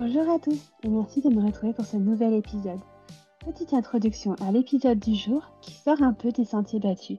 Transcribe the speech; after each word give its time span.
Bonjour 0.00 0.30
à 0.30 0.38
tous 0.38 0.72
et 0.82 0.88
merci 0.88 1.20
de 1.20 1.28
me 1.28 1.44
retrouver 1.44 1.74
pour 1.74 1.84
ce 1.84 1.98
nouvel 1.98 2.32
épisode. 2.32 2.80
Petite 3.44 3.74
introduction 3.74 4.34
à 4.40 4.50
l'épisode 4.50 4.98
du 4.98 5.14
jour 5.14 5.42
qui 5.60 5.72
sort 5.72 6.00
un 6.00 6.14
peu 6.14 6.32
des 6.32 6.46
sentiers 6.46 6.80
battus. 6.80 7.18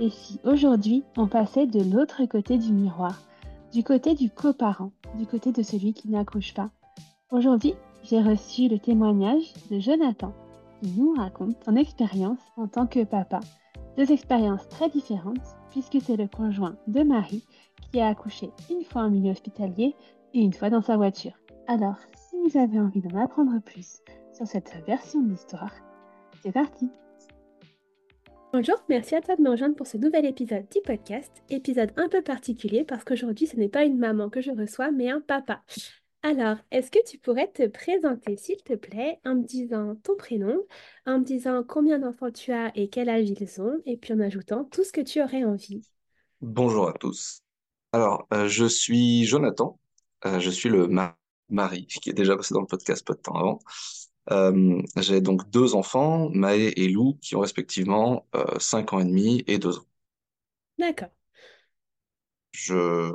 Et 0.00 0.10
si 0.10 0.40
aujourd'hui 0.42 1.04
on 1.16 1.28
passait 1.28 1.68
de 1.68 1.78
l'autre 1.84 2.24
côté 2.24 2.58
du 2.58 2.72
miroir, 2.72 3.22
du 3.72 3.84
côté 3.84 4.16
du 4.16 4.28
coparent, 4.28 4.90
du 5.16 5.24
côté 5.24 5.52
de 5.52 5.62
celui 5.62 5.92
qui 5.94 6.08
n'accouche 6.08 6.52
pas? 6.52 6.70
Aujourd'hui, 7.30 7.74
j'ai 8.02 8.20
reçu 8.20 8.66
le 8.66 8.80
témoignage 8.80 9.54
de 9.70 9.78
Jonathan 9.78 10.32
qui 10.82 10.90
nous 10.98 11.14
raconte 11.14 11.62
son 11.64 11.76
expérience 11.76 12.40
en 12.56 12.66
tant 12.66 12.88
que 12.88 13.04
papa. 13.04 13.38
Deux 13.96 14.10
expériences 14.10 14.68
très 14.68 14.88
différentes 14.88 15.46
puisque 15.70 15.98
c'est 16.02 16.16
le 16.16 16.26
conjoint 16.26 16.74
de 16.88 17.04
Marie 17.04 17.44
qui 17.92 18.00
a 18.00 18.08
accouché 18.08 18.50
une 18.68 18.82
fois 18.82 19.02
en 19.02 19.10
milieu 19.10 19.30
hospitalier 19.30 19.94
et 20.34 20.40
une 20.40 20.52
fois 20.52 20.70
dans 20.70 20.82
sa 20.82 20.96
voiture. 20.96 21.34
Alors, 21.68 21.96
si 22.36 22.50
vous 22.50 22.58
avez 22.58 22.80
envie 22.80 23.00
d'en 23.00 23.22
apprendre 23.22 23.60
plus 23.62 24.00
sur 24.34 24.46
cette 24.46 24.72
version 24.86 25.20
de 25.22 25.30
l'histoire, 25.30 25.72
c'est 26.42 26.52
parti 26.52 26.88
Bonjour, 28.52 28.76
merci 28.88 29.14
à 29.14 29.20
toi 29.20 29.36
de 29.36 29.42
me 29.42 29.50
rejoindre 29.50 29.76
pour 29.76 29.86
ce 29.86 29.96
nouvel 29.96 30.24
épisode 30.24 30.66
du 30.70 30.80
podcast. 30.80 31.30
Épisode 31.50 31.92
un 31.96 32.08
peu 32.08 32.22
particulier 32.22 32.84
parce 32.84 33.04
qu'aujourd'hui 33.04 33.46
ce 33.46 33.56
n'est 33.56 33.68
pas 33.68 33.84
une 33.84 33.98
maman 33.98 34.30
que 34.30 34.40
je 34.40 34.50
reçois, 34.50 34.90
mais 34.90 35.10
un 35.10 35.20
papa. 35.20 35.62
Alors, 36.22 36.56
est-ce 36.70 36.90
que 36.90 37.04
tu 37.06 37.18
pourrais 37.18 37.48
te 37.48 37.66
présenter, 37.66 38.36
s'il 38.36 38.62
te 38.62 38.74
plaît, 38.74 39.20
en 39.24 39.36
me 39.36 39.44
disant 39.44 39.94
ton 40.02 40.16
prénom, 40.16 40.58
en 41.06 41.18
me 41.18 41.24
disant 41.24 41.62
combien 41.66 41.98
d'enfants 41.98 42.30
tu 42.30 42.52
as 42.52 42.72
et 42.74 42.88
quel 42.88 43.08
âge 43.08 43.28
ils 43.28 43.60
ont, 43.60 43.76
et 43.84 43.96
puis 43.96 44.12
en 44.14 44.20
ajoutant 44.20 44.64
tout 44.64 44.84
ce 44.84 44.92
que 44.92 45.02
tu 45.02 45.22
aurais 45.22 45.44
envie? 45.44 45.82
Bonjour 46.40 46.88
à 46.88 46.92
tous. 46.94 47.40
Alors, 47.92 48.26
euh, 48.32 48.48
je 48.48 48.66
suis 48.66 49.24
Jonathan, 49.24 49.78
euh, 50.24 50.40
je 50.40 50.50
suis 50.50 50.68
le 50.68 50.88
mari 50.88 51.14
Marie, 51.48 51.86
qui 51.86 52.10
est 52.10 52.14
déjà 52.14 52.36
passée 52.36 52.54
dans 52.54 52.60
le 52.60 52.66
podcast 52.66 53.06
peu 53.06 53.14
de 53.14 53.20
temps 53.20 53.34
avant. 53.36 53.58
Euh, 54.30 54.82
j'ai 54.96 55.20
donc 55.20 55.48
deux 55.50 55.74
enfants, 55.74 56.30
Maë 56.30 56.72
et 56.76 56.88
Lou, 56.88 57.18
qui 57.22 57.36
ont 57.36 57.40
respectivement 57.40 58.26
euh, 58.34 58.58
5 58.58 58.92
ans 58.92 59.00
et 59.00 59.04
demi 59.04 59.44
et 59.46 59.58
2 59.58 59.78
ans. 59.78 59.86
D'accord. 60.78 61.08
Je 62.52 63.12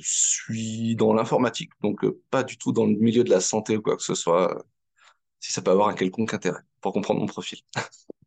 suis 0.00 0.96
dans 0.96 1.12
l'informatique, 1.12 1.70
donc 1.82 2.04
euh, 2.04 2.20
pas 2.30 2.42
du 2.42 2.56
tout 2.56 2.72
dans 2.72 2.86
le 2.86 2.94
milieu 2.94 3.22
de 3.22 3.30
la 3.30 3.40
santé 3.40 3.76
ou 3.76 3.82
quoi 3.82 3.96
que 3.96 4.02
ce 4.02 4.14
soit, 4.14 4.56
euh, 4.56 4.62
si 5.40 5.52
ça 5.52 5.62
peut 5.62 5.70
avoir 5.70 5.88
un 5.88 5.94
quelconque 5.94 6.34
intérêt 6.34 6.62
pour 6.80 6.92
comprendre 6.92 7.20
mon 7.20 7.26
profil. 7.26 7.60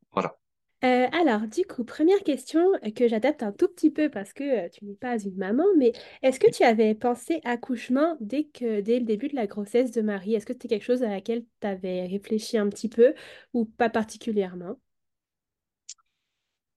Euh, 0.84 1.08
alors, 1.12 1.42
du 1.48 1.64
coup, 1.66 1.84
première 1.84 2.24
question 2.24 2.60
euh, 2.84 2.90
que 2.92 3.08
j'adapte 3.08 3.44
un 3.44 3.52
tout 3.52 3.68
petit 3.68 3.92
peu 3.92 4.10
parce 4.10 4.34
que 4.34 4.44
euh, 4.66 4.70
tu 4.70 4.84
n'es 4.86 4.96
pas 4.96 5.20
une 5.20 5.36
maman, 5.38 5.64
mais 5.78 5.94
est-ce 6.24 6.40
que 6.40 6.50
tu 6.50 6.64
avais 6.64 6.96
pensé 6.96 7.40
accouchement 7.44 8.18
dès 8.20 8.46
que, 8.46 8.82
dès 8.82 8.98
le 9.00 9.06
début 9.06 9.28
de 9.28 9.36
la 9.36 9.46
grossesse 9.46 9.92
de 9.92 10.02
Marie? 10.02 10.34
Est-ce 10.34 10.46
que 10.48 10.54
c'était 10.54 10.68
quelque 10.70 10.84
chose 10.86 11.04
à 11.04 11.10
laquelle 11.10 11.46
tu 11.62 11.68
avais 11.68 12.08
réfléchi 12.08 12.58
un 12.58 12.68
petit 12.70 12.90
peu 12.90 13.14
ou 13.54 13.66
pas 13.66 13.90
particulièrement? 13.92 14.78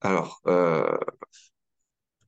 Alors, 0.01 0.39
euh, 0.47 0.97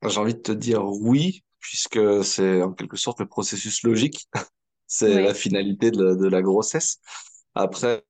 j'ai 0.07 0.19
envie 0.19 0.33
de 0.35 0.39
te 0.39 0.51
dire 0.51 0.83
oui, 0.85 1.43
puisque 1.59 1.99
c'est 2.23 2.61
en 2.61 2.73
quelque 2.73 2.97
sorte 2.97 3.19
le 3.19 3.27
processus 3.27 3.83
logique, 3.83 4.27
c'est 4.87 5.19
la 5.19 5.33
Ouais, 5.33 5.33
finalité 5.33 5.91
de 5.91 6.03
la, 6.03 6.15
de 6.15 6.27
la 6.27 6.41
grossesse. 6.41 6.99
Après, 7.55 8.03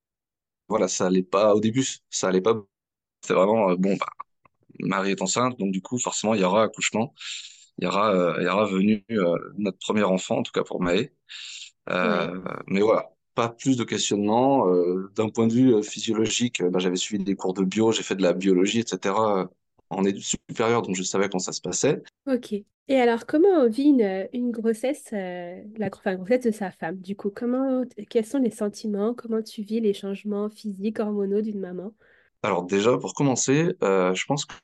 voilà, 0.68 0.88
ça 0.88 1.06
allait 1.08 1.22
pas 1.22 1.54
au 1.54 1.60
début, 1.60 1.86
ça 2.10 2.28
allait 2.28 2.40
pas. 2.42 2.54
C'est 3.22 3.34
vraiment, 3.34 3.70
euh, 3.70 3.76
bon, 3.76 3.96
bah, 3.96 4.06
Marie 4.80 5.12
est 5.12 5.22
enceinte, 5.22 5.58
donc 5.58 5.72
du 5.72 5.82
coup, 5.82 5.98
forcément, 5.98 6.34
il 6.34 6.40
y 6.40 6.44
aura 6.44 6.64
accouchement, 6.64 7.14
il 7.78 7.84
y 7.84 7.86
aura, 7.86 8.12
euh, 8.14 8.36
il 8.40 8.44
y 8.44 8.48
aura 8.48 8.66
venu 8.66 9.04
euh, 9.10 9.36
notre 9.56 9.78
premier 9.78 10.04
enfant, 10.04 10.38
en 10.38 10.42
tout 10.42 10.52
cas 10.52 10.62
pour 10.64 10.80
Maë. 10.82 11.12
ouais. 11.88 12.32
Mais 12.66 12.80
voilà, 12.80 13.10
pas 13.34 13.48
plus 13.48 13.76
de 13.76 13.84
questionnements. 13.84 14.68
Euh, 14.68 15.10
d'un 15.16 15.28
point 15.28 15.46
de 15.46 15.52
vue 15.52 15.82
physiologique, 15.82 16.62
bah, 16.62 16.78
j'avais 16.78 16.96
suivi 16.96 17.24
des 17.24 17.34
cours 17.36 17.54
de 17.54 17.64
bio, 17.64 17.92
j'ai 17.92 18.02
fait 18.02 18.16
de 18.16 18.22
la 18.22 18.32
biologie, 18.32 18.80
etc. 18.80 19.48
en 19.90 20.04
études 20.04 20.22
supérieures, 20.22 20.82
donc 20.82 20.96
je 20.96 21.02
savais 21.02 21.28
quand 21.28 21.38
ça 21.38 21.52
se 21.52 21.60
passait. 21.60 22.02
Ok. 22.26 22.52
Et 22.90 22.96
alors, 23.00 23.26
comment 23.26 23.48
on 23.48 23.68
vit 23.68 23.84
une, 23.84 24.28
une 24.32 24.50
grossesse, 24.50 25.10
la, 25.12 25.88
enfin, 25.92 26.14
grossesse 26.16 26.44
de 26.44 26.50
sa 26.50 26.70
femme? 26.70 26.96
Du 26.96 27.16
coup, 27.16 27.30
comment, 27.30 27.84
quels 28.08 28.24
sont 28.24 28.38
les 28.38 28.50
sentiments? 28.50 29.14
Comment 29.14 29.42
tu 29.42 29.62
vis 29.62 29.80
les 29.80 29.92
changements 29.92 30.48
physiques, 30.48 30.98
hormonaux 30.98 31.42
d'une 31.42 31.60
maman? 31.60 31.92
Alors 32.42 32.64
déjà, 32.64 32.96
pour 32.98 33.14
commencer, 33.14 33.74
euh, 33.82 34.14
je 34.14 34.24
pense 34.26 34.44
que 34.44 34.54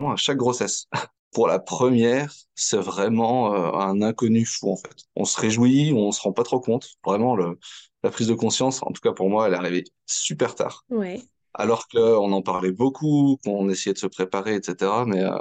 à 0.00 0.16
chaque 0.16 0.36
grossesse, 0.36 0.86
pour 1.32 1.46
la 1.48 1.58
première, 1.58 2.32
c'est 2.54 2.78
vraiment 2.78 3.54
euh, 3.54 3.78
un 3.78 4.02
inconnu 4.02 4.44
fou 4.44 4.72
en 4.72 4.76
fait. 4.76 4.94
On 5.16 5.24
se 5.24 5.40
réjouit, 5.40 5.92
on 5.94 6.12
se 6.12 6.20
rend 6.20 6.32
pas 6.32 6.42
trop 6.44 6.60
compte. 6.60 6.88
Vraiment, 7.04 7.36
le, 7.36 7.58
la 8.02 8.10
prise 8.10 8.28
de 8.28 8.34
conscience, 8.34 8.82
en 8.82 8.92
tout 8.92 9.00
cas 9.00 9.12
pour 9.12 9.28
moi, 9.30 9.46
elle 9.46 9.54
est 9.54 9.56
arrivée 9.56 9.84
super 10.06 10.54
tard. 10.54 10.84
Ouais, 10.90 11.20
Alors 11.54 11.88
qu'on 11.88 12.32
en 12.32 12.42
parlait 12.42 12.72
beaucoup, 12.72 13.38
qu'on 13.44 13.68
essayait 13.68 13.94
de 13.94 13.98
se 13.98 14.06
préparer, 14.06 14.54
etc. 14.54 14.90
Mais 15.06 15.22
euh, 15.22 15.32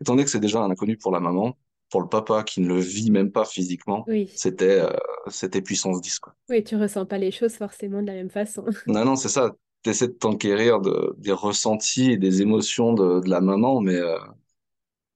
étant 0.00 0.14
donné 0.14 0.24
que 0.24 0.30
c'est 0.30 0.40
déjà 0.40 0.60
un 0.60 0.70
inconnu 0.70 0.96
pour 0.96 1.12
la 1.12 1.20
maman, 1.20 1.56
pour 1.90 2.00
le 2.00 2.08
papa 2.08 2.42
qui 2.42 2.60
ne 2.60 2.68
le 2.68 2.80
vit 2.80 3.10
même 3.10 3.30
pas 3.30 3.44
physiquement, 3.44 4.04
oui. 4.08 4.30
c'était 4.34 4.80
euh, 4.80 4.90
c'était 5.28 5.60
puissance 5.60 6.00
10 6.00 6.18
quoi. 6.20 6.34
Oui, 6.48 6.64
tu 6.64 6.76
ressens 6.76 7.06
pas 7.06 7.18
les 7.18 7.30
choses 7.30 7.54
forcément 7.54 8.00
de 8.00 8.06
la 8.06 8.14
même 8.14 8.30
façon. 8.30 8.64
Non, 8.86 9.04
non, 9.04 9.16
c'est 9.16 9.28
ça. 9.28 9.52
T'essaies 9.82 10.08
de 10.08 10.12
t'enquérir 10.14 10.80
de, 10.80 11.14
des 11.18 11.32
ressentis 11.32 12.12
et 12.12 12.16
des 12.18 12.42
émotions 12.42 12.92
de, 12.94 13.20
de 13.20 13.28
la 13.30 13.40
maman, 13.40 13.80
mais 13.80 13.96
euh, 13.96 14.18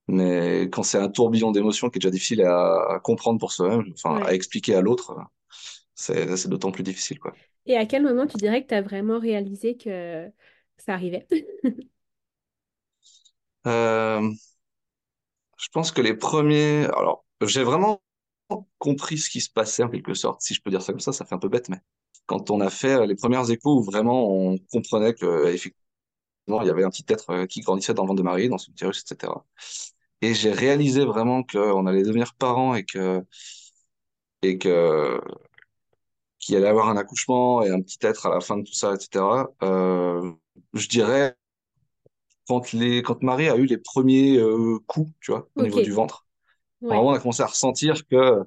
Mais 0.09 0.63
quand 0.71 0.83
c'est 0.85 0.99
un 0.99 1.09
tourbillon 1.09 1.51
d'émotions 1.51 1.91
qui 1.91 1.99
est 1.99 2.01
déjà 2.01 2.11
difficile 2.11 2.43
à, 2.43 2.77
à 2.95 3.01
comprendre 3.01 3.41
pour 3.41 3.53
soi-même, 3.53 3.93
enfin 3.93 4.21
à 4.25 4.35
expliquer 4.35 4.75
à 4.77 4.81
l'autre, 4.81 5.17
c'est 5.95 6.37
c'est 6.37 6.49
d'autant 6.49 6.73
plus 6.73 6.85
difficile, 6.85 7.19
quoi. 7.21 7.39
Et 7.67 7.77
à 7.77 7.87
quel 7.87 8.03
moment 8.03 8.27
tu 8.27 8.37
dirais 8.37 8.63
que 8.63 8.69
tu 8.69 8.75
as 8.75 8.83
vraiment 8.83 9.19
réalisé 9.19 9.77
que 9.77 10.31
ça 10.79 10.95
arrivait? 10.95 11.27
Euh, 13.67 14.33
je 15.59 15.69
pense 15.73 15.93
que 15.93 16.01
les 16.01 16.15
premiers, 16.15 16.85
alors 16.97 17.25
j'ai 17.43 17.63
vraiment 17.65 18.03
compris 18.79 19.19
ce 19.19 19.31
qui 19.31 19.41
se 19.41 19.51
passait 19.51 19.83
en 19.83 19.89
quelque 19.89 20.15
sorte, 20.15 20.41
si 20.43 20.55
je 20.55 20.63
peux 20.63 20.71
dire 20.71 20.83
ça 20.83 20.93
comme 20.93 21.01
ça, 21.01 21.13
ça 21.13 21.25
fait 21.25 21.35
un 21.35 21.39
peu 21.39 21.49
bête, 21.49 21.69
mais 21.69 21.79
quand 22.27 22.51
on 22.51 22.61
a 22.61 22.71
fait 22.71 22.95
euh, 22.95 23.07
les 23.07 23.15
premières 23.17 23.51
échos 23.51 23.79
où 23.79 23.83
vraiment 23.83 24.29
on 24.31 24.59
comprenait 24.73 25.15
que 25.15 25.47
effectivement 25.49 25.87
il 26.63 26.67
y 26.67 26.71
avait 26.71 26.85
un 26.85 26.91
petit 26.91 27.05
être 27.09 27.31
euh, 27.31 27.47
qui 27.47 27.61
grandissait 27.61 27.95
dans 27.95 28.03
le 28.05 28.09
ventre 28.09 28.19
de 28.19 28.25
Marie, 28.25 28.49
dans 28.49 28.59
son 28.59 28.73
utérus, 28.73 29.05
etc. 29.09 29.33
Et 30.23 30.35
j'ai 30.35 30.53
réalisé 30.53 31.05
vraiment 31.05 31.43
qu'on 31.43 31.87
allait 31.87 32.03
devenir 32.03 32.35
parents 32.35 32.75
et 32.75 32.85
que 32.85 33.25
et 34.43 34.59
que 34.59 35.21
qu'il 36.39 36.57
allait 36.57 36.69
avoir 36.69 36.89
un 36.89 36.97
accouchement 36.97 37.63
et 37.63 37.71
un 37.71 37.81
petit 37.81 37.99
être 38.03 38.27
à 38.27 38.31
la 38.31 38.41
fin 38.41 38.57
de 38.59 38.63
tout 38.63 38.75
ça, 38.75 38.95
etc. 38.95 39.25
Euh, 39.63 40.33
je 40.75 40.89
dirais 40.89 41.37
quand 42.49 42.73
les 42.73 43.03
quand 43.03 43.23
Marie 43.23 43.49
a 43.49 43.57
eu 43.57 43.67
les 43.67 43.79
premiers 43.79 44.39
euh, 44.39 44.79
coups, 44.87 45.11
tu 45.21 45.33
vois, 45.33 45.49
au 45.57 45.63
niveau 45.63 45.81
du 45.81 45.93
ventre, 45.93 46.27
ouais, 46.81 46.89
vraiment 46.89 47.09
on 47.09 47.13
a 47.15 47.19
commencé 47.19 47.43
à 47.43 47.47
ressentir 47.47 48.07
que 48.07 48.43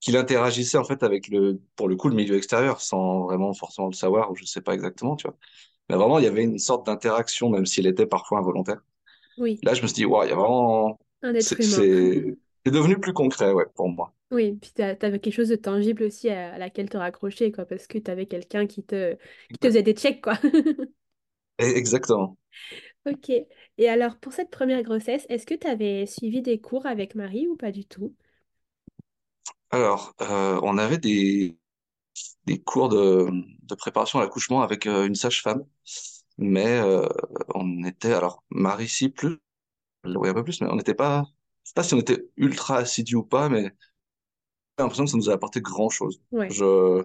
qu'il 0.00 0.16
interagissait 0.16 0.78
en 0.78 0.84
fait 0.84 1.02
avec 1.02 1.28
le 1.28 1.60
pour 1.76 1.88
le 1.88 1.96
coup 1.96 2.08
le 2.08 2.14
milieu 2.16 2.36
extérieur 2.36 2.80
sans 2.80 3.24
vraiment 3.24 3.54
forcément 3.54 3.88
le 3.88 3.94
savoir 3.94 4.30
ou 4.30 4.36
je 4.36 4.44
sais 4.44 4.60
pas 4.62 4.74
exactement, 4.74 5.16
tu 5.16 5.26
vois. 5.28 5.36
Mais 5.90 5.96
vraiment 5.96 6.18
il 6.18 6.24
y 6.24 6.28
avait 6.28 6.44
une 6.44 6.58
sorte 6.58 6.86
d'interaction 6.86 7.50
même 7.50 7.66
s'il 7.66 7.86
était 7.86 8.06
parfois 8.06 8.40
involontaire. 8.40 8.80
oui, 9.36 9.60
Là 9.62 9.74
je 9.74 9.82
me 9.82 9.86
suis 9.88 9.94
dit 9.96 10.04
waouh, 10.06 10.24
il 10.26 10.30
y 10.30 10.32
a 10.32 10.36
vraiment 10.36 10.98
un 11.22 11.34
être 11.34 11.58
c'est 11.58 11.60
humain. 11.60 11.86
c'est 11.86 12.38
c'est 12.66 12.72
devenu 12.72 13.00
plus 13.00 13.12
concret 13.14 13.52
ouais 13.52 13.66
pour 13.76 13.88
moi. 13.90 14.14
Oui, 14.32 14.54
puis 14.60 14.72
tu 14.74 14.82
avais 14.82 15.20
quelque 15.20 15.32
chose 15.32 15.48
de 15.50 15.54
tangible 15.56 16.02
aussi 16.02 16.28
à, 16.30 16.54
à 16.54 16.58
laquelle 16.58 16.90
te 16.90 16.96
raccrocher, 16.96 17.52
quoi, 17.52 17.64
parce 17.64 17.86
que 17.86 17.98
tu 17.98 18.10
avais 18.10 18.26
quelqu'un 18.26 18.66
qui 18.66 18.82
te, 18.82 19.14
qui 19.14 19.58
te 19.60 19.68
faisait 19.68 19.84
des 19.84 19.94
checks, 19.94 20.20
quoi. 20.22 20.34
Exactement. 21.58 22.36
Ok. 23.06 23.30
Et 23.78 23.88
alors, 23.88 24.18
pour 24.18 24.32
cette 24.32 24.50
première 24.50 24.82
grossesse, 24.82 25.26
est-ce 25.28 25.46
que 25.46 25.54
tu 25.54 25.66
avais 25.66 26.06
suivi 26.06 26.42
des 26.42 26.60
cours 26.60 26.86
avec 26.86 27.14
Marie 27.14 27.46
ou 27.48 27.56
pas 27.56 27.72
du 27.72 27.84
tout? 27.84 28.14
Alors, 29.70 30.14
euh, 30.22 30.60
on 30.62 30.78
avait 30.78 30.98
des, 30.98 31.58
des 32.46 32.62
cours 32.62 32.88
de, 32.90 33.28
de 33.62 33.74
préparation 33.76 34.20
à 34.20 34.22
l'accouchement 34.22 34.62
avec 34.62 34.86
euh, 34.86 35.06
une 35.06 35.14
sage-femme, 35.14 35.64
mais 36.38 36.66
euh, 36.80 37.08
on 37.54 37.84
était, 37.84 38.12
alors, 38.14 38.44
Marie 38.50 38.88
si 38.88 39.08
plus, 39.10 39.38
oui, 40.04 40.28
un 40.30 40.34
peu 40.34 40.44
plus, 40.44 40.60
mais 40.62 40.68
on 40.70 40.76
n'était 40.76 40.94
pas, 40.94 41.24
je 41.64 41.70
sais 41.70 41.74
pas 41.74 41.84
si 41.84 41.94
on 41.94 42.00
était 42.00 42.26
ultra 42.38 42.78
assidus 42.78 43.16
ou 43.16 43.24
pas, 43.24 43.48
mais 43.48 43.64
j'ai 44.78 44.82
l'impression 44.84 45.04
que 45.04 45.10
ça 45.10 45.16
nous 45.16 45.30
a 45.30 45.34
apporté 45.34 45.60
grand-chose. 45.60 46.20
Ouais, 46.30 46.48
Je, 46.50 47.04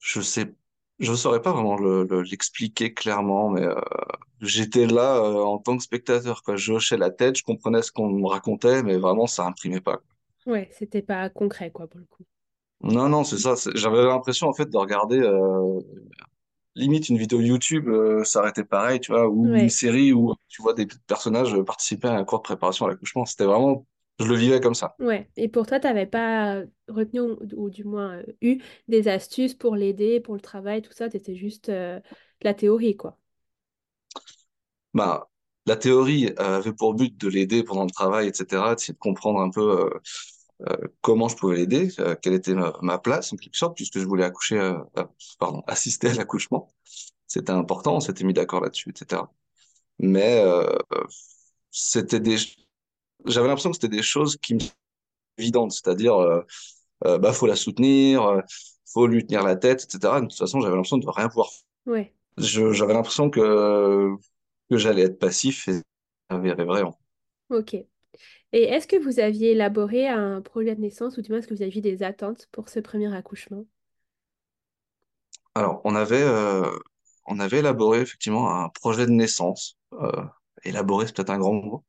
je 0.00 0.20
sais, 0.20 0.54
je 1.00 1.14
saurais 1.14 1.42
pas 1.42 1.52
vraiment 1.52 1.76
le- 1.76 2.04
le- 2.04 2.22
l'expliquer 2.22 2.94
clairement, 2.94 3.50
mais 3.50 3.62
euh, 3.62 3.74
j'étais 4.40 4.86
là 4.86 5.16
euh, 5.16 5.42
en 5.44 5.58
tant 5.58 5.76
que 5.76 5.82
spectateur, 5.82 6.42
quoi. 6.42 6.56
Je 6.56 6.72
hochais 6.72 6.96
la 6.96 7.10
tête, 7.10 7.36
je 7.38 7.44
comprenais 7.44 7.82
ce 7.82 7.92
qu'on 7.92 8.10
me 8.10 8.26
racontait, 8.28 8.82
mais 8.82 8.96
vraiment, 8.98 9.26
ça 9.26 9.46
imprimait 9.46 9.80
pas. 9.80 10.00
Ouais, 10.46 10.70
c'était 10.72 11.02
pas 11.02 11.28
concret, 11.28 11.70
quoi, 11.70 11.86
pour 11.86 12.00
le 12.00 12.06
coup. 12.06 12.24
Non, 12.82 13.08
non, 13.08 13.24
c'est 13.24 13.38
ça. 13.38 13.54
J'avais 13.74 14.02
l'impression, 14.04 14.48
en 14.48 14.52
fait, 14.54 14.66
de 14.70 14.76
regarder 14.76 15.18
euh, 15.18 15.80
limite 16.76 17.08
une 17.08 17.18
vidéo 17.18 17.40
YouTube, 17.40 17.88
euh, 17.88 18.24
ça 18.24 18.40
arrêtait 18.40 18.64
pareil, 18.64 19.00
tu 19.00 19.12
vois, 19.12 19.28
ou 19.28 19.56
une 19.58 19.68
série 19.70 20.12
où 20.12 20.34
tu 20.48 20.62
vois 20.62 20.74
des 20.74 20.86
personnages 21.06 21.56
participer 21.64 22.08
à 22.08 22.14
un 22.16 22.24
cours 22.24 22.38
de 22.40 22.44
préparation 22.44 22.86
à 22.86 22.90
l'accouchement. 22.90 23.26
C'était 23.26 23.44
vraiment, 23.44 23.86
je 24.20 24.26
le 24.26 24.36
vivais 24.36 24.60
comme 24.60 24.74
ça. 24.74 24.98
ouais. 24.98 25.30
Et 25.36 25.48
pour 25.48 25.66
toi, 25.66 25.80
t'avais 25.80 26.06
pas 26.06 26.62
retenu, 26.88 27.20
ou, 27.20 27.38
ou 27.56 27.70
du 27.70 27.84
moins 27.84 28.18
euh, 28.18 28.24
eu, 28.42 28.60
des 28.88 29.08
astuces 29.08 29.54
pour 29.54 29.76
l'aider, 29.76 30.20
pour 30.20 30.34
le 30.34 30.40
travail, 30.40 30.82
tout 30.82 30.92
ça, 30.92 31.08
t'étais 31.08 31.36
juste 31.36 31.68
euh, 31.68 31.98
de 32.00 32.04
la 32.44 32.54
théorie, 32.54 32.96
quoi. 32.96 33.18
Bah, 34.94 35.28
la 35.66 35.76
théorie 35.76 36.30
avait 36.36 36.72
pour 36.72 36.94
but 36.94 37.16
de 37.16 37.28
l'aider 37.28 37.64
pendant 37.64 37.84
le 37.84 37.90
travail, 37.90 38.28
etc., 38.28 38.74
d'essayer 38.74 38.94
de 38.94 38.98
comprendre 38.98 39.40
un 39.40 39.50
peu 39.50 39.90
comment 41.00 41.28
je 41.28 41.36
pouvais 41.36 41.56
l'aider, 41.56 41.90
euh, 41.98 42.14
quelle 42.20 42.34
était 42.34 42.54
ma, 42.54 42.72
ma 42.82 42.98
place 42.98 43.32
en 43.32 43.36
quelque 43.36 43.56
sorte, 43.56 43.76
puisque 43.76 43.98
je 43.98 44.06
voulais 44.06 44.24
accoucher, 44.24 44.58
euh, 44.58 44.78
euh, 44.98 45.04
pardon, 45.38 45.62
assister 45.66 46.08
à 46.08 46.14
l'accouchement. 46.14 46.68
C'était 47.26 47.52
important, 47.52 47.96
on 47.96 48.00
s'était 48.00 48.24
mis 48.24 48.34
d'accord 48.34 48.60
là-dessus, 48.60 48.90
etc. 48.90 49.30
Mais 49.98 50.42
euh, 50.44 50.66
c'était 51.70 52.20
des, 52.20 52.36
j'avais 53.26 53.48
l'impression 53.48 53.70
que 53.70 53.76
c'était 53.76 53.94
des 53.94 54.02
choses 54.02 54.36
qui 54.36 54.54
me 54.54 54.60
évidentes, 55.38 55.72
c'est-à-dire, 55.72 56.14
euh, 56.16 56.42
euh, 57.06 57.18
bah, 57.18 57.32
faut 57.32 57.46
la 57.46 57.56
soutenir, 57.56 58.22
euh, 58.24 58.40
faut 58.86 59.06
lui 59.06 59.26
tenir 59.26 59.42
la 59.42 59.56
tête, 59.56 59.84
etc. 59.84 60.20
De 60.20 60.26
toute 60.26 60.38
façon, 60.38 60.60
j'avais 60.60 60.74
l'impression 60.74 60.98
de 60.98 61.08
rien 61.08 61.28
pouvoir. 61.28 61.50
Ouais, 61.86 62.12
j'avais 62.38 62.94
l'impression 62.94 63.30
que 63.30 64.10
que 64.70 64.78
j'allais 64.78 65.02
être 65.02 65.18
passif 65.18 65.68
et 65.68 65.74
ça 65.74 65.82
s'avérait 66.30 66.64
vrai. 66.64 66.82
ok. 67.48 67.86
Et 68.52 68.64
est-ce 68.64 68.86
que 68.86 68.96
vous 68.96 69.20
aviez 69.20 69.52
élaboré 69.52 70.08
un 70.08 70.40
projet 70.42 70.74
de 70.74 70.80
naissance, 70.80 71.16
ou 71.18 71.22
du 71.22 71.30
moins 71.30 71.38
est-ce 71.40 71.48
que 71.48 71.54
vous 71.54 71.62
aviez 71.62 71.80
des 71.80 72.02
attentes 72.02 72.48
pour 72.52 72.68
ce 72.68 72.80
premier 72.80 73.14
accouchement? 73.14 73.66
Alors, 75.54 75.80
on 75.84 75.94
avait, 75.94 76.22
euh, 76.22 76.68
on 77.26 77.38
avait 77.40 77.58
élaboré 77.60 78.00
effectivement 78.00 78.50
un 78.50 78.68
projet 78.70 79.06
de 79.06 79.12
naissance. 79.12 79.78
Euh, 79.94 80.10
élaboré, 80.64 81.06
c'est 81.06 81.14
peut-être 81.16 81.30
un 81.30 81.38
grand 81.38 81.52
mot. 81.54 81.84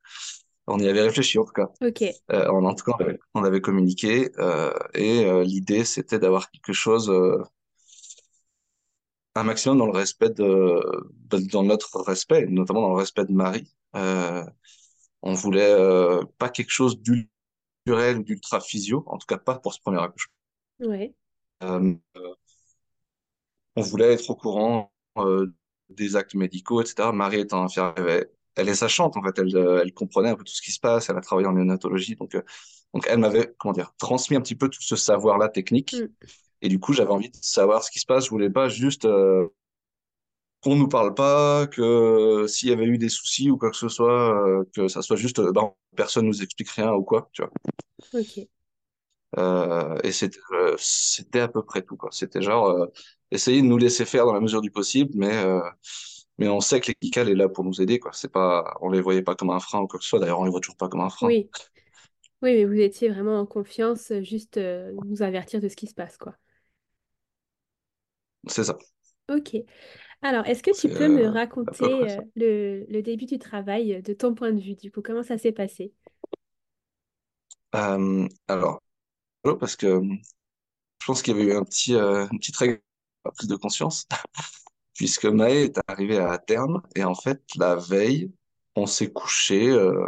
On 0.67 0.79
y 0.79 0.87
avait 0.89 1.01
réfléchi 1.03 1.39
en 1.39 1.45
tout 1.45 1.53
cas. 1.53 1.69
Ok, 1.79 2.01
Euh, 2.31 2.49
en, 2.49 2.65
en 2.65 2.75
tout 2.75 2.85
cas, 2.85 2.93
on 2.99 3.03
avait, 3.05 3.19
on 3.35 3.43
avait 3.43 3.61
communiqué 3.61 4.31
euh, 4.39 4.73
et 4.95 5.25
euh, 5.25 5.43
l'idée, 5.43 5.85
c'était 5.85 6.19
d'avoir 6.19 6.51
quelque 6.51 6.73
chose, 6.73 7.09
euh, 7.11 7.43
un 9.35 9.43
maximum 9.43 9.77
dans 9.79 9.85
le 9.87 9.91
respect 9.91 10.29
de, 10.29 10.81
de- 11.29 11.49
dans 11.51 11.63
notre 11.63 11.99
respect, 12.01 12.45
notamment 12.47 12.81
dans 12.81 12.89
le 12.89 12.95
respect 12.99 13.25
de 13.25 13.33
Marie. 13.33 13.67
Euh, 13.95 14.43
on 15.25 15.33
voulait 15.33 15.71
euh, 15.73 16.23
pas 16.37 16.49
quelque 16.49 16.71
chose 16.71 16.99
d'ulturel 17.01 18.19
ou 18.19 18.23
d'ultra 18.23 18.61
physio, 18.61 19.03
en 19.07 19.17
tout 19.17 19.27
cas 19.27 19.37
pas 19.37 19.59
pour 19.59 19.73
ce 19.73 19.81
premier 19.81 20.01
accouchement. 20.01 20.33
ouais, 20.79 21.13
Euh, 21.63 21.95
on 23.75 23.81
voulait 23.81 24.13
être 24.13 24.29
au 24.29 24.35
courant 24.35 24.91
euh, 25.17 25.47
des 25.89 26.15
actes 26.15 26.35
médicaux, 26.35 26.81
etc. 26.81 27.11
Marie 27.11 27.39
étant 27.39 27.63
infirmière, 27.63 27.93
elle, 27.97 28.27
elle 28.55 28.69
est 28.69 28.75
sachante 28.75 29.17
en 29.17 29.23
fait, 29.23 29.37
elle, 29.39 29.55
elle 29.57 29.93
comprenait 29.93 30.29
un 30.29 30.35
peu 30.35 30.43
tout 30.43 30.53
ce 30.53 30.61
qui 30.61 30.71
se 30.71 30.79
passe, 30.79 31.09
elle 31.09 31.17
a 31.17 31.21
travaillé 31.21 31.47
en 31.47 31.53
néonatologie, 31.53 32.15
donc, 32.15 32.37
donc 32.93 33.05
elle 33.09 33.19
m'avait, 33.19 33.53
comment 33.57 33.73
dire, 33.73 33.93
transmis 33.97 34.37
un 34.37 34.41
petit 34.41 34.55
peu 34.55 34.69
tout 34.69 34.81
ce 34.81 34.95
savoir-là 34.95 35.49
technique, 35.49 35.93
mm, 35.93 36.07
et 36.61 36.69
du 36.69 36.79
coup 36.79 36.93
j'avais 36.93 37.11
envie 37.11 37.29
de 37.29 37.37
savoir 37.41 37.83
ce 37.83 37.91
qui 37.91 37.99
se 37.99 38.05
passe, 38.05 38.25
je 38.25 38.29
voulais 38.29 38.49
pas 38.49 38.69
juste 38.69 39.05
euh, 39.05 39.47
qu'on 40.65 40.77
nous 40.77 40.89
parle 40.89 41.15
pas, 41.15 41.67
que 41.67 42.47
s'il 42.49 42.69
y 42.69 42.73
avait 42.73 42.85
eu 42.87 42.99
des 42.99 43.09
soucis 43.09 43.51
ou 43.51 43.57
quoi 43.59 43.71
que 43.71 43.77
ce 43.77 43.89
soit, 43.89 44.61
euh, 44.61 44.65
que 44.75 44.89
ça 44.89 45.03
soit 45.03 45.17
juste, 45.17 45.39
euh, 45.39 45.53
ben, 45.53 45.73
personne 45.95 46.27
nous 46.27 46.43
explique 46.43 46.71
rien 46.71 46.93
ou 46.93 47.03
quoi, 47.05 47.29
tu 47.33 47.43
vois. 47.43 47.51
ok, 48.11 48.47
Euh, 49.37 49.97
et 50.03 50.11
c'était 50.13 50.39
euh, 50.53 51.43
à 51.43 51.47
peu 51.49 51.63
près 51.63 51.81
tout, 51.81 51.97
quoi. 51.97 52.09
C'était 52.13 52.41
genre 52.41 52.67
euh, 52.69 52.87
essayer 53.31 53.61
de 53.61 53.67
nous 53.67 53.77
laisser 53.77 54.05
faire 54.05 54.25
dans 54.25 54.33
la 54.33 54.39
mesure 54.39 54.61
du 54.61 54.71
possible, 54.71 55.11
mais 55.15 55.43
mais 56.37 56.49
on 56.49 56.59
sait 56.61 56.81
que 56.81 56.87
l'équical 56.87 57.29
est 57.29 57.35
là 57.35 57.49
pour 57.49 57.63
nous 57.63 57.81
aider, 57.81 57.99
quoi. 57.99 58.11
C'est 58.13 58.31
pas, 58.31 58.77
on 58.81 58.89
les 58.89 59.01
voyait 59.01 59.21
pas 59.23 59.35
comme 59.35 59.49
un 59.51 59.59
frein 59.59 59.81
ou 59.81 59.87
quoi 59.87 59.99
que 59.99 60.03
ce 60.03 60.09
soit. 60.09 60.19
D'ailleurs, 60.19 60.39
on 60.39 60.45
les 60.45 60.51
voit 60.51 60.61
toujours 60.61 60.77
pas 60.77 60.89
comme 60.89 61.01
un 61.01 61.09
frein. 61.09 61.29
oui. 61.29 61.49
Oui, 62.41 62.53
mais 62.55 62.65
vous 62.65 62.73
étiez 62.79 63.09
vraiment 63.09 63.39
en 63.39 63.45
confiance, 63.45 64.13
juste 64.21 64.57
nous 64.57 65.21
avertir 65.23 65.61
de 65.61 65.69
ce 65.69 65.75
qui 65.75 65.87
se 65.87 65.93
passe, 65.95 66.17
quoi. 66.17 66.35
C'est 68.47 68.63
ça. 68.63 68.77
Ok. 69.27 69.65
Alors, 70.27 70.45
est-ce 70.47 70.63
que 70.63 70.71
tu 70.75 70.89
C'est 70.89 70.93
peux 70.93 71.07
me 71.09 71.25
euh, 71.25 71.33
à 71.65 71.73
peu 71.79 71.89
près 71.89 71.89
raconter 71.89 72.09
euh, 72.09 72.19
ça. 72.19 72.23
le, 72.35 72.85
le 72.89 73.01
début 73.03 73.25
du 73.25 73.37
travail 73.39 73.93
euh, 73.95 74.01
de 74.01 74.13
ton 74.13 74.33
point 74.33 74.51
de 74.51 74.59
vue, 74.59 74.75
du 74.75 74.91
coup, 74.91 75.01
comment 75.01 75.23
ça 75.23 75.37
s'est 75.37 75.51
passé? 75.51 75.93
Euh, 77.75 78.27
alors, 78.47 78.81
parce 79.59 79.75
que 79.75 80.01
je 81.01 81.05
pense 81.05 81.21
qu'il 81.21 81.35
y 81.37 81.41
avait 81.41 81.51
eu 81.51 81.55
un 81.57 81.63
petit, 81.63 81.95
euh, 81.95 82.27
une 82.31 82.39
petite 82.39 82.57
règle, 82.57 82.81
prise 83.35 83.49
de 83.49 83.55
conscience, 83.55 84.07
puisque 84.95 85.25
Maë 85.25 85.65
est 85.65 85.79
arrivée 85.87 86.19
à 86.19 86.37
terme 86.39 86.81
et 86.95 87.03
en 87.03 87.15
fait 87.15 87.41
la 87.57 87.75
veille, 87.75 88.31
on 88.75 88.87
s'est 88.87 89.11
couché. 89.11 89.69
euh, 89.69 90.07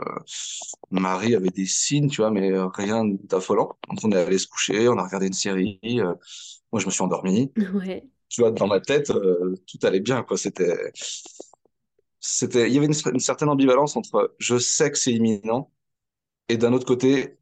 Marie 0.91 1.35
avait 1.35 1.49
des 1.51 1.65
signes, 1.67 2.09
tu 2.09 2.21
vois, 2.21 2.31
mais 2.31 2.51
euh, 2.53 2.67
rien 2.69 3.05
d'affolant. 3.05 3.77
Donc 3.89 3.99
on 4.03 4.11
est 4.13 4.17
allé 4.17 4.37
se 4.39 4.47
coucher, 4.47 4.89
on 4.89 4.97
a 4.99 5.03
regardé 5.05 5.27
une 5.27 5.33
série. 5.33 5.79
euh, 5.85 6.15
moi, 6.71 6.81
je 6.81 6.87
me 6.87 6.91
suis 6.91 7.03
endormi. 7.03 7.53
Ouais, 7.73 8.09
Tu 8.29 8.41
vois, 8.41 8.51
dans 8.51 8.68
ma 8.68 8.79
tête, 8.81 9.09
euh, 9.12 9.56
tout 9.68 9.79
allait 9.83 10.00
bien, 10.01 10.24
quoi. 10.24 10.38
C'était, 10.38 10.91
c'était, 12.19 12.68
il 12.69 12.74
y 12.74 12.77
avait 12.77 12.88
une, 12.88 12.94
une 13.13 13.19
certaine 13.19 13.50
ambivalence 13.50 13.95
entre 13.95 14.35
je 14.39 14.57
sais 14.57 14.91
que 14.91 14.97
c'est 14.97 15.13
imminent 15.13 15.71
et 16.50 16.57
d'un 16.57 16.74
autre 16.74 16.85
côté, 16.88 17.39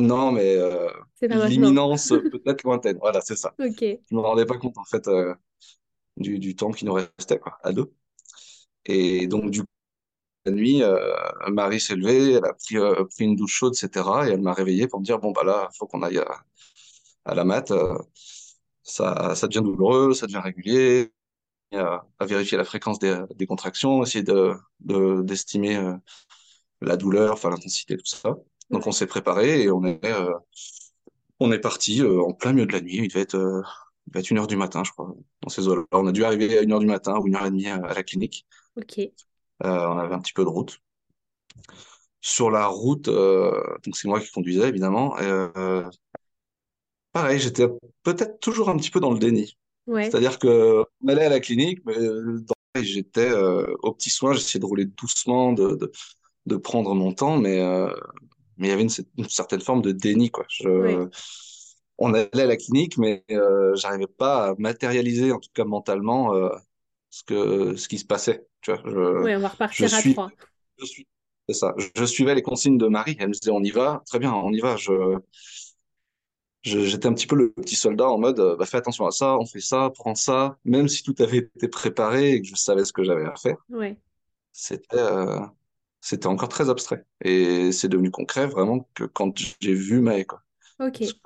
non, 0.00 0.32
mais 0.32 0.56
euh, 0.56 0.88
l'imminence 1.30 2.08
peut-être 2.30 2.64
lointaine. 2.64 2.98
Voilà, 3.00 3.20
c'est 3.22 3.36
ça. 3.36 3.54
Ok, 3.58 3.82
Je 4.10 4.16
me 4.16 4.20
rendais 4.20 4.46
pas 4.46 4.58
compte 4.58 4.78
en 4.78 4.84
fait 4.84 5.08
euh, 5.08 5.34
du, 6.16 6.38
du 6.38 6.56
temps 6.56 6.72
qui 6.72 6.84
nous 6.86 6.94
restait, 6.94 7.38
quoi, 7.40 7.58
à 7.64 7.72
deux. 7.72 7.92
Et 8.86 9.26
donc 9.28 9.50
du 9.50 9.62
coup, 9.62 9.66
la 10.46 10.52
nuit, 10.52 10.82
Marie 11.48 11.80
s'est 11.80 11.96
levée, 11.96 12.34
elle 12.34 12.44
a 12.46 12.54
pris, 12.54 12.76
pris 13.10 13.24
une 13.24 13.36
douche 13.36 13.54
chaude, 13.54 13.74
etc. 13.76 14.28
Et 14.28 14.32
elle 14.32 14.42
m'a 14.42 14.54
réveillé 14.54 14.88
pour 14.88 15.00
me 15.00 15.04
dire 15.06 15.18
bon 15.20 15.32
bah 15.32 15.44
là, 15.44 15.70
faut 15.78 15.86
qu'on 15.86 16.02
aille 16.02 16.18
à, 16.18 16.44
à 17.24 17.34
la 17.34 17.44
mat. 17.44 17.72
Ça, 18.86 19.34
ça 19.34 19.48
devient 19.48 19.62
douloureux, 19.64 20.14
ça 20.14 20.26
devient 20.26 20.38
régulier. 20.38 21.12
À, 21.74 22.06
à 22.20 22.26
vérifier 22.26 22.58
la 22.58 22.64
fréquence 22.64 22.98
des, 23.00 23.18
des 23.36 23.46
contractions, 23.46 24.02
essayer 24.04 24.24
de, 24.24 24.54
de- 24.80 25.22
d'estimer 25.22 25.76
euh, 25.76 25.94
la 26.82 26.96
douleur, 26.96 27.34
enfin 27.34 27.50
l'intensité, 27.50 27.96
tout 27.96 28.06
ça. 28.06 28.36
Donc 28.70 28.86
on 28.86 28.92
s'est 28.92 29.06
préparé 29.06 29.62
et 29.62 29.70
on 29.70 29.84
est, 29.84 30.04
euh, 30.06 30.32
on 31.40 31.52
est 31.52 31.58
parti 31.58 32.02
euh, 32.02 32.20
en 32.22 32.32
plein 32.32 32.52
milieu 32.52 32.66
de 32.66 32.72
la 32.72 32.80
nuit. 32.80 32.96
Il 32.96 33.08
devait 33.08 33.20
être, 33.22 33.34
euh, 33.36 33.62
il 34.06 34.12
devait 34.12 34.20
être 34.20 34.30
une 34.30 34.38
heure 34.38 34.46
du 34.46 34.56
matin, 34.56 34.84
je 34.84 34.92
crois, 34.92 35.14
dans 35.42 35.48
ces 35.48 35.68
eaux-là. 35.68 35.84
On 35.92 36.06
a 36.06 36.12
dû 36.12 36.24
arriver 36.24 36.58
à 36.58 36.62
une 36.62 36.72
heure 36.72 36.80
du 36.80 36.86
matin 36.86 37.18
ou 37.18 37.26
une 37.26 37.36
heure 37.36 37.46
et 37.46 37.50
demie 37.50 37.68
à, 37.68 37.76
à 37.76 37.94
la 37.94 38.02
clinique. 38.02 38.46
ok, 38.74 38.98
on 39.60 39.98
avait 39.98 40.14
un 40.14 40.20
petit 40.20 40.32
peu 40.32 40.44
de 40.44 40.48
route. 40.48 40.80
Sur 42.20 42.50
la 42.50 42.66
route, 42.66 43.04
donc 43.08 43.96
c'est 43.96 44.08
moi 44.08 44.20
qui 44.20 44.30
conduisais 44.30 44.68
évidemment. 44.68 45.16
Pareil, 47.16 47.38
j'étais 47.40 47.66
peut-être 48.02 48.40
toujours 48.40 48.68
un 48.70 48.76
petit 48.76 48.90
peu 48.90 49.00
dans 49.00 49.12
le 49.12 49.18
déni. 49.18 49.56
ouais, 49.86 50.16
C'est-à-dire 50.16 50.38
que 50.38 50.84
on 51.02 51.08
allait 51.08 51.24
à 51.26 51.28
la 51.30 51.40
clinique, 51.40 51.80
mais 51.86 51.96
euh, 51.98 52.44
j'étais 52.82 53.28
euh, 53.30 53.66
aux 53.82 53.92
petits 53.92 54.10
soins, 54.10 54.32
j'essayais 54.34 54.60
de 54.60 54.66
rouler 54.66 54.84
doucement, 54.86 55.52
de, 55.52 55.76
de, 55.76 55.92
de 56.46 56.56
prendre 56.56 56.94
mon 56.94 57.12
temps, 57.14 57.38
mais 57.38 57.60
euh, 57.60 57.90
mais 58.58 58.68
il 58.68 58.70
y 58.70 58.74
avait 58.74 58.82
une, 58.84 58.90
une 59.18 59.28
certaine 59.30 59.60
forme 59.62 59.82
de 59.82 59.92
déni, 59.92 60.30
quoi. 60.30 60.46
ouais, 60.76 61.00
Je, 61.00 61.08
on 61.98 62.14
allait 62.14 62.42
à 62.42 62.46
la 62.46 62.56
clinique, 62.56 62.98
mais 62.98 63.24
euh, 63.32 63.74
j'arrivais 63.76 64.06
pas 64.06 64.50
à 64.50 64.54
matérialiser, 64.58 65.32
en 65.32 65.40
tout 65.40 65.50
cas 65.54 65.64
mentalement, 65.64 66.34
euh, 66.34 66.50
ce 67.10 67.24
que 67.24 67.76
ce 67.76 67.88
qui 67.88 67.98
se 67.98 68.06
passait. 68.06 68.46
Tu 68.62 68.72
vois, 68.72 68.82
je, 68.86 68.94
ouais, 69.18 69.36
on 69.36 69.40
va 69.40 69.48
repartir 69.48 69.92
à 69.94 70.02
suis, 70.02 70.02
trois. 70.02 70.32
je 70.78 70.84
suis, 70.86 71.08
c'est 71.48 71.54
ça. 71.56 71.74
Je, 71.78 71.88
je 71.96 72.04
suivais 72.04 72.34
les 72.34 72.42
consignes 72.42 72.78
de 72.78 72.88
Marie. 72.88 73.16
Elle 73.20 73.28
me 73.28 73.32
disait, 73.34 73.50
on 73.52 73.62
y 73.62 73.70
va, 73.70 74.02
très 74.06 74.18
bien, 74.20 74.32
on 74.34 74.52
y 74.52 74.60
va. 74.60 74.76
Je- 74.76 75.18
j'étais 76.66 77.06
un 77.06 77.14
petit 77.14 77.26
peu 77.26 77.36
le 77.36 77.52
petit 77.52 77.76
soldat 77.76 78.08
en 78.08 78.18
mode, 78.18 78.40
euh, 78.40 78.56
bah, 78.56 78.66
fais 78.66 78.76
attention 78.78 79.06
à 79.06 79.10
ça, 79.10 79.36
on 79.38 79.46
fait 79.46 79.60
ça, 79.60 79.90
prends 79.94 80.14
ça, 80.14 80.58
même 80.64 80.88
si 80.88 81.02
tout 81.02 81.14
avait 81.20 81.38
été 81.38 81.68
préparé 81.68 82.32
et 82.34 82.42
que 82.42 82.48
je 82.48 82.54
savais 82.56 82.84
ce 82.84 82.92
que 82.92 83.04
j'avais 83.04 83.24
à 83.24 83.34
faire. 83.36 83.56
Ouais, 83.68 83.96
C'était, 84.52 84.96
euh, 84.98 85.40
c'était 86.00 86.26
encore 86.26 86.48
très 86.48 86.70
abstrait. 86.70 87.04
Et 87.22 87.72
c'est 87.72 87.88
devenu 87.88 88.10
concret 88.10 88.46
vraiment 88.46 88.88
que 88.94 89.04
quand 89.04 89.32
j'ai 89.60 89.74
vu 89.74 90.00
Maë, 90.00 90.24
quoi. 90.26 90.42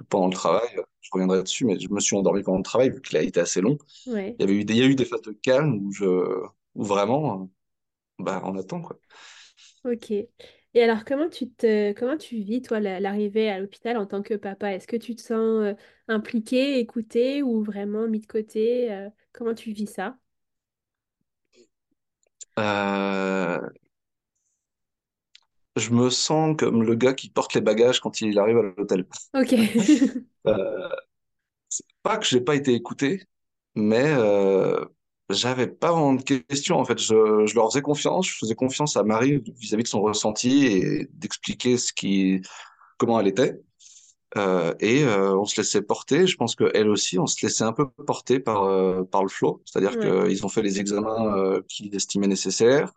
Pendant 0.08 0.28
le 0.28 0.34
travail, 0.34 0.68
je 1.00 1.10
reviendrai 1.12 1.42
dessus, 1.42 1.64
mais 1.64 1.78
je 1.78 1.88
me 1.90 2.00
suis 2.00 2.16
endormi 2.16 2.42
pendant 2.42 2.58
le 2.58 2.64
travail 2.64 2.90
vu 2.90 3.00
qu'il 3.02 3.16
a 3.16 3.22
été 3.22 3.40
assez 3.40 3.60
long. 3.60 3.78
ouais, 4.06 4.38
Il 4.38 4.42
y 4.42 4.44
avait 4.44 4.54
eu 4.60 4.64
des, 4.64 4.74
il 4.74 4.80
y 4.80 4.82
a 4.82 4.86
eu 4.86 4.94
des 4.96 5.04
phases 5.06 5.22
de 5.22 5.32
calme 5.32 5.74
où 5.86 5.92
je, 5.92 6.06
où 6.74 6.84
vraiment, 6.84 7.42
euh, 7.42 7.46
bah, 8.24 8.42
on 8.44 8.56
attend, 8.58 8.82
quoi. 8.82 8.98
ok. 9.84 10.28
Et 10.74 10.82
alors, 10.84 11.04
comment 11.04 11.28
tu 11.28 11.50
te, 11.50 11.92
comment 11.92 12.16
tu 12.16 12.36
vis, 12.36 12.62
toi, 12.62 12.78
la- 12.80 13.00
l'arrivée 13.00 13.50
à 13.50 13.58
l'hôpital 13.58 13.96
en 13.96 14.06
tant 14.06 14.22
que 14.22 14.34
papa? 14.34 14.72
Est-ce 14.74 14.86
que 14.86 14.96
tu 14.96 15.16
te 15.16 15.20
sens 15.22 15.34
euh, 15.62 15.74
impliqué, 16.08 16.78
écouté 16.78 17.42
ou 17.42 17.62
vraiment 17.64 18.06
mis 18.08 18.20
de 18.20 18.26
côté? 18.26 18.92
euh, 18.92 19.10
comment 19.32 19.54
tu 19.54 19.72
vis 19.72 19.86
ça? 19.88 20.16
Euh, 22.58 23.70
je 25.76 25.90
me 25.90 26.10
sens 26.10 26.56
comme 26.56 26.82
le 26.84 26.94
gars 26.94 27.14
qui 27.14 27.28
porte 27.30 27.54
les 27.54 27.60
bagages 27.60 28.00
quand 28.00 28.20
il 28.20 28.38
arrive 28.38 28.58
à 28.58 28.62
l'hôtel. 28.62 29.06
Ok. 29.32 29.52
Euh, 30.46 30.88
pas 32.02 32.18
que 32.18 32.26
j'ai 32.26 32.40
pas 32.40 32.54
été 32.56 32.74
écouté, 32.74 33.22
mais 33.74 34.12
j'avais 35.30 35.66
pas 35.66 35.92
vraiment 35.92 36.14
de 36.14 36.22
questions. 36.22 36.78
En 36.78 36.84
fait, 36.84 36.98
je, 36.98 37.46
je 37.46 37.54
leur 37.54 37.68
faisais 37.70 37.82
confiance, 37.82 38.28
je 38.28 38.36
faisais 38.38 38.54
confiance 38.54 38.96
à 38.96 39.02
Marie 39.04 39.42
vis-à-vis 39.58 39.84
de 39.84 39.88
son 39.88 40.02
ressenti 40.02 40.66
et 40.66 41.08
d'expliquer 41.12 41.76
ce 41.78 41.92
qui, 41.92 42.40
comment 42.98 43.20
elle 43.20 43.28
était. 43.28 43.60
Euh, 44.36 44.74
et 44.80 45.02
euh, 45.04 45.36
on 45.36 45.44
se 45.44 45.60
laissait 45.60 45.82
porter. 45.82 46.26
Je 46.26 46.36
pense 46.36 46.54
qu'elle 46.54 46.88
aussi, 46.88 47.18
on 47.18 47.26
se 47.26 47.44
laissait 47.44 47.64
un 47.64 47.72
peu 47.72 47.88
porter 47.88 48.40
par, 48.40 48.64
euh, 48.64 49.02
par 49.04 49.22
le 49.22 49.28
flow. 49.28 49.62
C'est-à-dire 49.64 49.96
Ouais. 49.98 50.28
qu'ils 50.28 50.44
ont 50.46 50.48
fait 50.48 50.62
les 50.62 50.78
examens 50.80 51.36
euh, 51.36 51.62
qu'ils 51.68 51.94
estimaient 51.96 52.28
nécessaires. 52.28 52.92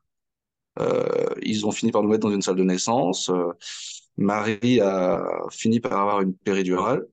Euh, 0.80 1.06
ils 1.42 1.66
ont 1.66 1.72
fini 1.72 1.92
par 1.92 2.04
nous 2.04 2.10
mettre 2.10 2.28
dans 2.28 2.34
une 2.34 2.42
salle 2.42 2.56
de 2.56 2.64
naissance. 2.64 3.30
Euh, 3.30 3.52
Marie 4.18 4.80
a 4.82 5.24
fini 5.52 5.80
par 5.80 5.94
avoir 6.00 6.22
une 6.22 6.36
péridurale. 6.36 7.08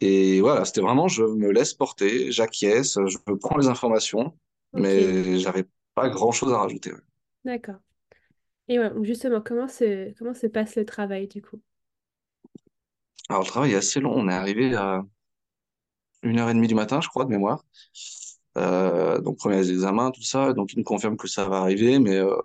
Et 0.00 0.40
voilà, 0.40 0.64
c'était 0.64 0.80
vraiment, 0.80 1.08
je 1.08 1.24
me 1.24 1.50
laisse 1.50 1.72
porter, 1.74 2.30
j'acquiesce, 2.32 2.98
je 3.06 3.16
prends 3.40 3.56
les 3.56 3.68
informations, 3.68 4.36
Ok. 4.74 4.82
mais 4.82 5.38
j'avais 5.38 5.64
pas 5.94 6.08
grand-chose 6.08 6.52
à 6.52 6.58
rajouter. 6.58 6.92
ouais. 6.92 6.98
D'accord. 7.44 7.80
Et 8.68 8.78
ouais, 8.78 8.90
donc 8.90 9.04
justement, 9.04 9.40
comment 9.40 9.68
se, 9.68 10.12
comment 10.18 10.34
se 10.34 10.46
passe 10.46 10.76
le 10.76 10.84
travail 10.84 11.28
du 11.28 11.42
coup? 11.42 11.60
Alors, 13.28 13.42
le 13.42 13.46
travail 13.48 13.72
est 13.72 13.76
assez 13.76 14.00
long. 14.00 14.12
On 14.14 14.28
est 14.28 14.34
arrivé 14.34 14.74
à 14.74 15.04
une 16.22 16.38
heure 16.38 16.48
et 16.50 16.54
demie 16.54 16.68
du 16.68 16.74
matin, 16.74 17.00
je 17.00 17.08
crois, 17.08 17.24
de 17.24 17.30
mémoire. 17.30 17.64
Euh, 18.56 19.20
donc, 19.20 19.38
premiers 19.38 19.68
examens, 19.70 20.10
tout 20.10 20.22
ça. 20.22 20.52
Donc, 20.52 20.72
il 20.72 20.78
nous 20.78 20.84
confirme 20.84 21.16
que 21.16 21.28
ça 21.28 21.48
va 21.48 21.58
arriver, 21.58 21.98
mais, 21.98 22.16
euh, 22.16 22.36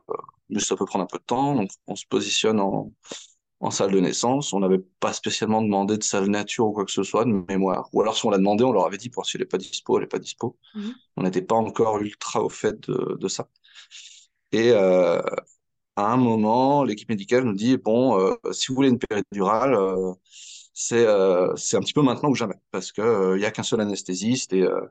mais 0.50 0.60
ça 0.60 0.76
peut 0.76 0.86
prendre 0.86 1.04
un 1.06 1.08
peu 1.08 1.20
de 1.20 1.24
temps. 1.24 1.56
Donc, 1.56 1.70
on 1.88 1.96
se 1.96 2.06
positionne 2.08 2.60
en, 2.60 2.92
en 3.60 3.72
salle 3.72 3.92
de 3.92 4.00
naissance. 4.00 4.54
On 4.54 4.60
n'avait 4.60 4.82
pas 5.00 5.14
spécialement 5.14 5.62
demandé 5.62 5.98
de 5.98 6.04
salle 6.04 6.28
nature 6.30 6.68
ou 6.68 6.72
quoi 6.74 6.86
que 6.86 6.92
ce 6.92 7.04
soit, 7.04 7.26
de 7.26 7.32
mémoire. 7.50 7.90
Ou 7.94 8.02
alors, 8.02 8.16
si 8.18 8.26
on 8.26 8.30
l'a 8.30 8.38
demandé, 8.38 8.64
on 8.64 8.72
leur 8.72 8.86
avait 8.86 8.98
dit 8.98 9.10
pour 9.10 9.26
si 9.26 9.38
elle 9.38 9.42
n'est 9.42 9.48
pas 9.48 9.58
dispo, 9.58 9.98
elle 9.98 10.04
n'est 10.04 10.08
pas 10.08 10.20
dispo. 10.20 10.58
Mhm. 10.76 10.94
On 11.18 11.24
n'était 11.24 11.42
pas 11.42 11.56
encore 11.56 12.00
ultra 12.00 12.42
au 12.44 12.50
fait 12.50 12.80
de, 12.90 13.18
de 13.20 13.28
ça. 13.28 13.48
Et 14.52 14.72
euh, 14.72 15.22
à 15.96 16.14
un 16.14 16.18
moment, 16.18 16.84
l'équipe 16.84 17.10
médicale 17.10 17.44
nous 17.44 17.54
dit, 17.54 17.78
bon, 17.78 18.20
euh, 18.20 18.36
si 18.52 18.68
vous 18.70 18.76
voulez 18.76 18.90
une 18.90 19.00
péridurale, 19.00 19.74
euh, 19.74 20.14
c'est 20.74 21.06
euh, 21.06 21.54
c'est 21.58 21.76
un 21.78 21.82
petit 21.82 21.94
peu 21.94 22.02
maintenant 22.02 22.30
ou 22.30 22.36
jamais, 22.36 22.56
parce 22.72 22.92
que 22.92 23.02
euh, 23.02 23.38
il 23.38 23.42
y 23.42 23.46
a 23.46 23.52
qu'un 23.52 23.64
seul 23.64 23.82
anesthésiste 23.82 24.54
et, 24.54 24.64
euh, 24.64 24.82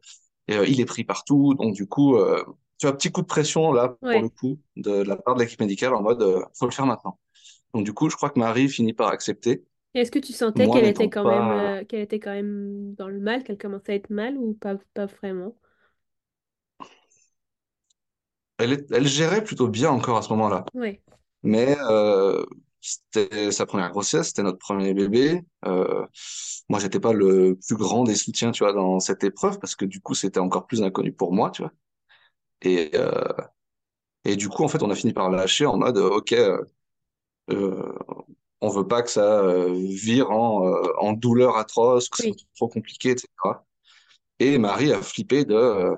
et, 0.49 0.57
il 0.71 0.81
est 0.81 0.85
pris 0.85 1.05
partout. 1.05 1.55
Donc 1.55 1.75
du 1.75 1.87
coup, 1.89 2.17
euh, 2.17 2.45
tu 2.79 2.87
as 2.87 2.91
un 2.91 2.93
petit 2.93 3.11
coup 3.11 3.23
de 3.23 3.27
pression 3.27 3.73
là 3.73 3.89
pour 3.89 4.21
le 4.21 4.29
coup 4.29 4.59
de, 4.77 5.03
de 5.03 5.09
la 5.09 5.17
part 5.17 5.35
de 5.35 5.41
l'équipe 5.41 5.61
médicale 5.61 5.95
en 5.95 6.03
mode, 6.03 6.23
euh, 6.23 6.43
faut 6.55 6.67
le 6.67 6.73
faire 6.73 6.87
maintenant. 6.87 7.19
Donc 7.75 7.85
du 7.85 7.93
coup, 7.95 8.11
je 8.11 8.17
crois 8.17 8.31
que 8.31 8.39
Marie 8.39 8.69
finit 8.69 8.93
par 8.95 9.09
accepter. 9.09 9.65
Est-ce 9.95 10.11
que 10.11 10.19
tu 10.19 10.33
sentais 10.33 10.69
qu'elle 10.71 10.85
était 10.87 11.11
quand 11.11 11.27
même, 11.27 11.51
euh, 11.51 11.85
qu'elle 11.85 12.01
était 12.01 12.21
quand 12.21 12.33
même 12.33 12.95
dans 12.95 13.09
le 13.09 13.19
mal, 13.21 13.43
qu'elle 13.45 13.59
commençait 13.59 13.93
à 13.93 13.95
être 13.97 14.11
mal 14.11 14.37
ou 14.39 14.55
pas, 14.55 14.77
pas 14.95 15.07
vraiment? 15.07 15.55
elle, 18.59 18.73
est- 18.73 18.91
elle 18.93 19.07
gérait 19.07 19.45
plutôt 19.45 19.69
bien 19.69 19.91
encore 19.91 20.17
à 20.19 20.23
ce 20.23 20.31
moment-là. 20.31 20.65
Ouais. 20.75 21.01
Mais 21.45 21.77
euh, 21.91 22.45
c'était 22.81 23.53
sa 23.53 23.67
première 23.67 23.91
grossesse, 23.91 24.29
c'était 24.29 24.43
notre 24.45 24.59
premier 24.59 24.95
bébé. 24.95 25.43
Euh, 25.67 26.07
moi, 26.69 26.81
j'étais 26.81 27.01
pas 27.01 27.13
le 27.13 27.59
plus 27.67 27.77
grand 27.77 28.05
des 28.05 28.17
soutiens, 28.17 28.53
tu 28.53 28.65
vois, 28.65 28.73
dans 28.73 29.01
cette 29.01 29.25
épreuve 29.25 29.59
parce 29.61 29.77
que 29.77 29.85
du 29.85 30.01
coup, 30.01 30.15
c'était 30.15 30.41
encore 30.41 30.67
plus 30.67 30.83
inconnu 30.83 31.13
pour 31.13 31.33
moi, 31.35 31.51
tu 31.51 31.63
vois. 31.63 31.73
Et, 32.63 32.91
euh, 32.97 33.13
et 34.25 34.37
du 34.37 34.49
coup, 34.49 34.65
en 34.65 34.69
fait, 34.69 34.83
on 34.83 34.91
a 34.91 34.95
fini 34.95 35.13
par 35.13 35.31
lâcher 35.31 35.67
en 35.67 35.77
mode, 35.79 35.99
ok, 35.99 36.35
euh, 37.51 37.93
on 38.61 38.69
veut 38.71 38.87
pas 38.89 39.03
que 39.03 39.11
ça 39.11 39.41
euh, 39.41 39.73
vire 39.75 40.31
en, 40.31 40.67
euh, 40.67 40.83
en 40.99 41.13
douleur 41.13 41.57
atroce, 41.57 42.09
que 42.09 42.19
ce 42.19 42.25
soit 42.25 42.37
Oui. 42.37 42.47
trop 42.57 42.69
compliqué, 42.69 43.11
etc. 43.11 43.65
Et 44.39 44.59
Marie 44.59 44.93
a 44.93 45.03
flippé 45.03 45.45
de, 45.45 45.95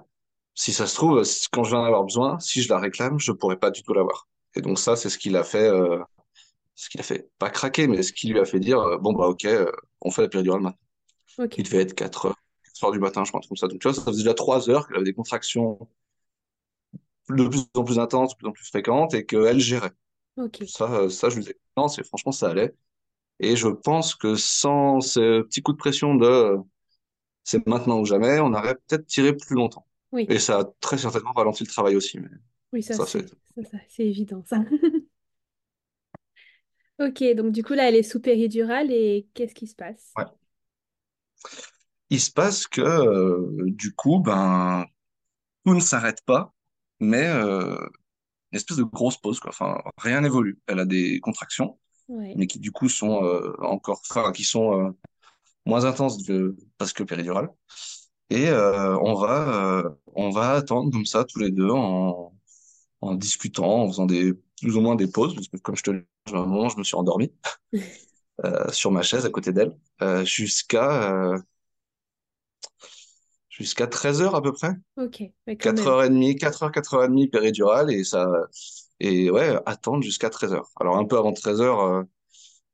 si 0.54 0.72
ça 0.72 0.86
se 0.86 0.94
trouve, 0.96 1.22
quand 1.52 1.64
je 1.64 1.70
vais 1.72 1.76
en 1.76 1.84
avoir 1.84 2.04
besoin, 2.04 2.38
si 2.40 2.62
je 2.62 2.68
la 2.70 2.78
réclame, 2.78 3.18
je 3.20 3.32
pourrais 3.32 3.58
pas 3.58 3.70
du 3.70 3.82
tout 3.82 3.94
l'avoir. 3.94 4.28
Et 4.56 4.62
donc 4.62 4.78
ça, 4.78 4.96
c'est 4.96 5.10
ce 5.10 5.18
qu'il 5.18 5.36
a 5.36 5.44
fait. 5.44 5.70
ce 6.74 6.88
qu'il 6.88 7.00
a 7.00 7.04
fait, 7.04 7.30
pas 7.38 7.50
craquer, 7.50 7.86
mais 7.88 8.02
ce 8.02 8.12
qui 8.12 8.28
lui 8.28 8.40
a 8.40 8.44
fait 8.44 8.60
dire, 8.60 8.98
bon, 9.00 9.12
bah, 9.12 9.26
ok, 9.28 9.46
on 10.00 10.10
fait 10.10 10.22
la 10.22 10.28
péridurale 10.28 10.60
maintenant. 10.62 10.80
Ok. 11.38 11.58
Il 11.58 11.64
devait 11.64 11.82
être 11.82 11.94
4 11.94 12.26
heures, 12.26 12.36
4 12.64 12.84
heures 12.84 12.92
du 12.92 12.98
matin, 13.00 13.24
je 13.24 13.32
pense, 13.32 13.46
comme 13.46 13.56
ça. 13.56 13.68
Donc, 13.68 13.80
tu 13.80 13.88
vois, 13.88 13.94
ça 13.94 14.02
faisait 14.04 14.22
déjà 14.22 14.34
3 14.34 14.70
heures 14.70 14.86
qu'elle 14.86 14.96
avait 14.96 15.04
des 15.04 15.14
contractions 15.14 15.78
de 17.28 17.48
plus 17.48 17.64
en 17.74 17.84
plus 17.84 17.98
intenses, 17.98 18.32
de 18.32 18.36
plus 18.38 18.48
en 18.48 18.52
plus 18.52 18.66
fréquentes, 18.66 19.14
et 19.14 19.24
qu'elle 19.24 19.60
gérait. 19.60 19.92
Ça, 20.66 20.84
euh, 20.92 21.08
ça, 21.08 21.28
je 21.30 21.38
disais, 21.40 21.56
non, 21.76 21.88
c'est, 21.88 22.04
franchement, 22.04 22.32
ça 22.32 22.50
allait. 22.50 22.74
Et 23.40 23.56
je 23.56 23.68
pense 23.68 24.14
que 24.14 24.36
sans 24.36 25.00
ce 25.00 25.42
petit 25.42 25.62
coup 25.62 25.72
de 25.72 25.78
pression 25.78 26.14
de 26.16 26.26
euh, 26.26 26.58
c'est 27.44 27.66
maintenant 27.66 28.00
ou 28.00 28.04
jamais, 28.06 28.40
on 28.40 28.54
aurait 28.54 28.76
peut-être 28.88 29.06
tiré 29.06 29.34
plus 29.36 29.56
longtemps. 29.56 29.86
Oui. 30.12 30.26
Et 30.28 30.38
ça 30.38 30.60
a 30.60 30.64
très 30.80 30.98
certainement 30.98 31.32
ralenti 31.32 31.64
le 31.64 31.70
travail 31.70 31.96
aussi, 31.96 32.20
mais 32.20 32.28
Oui, 32.72 32.82
ça 32.82 32.98
ça, 32.98 33.06
c'est... 33.06 33.26
c'est 33.56 33.64
ça, 33.64 33.64
ça, 33.70 33.78
c'est 33.88 34.06
évident 34.06 34.42
ça. 34.46 34.64
Ok, 37.00 37.24
donc 37.34 37.50
du 37.52 37.62
coup 37.64 37.72
là 37.72 37.88
elle 37.88 37.96
est 37.96 38.02
sous 38.04 38.20
péridurale 38.20 38.92
et 38.92 39.26
qu'est-ce 39.34 39.54
qui 39.54 39.66
se 39.66 39.74
passe? 39.74 40.16
Ouais. 40.16 40.26
Il 42.10 42.20
se 42.20 42.30
passe 42.30 42.66
que, 42.66 42.80
euh, 42.82 43.70
du 43.70 43.94
coup, 43.94 44.20
ben, 44.20 44.84
tout 45.64 45.74
ne 45.74 45.80
s'arrête 45.80 46.22
pas, 46.26 46.54
mais 47.00 47.26
euh, 47.26 47.76
une 48.52 48.56
espèce 48.56 48.76
de 48.78 48.84
grosse 48.84 49.16
pause, 49.18 49.40
quoi. 49.40 49.50
Enfin, 49.50 49.80
rien 49.98 50.20
n'évolue. 50.20 50.60
Elle 50.66 50.80
a 50.80 50.84
des 50.84 51.20
contractions, 51.20 51.78
Ouais. 52.08 52.34
mais 52.34 52.46
qui 52.46 52.58
du 52.60 52.72
coup 52.72 52.88
sont 52.88 53.24
euh, 53.24 53.54
encore, 53.62 54.02
enfin, 54.10 54.32
qui 54.32 54.44
sont 54.44 54.88
euh, 54.88 54.90
moins 55.66 55.84
intenses 55.84 56.24
que, 56.26 56.56
parce 56.78 56.92
que 56.92 57.02
péridurale. 57.04 57.50
Et 58.30 58.48
euh, 58.48 58.98
on 59.00 59.14
va, 59.14 59.84
on 60.14 60.30
va 60.30 60.52
attendre 60.52 60.90
comme 60.92 61.06
ça 61.06 61.24
tous 61.24 61.38
les 61.40 61.50
deux 61.50 61.70
en, 61.70 62.34
en 63.02 63.14
discutant, 63.16 63.82
en 63.84 63.88
faisant 63.88 64.06
des 64.06 64.34
plus 64.60 64.76
ou 64.76 64.80
moins 64.82 64.96
des 64.96 65.08
pauses, 65.08 65.34
parce 65.34 65.48
que 65.48 65.58
comme 65.58 65.76
je 65.76 65.82
te 65.84 65.90
l'ai 65.92 66.00
dit, 66.26 66.34
à 66.34 66.38
un 66.38 66.46
moment, 66.46 66.68
je 66.68 66.78
me 66.78 66.84
suis 66.84 66.96
endormi 66.96 67.32
sur 68.72 68.90
ma 68.90 69.02
chaise 69.02 69.26
à 69.26 69.30
côté 69.30 69.52
d'elle, 69.52 69.76
jusqu'à 70.24 71.34
jusqu'à 73.60 73.86
13 73.86 74.22
heures 74.22 74.34
à 74.34 74.42
peu 74.42 74.52
près. 74.52 74.74
Ok, 74.96 75.22
mais 75.46 75.56
quand 75.56 75.72
même. 75.72 75.74
4h30, 75.74 76.38
4h, 76.38 76.70
4h30 76.70 77.30
péridurale 77.30 77.92
et 77.92 78.04
ça 78.04 78.28
et 79.00 79.30
ouais, 79.30 79.56
attendre 79.66 80.02
jusqu'à 80.02 80.28
13h. 80.28 80.62
Alors 80.80 80.96
un 80.98 81.04
peu 81.04 81.18
avant 81.18 81.32
13h, 81.32 82.00
euh, 82.00 82.04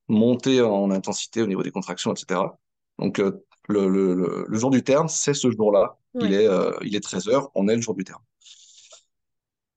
monter 0.08 0.62
en 0.62 0.90
intensité 0.90 1.42
au 1.42 1.46
niveau 1.46 1.62
des 1.62 1.70
contractions, 1.70 2.12
etc. 2.14 2.58
Donc 2.98 3.20
euh, 3.20 3.44
le, 3.68 3.88
le, 3.88 4.14
le, 4.14 4.44
le 4.48 4.58
jour 4.58 4.70
du 4.70 4.82
terme, 4.82 5.08
c'est 5.08 5.34
ce 5.34 5.50
jour-là. 5.50 5.98
Il 6.20 6.32
est 6.32 6.48
euh, 6.48 6.72
il 6.82 6.96
est 6.96 7.04
13h, 7.04 7.50
on 7.54 7.68
est 7.68 7.76
le 7.76 7.82
jour 7.82 7.94
du 7.94 8.04
terme. 8.04 8.22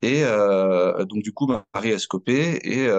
Et 0.01 0.24
euh, 0.24 1.04
donc 1.06 1.24
du 1.24 1.34
coup, 1.34 1.48
Marie 1.48 1.89
est 1.89 2.00
scopée 2.00 2.60
et 2.63 2.89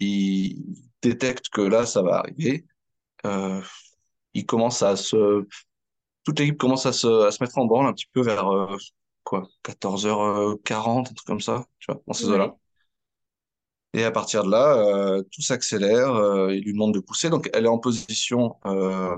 il 0.00 0.64
détecte 1.02 1.48
que 1.50 1.60
là, 1.60 1.86
ça 1.86 2.02
va 2.02 2.16
arriver. 2.18 2.64
Il 4.34 4.46
commence 4.46 4.82
à 4.82 4.96
se 4.96 5.46
toute 6.28 6.38
l'équipe 6.40 6.58
commence 6.58 6.86
à 6.86 6.92
se, 6.92 7.06
à 7.26 7.30
se 7.32 7.42
mettre 7.42 7.58
en 7.58 7.66
branle 7.66 7.86
un 7.86 7.92
petit 7.92 8.06
peu 8.12 8.22
vers 8.22 8.48
euh, 8.52 8.76
quoi, 9.24 9.48
14h40, 9.62 11.00
un 11.10 11.14
truc 11.14 11.26
comme 11.26 11.40
ça, 11.40 11.66
tu 11.80 11.92
vois, 11.92 12.02
dans 12.06 12.14
ces 12.14 12.28
eaux-là. 12.30 12.56
Et 13.94 14.04
à 14.04 14.10
partir 14.10 14.44
de 14.44 14.50
là, 14.50 14.76
euh, 14.76 15.22
tout 15.32 15.42
s'accélère, 15.42 16.14
euh, 16.14 16.54
il 16.54 16.62
lui 16.64 16.72
demande 16.72 16.94
de 16.94 17.00
pousser, 17.00 17.30
donc 17.30 17.48
elle 17.54 17.64
est 17.64 17.68
en 17.68 17.78
position, 17.78 18.56
euh, 18.66 19.16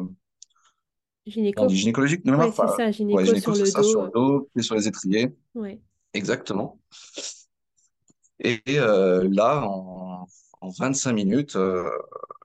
on 1.56 1.66
dit 1.66 1.76
Gynéco. 1.76 1.76
gynécologique, 1.76 2.22
Ouais, 2.34 2.52
c'est 2.52 2.68
ça, 2.68 2.90
ouais, 3.10 3.24
gynéco 3.24 3.26
gynéco, 3.26 3.52
sur 3.52 3.54
c'est 3.54 3.66
le 3.66 3.66
ça, 3.66 3.82
dos. 3.82 3.84
sur 3.84 4.02
le 4.02 4.10
dos, 4.10 4.48
pieds 4.54 4.62
sur 4.62 4.74
les 4.74 4.88
étriers, 4.88 5.34
Ouais. 5.54 5.80
exactement. 6.14 6.80
Et 8.40 8.62
euh, 8.70 9.28
là, 9.32 9.62
en, 9.66 10.26
en 10.60 10.68
25 10.70 11.12
minutes, 11.12 11.56
euh, 11.56 11.88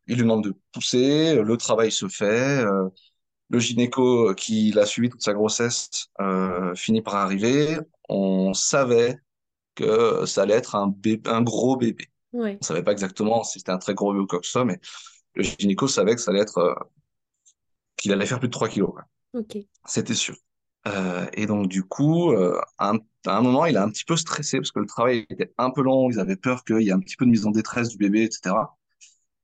il 0.08 0.16
lui 0.16 0.24
demande 0.24 0.44
de 0.44 0.54
pousser, 0.74 1.36
le 1.36 1.58
travail 1.58 1.92
se 1.92 2.08
fait, 2.08 2.26
euh, 2.66 2.90
Le 3.50 3.60
gynéco 3.60 4.34
qui 4.34 4.72
l'a 4.72 4.86
suivi 4.86 5.10
toute 5.10 5.22
sa 5.22 5.34
grossesse 5.34 6.08
euh, 6.20 6.74
finit 6.75 7.02
par 7.02 7.16
arriver. 7.16 7.78
On 8.10 8.54
savait 8.54 9.20
que 9.75 10.25
ça 10.25 10.44
allait 10.44 10.56
être 10.56 10.75
un, 10.75 10.88
bébé, 10.88 11.30
un 11.30 11.42
gros 11.42 11.78
bébé. 11.78 12.10
On 12.62 12.66
savait 12.66 12.84
pas 12.84 12.92
exactement 12.92 13.44
si 13.44 13.60
c'était 13.60 13.72
un 13.72 13.78
très 13.78 13.94
gros 13.94 14.12
bébé 14.12 14.24
ou 14.24 14.28
quoi 14.28 14.40
que 14.40 14.46
ce 14.46 14.52
soit, 14.52 14.66
mais 14.66 14.80
le 15.36 15.44
gynéco 15.44 15.88
savait 15.88 16.16
que 16.16 16.22
ça 16.22 16.32
allait 16.32 16.42
être, 16.42 16.58
euh, 16.58 16.74
qu'il 17.98 18.12
allait 18.12 18.25
faire 18.25 18.40
plus 18.40 18.48
de 18.48 18.54
3 18.54 18.68
kilos. 18.70 18.94
C'était 19.86 20.16
sûr. 20.16 20.36
Euh, 20.88 21.25
et 21.34 21.46
donc, 21.46 21.68
du 21.68 21.84
coup, 21.84 22.32
euh, 22.32 22.60
un, 22.80 22.98
à 23.25 23.38
un 23.38 23.42
moment, 23.42 23.66
il 23.66 23.78
a 23.78 23.84
un 23.84 23.90
petit 23.90 24.06
peu 24.06 24.16
stressé 24.16 24.58
parce 24.58 24.72
que 24.72 24.80
le 24.80 24.86
travail 24.86 25.25
était 25.30 25.52
un 25.58 25.72
peu 25.72 25.82
long. 25.82 26.10
Ils 26.10 26.20
avaient 26.20 26.36
peur 26.36 26.64
qu'il 26.64 26.82
y 26.82 26.90
ait 26.90 26.94
un 26.94 27.00
petit 27.00 27.16
peu 27.16 27.25
de 27.25 27.32
mise 27.32 27.46
en 27.46 27.52
détresse 27.52 27.90
du 27.90 27.98
bébé, 27.98 28.24
etc. 28.24 28.56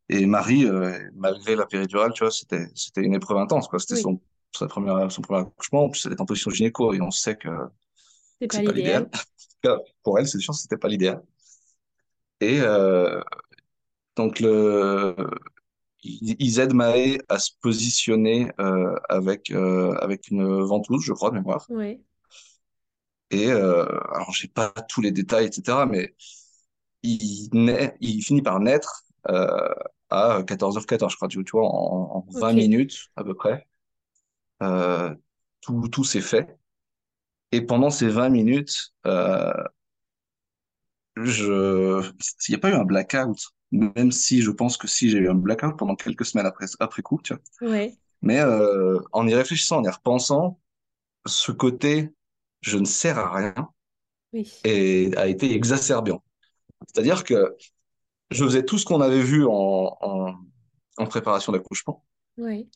Et 0.10 0.26
Marie, 0.26 0.66
euh, 0.66 0.98
malgré 1.16 1.56
la 1.56 1.66
péridurale, 1.66 2.12
tu 2.14 2.24
vois, 2.24 2.32
c'était, 2.32 2.68
c'était 2.76 3.02
une 3.02 3.14
épreuve 3.14 3.38
intense, 3.38 3.68
quoi. 3.68 3.80
C'était 3.80 3.96
Oui, 3.96 4.02
son, 4.02 4.22
sa 4.54 4.68
première, 4.68 5.12
son 5.12 5.22
premier 5.22 5.42
accouchement. 5.42 5.86
En 5.86 5.90
plus, 5.90 6.06
elle 6.06 6.14
est 6.14 6.22
en 6.22 6.26
position 6.26 6.52
gynéco 6.52 6.94
et 6.94 7.02
on 7.02 7.12
sait 7.12 7.36
que, 7.38 7.50
c'est 8.40 8.64
pas 8.64 8.72
l'idéal. 8.72 9.10
pour 10.04 10.20
elle, 10.20 10.28
c'est 10.28 10.40
sûr, 10.40 10.54
c'était 10.54 10.78
pas 10.78 10.88
l'idéal. 10.88 11.22
Et 12.42 12.60
euh, 12.60 13.22
donc, 14.16 14.40
le, 14.40 15.16
ils, 16.04 16.60
aident 16.60 16.74
Maë 16.74 17.20
à 17.30 17.40
se 17.40 17.52
positionner 17.62 18.52
euh, 18.60 18.96
avec, 19.10 19.52
euh, 19.52 19.94
avec 20.00 20.30
une 20.30 20.64
ventouse, 20.64 21.04
je 21.04 21.14
crois, 21.14 21.30
de 21.30 21.36
mémoire. 21.36 21.66
Ouais, 21.70 22.02
Et 23.30 23.52
euh, 23.52 23.86
alors, 24.14 24.32
j'ai 24.34 24.48
pas 24.48 24.74
tous 24.90 25.02
les 25.02 25.12
détails, 25.12 25.46
etc., 25.46 25.86
mais 25.90 26.16
il 27.04 27.50
naît, 27.54 27.96
il 28.00 28.22
finit 28.24 28.42
par 28.42 28.60
naître 28.60 29.04
à 29.26 30.44
14h14, 30.48 31.12
je 31.12 31.16
crois, 31.16 31.28
tu, 31.28 31.40
vois, 31.52 31.68
en, 31.68 32.18
en 32.18 32.26
20 32.32 32.54
ok, 32.54 32.54
minutes 32.54 33.10
à 33.16 33.24
peu 33.24 33.34
près. 33.34 33.68
Euh, 34.64 35.16
tout, 35.62 35.88
tout 35.90 36.04
s'est 36.04 36.22
fait. 36.22 36.58
Et 37.52 37.62
pendant 37.62 37.90
ces 37.90 38.08
20 38.10 38.30
minutes, 38.30 38.94
euh, 39.08 39.54
je, 41.16 42.02
s'il 42.20 42.54
n'y 42.54 42.58
a 42.58 42.60
pas 42.60 42.70
eu 42.72 42.74
un 42.74 42.84
blackout, 42.86 43.38
même 43.72 44.12
si 44.12 44.42
je 44.42 44.52
pense 44.52 44.78
que 44.78 44.88
si 44.88 45.10
j'ai 45.10 45.18
eu 45.20 45.30
un 45.30 45.36
blackout 45.36 45.78
pendant 45.78 45.96
quelques 45.96 46.26
semaines 46.26 46.46
après, 46.46 46.66
après 46.80 47.02
coup, 47.02 47.20
tu 47.24 47.34
vois. 47.34 47.42
ouais, 47.62 47.98
Mais 48.22 48.40
euh, 48.42 49.00
en 49.14 49.28
y 49.28 49.36
réfléchissant, 49.36 49.80
en 49.80 49.86
y 49.86 49.90
repensant, 49.90 50.60
ce 51.26 51.52
côté 51.52 52.12
je 52.62 52.78
ne 52.78 52.86
sers 52.86 53.20
à 53.20 53.34
rien 53.34 53.56
oui, 54.34 54.52
et 54.64 55.12
a 55.18 55.28
été 55.28 55.54
exacerbant. 55.56 56.24
C'est-à-dire 56.88 57.24
que 57.24 57.56
je 58.32 58.44
faisais 58.46 58.66
tout 58.66 58.78
ce 58.78 58.86
qu'on 58.86 59.02
avait 59.02 59.22
vu 59.22 59.46
en, 59.46 59.98
en, 60.02 60.36
en 60.98 61.06
préparation 61.08 61.52
d'accouchement. 61.54 62.06
ouais, 62.38 62.68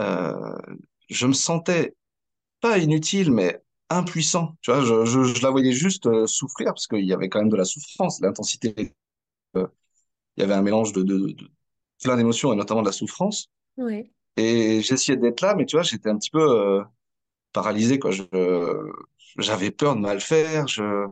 Euh, 0.00 0.58
je 1.10 1.26
me 1.26 1.32
sentais 1.32 1.94
pas 2.60 2.78
inutile, 2.78 3.32
mais 3.32 3.62
impuissant. 3.90 4.56
Tu 4.62 4.72
vois, 4.72 4.82
je, 4.84 5.04
je, 5.06 5.24
je 5.24 5.42
la 5.42 5.50
voyais 5.50 5.72
juste 5.72 6.06
euh, 6.06 6.26
souffrir 6.26 6.68
parce 6.68 6.88
qu'il 6.88 7.04
y 7.06 7.12
avait 7.14 7.28
quand 7.30 7.40
même 7.40 7.50
de 7.50 7.56
la 7.56 7.64
souffrance, 7.66 8.20
l'intensité. 8.22 8.94
euh, 9.56 9.66
il 10.36 10.42
y 10.42 10.44
avait 10.44 10.54
un 10.54 10.62
mélange 10.62 10.92
de, 10.92 11.02
de, 11.02 11.18
de 11.32 11.48
plein 12.02 12.16
d'émotions 12.16 12.52
et 12.52 12.56
notamment 12.56 12.82
de 12.82 12.86
la 12.88 12.92
souffrance. 12.92 13.50
ouais, 13.76 14.10
Et 14.36 14.82
j'essayais 14.82 15.18
d'être 15.18 15.40
là, 15.42 15.54
mais 15.56 15.66
tu 15.66 15.76
vois, 15.76 15.82
j'étais 15.84 16.10
un 16.10 16.18
petit 16.18 16.30
peu 16.30 16.82
paralysé, 17.52 17.98
quoi. 17.98 18.10
Je, 18.12 18.24
j'avais 19.38 19.70
peur 19.70 19.94
de 19.96 20.00
mal 20.00 20.20
faire, 20.20 20.66
je, 20.68 21.06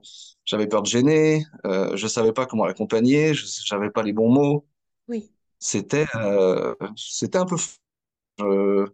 j'avais 0.45 0.67
peur 0.69 0.83
de 0.83 0.89
gêner, 0.89 1.45
euh, 1.67 1.97
je 1.97 2.07
savais 2.07 2.33
pas 2.33 2.47
comment 2.47 2.67
l'accompagner, 2.67 3.35
je, 3.35 3.47
j'avais 3.65 3.91
pas 3.91 4.03
les 4.03 4.13
bons 4.13 4.31
mots. 4.33 4.67
oui, 5.09 5.31
C'était, 5.61 6.07
euh, 6.17 6.75
c'était 6.97 7.39
un 7.39 7.47
peu, 7.47 7.57
je, 8.41 8.87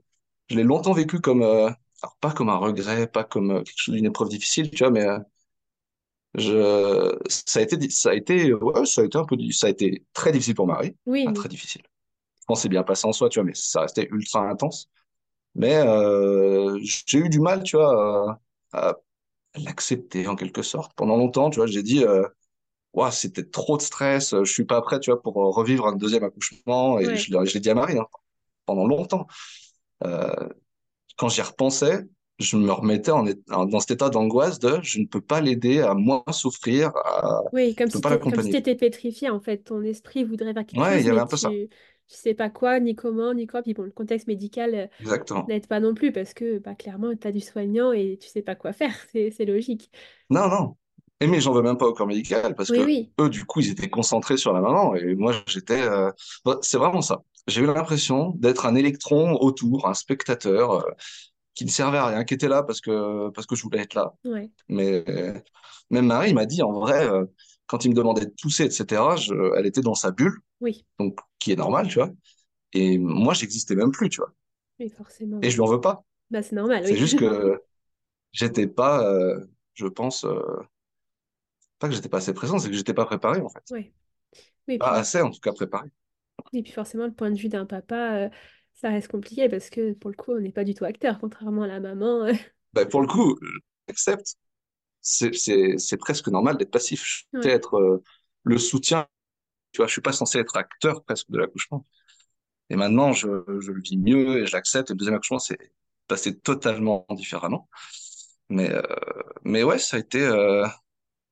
je 0.50 0.56
l'ai 0.56 0.64
longtemps 0.64 0.92
vécu 0.94 1.20
comme, 1.20 1.42
euh, 1.42 1.70
alors 2.02 2.16
pas 2.20 2.32
comme 2.32 2.50
un 2.50 2.56
regret, 2.58 3.06
pas 3.08 3.24
comme 3.24 3.52
euh, 3.52 3.62
quelque 3.64 3.78
chose 3.78 3.94
d'une 3.96 4.06
épreuve 4.06 4.28
difficile, 4.30 4.70
tu 4.70 4.78
vois, 4.84 4.90
mais 4.92 5.06
je, 6.34 7.18
ça 7.28 7.60
a 7.60 7.62
été, 7.62 7.90
ça 7.90 8.10
a 8.10 8.14
été, 8.14 8.52
ouais, 8.54 8.86
ça 8.86 9.02
a 9.02 9.04
été 9.04 9.18
un 9.18 9.24
peu, 9.24 9.36
ça 9.52 9.66
a 9.66 9.70
été 9.70 10.04
très 10.12 10.32
difficile 10.32 10.54
pour 10.54 10.66
Marie, 10.66 10.96
oui, 11.06 11.24
très 11.34 11.48
difficile. 11.48 11.82
Je 12.40 12.46
pense 12.46 12.62
c'est 12.62 12.68
bien 12.70 12.82
passé 12.84 13.06
en 13.08 13.12
soi, 13.12 13.28
tu 13.28 13.40
vois, 13.40 13.44
mais 13.46 13.54
ça 13.54 13.82
restait 13.82 14.08
ultra 14.12 14.48
intense. 14.48 14.88
Mais 15.54 15.82
j'ai 16.82 17.18
eu 17.18 17.28
du 17.28 17.40
mal, 17.40 17.62
tu 17.62 17.76
vois, 17.76 18.38
à, 18.72 18.90
à 18.90 18.96
l'accepter 19.56 20.26
en 20.26 20.37
quelque 20.37 20.62
sorte. 20.62 20.92
Pendant 20.97 21.16
longtemps, 21.16 21.50
tu 21.50 21.59
vois, 21.59 21.66
j'ai 21.66 21.82
dit, 21.82 22.04
euh, 22.04 22.26
c'était 23.11 23.44
trop 23.44 23.76
de 23.76 23.82
stress, 23.82 24.35
euh, 24.35 24.44
je 24.44 24.52
suis 24.52 24.64
pas 24.64 24.80
prêt, 24.82 25.00
tu 25.00 25.11
vois, 25.11 25.23
pour 25.23 25.37
euh, 25.38 25.50
revivre 25.50 25.87
un 25.87 25.97
deuxième 25.97 26.25
accouchement. 26.25 26.99
Et 26.99 27.06
ouais. 27.06 27.16
je 27.16 27.32
l'ai 27.32 27.47
je 27.47 27.54
l'ai 27.54 27.61
dit 27.61 27.71
à 27.71 27.75
Marie, 27.75 27.99
hein, 27.99 28.06
pendant 28.66 28.87
longtemps. 28.87 29.26
Euh, 30.04 30.49
quand 31.16 31.28
j'y 31.28 31.42
repensais, 31.42 32.05
je 32.38 32.57
me 32.57 32.72
remettais 32.72 33.11
en, 33.12 33.24
dans 33.66 33.81
cet 33.81 33.92
état 33.92 34.11
d'angoisse 34.11 34.59
de 34.59 34.81
je 34.83 34.98
ne 35.00 35.07
peux 35.07 35.20
pas 35.20 35.40
l'aider 35.40 35.81
à 35.81 35.94
moins 35.94 36.24
souffrir, 36.33 36.92
à, 36.96 37.40
Oui, 37.53 37.74
comme 37.74 37.88
je 37.88 37.92
peux 37.92 37.98
si 37.98 38.00
pas 38.00 38.11
comme 38.18 38.42
si 38.42 38.50
l'accompagner. 38.50 38.53
t'étais 38.53 38.74
pétrifié, 38.74 39.31
en 39.31 39.40
fait. 39.40 39.59
Ton 39.59 39.83
esprit 39.83 40.24
voudrait 40.24 40.55
faire 40.55 40.66
quelque 40.66 40.81
Ouais, 40.81 40.94
il 40.94 40.96
chose, 40.98 41.07
y 41.07 41.11
avait 41.11 41.20
un 41.20 41.26
peu 41.26 41.37
ça. 41.37 41.50
Tu, 42.08 42.16
sais 42.16 42.34
pas 42.34 42.50
quoi, 42.50 42.80
ni 42.80 42.94
comment, 42.94 43.34
ni 43.34 43.46
quoi. 43.46 43.62
Puis 43.62 43.74
bon, 43.74 43.82
le 43.82 43.90
contexte 43.90 44.26
médical 44.26 44.90
euh, 45.04 45.44
n'aide 45.48 45.66
pas 45.66 45.80
non 45.80 45.94
plus 45.94 46.12
parce 46.12 46.34
que 46.34 46.58
bah, 46.58 46.74
clairement, 46.74 47.14
tu 47.14 47.26
as 47.26 47.32
du 47.32 47.40
soignant 47.40 47.92
et 47.92 48.18
tu 48.20 48.28
sais 48.28 48.42
pas 48.42 48.54
quoi 48.54 48.72
faire. 48.72 48.94
C'est, 49.12 49.44
logique. 49.44 49.90
Non, 50.30 50.48
non. 50.48 50.76
Et 51.20 51.26
mais 51.26 51.40
j'en 51.40 51.52
veux 51.52 51.62
même 51.62 51.76
pas 51.78 51.86
au 51.86 51.92
corps 51.92 52.06
médical 52.06 52.54
parce 52.54 52.70
Oui, 52.70 52.78
que 52.78 52.84
oui, 52.84 53.12
eux, 53.20 53.28
du 53.28 53.44
coup, 53.44 53.60
ils 53.60 53.70
étaient 53.70 53.88
concentrés 53.88 54.36
sur 54.36 54.52
la 54.52 54.60
maman 54.60 54.94
et 54.96 55.14
moi, 55.14 55.32
j'étais. 55.46 55.80
euh, 55.80 56.10
bon, 56.44 56.58
c'est 56.62 56.78
vraiment 56.78 57.02
ça. 57.02 57.22
J'ai 57.46 57.60
eu 57.60 57.66
l'impression 57.66 58.30
d'être 58.36 58.66
un 58.66 58.74
électron 58.74 59.36
autour, 59.40 59.88
un 59.88 59.94
spectateur 59.94 60.72
euh, 60.72 60.90
qui 61.54 61.64
ne 61.64 61.70
servait 61.70 61.98
à 61.98 62.06
rien, 62.06 62.24
qui 62.24 62.34
était 62.34 62.48
là 62.48 62.62
parce 62.62 62.80
que 62.80 63.30
parce 63.30 63.46
que 63.46 63.54
je 63.54 63.62
voulais 63.62 63.80
être 63.82 63.94
là. 63.94 64.14
ouais, 64.24 64.50
Mais 64.68 65.04
même 65.92 66.06
Marie 66.06 66.34
m'a 66.34 66.46
dit 66.46 66.62
en 66.62 66.72
vrai, 66.72 67.06
euh, 67.06 67.24
quand 67.66 67.85
il 67.85 67.90
me 67.90 67.94
demandait 67.94 68.27
de 68.27 68.35
pousser, 68.42 68.64
etc., 68.64 69.16
je- 69.16 69.35
elle 69.57 69.66
était 69.66 69.81
dans 69.83 69.94
sa 69.94 70.11
bulle, 70.11 70.38
oui, 70.61 70.87
donc 70.98 71.18
qui 71.40 71.53
est 71.53 71.57
normal, 71.57 71.88
tu 71.88 71.96
vois. 72.01 72.11
Et 72.75 72.98
moi, 72.98 73.35
j'existais 73.35 73.77
même 73.77 73.92
plus, 73.92 74.11
tu 74.11 74.20
vois. 74.20 74.33
oui, 74.79 74.90
forcément, 74.90 75.42
Et 75.42 75.51
je 75.51 75.57
lui 75.57 75.62
en 75.62 75.66
veux 75.66 75.81
pas. 75.81 76.05
Bah, 76.31 76.42
c'est 76.42 76.57
normal, 76.57 76.85
C'est 76.85 76.96
oui. 76.96 76.98
juste 76.98 77.18
que 77.18 77.61
j'étais 78.33 78.66
pas, 78.68 79.07
euh, 79.09 79.40
je 79.75 79.87
pense, 79.87 80.25
euh, 80.25 80.40
pas 81.79 81.88
que 81.88 81.94
j'étais 81.94 82.09
pas 82.09 82.16
assez 82.18 82.33
présent, 82.35 82.59
c'est 82.59 82.70
que 82.70 82.75
j'étais 82.77 82.94
pas 82.94 83.05
préparé 83.07 83.40
en 83.42 83.48
fait. 83.51 83.75
Oui, 84.68 84.79
Pas 84.79 84.90
puis, 84.90 84.96
assez 84.96 85.22
en 85.22 85.31
tout 85.31 85.40
cas 85.40 85.53
préparé. 85.55 85.88
et 86.53 86.62
puis 86.62 86.72
forcément, 86.72 87.07
le 87.07 87.12
point 87.12 87.31
de 87.31 87.38
vue 87.38 87.48
d'un 87.48 87.66
papa, 87.66 88.27
euh, 88.27 88.29
ça 88.75 88.90
reste 88.90 89.09
compliqué 89.11 89.48
parce 89.48 89.70
que 89.70 89.92
pour 89.94 90.11
le 90.11 90.16
coup, 90.16 90.33
on 90.33 90.40
n'est 90.40 90.53
pas 90.53 90.64
du 90.64 90.75
tout 90.75 90.85
acteur, 90.85 91.18
contrairement 91.20 91.62
à 91.62 91.66
la 91.66 91.81
maman. 91.81 92.27
Ben, 92.75 92.87
pour 92.88 93.01
le 93.03 93.07
coup, 93.09 93.38
j'accepte. 93.88 94.37
C'est 95.02 95.96
presque 95.98 96.28
normal 96.28 96.56
d'être 96.58 96.70
passif. 96.70 97.26
Je 97.34 97.38
Ouais, 97.38 97.48
être 97.48 97.76
euh, 97.76 98.02
le 98.44 98.58
soutien. 98.58 99.08
Tu 99.72 99.78
vois, 99.78 99.86
je 99.88 99.92
suis 99.92 100.02
pas 100.02 100.12
censé 100.12 100.38
être 100.38 100.56
acteur 100.56 101.04
presque 101.04 101.30
de 101.30 101.38
l'accouchement. 101.38 101.86
Et 102.70 102.76
maintenant, 102.76 103.12
je, 103.12 103.28
je 103.60 103.72
le 103.72 103.80
vis 103.82 103.98
mieux 103.98 104.42
et 104.42 104.46
je 104.46 104.52
l'accepte. 104.54 104.90
Et 104.90 104.94
le 104.94 104.98
deuxième 104.98 105.16
accouchement, 105.16 105.38
c'est 105.38 105.58
passé 106.08 106.38
totalement 106.38 107.06
différemment. 107.10 107.68
Mais, 108.50 108.70
euh, 108.72 108.82
mais 109.44 109.62
ouais, 109.64 109.78
ça 109.78 109.96
a 109.96 110.00
été, 110.00 110.20
euh, 110.20 110.66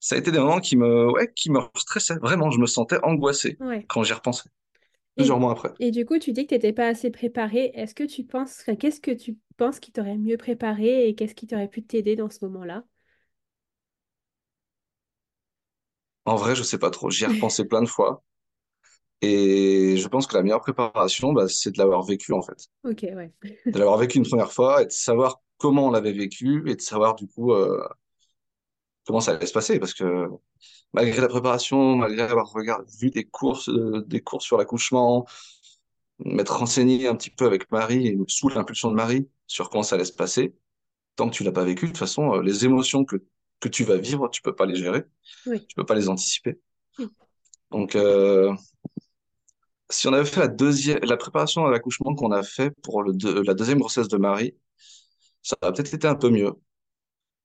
ça 0.01 0.17
a 0.17 0.19
été 0.19 0.33
des 0.33 0.39
moments 0.41 0.61
qui 0.61 0.77
me, 0.77 1.11
ouais, 1.13 1.33
qui 1.35 1.51
me 1.51 1.61
stressaient. 1.77 2.19
Vraiment, 2.21 2.51
je 2.51 2.61
me 2.61 2.67
sentais 2.67 2.99
angoissé 3.05 3.61
ouais. 3.61 3.89
quand 3.89 4.05
j'y 4.05 4.13
repensais, 4.15 4.51
Et, 5.17 5.25
plusieurs 5.25 5.41
mois 5.41 5.53
après. 5.53 5.73
et 5.79 5.91
du 5.93 6.05
coup, 6.05 6.19
tu 6.19 6.33
dis 6.33 6.45
que 6.45 6.49
tu 6.51 6.55
n'étais 6.55 6.73
pas 6.73 6.89
assez 6.89 7.11
préparé. 7.11 7.71
Est-ce 7.75 7.95
que 7.95 8.05
tu 8.05 8.25
penses, 8.25 8.63
qu'est-ce 8.79 9.01
que 9.01 9.11
tu 9.13 9.39
penses 9.57 9.81
qui 9.81 9.93
t'aurait 9.93 10.19
mieux 10.19 10.37
préparé 10.37 11.09
et 11.09 11.15
qu'est-ce 11.15 11.35
qui 11.35 11.47
t'aurait 11.47 11.69
pu 11.69 11.83
t'aider 11.85 12.17
dans 12.17 12.31
ce 12.31 12.45
moment-là? 12.47 12.85
En 16.31 16.37
vrai, 16.37 16.55
je 16.55 16.63
sais 16.63 16.79
pas 16.79 16.91
trop. 16.91 17.11
J'y 17.11 17.25
ai 17.25 17.27
repensé 17.27 17.65
plein 17.65 17.83
de 17.83 17.89
fois. 17.89 18.23
Et 19.21 19.97
je 19.97 20.07
pense 20.07 20.29
que 20.29 20.37
la 20.37 20.45
meilleure 20.45 20.61
préparation, 20.61 21.33
bah, 21.33 21.49
c'est 21.49 21.73
de 21.73 21.79
l'avoir 21.79 22.05
vécu, 22.05 22.33
en 22.33 22.41
fait. 22.41 22.69
Ok, 22.85 23.03
ouais. 23.03 23.33
De 23.67 23.77
l'avoir 23.77 23.99
vécu 23.99 24.19
une 24.19 24.29
première 24.29 24.53
fois 24.53 24.81
et 24.81 24.87
de 24.87 24.93
savoir 24.93 25.43
comment 25.59 25.89
on 25.89 25.91
l'avait 25.91 26.13
vécu 26.13 26.71
et 26.71 26.77
de 26.77 26.81
savoir, 26.81 27.17
du 27.17 27.27
coup, 27.27 27.53
euh, 27.53 27.83
comment 29.05 29.21
ça 29.21 29.33
allait 29.33 29.45
se 29.45 29.53
passer. 29.53 29.81
Parce 29.81 29.93
que 29.93 30.29
malgré 30.93 31.21
la 31.21 31.27
préparation, 31.27 31.97
malgré 31.97 32.23
avoir 32.23 32.53
regardé, 32.53 32.89
vu 33.01 33.11
des 33.11 33.25
courses, 33.25 33.69
euh, 33.69 34.05
des 34.07 34.21
cours 34.21 34.41
sur 34.41 34.57
l'accouchement, 34.57 35.27
m'être 36.21 36.57
renseigné 36.57 37.09
un 37.09 37.17
petit 37.17 37.31
peu 37.31 37.45
avec 37.45 37.73
Marie 37.73 38.07
et 38.07 38.19
sous 38.29 38.49
l'impulsion 38.51 38.89
de 38.93 38.95
Marie 38.95 39.29
sur 39.49 39.69
comment 39.69 39.83
ça 39.83 39.97
allait 39.97 40.05
se 40.05 40.13
passer, 40.13 40.55
tant 41.17 41.29
que 41.29 41.35
tu 41.35 41.43
l'as 41.43 41.51
pas 41.51 41.65
vécu, 41.65 41.87
de 41.87 41.91
toute 41.91 41.99
façon, 41.99 42.35
euh, 42.35 42.41
les 42.41 42.65
émotions 42.65 43.05
que, 43.05 43.17
que 43.61 43.69
tu 43.69 43.85
vas 43.85 43.97
vivre, 43.99 44.29
tu 44.31 44.43
peux 44.43 44.55
pas 44.55 44.67
les 44.67 44.77
gérer, 44.77 45.05
Oui, 45.45 45.69
tu 45.69 45.77
peux 45.77 45.87
pas 45.87 45.95
les 45.97 46.09
anticiper. 46.11 46.61
oui, 46.99 47.11
Donc, 47.71 47.95
euh, 47.97 48.55
si 49.91 50.07
on 50.09 50.13
avait 50.13 50.25
fait 50.25 50.41
la 50.41 50.49
deuxième, 50.49 50.99
la 51.03 51.17
préparation 51.17 51.67
à 51.67 51.71
l'accouchement 51.71 52.15
qu'on 52.15 52.31
a 52.33 52.43
fait 52.43 52.71
pour 52.83 53.03
le 53.03 53.13
deux- 53.13 53.43
la 53.43 53.55
deuxième 53.55 53.79
grossesse 53.79 54.09
de 54.09 54.17
Marie, 54.19 54.55
ça 55.43 55.57
aurait 55.63 55.75
peut-être 55.75 55.95
été 55.95 56.09
un 56.09 56.17
peu 56.17 56.31
mieux. 56.31 56.53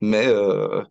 Mais 0.01 0.27
euh, 0.27 0.83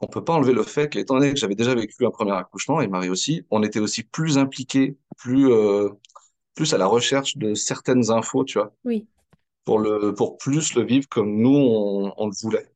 on 0.00 0.06
peut 0.06 0.24
pas 0.24 0.34
enlever 0.34 0.52
le 0.52 0.62
fait 0.62 0.88
qu'étant 0.88 1.14
donné 1.14 1.32
que 1.32 1.38
j'avais 1.38 1.54
déjà 1.54 1.74
vécu 1.74 2.04
un 2.06 2.10
premier 2.10 2.32
accouchement 2.32 2.80
et 2.80 2.88
Marie 2.88 3.08
aussi, 3.08 3.46
on 3.50 3.62
était 3.62 3.78
aussi 3.80 4.02
plus 4.02 4.38
impliqués, 4.38 4.96
plus 5.16 5.50
euh, 5.50 5.88
plus 6.54 6.74
à 6.74 6.78
la 6.78 6.86
recherche 6.86 7.36
de 7.38 7.54
certaines 7.54 8.10
infos, 8.10 8.44
tu 8.44 8.58
vois, 8.58 8.74
oui, 8.84 9.08
pour 9.64 9.78
le 9.80 10.14
pour 10.14 10.38
plus 10.38 10.74
le 10.74 10.84
vivre 10.84 11.08
comme 11.08 11.36
nous 11.38 11.50
on, 11.56 12.14
on 12.18 12.26
le 12.28 12.34
voulait. 12.42 12.68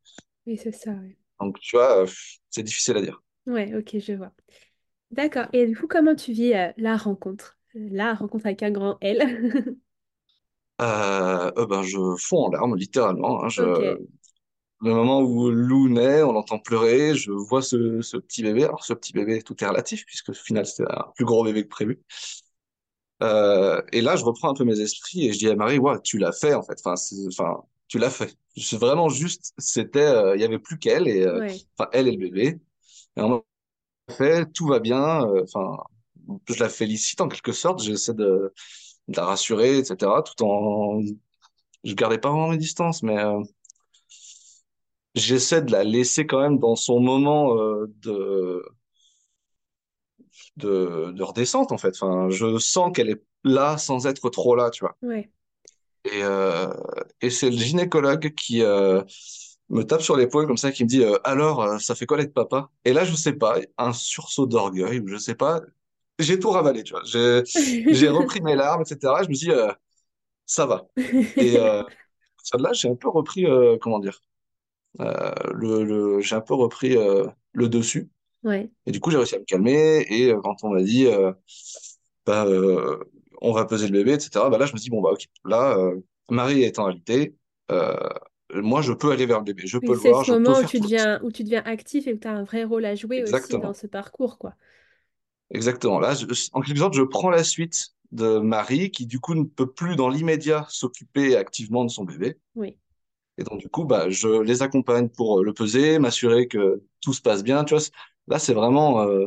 Oui, 0.49 0.57
c'est 0.57 0.73
ça, 0.73 0.93
ouais. 0.93 1.17
Donc 1.41 1.61
tu 1.61 1.77
vois, 1.77 2.03
euh, 2.03 2.07
c'est 2.51 2.63
difficile 2.63 2.97
à 2.97 3.03
dire. 3.03 3.23
Ouais, 3.47 3.75
ok, 3.75 3.99
je 3.99 4.13
vois. 4.13 4.33
D'accord. 5.11 5.47
Et 5.53 5.67
du 5.67 5.77
coup, 5.77 5.87
comment 5.89 6.15
tu 6.15 6.33
vis 6.33 6.55
euh, 6.55 6.73
la 6.77 6.97
rencontre? 6.97 7.59
La 7.75 8.15
rencontre 8.15 8.47
avec 8.47 8.63
un 8.63 8.71
grand 8.71 8.99
L? 9.01 9.77
euh, 10.81 11.51
euh, 11.57 11.67
ben, 11.67 11.83
je 11.83 11.99
fonds 12.19 12.47
en 12.47 12.51
larmes, 12.51 12.77
littéralement. 12.77 13.45
hein. 13.45 13.49
Je, 13.49 13.97
le 14.83 14.95
moment 14.95 15.23
où 15.23 15.51
Lou 15.51 15.89
naît, 15.89 16.23
on 16.23 16.33
l'entend 16.33 16.59
pleurer, 16.59 17.15
je 17.15 17.33
vois 17.33 17.63
ce, 17.63 18.01
ce 18.03 18.17
petit 18.17 18.43
bébé. 18.43 18.65
Alors, 18.65 18.85
ce 18.85 18.93
petit 18.95 19.13
bébé, 19.13 19.43
tout 19.43 19.57
est 19.63 19.67
relatif, 19.67 20.05
puisque 20.07 20.31
au 20.31 20.35
final, 20.35 20.67
c'était 20.67 20.85
un 20.91 21.07
plus 21.17 21.25
gros 21.25 21.45
bébé 21.45 21.65
que 21.65 21.69
prévu. 21.69 22.01
Et 23.93 24.01
là, 24.01 24.17
je 24.17 24.25
reprends 24.25 24.51
un 24.51 24.55
peu 24.55 24.65
mes 24.65 24.81
esprits 24.81 25.27
et 25.29 25.33
je 25.33 25.39
dis 25.39 25.49
à 25.49 25.57
Marie, 25.57 25.79
ouais, 25.79 26.01
tu 26.03 26.19
l'as 26.19 26.33
fait, 26.33 26.55
en 26.55 26.63
fait. 26.63 26.79
Enfin, 26.85 27.63
tu 27.89 27.99
l'as 27.99 28.11
fait. 28.11 28.37
C'est 28.57 28.79
vraiment 28.79 29.09
juste, 29.09 29.55
c'était, 29.59 30.01
euh, 30.01 30.37
il 30.37 30.41
y 30.43 30.45
avait 30.45 30.59
plus 30.59 30.79
qu'elle 30.79 31.09
et, 31.09 31.23
euh, 31.27 31.41
Ouais. 31.41 31.59
elle 31.93 32.09
et 32.09 32.13
le 32.13 32.19
bébé. 32.19 32.61
Et 33.17 33.23
on 33.23 33.37
a 34.09 34.13
fait, 34.15 34.47
tout 34.53 34.67
va 34.69 34.81
bien. 34.81 35.25
euh, 35.27 35.45
Enfin, 35.45 35.79
je 36.49 36.61
la 36.61 36.69
félicite 36.71 37.21
en 37.23 37.29
quelque 37.29 37.53
sorte. 37.53 37.83
J'essaie 37.83 38.15
de, 38.15 38.53
de 39.09 39.17
la 39.19 39.27
rassurer, 39.27 39.79
etc. 39.79 40.23
Tout 40.25 40.45
en, 40.45 41.01
je 41.85 41.95
gardais 41.95 42.19
pas 42.19 42.31
vraiment 42.31 42.49
mes 42.51 42.59
distances, 42.59 43.03
mais 43.05 43.19
euh, 43.19 43.43
j'essaie 45.15 45.61
de 45.63 45.71
la 45.73 45.85
laisser 45.85 46.27
quand 46.27 46.41
même 46.41 46.59
dans 46.59 46.77
son 46.77 46.99
moment 47.01 47.55
euh, 47.59 47.87
de, 48.03 48.65
de, 50.57 51.13
de 51.13 51.23
redescente, 51.23 51.73
en 51.73 51.79
fait. 51.79 51.95
Enfin, 52.01 52.29
je 52.31 52.59
sens 52.59 52.93
qu'elle 52.95 53.11
est 53.11 53.23
là 53.45 53.79
sans 53.79 54.07
être 54.07 54.31
trop 54.31 54.55
là, 54.57 54.71
tu 54.71 54.81
vois. 54.85 54.97
Ouais. 55.03 55.31
Et, 56.13 56.23
euh, 56.23 56.73
et 57.21 57.31
c'est 57.31 57.51
le 57.51 57.57
gynécologue 57.57 58.35
qui 58.35 58.63
euh, 58.63 59.03
me 59.69 59.83
tape 59.85 60.03
sur 60.03 60.17
l'épaule 60.17 60.47
comme 60.47 60.57
ça, 60.57 60.73
qui 60.73 60.85
me 60.85 60.89
dit 60.89 61.03
euh, 61.03 61.19
Alors, 61.25 61.81
ça 61.81 61.95
fait 61.95 62.07
quoi 62.07 62.17
d'être 62.19 62.35
papa? 62.35 62.71
Et 62.85 62.93
là, 62.93 63.05
je 63.05 63.15
sais 63.15 63.33
pas, 63.35 63.59
un 63.79 63.93
sursaut 63.93 64.47
d'orgueil, 64.47 65.03
je 65.07 65.17
sais 65.17 65.35
pas, 65.35 65.61
j'ai 66.19 66.39
tout 66.39 66.51
ravalé, 66.51 66.83
tu 66.85 66.93
vois. 66.95 67.03
J'ai, 67.05 67.43
repris 68.09 68.41
mes 68.43 68.57
larmes, 68.57 68.83
etc. 68.83 69.23
Je 69.23 69.29
me 69.29 69.35
dis 69.35 69.51
Ça 70.47 70.67
va. 70.67 70.87
Et 71.39 71.57
là, 72.59 72.73
j'ai 72.73 72.89
un 72.89 72.97
peu 72.97 73.09
repris, 73.09 73.47
comment 73.81 73.99
dire, 73.99 74.21
euh, 75.01 75.33
le, 75.55 75.85
le- 75.85 76.21
j'ai 76.21 76.37
un 76.37 76.41
peu 76.41 76.55
repris 76.55 76.97
euh, 76.97 77.27
le 77.53 77.69
dessus. 77.69 78.11
Ouais. 78.43 78.71
Et 78.87 78.93
du 78.93 79.01
coup, 79.01 79.11
j'ai 79.11 79.19
réussi 79.19 79.37
à 79.37 79.41
me 79.41 79.45
calmer. 79.45 80.07
Et 80.11 80.33
euh, 80.33 80.41
quand 80.43 80.65
on 80.65 80.71
m'a 80.71 80.83
dit, 80.83 81.07
bah, 82.27 82.45
on 83.43 83.53
va 83.53 83.65
peser 83.67 83.87
le 83.89 83.93
bébé, 83.93 84.13
etc., 84.15 84.51
bah 84.51 84.59
là, 84.59 84.67
je 84.67 84.73
me 84.75 84.79
dis, 84.79 84.91
bon, 84.91 85.01
bah, 85.03 85.11
ok, 85.13 85.27
là, 85.45 85.77
euh, 85.79 86.01
Marie 86.31 86.63
est 86.63 86.79
en 86.79 86.85
réalité, 86.85 87.37
euh, 87.71 87.97
moi, 88.55 88.83
je 88.83 88.93
peux 88.93 89.13
aller 89.13 89.27
vers 89.27 89.39
le 89.39 89.45
bébé, 89.45 89.67
je 89.67 89.79
peux 89.79 89.93
le 89.95 89.99
c'est 89.99 90.15
voir, 90.15 90.25
ce 90.25 90.25
je 90.25 90.35
peux 90.35 90.55
moment 90.55 90.59
où 90.59 90.65
tu 90.65 90.81
deviens, 90.81 91.21
où 91.23 91.31
tu 91.33 91.43
deviens 91.45 91.63
actif 91.65 92.07
et 92.07 92.15
où 92.15 92.19
tu 92.19 92.27
as 92.29 92.33
un 92.33 92.45
vrai 92.45 92.65
rôle 92.65 92.85
à 92.85 92.95
jouer 92.95 93.25
aussi 93.25 93.59
dans 93.59 93.75
ce 93.75 93.87
parcours, 93.87 94.39
quoi. 94.39 94.55
Exactement. 95.51 95.99
Là, 96.01 96.15
je- 96.15 96.27
en 96.53 96.61
quelque 96.61 96.79
sorte, 96.79 96.95
je 96.95 97.03
prends 97.03 97.31
la 97.31 97.45
suite 97.45 97.95
de 98.13 98.39
Marie, 98.39 98.91
qui, 98.91 99.07
du 99.07 99.19
coup, 99.21 99.35
ne 99.35 99.45
peut 99.45 99.71
plus, 99.71 99.97
dans 99.97 100.09
l'immédiat, 100.09 100.67
s'occuper 100.71 101.37
activement 101.37 101.85
de 101.85 101.91
son 101.91 102.05
bébé. 102.05 102.39
Oui. 102.55 102.79
Et 103.39 103.45
donc, 103.45 103.61
du 103.61 103.69
coup, 103.69 103.85
bah, 103.85 104.11
je 104.11 104.43
les 104.43 104.63
accompagne 104.63 105.09
pour 105.09 105.41
euh, 105.41 105.45
le 105.45 105.53
peser, 105.55 105.99
m'assurer 105.99 106.49
que 106.49 106.83
tout 107.01 107.13
se 107.15 107.23
passe 107.23 107.43
bien. 107.45 107.65
Tu 107.65 107.75
vois, 107.75 107.81
c'est- 107.81 107.93
là, 108.27 108.39
c'est 108.39 108.55
vraiment, 108.55 109.03
euh, 109.03 109.27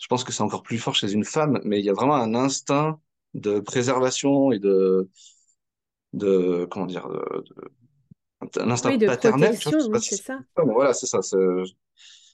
je 0.00 0.06
pense 0.08 0.24
que 0.24 0.32
c'est 0.32 0.42
encore 0.42 0.62
plus 0.64 0.78
fort 0.78 0.94
chez 0.96 1.12
une 1.12 1.24
femme, 1.24 1.60
mais 1.64 1.80
il 1.80 1.84
y 1.86 1.90
a 1.90 1.94
vraiment 1.94 2.16
un 2.16 2.34
instinct 2.34 3.00
de 3.34 3.60
préservation 3.60 4.52
et 4.52 4.58
de, 4.58 5.08
de 6.12 6.66
comment 6.70 6.86
dire, 6.86 7.08
de- 7.08 7.44
de- 8.52 8.60
un 8.60 8.70
instinct 8.70 8.92
Oui, 8.92 8.98
de 8.98 9.06
paternel. 9.06 9.58
Tu 9.58 9.68
vois, 9.70 9.76
oui, 9.86 10.00
si 10.00 10.10
c'est 10.10 10.16
ça. 10.16 10.40
ça, 10.56 10.64
mais 10.66 10.72
voilà, 10.74 10.94
c'est 10.94 11.06
ça. 11.06 11.20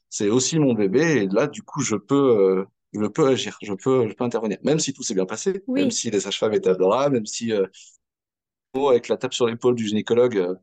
C'est 0.09 0.29
aussi 0.29 0.59
mon 0.59 0.75
bébé, 0.75 1.25
et 1.25 1.27
là, 1.29 1.47
du 1.47 1.63
coup, 1.63 1.81
je 1.83 1.97
peux, 1.97 2.15
euh, 2.61 2.65
je 2.93 3.07
peux 3.07 3.27
agir, 3.29 3.59
je 3.63 3.75
peux, 3.75 4.09
je 4.09 4.15
peux 4.15 4.25
intervenir, 4.25 4.59
même 4.63 4.79
si 4.79 4.93
tout 4.93 5.03
s'est 5.03 5.15
bien 5.15 5.27
passé, 5.27 5.65
même 5.75 5.91
si 5.91 6.11
les 6.11 6.21
sages-femmes 6.21 6.55
étaient 6.55 6.71
adorables, 6.71 7.15
même 7.17 7.27
si 7.27 7.53
euh, 7.53 7.67
avec 8.75 9.09
la 9.09 9.17
tape 9.17 9.35
sur 9.35 9.47
l'épaule 9.49 9.75
du 9.75 9.87
gynécologue 9.89 10.37
euh, 10.37 10.55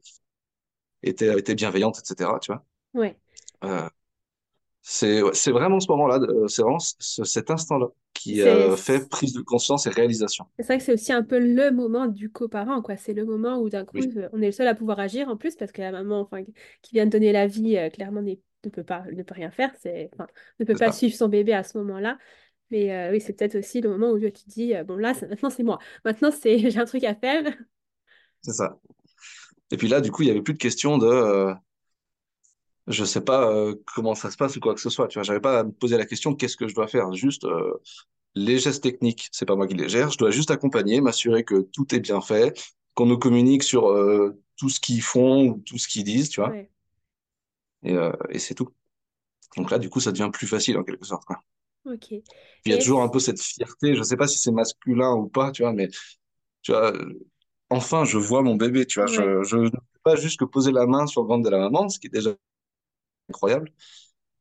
était, 1.04 1.38
était 1.38 1.54
bienveillante, 1.56 2.00
etc. 2.00 2.40
Tu 2.40 2.52
vois. 2.52 2.66
ouais. 2.94 3.18
C'est 4.84 5.22
c'est 5.34 5.52
vraiment 5.52 5.80
ce 5.80 5.88
moment-là, 5.90 6.18
euh, 6.20 6.48
c'est 6.48 6.62
vraiment 6.62 6.80
ce- 6.80 7.24
cet 7.24 7.50
instant-là 7.52 7.88
qui 8.14 8.42
euh, 8.42 8.76
fait 8.76 9.10
prise 9.10 9.34
de 9.34 9.42
conscience 9.42 9.88
et 9.88 9.90
réalisation. 9.90 10.46
c'est 10.58 10.64
vrai 10.68 10.78
que 10.78 10.84
c'est 10.84 10.94
aussi 10.94 11.12
un 11.14 11.24
peu 11.24 11.40
le 11.40 11.72
moment 11.72 12.06
du 12.08 12.32
coparent, 12.32 12.82
quoi. 12.82 12.96
C'est 12.98 13.14
le 13.14 13.26
moment 13.26 13.58
où 13.60 13.70
d'un 13.70 13.86
coup, 13.86 13.94
Oui, 13.94 14.14
on 14.34 14.42
est 14.42 14.46
le 14.48 14.52
seul 14.52 14.68
à 14.68 14.76
pouvoir 14.76 15.00
agir 15.00 15.28
en 15.30 15.36
plus 15.38 15.56
parce 15.56 15.72
que 15.72 15.82
la 15.82 15.92
maman, 15.92 16.22
enfin, 16.22 16.44
qui 16.82 16.94
vient 16.94 17.06
de 17.06 17.12
donner 17.12 17.32
la 17.32 17.48
vie, 17.48 17.78
euh, 17.78 17.90
clairement, 17.90 18.22
ne 18.22 18.36
peut 18.70 18.84
pas, 18.84 19.04
ne 19.12 19.24
peut 19.24 19.34
rien 19.36 19.50
faire. 19.52 19.72
C'est, 19.80 20.10
enfin, 20.14 20.28
ne 20.60 20.66
peut 20.66 20.76
pas 20.78 20.92
ça, 20.92 20.92
suivre 20.92 21.16
son 21.16 21.28
bébé 21.28 21.54
à 21.54 21.64
ce 21.64 21.78
moment-là. 21.80 22.18
Mais 22.72 22.92
euh, 22.94 23.12
oui, 23.12 23.22
c'est 23.22 23.34
peut-être 23.34 23.56
aussi 23.58 23.82
le 23.82 23.90
moment 23.90 24.12
où 24.12 24.20
tu 24.20 24.32
te 24.32 24.50
dis, 24.50 24.74
bon, 24.86 24.98
là, 24.98 25.14
maintenant, 25.30 25.50
c'est 25.50 25.64
moi. 25.64 25.80
Maintenant, 26.06 26.32
c'est, 26.32 26.58
j'ai 26.72 26.80
un 26.80 26.86
truc 26.86 27.04
à 27.04 27.16
faire. 27.16 27.44
c'est 28.42 28.54
ça. 28.54 28.78
Et 29.72 29.78
puis 29.78 29.88
là, 29.88 30.02
du 30.02 30.12
coup, 30.12 30.24
il 30.24 30.28
y 30.28 30.32
avait 30.32 30.42
plus 30.42 30.54
de 30.54 30.60
question 30.60 30.98
de, 30.98 31.54
je 32.88 33.06
sais 33.06 33.22
pas 33.22 33.50
euh, 33.52 33.76
comment 33.96 34.16
ça 34.16 34.32
se 34.32 34.38
passe 34.38 34.56
ou 34.58 34.60
quoi 34.60 34.74
que 34.76 34.82
ce 34.82 34.90
soit. 34.90 35.08
Tu 35.08 35.18
vois, 35.20 35.24
j'avais 35.24 35.40
pas 35.40 35.60
à 35.60 35.64
me 35.64 35.72
poser 35.72 35.98
la 35.98 36.06
question, 36.06 36.36
qu'est-ce 36.36 36.58
que 36.58 36.68
je 36.68 36.76
dois 36.76 36.88
faire? 36.88 37.14
Juste 37.14 37.46
euh, 37.46 37.74
les 38.36 38.60
gestes 38.60 38.84
techniques, 38.84 39.30
c'est 39.32 39.46
pas 39.46 39.56
moi 39.56 39.68
qui 39.68 39.76
les 39.76 39.90
gère. 39.90 40.12
Je 40.12 40.18
dois 40.18 40.32
juste 40.32 40.52
accompagner, 40.52 41.02
m'assurer 41.02 41.44
que 41.46 41.62
tout 41.74 41.94
est 41.96 42.00
bien 42.00 42.22
fait, 42.22 42.60
qu'on 42.96 43.06
nous 43.08 43.20
communique 43.20 43.64
sur 43.64 43.90
euh, 43.90 44.42
tout 44.58 44.70
ce 44.70 44.80
qu'ils 44.80 45.02
font 45.04 45.48
ou 45.50 45.64
tout 45.66 45.78
ce 45.78 45.88
qu'ils 45.88 46.04
disent, 46.06 46.30
tu 46.30 46.42
vois. 46.42 46.52
Ouais, 46.52 46.70
Et, 47.84 47.94
euh, 47.96 48.12
et 48.30 48.40
c'est 48.40 48.56
tout. 48.56 48.70
Donc 49.58 49.72
là, 49.72 49.80
du 49.80 49.90
coup, 49.90 50.00
ça 50.02 50.12
devient 50.12 50.30
plus 50.34 50.48
facile 50.48 50.78
en 50.78 50.84
quelque 50.84 51.06
sorte, 51.06 51.26
quoi. 51.26 51.44
ok. 51.86 52.24
Il 52.66 52.72
y 52.72 52.76
a 52.76 52.78
toujours 52.78 53.02
un 53.02 53.10
peu 53.10 53.20
cette 53.20 53.42
fierté, 53.42 53.96
je 53.96 54.04
sais 54.04 54.18
pas 54.18 54.28
si 54.28 54.38
c'est 54.38 54.52
masculin 54.52 55.14
ou 55.16 55.28
pas, 55.28 55.52
tu 55.52 55.64
vois, 55.64 55.74
mais 55.74 55.90
tu 56.64 56.72
vois, 56.74 56.94
enfin, 57.70 58.06
je 58.06 58.18
vois 58.18 58.44
mon 58.44 58.56
bébé, 58.56 58.86
tu 58.88 59.00
vois, 59.02 59.10
ouais. 59.10 59.12
je, 59.12 59.44
je 59.44 59.58
ne 59.58 59.70
peux 59.70 59.80
pas 60.04 60.16
juste 60.16 60.40
que 60.40 60.46
poser 60.46 60.72
la 60.72 60.88
main 60.88 61.08
sur 61.08 61.24
le 61.24 61.28
ventre 61.30 61.44
de 61.46 61.50
la 61.52 61.60
maman, 61.60 61.90
ce 61.90 62.00
qui 62.00 62.08
est 62.08 62.12
déjà 62.12 62.32
incroyable, 63.34 63.72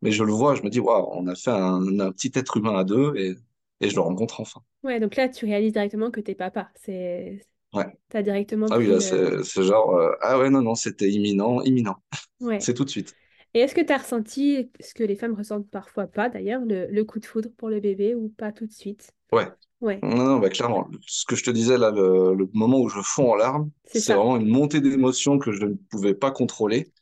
mais 0.02 0.12
je 0.12 0.24
le 0.24 0.32
vois, 0.32 0.54
je 0.56 0.62
me 0.62 0.70
dis, 0.70 0.80
waouh, 0.80 1.08
on 1.12 1.26
a 1.28 1.34
fait 1.36 1.50
un, 1.52 2.00
un 2.00 2.12
petit 2.12 2.32
être 2.36 2.56
humain 2.58 2.76
à 2.78 2.84
deux 2.84 3.14
et, 3.16 3.36
et 3.80 3.90
je 3.90 3.94
le 3.96 4.02
rencontre 4.02 4.40
enfin. 4.40 4.62
Ouais, 4.82 4.98
donc 5.00 5.14
là, 5.16 5.28
tu 5.28 5.44
réalises 5.46 5.72
directement 5.72 6.10
que 6.10 6.20
t'es 6.20 6.34
papa. 6.34 6.70
C'est, 6.76 7.46
Ouais. 7.72 7.86
t'as 8.10 8.22
directement 8.22 8.70
Ah 8.70 8.78
oui, 8.78 8.86
là, 8.88 9.00
c'est 9.00 9.62
genre, 9.64 9.96
euh, 9.96 10.12
ah 10.22 10.38
ouais, 10.38 10.50
non, 10.50 10.62
non, 10.62 10.74
c'était 10.74 11.10
imminent, 11.10 11.62
imminent. 11.62 11.96
Ouais. 12.40 12.68
C'est 12.68 12.74
tout 12.74 12.84
de 12.84 12.90
suite. 12.90 13.16
Et 13.54 13.60
est-ce 13.60 13.74
que 13.74 13.80
tu 13.82 13.92
as 13.92 13.98
ressenti 13.98 14.70
ce 14.80 14.94
que 14.94 15.04
les 15.04 15.16
femmes 15.16 15.34
ressentent 15.34 15.70
parfois 15.70 16.06
pas 16.06 16.28
d'ailleurs, 16.28 16.62
le, 16.64 16.86
le 16.88 17.04
coup 17.04 17.18
de 17.20 17.26
foudre 17.26 17.50
pour 17.56 17.68
le 17.70 17.80
bébé 17.80 18.14
ou 18.14 18.28
pas 18.30 18.52
tout 18.52 18.66
de 18.66 18.72
suite? 18.72 19.12
Ouais. 19.32 19.48
Ouais, 19.80 20.02
Non, 20.02 20.16
non, 20.16 20.38
bah, 20.40 20.50
clairement, 20.50 20.88
ce 21.06 21.24
que 21.26 21.36
je 21.36 21.44
te 21.44 21.50
disais 21.50 21.78
là, 21.78 21.90
le, 21.90 22.34
le 22.34 22.48
moment 22.54 22.80
où 22.80 22.88
je 22.88 23.00
fonds 23.02 23.32
en 23.32 23.36
larmes, 23.36 23.70
c'est 23.86 24.14
vraiment 24.14 24.36
une 24.36 24.48
montée 24.48 24.80
d'émotions 24.80 25.38
que 25.38 25.52
je 25.52 25.64
ne 25.64 25.74
pouvais 25.74 26.14
pas 26.14 26.30
contrôler. 26.32 26.92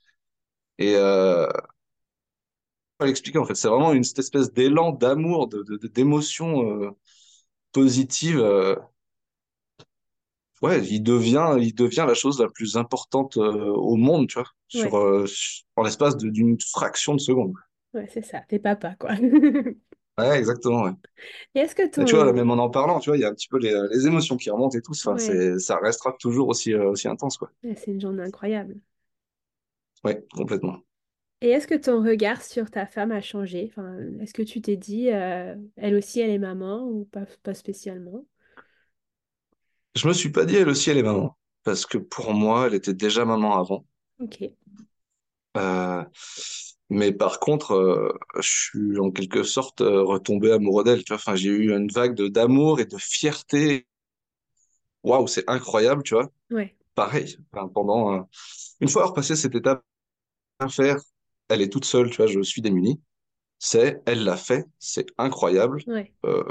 Et, 0.78 0.94
euh, 0.96 1.48
l'expliquer 3.06 3.38
en 3.38 3.44
fait. 3.44 3.54
C'est 3.54 3.68
vraiment 3.68 3.92
une 3.92 4.04
cette 4.04 4.18
espèce 4.20 4.52
d'élan 4.52 4.92
d'amour, 4.92 5.48
de, 5.48 5.62
de- 5.62 5.76
de- 5.76 5.88
d'émotion 5.88 6.82
euh, 6.84 6.90
positive. 7.72 8.38
euh, 8.40 8.76
ouais, 10.62 10.84
il 10.86 11.02
devient, 11.02 11.56
il 11.60 11.74
devient 11.74 12.04
la 12.06 12.14
chose 12.14 12.40
la 12.40 12.48
plus 12.48 12.76
importante 12.76 13.36
euh, 13.36 13.66
au 13.72 13.96
monde, 13.96 14.28
tu 14.28 14.38
vois, 14.38 14.48
sur, 14.68 14.96
Ouais, 14.96 14.96
euh, 14.96 15.26
sur- 15.26 15.64
en 15.76 15.82
l'espace 15.82 16.16
d'une 16.16 16.58
fraction 16.60 17.14
de 17.14 17.20
seconde. 17.20 17.54
ouais, 17.94 18.06
c'est 18.08 18.22
ça. 18.22 18.40
T'es 18.48 18.58
papa, 18.58 18.94
quoi. 18.98 19.10
Ouais, 20.18 20.38
exactement. 20.38 20.82
Ouais. 20.84 20.92
Et 21.54 21.60
est-ce 21.60 21.74
que 21.74 21.88
Et 21.96 22.04
tu 22.04 22.16
vois, 22.16 22.32
ton... 22.32 22.32
même 22.32 22.50
en 22.50 22.54
en 22.58 22.68
parlant, 22.70 22.98
tu 23.00 23.10
vois, 23.10 23.16
il 23.16 23.20
y 23.20 23.24
a 23.24 23.28
un 23.28 23.34
petit 23.34 23.46
peu 23.48 23.58
les, 23.58 23.72
les 23.92 24.06
émotions 24.06 24.36
qui 24.36 24.50
remontent 24.50 24.76
et 24.76 24.82
tout. 24.82 24.92
Enfin, 24.92 25.16
Ouais, 25.16 25.40
ça 25.58 25.76
restera 25.78 26.12
toujours 26.18 26.48
aussi, 26.48 26.74
aussi 26.74 27.06
intense, 27.08 27.36
quoi. 27.36 27.50
c'est 27.62 27.86
une 27.90 28.00
journée 28.02 28.22
incroyable. 28.22 28.78
Ouais, 30.04 30.22
complètement. 30.34 30.82
Et 31.42 31.48
est-ce 31.50 31.66
que 31.66 31.74
ton 31.74 32.02
regard 32.04 32.42
sur 32.42 32.70
ta 32.70 32.86
femme 32.86 33.12
a 33.12 33.20
changé? 33.22 33.66
Enfin, 33.70 33.96
est-ce 34.20 34.34
que 34.34 34.42
tu 34.42 34.60
t'es 34.60 34.76
dit, 34.76 35.10
euh, 35.10 35.54
elle 35.76 35.94
aussi, 35.94 36.20
elle 36.20 36.30
est 36.30 36.38
maman 36.38 36.82
ou 36.86 37.04
pas, 37.06 37.24
pas 37.42 37.54
spécialement? 37.54 38.24
Je 39.94 40.08
me 40.08 40.12
suis 40.12 40.30
pas 40.32 40.44
dit 40.46 40.56
elle 40.56 40.68
aussi, 40.68 40.90
elle 40.90 40.98
est 40.98 41.04
maman, 41.04 41.36
parce 41.62 41.86
que 41.86 41.96
pour 41.98 42.34
moi, 42.34 42.66
elle 42.66 42.74
était 42.74 42.92
déjà 42.92 43.24
maman 43.24 43.56
avant. 43.56 43.84
Ok, 44.18 44.42
Euh, 45.56 46.04
mais 46.90 47.12
par 47.12 47.40
contre, 47.40 47.72
euh, 47.74 48.12
je 48.40 48.48
suis 48.50 48.98
en 49.00 49.10
quelque 49.10 49.42
sorte 49.42 49.80
euh, 49.80 50.02
retombé 50.04 50.52
amoureux 50.52 50.84
d'elle. 50.84 51.04
Tu 51.04 51.08
vois, 51.12 51.16
enfin, 51.16 51.34
j'ai 51.36 51.50
eu 51.50 51.72
une 51.74 51.90
vague 51.90 52.14
de 52.14 52.28
d'amour 52.28 52.80
et 52.80 52.84
de 52.86 52.96
fierté. 52.98 53.86
Waouh, 55.02 55.26
c'est 55.28 55.48
incroyable, 55.48 56.02
tu 56.02 56.14
vois. 56.14 56.28
ouais, 56.50 56.76
Pareil, 56.94 57.38
enfin, 57.52 57.68
pendant 57.68 58.28
une 58.80 58.88
fois 58.88 59.06
repassé 59.06 59.36
cette 59.36 59.54
étape 59.56 59.84
faire, 60.70 60.98
elle 61.50 61.62
est 61.62 61.70
toute 61.72 61.86
seule, 61.86 62.10
tu 62.10 62.18
vois, 62.18 62.26
je 62.28 62.42
suis 62.42 62.62
démuni. 62.62 63.00
C'est, 63.58 64.02
elle 64.06 64.24
l'a 64.24 64.36
fait, 64.36 64.66
c'est 64.80 65.06
incroyable. 65.18 65.84
ouais, 65.86 66.12
Euh, 66.26 66.44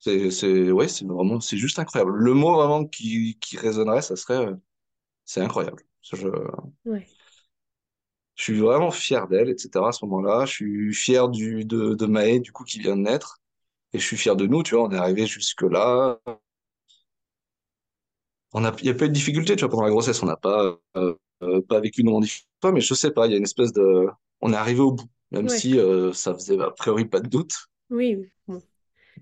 c'est, 0.00 0.30
c'est, 0.32 0.72
ouais, 0.72 0.88
c'est 0.88 1.06
vraiment, 1.06 1.40
c'est 1.40 1.58
juste 1.58 1.78
incroyable. 1.78 2.12
Le 2.16 2.34
mot 2.34 2.54
vraiment 2.54 2.86
qui, 2.86 3.38
qui 3.40 3.58
résonnerait, 3.58 4.02
ça 4.02 4.16
serait, 4.16 4.46
euh, 4.46 4.54
c'est 5.26 5.40
incroyable. 5.42 5.82
Je, 6.02 6.28
ouais. 6.84 7.06
Je 8.34 8.44
suis 8.44 8.58
vraiment 8.60 8.90
fier 8.90 9.26
d'elle, 9.28 9.48
etc. 9.50 9.88
à 9.88 9.92
ce 9.92 10.04
moment-là. 10.04 10.44
Je 10.46 10.52
suis 10.52 10.94
fier 10.94 11.28
du, 11.28 11.64
de, 11.64 11.94
de 11.94 12.06
Maë, 12.06 12.40
du 12.40 12.52
coup, 12.52 12.64
qui 12.64 12.78
vient 12.80 12.96
de 12.96 13.02
naître. 13.02 13.38
Et 13.92 13.98
je 13.98 14.06
suis 14.06 14.16
fier 14.18 14.36
de 14.36 14.46
nous, 14.46 14.62
tu 14.62 14.74
vois. 14.76 14.84
On 14.88 14.92
est 14.92 14.96
arrivé 14.98 15.26
jusque-là. 15.26 16.20
on 18.52 18.64
a, 18.64 18.72
il 18.80 18.84
n'y 18.84 18.90
a 18.90 18.94
pas 18.94 19.06
eu 19.06 19.08
de 19.08 19.14
difficulté, 19.14 19.56
tu 19.56 19.60
vois, 19.62 19.70
pendant 19.70 19.84
la 19.84 19.90
grossesse, 19.90 20.22
on 20.22 20.26
n'a 20.26 20.36
pas, 20.36 20.78
euh, 20.96 21.14
pas 21.68 21.80
vécu 21.80 22.02
de 22.02 22.06
moments 22.06 22.20
difficiles, 22.20 22.46
mais 22.72 22.80
je 22.80 22.94
sais 22.94 23.10
pas, 23.12 23.26
il 23.26 23.32
y 23.32 23.34
a 23.34 23.38
une 23.38 23.44
espèce 23.44 23.72
de, 23.72 24.06
on 24.42 24.52
est 24.52 24.56
arrivé 24.56 24.80
au 24.80 24.92
bout, 24.92 25.08
même 25.30 25.48
Ouais. 25.48 25.62
si 25.62 25.78
euh, 25.78 26.12
ça 26.12 26.34
faisait 26.34 26.60
a 26.60 26.70
priori 26.70 27.06
pas 27.06 27.20
de 27.20 27.28
doute. 27.28 27.54
Oui. 27.90 28.30
Bon. 28.46 28.62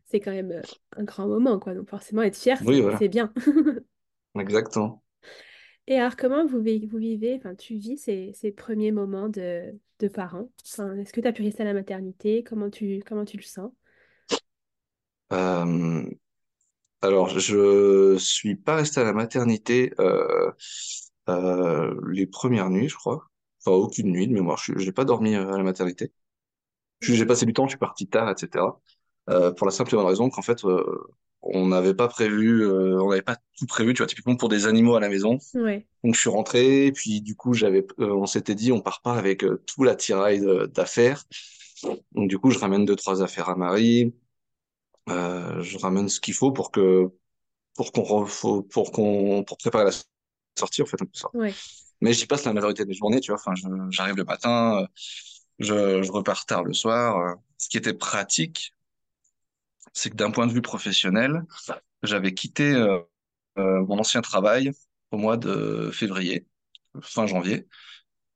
C'est 0.06 0.20
quand 0.20 0.32
même 0.32 0.52
euh, 0.52 0.62
un 0.96 1.04
grand 1.04 1.28
moment, 1.28 1.58
quoi. 1.60 1.74
Donc 1.74 1.90
forcément, 1.90 2.22
être 2.22 2.38
fier, 2.38 2.60
Oui, 2.60 2.80
c'est 2.98 3.08
voilà, 3.08 3.08
bien. 3.08 3.32
exactement. 4.34 5.02
Et 5.86 5.96
alors, 5.98 6.16
comment 6.16 6.46
vous, 6.46 6.60
vi- 6.60 6.86
vous 6.86 6.98
vivez, 6.98 7.34
enfin, 7.36 7.54
tu 7.54 7.74
vis 7.76 7.96
ces, 7.98 8.32
ces 8.34 8.52
premiers 8.52 8.92
moments 8.92 9.28
de, 9.28 9.78
de 9.98 10.08
parents? 10.08 10.48
Enfin, 10.66 10.96
est-ce 10.96 11.12
que 11.12 11.20
tu 11.20 11.26
as 11.28 11.32
pu 11.32 11.42
rester 11.42 11.62
à 11.62 11.66
la 11.66 11.74
maternité? 11.74 12.42
Comment 12.44 12.70
tu, 12.70 13.02
comment 13.06 13.24
tu 13.24 13.36
le 13.36 13.42
sens? 13.42 13.72
Euh, 15.32 16.02
alors, 17.02 17.30
je 17.38 18.16
suis 18.18 18.56
pas 18.56 18.76
resté 18.76 19.00
à 19.00 19.04
la 19.04 19.14
maternité 19.14 19.92
euh, 20.00 20.52
euh, 21.30 22.00
les 22.10 22.26
premières 22.28 22.70
nuits, 22.70 22.90
je 22.90 22.96
crois. 22.96 23.29
Enfin, 23.64 23.76
aucune 23.76 24.10
nuit 24.10 24.26
de 24.26 24.32
mémoire. 24.32 24.58
Je 24.58 24.72
n'ai 24.72 24.92
pas 24.92 25.04
dormi 25.04 25.34
euh, 25.34 25.52
à 25.52 25.56
la 25.58 25.62
maternité. 25.62 26.12
J'ai 27.00 27.26
passé 27.26 27.46
du 27.46 27.52
temps, 27.52 27.66
je 27.66 27.70
suis 27.70 27.78
parti 27.78 28.06
tard, 28.06 28.30
etc. 28.30 28.80
Euh, 29.28 29.52
pour 29.52 29.66
la 29.66 29.70
simple 29.72 29.94
et 29.94 29.96
bonne 29.96 30.06
raison 30.06 30.28
qu'en 30.28 30.42
fait, 30.42 30.64
euh, 30.64 30.84
on 31.42 31.68
n'avait 31.68 31.94
pas 31.94 32.08
prévu, 32.08 32.62
euh, 32.62 33.00
on 33.00 33.10
n'avait 33.10 33.22
pas 33.22 33.36
tout 33.58 33.66
prévu, 33.66 33.94
tu 33.94 33.98
vois, 33.98 34.06
typiquement 34.06 34.36
pour 34.36 34.48
des 34.48 34.66
animaux 34.66 34.96
à 34.96 35.00
la 35.00 35.08
maison. 35.08 35.38
Ouais, 35.54 35.86
Donc 36.04 36.14
je 36.14 36.20
suis 36.20 36.30
rentré, 36.30 36.86
et 36.86 36.92
puis 36.92 37.20
du 37.20 37.36
coup, 37.36 37.54
j'avais, 37.54 37.86
on 37.98 38.26
s'était 38.26 38.54
dit, 38.54 38.72
on 38.72 38.80
part 38.80 39.00
pas 39.02 39.14
avec 39.14 39.44
tout 39.66 39.84
l'attirail 39.84 40.42
d'affaires. 40.68 41.24
Donc 42.12 42.28
du 42.28 42.38
coup, 42.38 42.50
je 42.50 42.58
ramène 42.58 42.84
deux, 42.84 42.96
trois 42.96 43.22
affaires 43.22 43.48
à 43.48 43.56
Marie. 43.56 44.14
Je 45.08 45.78
ramène 45.78 46.08
ce 46.08 46.20
qu'il 46.20 46.34
faut 46.34 46.52
pour 46.52 46.70
que, 46.70 47.10
pour 47.74 47.92
qu'on, 47.92 48.26
pour 48.70 48.92
qu'on, 48.92 49.44
pour 49.44 49.56
préparer 49.56 49.84
la 49.84 49.92
sortie, 50.58 50.82
en 50.82 50.86
fait, 50.86 51.00
un 51.00 51.06
peu 51.06 51.14
ça. 51.14 51.28
ouais, 51.34 51.54
Mais 52.00 52.12
j'y 52.12 52.26
passe 52.26 52.44
la 52.44 52.52
majorité 52.52 52.84
des 52.84 52.94
journées, 52.94 53.20
tu 53.20 53.32
vois. 53.32 53.40
Enfin, 53.40 53.54
j'arrive 53.90 54.16
le 54.16 54.24
matin, 54.24 54.82
euh, 54.82 54.86
je, 55.58 56.02
je 56.02 56.12
repars 56.12 56.46
tard 56.46 56.64
le 56.64 56.72
soir. 56.74 57.18
euh. 57.18 57.34
Ce 57.58 57.68
qui 57.68 57.76
était 57.78 57.94
pratique, 57.94 58.74
c'est 59.92 60.10
que 60.10 60.16
d'un 60.16 60.30
point 60.30 60.46
de 60.46 60.52
vue 60.52 60.62
professionnel, 60.62 61.42
j'avais 62.02 62.34
quitté 62.34 62.72
euh, 62.74 63.00
mon 63.56 63.98
ancien 63.98 64.20
travail 64.22 64.72
au 65.10 65.18
mois 65.18 65.36
de 65.36 65.90
février, 65.92 66.46
fin 67.02 67.26
janvier. 67.26 67.68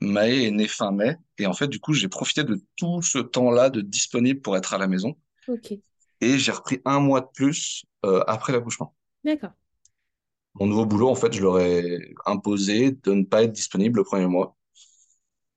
Maë 0.00 0.46
est 0.46 0.52
née 0.52 0.68
fin 0.68 0.92
mai, 0.92 1.16
et 1.38 1.46
en 1.46 1.54
fait, 1.54 1.68
du 1.68 1.80
coup, 1.80 1.94
j'ai 1.94 2.08
profité 2.08 2.44
de 2.44 2.62
tout 2.76 3.02
ce 3.02 3.18
temps-là 3.18 3.70
de 3.70 3.80
disponible 3.82 4.40
pour 4.42 4.56
être 4.56 4.74
à 4.74 4.78
la 4.78 4.88
maison, 4.88 5.16
et 6.20 6.38
j'ai 6.38 6.52
repris 6.52 6.80
un 6.84 7.00
mois 7.00 7.20
de 7.20 7.28
plus 7.34 7.84
euh, 8.04 8.22
après 8.26 8.52
l'accouchement. 8.52 8.94
D'accord. 9.24 9.54
Mon 10.56 10.66
nouveau 10.66 10.84
boulot, 10.86 11.08
en 11.08 11.14
fait, 11.14 11.32
je 11.32 11.40
leur 11.42 11.60
ai 11.60 12.12
imposé 12.26 12.90
de 12.92 13.12
ne 13.12 13.24
pas 13.24 13.44
être 13.44 13.52
disponible 13.52 13.98
le 13.98 14.04
premier 14.04 14.26
mois, 14.26 14.56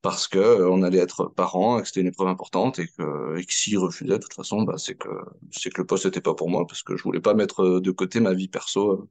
parce 0.01 0.27
que 0.27 0.37
euh, 0.39 0.69
on 0.69 0.83
allait 0.83 0.99
être 0.99 1.25
parents, 1.25 1.79
et 1.79 1.81
que 1.81 1.87
c'était 1.87 2.01
une 2.01 2.07
épreuve 2.07 2.27
importante, 2.27 2.79
et 2.79 2.87
que, 2.87 3.37
et 3.37 3.45
que 3.45 3.53
s'ils 3.53 3.77
refusaient, 3.77 4.13
de 4.13 4.17
toute 4.17 4.33
façon, 4.33 4.61
bah, 4.63 4.75
c'est 4.77 4.95
que, 4.95 5.09
c'est 5.51 5.69
que 5.71 5.81
le 5.81 5.87
poste 5.87 6.05
n'était 6.05 6.21
pas 6.21 6.35
pour 6.35 6.49
moi, 6.49 6.65
parce 6.67 6.83
que 6.83 6.95
je 6.97 7.03
voulais 7.03 7.19
pas 7.21 7.33
mettre 7.33 7.61
euh, 7.63 7.81
de 7.81 7.91
côté 7.91 8.19
ma 8.19 8.33
vie 8.33 8.47
perso 8.47 9.09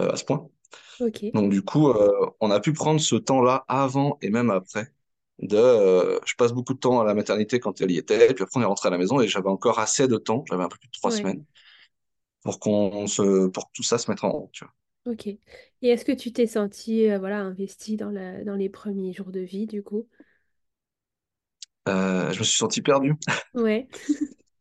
euh, 0.00 0.10
à 0.12 0.16
ce 0.16 0.24
point. 0.24 0.48
Donc 1.34 1.50
du 1.52 1.62
coup, 1.62 1.90
euh, 1.90 2.10
on 2.40 2.50
a 2.50 2.60
pu 2.60 2.72
prendre 2.72 3.00
ce 3.00 3.16
temps-là 3.16 3.64
avant 3.68 4.18
et 4.22 4.30
même 4.30 4.50
après. 4.50 4.92
De, 5.40 5.56
euh, 5.56 6.20
je 6.26 6.34
passe 6.36 6.52
beaucoup 6.52 6.74
de 6.74 6.80
temps 6.80 7.00
à 7.00 7.04
la 7.04 7.14
maternité 7.14 7.60
quand 7.60 7.80
elle 7.80 7.90
y 7.92 7.98
était, 7.98 8.30
et 8.30 8.34
puis 8.34 8.44
après 8.44 8.60
on 8.60 8.62
est 8.62 8.66
rentré 8.66 8.88
à 8.88 8.90
la 8.92 8.98
maison 8.98 9.20
et 9.20 9.28
j'avais 9.28 9.48
encore 9.50 9.78
assez 9.80 10.08
de 10.08 10.16
temps, 10.18 10.44
j'avais 10.48 10.64
un 10.64 10.68
peu 10.68 10.78
plus 10.78 10.88
de 10.88 10.92
trois 10.92 11.10
Ouais, 11.10 11.12
semaines 11.12 11.44
pour 12.42 12.60
qu'on 12.60 13.06
se, 13.06 13.48
pour 13.48 13.66
que 13.66 13.72
tout 13.74 13.82
ça 13.82 13.98
se 13.98 14.10
mette 14.10 14.24
en 14.24 14.30
route. 14.30 14.50
Tu 14.52 14.64
vois. 14.64 14.72
Ok. 15.06 15.26
Et 15.28 15.38
est-ce 15.82 16.04
que 16.04 16.12
tu 16.12 16.32
t'es 16.32 16.46
senti, 16.46 17.08
euh, 17.10 17.18
voilà, 17.18 17.40
investi 17.40 17.96
dans 17.96 18.10
la, 18.10 18.44
dans 18.44 18.54
les 18.56 18.68
premiers 18.68 19.12
jours 19.12 19.30
de 19.32 19.40
vie, 19.40 19.66
du 19.66 19.82
coup? 19.82 20.06
Euh, 21.88 22.32
je 22.32 22.38
me 22.40 22.44
suis 22.44 22.56
senti 22.58 22.82
perdu. 22.82 23.14
Ouais, 23.54 23.88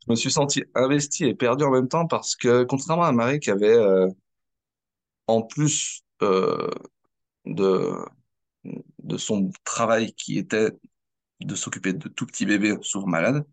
Je 0.07 0.11
me 0.11 0.15
suis 0.15 0.31
senti 0.31 0.63
investi 0.75 1.25
et 1.25 1.35
perdu 1.35 1.63
en 1.63 1.69
même 1.71 1.87
temps 1.87 2.07
parce 2.07 2.35
que 2.35 2.63
contrairement 2.63 3.03
à 3.03 3.11
Marie 3.11 3.39
qui 3.39 3.51
avait 3.51 3.67
euh, 3.75 4.07
en 5.27 5.41
plus 5.43 6.03
euh, 6.21 6.69
de 7.45 7.93
de 9.03 9.17
son 9.17 9.51
travail 9.63 10.13
qui 10.13 10.37
était 10.37 10.71
de 11.41 11.55
s'occuper 11.55 11.93
de 11.93 12.09
tout 12.09 12.25
petits 12.27 12.45
bébés 12.45 12.75
souvent 12.81 13.07
malades, 13.07 13.45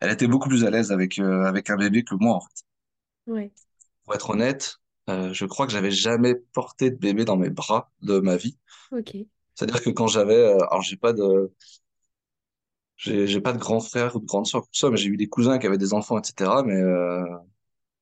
elle 0.00 0.12
était 0.12 0.28
beaucoup 0.28 0.48
plus 0.48 0.64
à 0.64 0.70
l'aise 0.70 0.92
avec 0.92 1.18
euh, 1.20 1.44
avec 1.44 1.70
un 1.70 1.76
bébé 1.76 2.04
que 2.04 2.14
moi 2.16 2.36
en 2.36 2.40
fait. 2.42 2.64
ouais, 3.26 3.52
Pour 4.04 4.14
être 4.14 4.28
honnête, 4.30 4.76
euh, 5.10 5.32
je 5.32 5.44
crois 5.46 5.66
que 5.66 5.72
j'avais 5.72 5.90
jamais 5.90 6.34
porté 6.34 6.90
de 6.90 6.96
bébé 6.96 7.24
dans 7.24 7.36
mes 7.36 7.50
bras 7.50 7.90
de 8.02 8.18
ma 8.20 8.36
vie. 8.36 8.58
ok. 8.90 9.26
C'est-à-dire 9.54 9.82
que 9.82 9.90
quand 9.90 10.06
j'avais, 10.08 10.34
euh, 10.36 10.58
alors 10.70 10.82
j'ai 10.82 10.96
pas 10.96 11.12
de, 11.12 11.52
j'ai 12.96 13.26
j'ai 13.26 13.40
pas 13.40 13.52
de 13.52 13.58
grand 13.58 13.80
frère 13.80 14.16
ou 14.16 14.20
de 14.20 14.26
grande 14.26 14.46
sœur, 14.46 14.62
tout 14.62 14.68
ça, 14.72 14.90
mais 14.90 14.96
j'ai 14.96 15.08
eu 15.08 15.16
des 15.16 15.28
cousins 15.28 15.58
qui 15.58 15.66
avaient 15.66 15.78
des 15.78 15.94
enfants, 15.94 16.18
etc. 16.18 16.62
Mais 16.62 16.74
euh, 16.76 17.24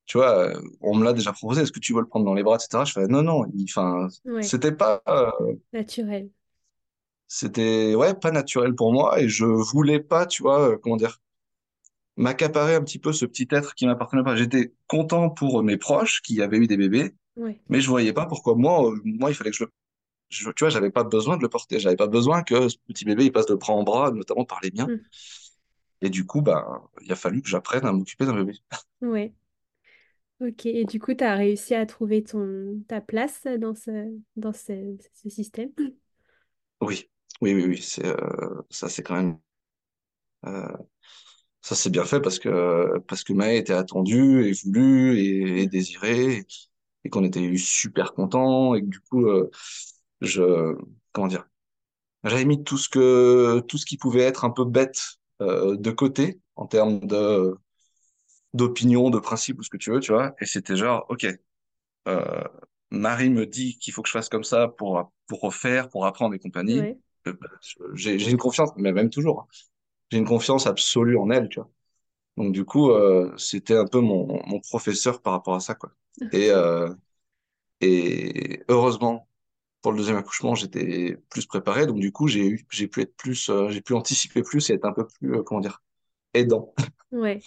tu 0.06 0.18
vois, 0.18 0.38
euh, 0.50 0.62
on 0.80 0.96
me 0.96 1.04
l'a 1.04 1.12
déjà 1.14 1.32
proposé. 1.32 1.62
Est-ce 1.62 1.72
que 1.72 1.80
tu 1.80 1.94
veux 1.94 2.00
le 2.00 2.08
prendre 2.08 2.26
dans 2.26 2.34
les 2.34 2.42
bras, 2.44 2.56
etc. 2.56 2.84
Je 2.84 2.92
fais 2.94 3.08
non, 3.08 3.22
non. 3.22 3.44
Enfin, 3.64 4.08
Ouais, 4.24 4.42
c'était 4.42 4.72
pas, 4.72 5.02
naturel. 5.72 6.30
c'était 7.26 7.94
ouais, 7.94 8.14
pas 8.14 8.30
naturel 8.30 8.74
pour 8.74 8.92
moi 8.92 9.20
et 9.20 9.28
je 9.28 9.44
voulais 9.44 10.00
pas, 10.00 10.26
tu 10.26 10.42
vois, 10.42 10.78
comment 10.78 10.96
dire, 10.96 11.20
m'accaparer 12.18 12.76
un 12.76 12.82
petit 12.84 13.00
peu 13.00 13.14
ce 13.14 13.26
petit 13.26 13.48
être 13.52 13.74
qui 13.76 13.86
m'appartenait 13.86 14.24
pas. 14.24 14.36
J'étais 14.36 14.74
content 14.88 15.30
pour 15.30 15.62
mes 15.64 15.78
proches 15.78 16.22
qui 16.22 16.42
avaient 16.42 16.58
eu 16.58 16.68
des 16.68 16.78
bébés, 16.78 17.14
mais 17.68 17.80
je 17.82 17.88
voyais 17.90 18.14
pas 18.14 18.26
pourquoi 18.26 18.56
moi, 18.56 18.90
euh, 18.92 19.00
moi, 19.04 19.30
il 19.30 19.34
fallait 19.36 19.52
que 19.52 19.58
je 19.58 19.64
le 19.64 19.72
je- 20.30 20.50
tu 20.50 20.64
vois, 20.64 20.70
j'avais 20.70 20.90
pas 20.90 21.04
besoin 21.04 21.36
de 21.38 21.42
le 21.42 21.48
porter. 21.50 21.80
J'avais 21.80 21.96
pas 21.96 22.08
besoin 22.08 22.42
que 22.42 22.68
ce 22.70 22.76
petit 22.88 23.04
bébé 23.06 23.26
il 23.26 23.32
passe 23.32 23.46
de 23.46 23.54
bras 23.54 23.74
en 23.74 23.84
bras, 23.84 24.10
notamment 24.12 24.44
par 24.44 24.60
les 24.62 24.70
miens. 24.72 24.90
Hmm. 24.90 25.08
Et 26.00 26.10
du 26.10 26.26
coup, 26.26 26.42
bah, 26.42 26.82
il 27.02 27.12
a 27.12 27.16
fallu 27.16 27.40
que 27.42 27.48
j'apprenne 27.48 27.84
à 27.86 27.92
m'occuper 27.92 28.26
d'un 28.26 28.34
bébé. 28.34 28.54
ouais, 29.02 29.32
ok. 30.40 30.66
Et 30.66 30.84
du 30.84 30.98
coup, 31.00 31.14
tu 31.14 31.24
as 31.24 31.34
réussi 31.34 31.74
à 31.74 31.86
trouver 31.86 32.22
ton, 32.22 32.82
ta 32.88 33.00
place 33.00 33.42
dans 33.58 33.74
ce, 33.74 33.90
dans 34.36 34.52
ce, 34.52 34.96
ce 35.14 35.28
système? 35.28 35.70
Oui, 36.80 37.08
oui, 37.40 37.54
oui, 37.54 37.64
oui. 37.66 37.82
C'est 37.82 38.04
euh, 38.06 38.62
ça, 38.70 38.88
c'est 38.88 39.02
quand 39.02 39.14
même 39.16 39.38
euh, 40.46 40.76
ça, 41.62 41.74
c'est 41.74 41.90
bien 41.90 42.04
fait 42.04 42.20
parce 42.20 42.38
que 42.38 42.98
parce 43.08 43.24
que 43.24 43.32
Maë 43.32 43.56
était 43.56 43.72
attendue 43.74 44.46
et 44.48 44.52
voulue 44.64 45.18
et, 45.18 45.62
et 45.62 45.66
désirée 45.66 46.38
et, 46.38 46.46
et 47.04 47.10
qu'on 47.10 47.24
était 47.24 47.56
super 47.56 48.14
contents 48.14 48.74
et 48.74 48.82
que 48.82 48.86
du 48.86 49.00
coup, 49.00 49.26
euh, 49.26 49.50
je 50.20 50.76
comment 51.12 51.28
dire, 51.28 51.48
j'avais 52.24 52.44
mis 52.46 52.64
tout 52.64 52.78
ce 52.78 52.88
que 52.88 53.60
tout 53.68 53.78
ce 53.78 53.86
qui 53.86 53.98
pouvait 53.98 54.22
être 54.22 54.44
un 54.46 54.50
peu 54.50 54.64
bête 54.66 55.18
euh, 55.42 55.76
de 55.76 55.90
côté 55.92 56.40
en 56.56 56.66
termes 56.66 57.00
de 57.06 57.56
d'opinion, 58.54 59.10
de 59.10 59.18
principe 59.18 59.58
ou 59.58 59.62
ce 59.62 59.70
que 59.70 59.76
tu 59.76 59.90
veux, 59.90 60.00
tu 60.00 60.12
vois. 60.12 60.34
Et 60.40 60.46
c'était 60.46 60.76
genre, 60.76 61.06
ok, 61.08 61.26
euh, 62.08 62.44
Marie 62.90 63.30
me 63.30 63.46
dit 63.46 63.78
qu'il 63.78 63.92
faut 63.94 64.02
que 64.02 64.08
je 64.08 64.12
fasse 64.14 64.28
comme 64.28 64.44
ça 64.44 64.68
pour, 64.68 65.12
pour 65.28 65.40
refaire, 65.42 65.88
pour 65.90 66.06
apprendre 66.06 66.34
et 66.34 66.38
compagnie. 66.40 66.90
Ouais, 67.26 67.34
bah, 67.40 67.48
J'ai 67.94 68.18
j'ai 68.18 68.30
une 68.32 68.38
confiance, 68.38 68.70
mais 68.76 68.92
même 68.92 69.10
toujours, 69.10 69.42
hein. 69.42 69.48
J'ai 70.10 70.18
une 70.18 70.26
confiance 70.26 70.66
absolue 70.66 71.16
en 71.18 71.30
elle, 71.30 71.48
tu 71.48 71.60
vois. 71.60 71.70
Donc 72.36 72.52
du 72.54 72.64
coup, 72.64 72.90
euh, 72.92 73.34
c'était 73.38 73.76
un 73.76 73.86
peu 73.86 74.00
mon, 74.00 74.26
mon 74.46 74.60
professeur 74.60 75.22
par 75.22 75.34
rapport 75.34 75.54
à 75.56 75.60
ça, 75.60 75.74
quoi. 75.76 75.92
Et, 76.32 76.50
euh, 76.50 76.92
et 77.80 78.62
heureusement, 78.68 79.28
pour 79.82 79.92
le 79.92 79.98
deuxième 79.98 80.16
accouchement, 80.18 80.54
j'étais 80.56 81.16
plus 81.30 81.46
préparé. 81.46 81.86
Donc 81.86 82.00
du 82.00 82.12
coup, 82.12 82.28
j'ai 82.28 82.46
eu, 82.48 82.66
j'ai 82.70 82.88
pu 82.88 83.02
être 83.02 83.16
plus, 83.16 83.50
euh, 83.50 83.70
j'ai 83.70 83.82
pu 83.82 83.94
anticiper 83.94 84.42
plus 84.42 84.70
et 84.70 84.74
être 84.74 84.84
un 84.86 84.92
peu 84.94 85.06
plus, 85.06 85.36
euh, 85.36 85.42
comment 85.44 85.60
dire, 85.60 85.82
aidant. 86.34 86.74
Ouais, 87.10 87.42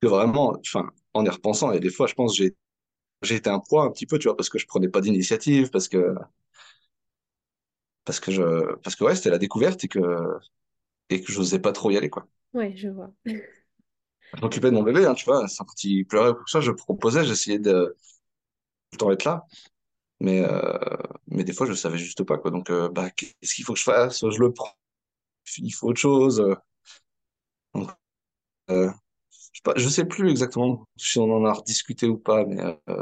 Que 0.00 0.06
vraiment, 0.08 0.54
enfin, 0.60 0.90
en 1.14 1.24
y 1.24 1.28
repensant, 1.28 1.72
et 1.72 1.80
des 1.80 1.90
fois, 1.90 2.06
je 2.06 2.14
pense, 2.14 2.36
j'ai 2.36 2.54
j'ai 3.22 3.36
été 3.36 3.50
un 3.50 3.60
poids 3.60 3.84
un 3.84 3.90
petit 3.92 4.06
peu, 4.06 4.18
tu 4.18 4.28
vois, 4.28 4.36
parce 4.36 4.50
que 4.50 4.58
je 4.58 4.66
prenais 4.66 4.88
pas 4.88 5.00
d'initiative, 5.02 5.70
parce 5.70 5.88
que 5.88 6.14
parce 8.04 8.20
que 8.20 8.30
je 8.32 8.74
parce 8.82 8.96
que 8.96 9.04
ouais, 9.04 9.14
c'était 9.16 9.30
la 9.30 9.38
découverte 9.38 9.84
et 9.84 9.88
que 9.88 9.98
et 11.10 11.20
que 11.22 11.32
j'osais 11.32 11.58
pas 11.60 11.72
trop 11.72 11.90
y 11.90 11.96
aller 11.96 12.10
quoi. 12.10 12.26
ouais, 12.54 12.74
je 12.76 12.88
vois. 12.88 13.12
Je 14.34 14.40
m'occupais 14.42 14.70
de 14.70 14.74
mon 14.76 14.82
bébé, 14.82 15.06
hein, 15.06 15.14
tu 15.14 15.24
vois, 15.24 15.48
sans 15.48 15.64
quand 15.64 15.84
il 15.84 16.04
pleurait 16.06 16.30
ou 16.30 16.36
ce 16.46 16.52
soit, 16.52 16.60
je 16.60 16.70
proposais, 16.72 17.24
j'essayais 17.24 17.58
de 17.58 17.96
tout 18.90 18.94
le 18.94 18.98
temps 18.98 19.12
être 19.12 19.24
là, 19.24 19.46
mais 20.20 20.40
euh, 20.44 20.96
mais 21.28 21.44
des 21.44 21.52
fois 21.54 21.66
je 21.66 21.74
savais 21.74 21.98
juste 21.98 22.24
pas 22.24 22.38
quoi. 22.38 22.50
Donc 22.52 22.70
euh, 22.70 22.88
bah 22.90 23.10
qu'est-ce 23.10 23.54
qu'il 23.54 23.64
faut 23.64 23.74
que 23.74 23.80
je 23.80 23.84
fasse? 23.84 24.20
Je 24.28 24.40
le 24.40 24.52
prends, 24.52 24.72
il 25.58 25.72
faut 25.72 25.88
autre 25.88 26.00
chose. 26.00 26.44
Donc 27.74 27.90
euh, 28.70 28.90
je 29.32 29.58
sais 29.58 29.62
pas, 29.64 29.74
je 29.76 29.88
sais 29.88 30.04
plus 30.06 30.30
exactement 30.30 30.86
si 30.96 31.18
on 31.18 31.32
en 31.34 31.44
a 31.46 31.54
rediscuté 31.54 32.08
ou 32.08 32.18
pas, 32.18 32.44
mais 32.46 32.58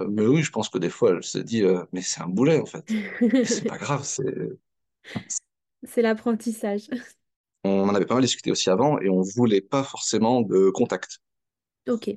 mais 0.09 0.27
oui, 0.27 0.43
je 0.43 0.53
pense 0.53 0.71
que 0.71 0.79
des 0.79 0.91
fois 0.91 1.13
elle 1.13 1.25
se 1.25 1.39
dit 1.39 1.65
mais 1.93 2.03
c'est 2.03 2.23
un 2.23 2.29
boulet 2.29 2.61
en 2.61 2.67
fait. 2.67 2.87
C'est 3.45 3.67
pas 3.67 3.79
grave, 3.79 4.05
c'est 4.05 4.25
C'est 5.85 6.03
l'apprentissage. 6.03 6.89
On 7.65 7.89
en 7.89 7.95
avait 7.95 8.07
pas 8.07 8.15
mal 8.15 8.23
discuté 8.25 8.51
aussi 8.51 8.71
avant 8.71 8.99
et 9.01 9.09
on 9.11 9.23
voulait 9.23 9.61
pas 9.61 9.85
forcément 9.85 10.43
de 10.43 10.71
contact. 10.71 11.21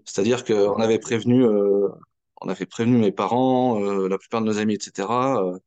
C'est-à-dire 0.06 0.44
qu'on 0.44 0.76
avait 0.82 1.00
prévenu, 1.00 1.44
euh, 1.46 1.88
on 2.42 2.50
avait 2.50 2.66
prévenu 2.66 2.98
mes 2.98 3.12
parents, 3.12 3.82
euh, 3.84 4.08
la 4.10 4.18
plupart 4.18 4.42
de 4.42 4.48
nos 4.48 4.58
amis, 4.58 4.76
etc. 4.76 5.44
Euh, 5.44 5.58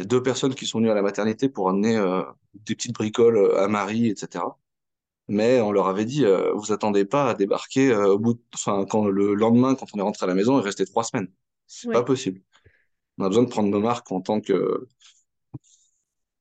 a 0.00 0.04
deux 0.04 0.22
personnes 0.22 0.54
qui 0.54 0.66
sont 0.66 0.78
venues 0.78 0.90
à 0.90 0.94
la 0.94 1.02
maternité 1.02 1.48
pour 1.48 1.70
amener 1.70 1.96
euh, 1.96 2.22
des 2.54 2.74
petites 2.76 2.94
bricoles 2.94 3.56
à 3.58 3.68
Marie, 3.68 4.08
etc. 4.10 4.58
Mais 5.28 5.60
on 5.60 5.72
leur 5.72 5.88
avait 5.88 6.04
dit, 6.04 6.24
vous 6.56 6.72
attendez 6.72 7.04
pas 7.04 7.30
à 7.30 7.34
débarquer 7.34 7.94
au 7.94 8.18
bout, 8.18 8.34
de- 8.34 8.40
enfin, 8.54 8.86
quand 8.88 9.06
le 9.08 9.34
lendemain, 9.34 9.74
quand 9.74 9.86
on 9.94 9.98
est 9.98 10.02
rentré 10.02 10.24
à 10.24 10.28
la 10.28 10.34
maison, 10.34 10.58
il 10.60 10.62
restait 10.64 10.86
trois 10.86 11.04
semaines. 11.04 11.28
C'est 11.88 11.90
pas 11.92 12.04
possible. 12.04 12.42
On 13.18 13.24
a 13.24 13.28
besoin 13.28 13.44
de 13.44 13.50
prendre 13.50 13.70
nos 13.70 13.80
marques 13.80 14.12
en 14.12 14.20
tant 14.22 14.40
que, 14.40 14.88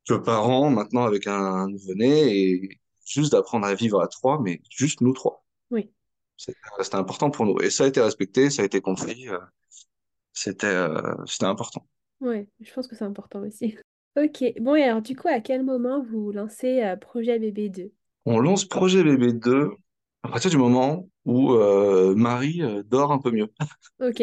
que 0.08 0.14
parents, 0.16 0.70
maintenant 0.70 1.04
avec 1.06 1.28
un 1.28 1.68
nouveau-né, 1.70 2.38
et 2.38 2.80
juste 3.06 3.32
d'apprendre 3.34 3.66
à 3.68 3.76
vivre 3.76 4.02
à 4.02 4.08
trois, 4.08 4.42
mais 4.42 4.62
juste 4.70 5.02
nous 5.02 5.14
trois. 5.14 5.46
Oui. 5.70 5.92
C'était 6.38 6.60
c'était 6.84 6.96
important 6.98 7.32
pour 7.32 7.46
nous. 7.46 7.60
Et 7.62 7.70
ça 7.70 7.86
a 7.86 7.88
été 7.88 8.02
respecté, 8.02 8.50
ça 8.50 8.64
a 8.64 8.66
été 8.66 8.82
compris. 8.82 9.30
euh, 9.30 9.40
C'était 10.34 10.68
euh, 10.68 11.16
c'était 11.26 11.46
important. 11.46 11.88
Ouais, 12.22 12.48
je 12.62 12.74
pense 12.74 12.88
que 12.88 12.96
c'est 12.96 13.06
important 13.06 13.42
aussi. 13.42 13.78
Ok, 14.18 14.46
bon 14.62 14.76
et 14.76 14.84
alors 14.84 15.02
du 15.02 15.14
coup, 15.14 15.28
à 15.28 15.42
quel 15.42 15.62
moment 15.66 16.02
vous 16.02 16.32
lancez 16.32 16.82
euh, 16.82 16.96
Projet 16.96 17.38
Bébé 17.38 17.68
2? 17.68 17.92
On 18.26 18.40
lance 18.40 18.66
Projet 18.66 19.04
Bébé 19.04 19.34
2 19.34 19.72
à 20.24 20.30
partir 20.30 20.50
du 20.50 20.58
moment 20.58 21.10
où 21.26 21.52
euh, 21.54 22.16
Marie 22.16 22.62
euh, 22.62 22.82
dort 22.84 23.12
un 23.12 23.20
peu 23.20 23.30
mieux. 23.32 23.52
Ok, 24.00 24.22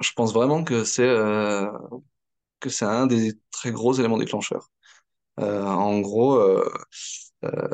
Je 0.00 0.12
pense 0.12 0.32
vraiment 0.32 0.64
que 0.64 0.84
c'est 0.84 1.06
euh, 1.06 1.66
que 2.60 2.70
c'est 2.70 2.84
un 2.84 3.06
des 3.06 3.34
très 3.52 3.72
gros 3.72 3.94
éléments 3.94 4.18
déclencheurs. 4.18 4.70
Euh, 5.40 5.64
en 5.64 6.00
gros, 6.00 6.34
euh, 6.36 6.64
euh, 7.44 7.68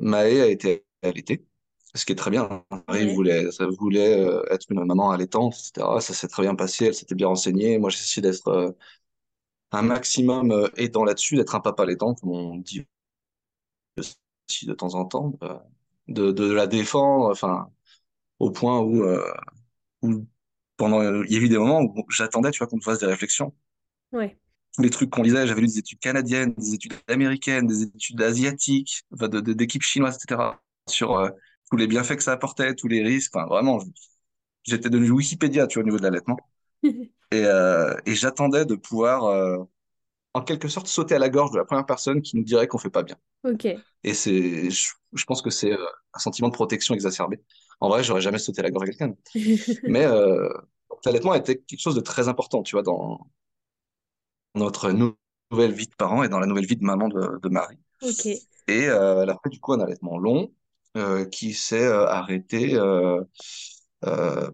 Maë 0.00 0.40
a 0.42 0.46
été 0.48 0.84
allaitée, 1.02 1.46
ce 1.94 2.04
qui 2.06 2.12
est 2.12 2.16
très 2.16 2.30
bien. 2.30 2.64
Marie 2.88 3.06
ouais, 3.06 3.14
voulait, 3.14 3.50
ça 3.52 3.66
voulait 3.66 4.20
euh, 4.20 4.42
être 4.50 4.66
une 4.70 4.84
maman 4.84 5.10
allaitante, 5.12 5.54
etc. 5.54 6.00
Ça 6.00 6.14
s'est 6.14 6.28
très 6.28 6.42
bien 6.42 6.54
passé, 6.56 6.86
elle 6.86 6.94
s'était 6.94 7.14
bien 7.16 7.28
renseignée. 7.28 7.78
Moi, 7.78 7.90
j'ai 7.90 7.98
essayé 8.00 8.22
d'être 8.22 8.76
un 9.72 9.82
maximum 9.82 10.70
aidant 10.76 11.04
là-dessus, 11.04 11.36
d'être 11.36 11.54
un 11.56 11.60
papa 11.60 11.82
allaitant, 11.82 12.14
comme 12.14 12.30
on 12.30 12.56
dit 12.58 12.86
aussi 14.48 14.66
de 14.66 14.74
temps 14.74 14.94
en 14.94 15.04
temps, 15.06 15.32
de, 16.08 16.32
de 16.32 16.52
la 16.52 16.66
défendre, 16.66 17.30
enfin, 17.30 17.70
au 18.40 18.50
point 18.52 18.80
où, 18.80 19.04
où 20.02 20.26
pendant, 20.76 21.02
il 21.24 21.32
y 21.32 21.36
a 21.36 21.40
eu 21.40 21.48
des 21.48 21.58
moments 21.58 21.82
où 21.82 22.04
j'attendais, 22.10 22.50
tu 22.50 22.58
vois, 22.58 22.66
qu'on 22.68 22.76
me 22.76 22.82
fasse 22.82 22.98
des 23.00 23.06
réflexions. 23.06 23.54
Ouais. 24.12 24.36
Tous 24.74 24.82
les 24.82 24.90
trucs 24.90 25.10
qu'on 25.10 25.22
lisait, 25.22 25.46
j'avais 25.46 25.60
lu 25.60 25.66
des 25.66 25.78
études 25.78 25.98
canadiennes, 25.98 26.54
des 26.56 26.74
études 26.74 26.94
américaines, 27.06 27.66
des 27.66 27.82
études 27.82 28.22
asiatiques, 28.22 29.02
enfin, 29.12 29.28
d'équipes 29.28 29.82
chinoises, 29.82 30.16
etc., 30.16 30.58
sur 30.88 31.18
euh, 31.18 31.28
tous 31.70 31.76
les 31.76 31.86
bienfaits 31.86 32.16
que 32.16 32.22
ça 32.22 32.32
apportait, 32.32 32.74
tous 32.74 32.88
les 32.88 33.02
risques. 33.02 33.36
Enfin, 33.36 33.46
vraiment, 33.46 33.80
j'étais 34.64 34.88
devenu 34.88 35.10
Wikipédia, 35.10 35.66
tu 35.66 35.78
vois, 35.78 35.82
au 35.82 35.84
niveau 35.84 35.98
de 35.98 36.02
l'allaitement. 36.02 36.38
Et, 36.84 37.46
euh, 37.46 37.94
et 38.04 38.14
j'attendais 38.14 38.66
de 38.66 38.74
pouvoir, 38.74 39.24
euh, 39.24 39.56
en 40.34 40.42
quelque 40.42 40.68
sorte, 40.68 40.86
sauter 40.86 41.14
à 41.14 41.18
la 41.18 41.30
gorge 41.30 41.50
de 41.52 41.56
la 41.56 41.64
première 41.64 41.86
personne 41.86 42.20
qui 42.20 42.36
nous 42.36 42.44
dirait 42.44 42.66
qu'on 42.66 42.76
fait 42.76 42.90
pas 42.90 43.02
bien. 43.02 43.16
Ok. 43.44 43.66
Et 44.04 44.12
c'est, 44.12 44.68
je, 44.70 44.92
je 45.14 45.24
pense 45.24 45.40
que 45.40 45.48
c'est 45.48 45.72
un 45.72 46.18
sentiment 46.18 46.48
de 46.48 46.54
protection 46.54 46.94
exacerbé. 46.94 47.40
En 47.80 47.88
vrai, 47.88 48.04
j'aurais 48.04 48.20
jamais 48.20 48.38
sauté 48.38 48.60
à 48.60 48.64
la 48.64 48.70
gorge 48.70 48.86
à 48.86 48.92
quelqu'un. 48.92 49.14
Mais 49.84 50.06
l'allaitement 51.06 51.34
était 51.34 51.56
quelque 51.58 51.80
chose 51.80 51.94
de 51.94 52.00
très 52.00 52.28
important, 52.28 52.62
tu 52.62 52.76
vois, 52.76 52.82
dans 52.82 53.26
notre 54.54 54.90
nou- 54.92 55.16
nouvelle 55.50 55.72
vie 55.72 55.86
de 55.86 55.94
parents 55.94 56.22
et 56.22 56.28
dans 56.28 56.38
la 56.40 56.46
nouvelle 56.46 56.66
vie 56.66 56.76
de 56.76 56.84
maman 56.84 57.08
de, 57.08 57.38
de 57.42 57.48
Marie. 57.48 57.78
Et 58.68 58.86
euh, 58.88 59.22
elle 59.24 59.30
a 59.30 59.38
fait 59.42 59.50
du 59.50 59.60
coup 59.60 59.72
un 59.74 59.80
allaitement 59.80 60.18
long 60.18 60.52
euh, 60.96 61.24
qui 61.26 61.54
s'est 61.54 61.84
euh, 61.86 62.06
arrêté 62.08 62.76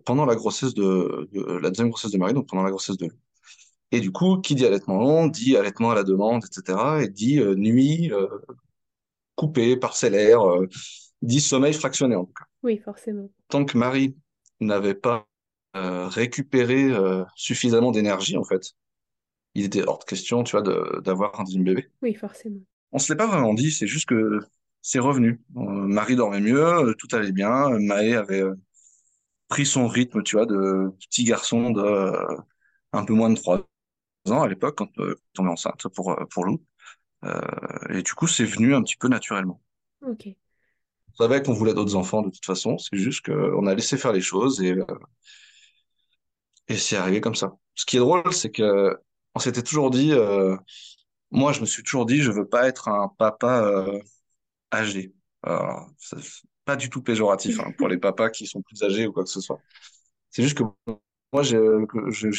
pendant 0.04 0.26
la 0.26 0.34
grossesse 0.34 0.74
de, 0.74 1.28
de- 1.32 1.58
la 1.58 1.70
deuxième 1.70 1.88
grossesse 1.90 2.11
de 2.11 2.18
Marie, 2.18 2.34
donc 2.34 2.48
pendant 2.48 2.62
la 2.62 2.70
grossesse 2.70 2.96
de 2.96 3.06
Lou. 3.06 3.16
Et 3.92 4.00
du 4.00 4.12
coup, 4.12 4.38
qui 4.40 4.54
dit 4.54 4.66
allaitement 4.66 4.98
long, 4.98 5.26
dit 5.28 5.56
allaitement 5.56 5.90
à 5.92 5.94
la 5.94 6.04
demande, 6.04 6.44
etc. 6.44 7.02
Et 7.02 7.08
dit 7.08 7.40
euh, 7.40 7.54
nuit 7.54 8.12
euh, 8.12 8.26
coupée, 9.37 9.76
parcellaire, 9.76 10.42
euh, 10.46 10.68
dit 11.22 11.40
sommeil 11.40 11.72
fractionné 11.72 12.16
en 12.16 12.24
tout 12.24 12.32
cas. 12.32 12.44
oui, 12.62 12.78
forcément. 12.78 13.30
Tant 13.48 13.64
que 13.64 13.78
Marie 13.78 14.16
n'avait 14.61 14.94
pas 14.94 15.26
récupéré 15.74 16.90
suffisamment 17.37 17.92
d'énergie, 17.92 18.37
en 18.37 18.44
fait, 18.44 18.72
il 19.54 19.64
était 19.64 19.87
hors 19.87 19.98
de 19.98 20.04
question, 20.04 20.44
tu 20.44 20.56
vois, 20.56 20.62
d'avoir 21.00 21.38
un 21.40 21.44
deuxième 21.44 21.64
bébé. 21.64 21.88
Oui, 22.02 22.14
forcément. 22.14 22.61
On 22.92 22.98
se 22.98 23.12
l'est 23.12 23.16
pas 23.16 23.26
vraiment 23.26 23.54
dit, 23.54 23.70
c'est 23.70 23.87
juste 23.87 24.08
que 24.08 24.40
c'est 24.82 24.98
revenu. 24.98 25.40
Euh, 25.56 25.61
Marie 25.61 26.16
dormait 26.16 26.40
mieux, 26.40 26.64
euh, 26.64 26.94
tout 26.94 27.08
allait 27.12 27.32
bien. 27.32 27.70
Euh, 27.72 27.78
Maë 27.78 28.14
avait 28.14 28.44
pris 29.48 29.66
son 29.66 29.88
rythme, 29.88 30.22
tu 30.22 30.37
vois, 30.37 30.46
de 30.46 30.90
petit 31.00 31.24
garçon 31.24 31.70
de 31.70 31.82
euh, 31.82 32.37
un 32.92 33.04
peu 33.04 33.14
moins 33.14 33.30
de 33.30 33.37
trois 33.37 33.66
ans 34.28 34.42
à 34.42 34.48
l'époque, 34.48 34.76
quand 34.76 34.90
euh, 34.98 35.16
on 35.38 35.46
est 35.46 35.50
enceinte 35.50 35.88
pour, 35.94 36.16
pour 36.30 36.44
Lou. 36.44 36.62
Euh, 37.24 37.40
et 37.90 38.02
du 38.02 38.12
coup, 38.14 38.26
c'est 38.26 38.44
venu 38.44 38.74
un 38.74 38.82
petit 38.82 38.96
peu 38.96 39.08
naturellement. 39.08 39.61
Ok. 40.02 40.28
On 40.28 41.24
savait 41.24 41.42
qu'on 41.42 41.52
voulait 41.52 41.74
d'autres 41.74 41.96
enfants 41.96 42.22
de 42.22 42.30
toute 42.30 42.46
façon, 42.46 42.78
c'est 42.78 42.96
juste 42.96 43.26
qu'on 43.26 43.66
a 43.66 43.74
laissé 43.74 43.96
faire 43.98 44.12
les 44.12 44.20
choses 44.20 44.62
et, 44.62 44.72
euh, 44.72 44.84
et 46.68 46.76
c'est 46.76 46.96
arrivé 46.96 47.20
comme 47.20 47.34
ça. 47.34 47.56
Ce 47.74 47.84
qui 47.84 47.96
est 47.96 48.00
drôle, 48.00 48.32
c'est 48.32 48.50
que 48.50 48.96
on 49.34 49.38
s'était 49.38 49.62
toujours 49.62 49.90
dit, 49.90 50.12
euh, 50.12 50.56
moi 51.30 51.52
je 51.52 51.60
me 51.60 51.66
suis 51.66 51.82
toujours 51.82 52.06
dit, 52.06 52.18
je 52.18 52.30
veux 52.30 52.46
pas 52.46 52.68
être 52.68 52.88
un 52.88 53.08
papa 53.18 53.62
euh, 53.62 54.00
âgé. 54.72 55.12
Alors, 55.42 55.88
pas 56.64 56.76
du 56.76 56.90
tout 56.90 57.02
péjoratif 57.02 57.60
hein, 57.60 57.72
pour 57.78 57.88
les 57.88 57.98
papas 57.98 58.30
qui 58.30 58.46
sont 58.46 58.62
plus 58.62 58.82
âgés 58.82 59.06
ou 59.06 59.12
quoi 59.12 59.24
que 59.24 59.30
ce 59.30 59.40
soit. 59.40 59.60
C'est 60.30 60.42
juste 60.42 60.58
que 60.58 60.64
moi 61.32 61.42
j'ai 61.42 61.58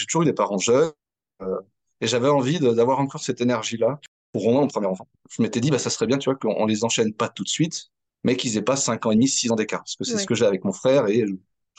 toujours 0.07 0.23
eu 0.23 0.25
des 0.25 0.33
parents 0.33 0.57
jeunes 0.57 0.91
euh, 1.41 1.59
et 2.01 2.07
j'avais 2.07 2.29
envie 2.29 2.59
d'avoir 2.59 2.99
encore 2.99 3.21
cette 3.21 3.41
énergie-là 3.41 3.99
pour 4.31 4.45
au 4.45 4.51
moins 4.51 4.61
mon 4.61 4.67
premier 4.67 4.87
enfant. 4.87 5.07
Je 5.29 5.41
m'étais 5.41 5.59
dit, 5.59 5.71
bah, 5.71 5.79
ça 5.79 5.89
serait 5.89 6.07
bien, 6.07 6.17
tu 6.17 6.29
vois, 6.29 6.35
qu'on 6.37 6.55
on 6.57 6.65
les 6.65 6.83
enchaîne 6.83 7.13
pas 7.13 7.29
tout 7.29 7.43
de 7.43 7.49
suite, 7.49 7.91
mais 8.23 8.35
qu'ils 8.35 8.57
aient 8.57 8.61
pas 8.61 8.75
5 8.75 9.05
ans 9.05 9.11
et 9.11 9.15
demi, 9.15 9.27
6 9.27 9.51
ans 9.51 9.55
d'écart. 9.55 9.81
Parce 9.81 9.95
que 9.95 10.03
c'est 10.03 10.17
ce 10.17 10.25
que 10.25 10.35
j'ai 10.35 10.45
avec 10.45 10.63
mon 10.63 10.71
frère 10.73 11.07
et 11.07 11.25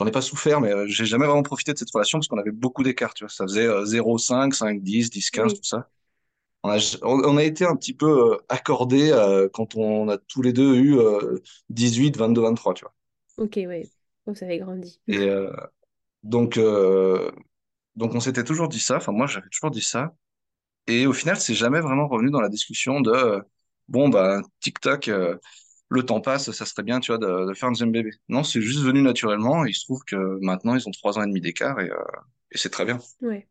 j'en 0.01 0.07
ai 0.07 0.11
pas 0.11 0.21
souffert, 0.21 0.61
mais 0.61 0.71
euh, 0.73 0.87
j'ai 0.87 1.05
jamais 1.05 1.25
vraiment 1.27 1.43
profité 1.43 1.73
de 1.73 1.77
cette 1.79 1.91
relation 1.91 2.19
parce 2.19 2.27
qu'on 2.27 2.37
avait 2.39 2.51
beaucoup 2.51 2.83
d'écart, 2.83 3.13
tu 3.13 3.23
vois. 3.25 3.29
Ça 3.29 3.45
faisait 3.45 3.67
euh, 3.67 3.85
0, 3.85 4.17
5, 4.17 4.53
5, 4.55 4.81
10, 4.83 5.09
10, 5.11 5.31
15, 5.31 5.53
Oui. 5.53 5.55
tout 5.55 5.63
ça. 5.63 5.89
On 6.63 6.69
a, 6.71 6.79
on 7.03 7.37
a 7.37 7.43
été 7.43 7.65
un 7.65 7.75
petit 7.75 7.93
peu 7.93 8.33
euh, 8.33 8.37
accordés 8.49 9.11
euh, 9.11 9.49
quand 9.53 9.75
on 9.77 10.09
a 10.09 10.17
tous 10.17 10.41
les 10.43 10.53
deux 10.53 10.75
eu 10.77 10.99
euh, 10.99 11.39
18, 11.69 12.17
22, 12.17 12.41
23, 12.41 12.73
tu 12.75 12.83
vois. 12.85 12.93
Ok, 13.37 13.55
ouais. 13.57 13.89
Vous 14.25 14.41
avez 14.43 14.59
grandi. 14.59 15.01
Et 15.07 15.17
euh, 15.19 15.51
donc, 16.23 16.57
euh, 16.57 17.31
donc 17.95 18.15
on 18.15 18.19
s'était 18.19 18.43
toujours 18.43 18.69
dit 18.69 18.79
ça, 18.79 18.97
enfin 18.97 19.11
moi 19.11 19.27
j'avais 19.27 19.49
toujours 19.49 19.71
dit 19.71 19.81
ça. 19.81 20.15
Et 20.87 21.07
au 21.07 21.13
final, 21.13 21.37
c'est 21.39 21.55
jamais 21.55 21.81
vraiment 21.81 22.07
revenu 22.07 22.31
dans 22.31 22.41
la 22.41 22.49
discussion 22.49 23.01
de 23.01 23.43
bon, 23.89 24.09
bah, 24.09 24.41
TikTok, 24.61 25.11
le 25.91 26.03
temps 26.05 26.21
passe, 26.21 26.51
ça 26.51 26.65
serait 26.65 26.83
bien, 26.83 27.01
tu 27.01 27.11
vois, 27.13 27.19
de, 27.19 27.49
de 27.49 27.55
faire 27.55 27.69
un 27.69 27.73
deuxième 27.73 27.91
bébé. 27.93 28.11
Non, 28.29 28.43
c'est 28.43 28.61
juste 28.61 28.81
venu 28.81 29.01
naturellement. 29.03 29.65
Et 29.65 29.71
il 29.71 29.75
se 29.75 29.85
trouve 29.85 30.03
que 30.05 30.15
maintenant, 30.41 30.75
ils 30.75 30.87
ont 30.89 30.91
trois 30.91 31.19
ans 31.19 31.23
et 31.23 31.27
demi 31.27 31.41
d'écart 31.41 31.79
et, 31.81 31.91
euh, 31.91 31.97
et 32.51 32.57
c'est 32.59 32.69
très 32.71 32.85
bien. 32.85 32.99
Ouais. 33.21 33.47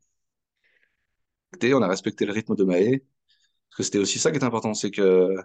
Et 1.63 1.75
on 1.75 1.83
a 1.83 1.89
respecté 1.89 2.27
le 2.27 2.33
rythme 2.33 2.57
de 2.57 2.65
Maë, 2.65 2.99
parce 3.71 3.77
que 3.79 3.83
c'était 3.85 3.99
aussi 3.99 4.19
ça 4.19 4.31
qui 4.33 4.39
est 4.39 4.45
important, 4.45 4.75
c'est 4.75 4.91
que 4.91 5.37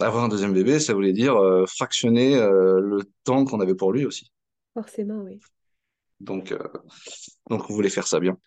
avoir 0.00 0.24
un 0.24 0.28
deuxième 0.28 0.52
bébé, 0.54 0.80
ça 0.80 0.92
voulait 0.94 1.12
dire 1.12 1.36
euh, 1.36 1.64
fractionner 1.66 2.36
euh, 2.36 2.80
le 2.80 3.02
temps 3.24 3.44
qu'on 3.44 3.60
avait 3.60 3.74
pour 3.76 3.92
lui 3.92 4.04
aussi. 4.06 4.32
Forcément, 4.72 5.20
oui. 5.24 5.42
Donc, 6.20 6.52
donc 7.50 7.70
on 7.70 7.74
voulait 7.74 7.90
faire 7.90 8.06
ça 8.06 8.20
bien. 8.20 8.38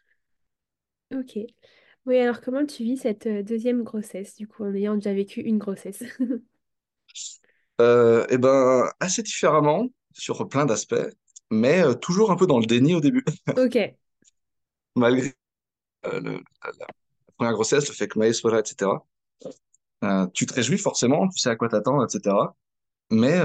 Ok. 1.13 1.37
Oui, 2.05 2.17
alors 2.19 2.41
comment 2.41 2.65
tu 2.65 2.83
vis 2.83 2.97
cette 2.97 3.27
deuxième 3.27 3.83
grossesse, 3.83 4.35
du 4.37 4.47
coup, 4.47 4.63
en 4.65 4.73
ayant 4.75 4.95
déjà 4.95 5.13
vécu 5.13 5.41
une 5.41 5.57
grossesse? 5.59 6.03
Euh, 7.81 8.25
et 8.29 8.37
ben, 8.37 8.89
assez 8.99 9.23
différemment 9.23 9.87
sur 10.13 10.47
plein 10.49 10.65
d'aspects, 10.65 10.95
mais 11.51 11.81
euh, 11.83 11.93
toujours 11.95 12.31
un 12.31 12.35
peu 12.35 12.47
dans 12.47 12.59
le 12.59 12.65
déni 12.65 12.95
au 12.95 13.01
début, 13.01 13.25
Ok. 13.55 13.97
malgré 14.95 15.33
euh, 16.07 16.21
le- 16.21 16.33
la, 16.63 16.71
la 16.79 16.87
première 17.37 17.53
grossesse, 17.53 17.89
le 17.89 17.95
fait 17.95 18.07
que 18.09 18.19
Maë 18.19 18.33
soit 18.33 18.51
là, 18.51 18.59
etc. 18.61 19.05
Euh, 20.05 20.27
tu 20.33 20.45
te 20.45 20.53
réjouis 20.55 20.77
forcément, 20.79 21.27
tu 21.29 21.39
sais 21.39 21.49
à 21.51 21.57
quoi 21.57 21.69
t'attendre, 21.69 22.05
etc. 22.05 22.55
Mais 23.11 23.39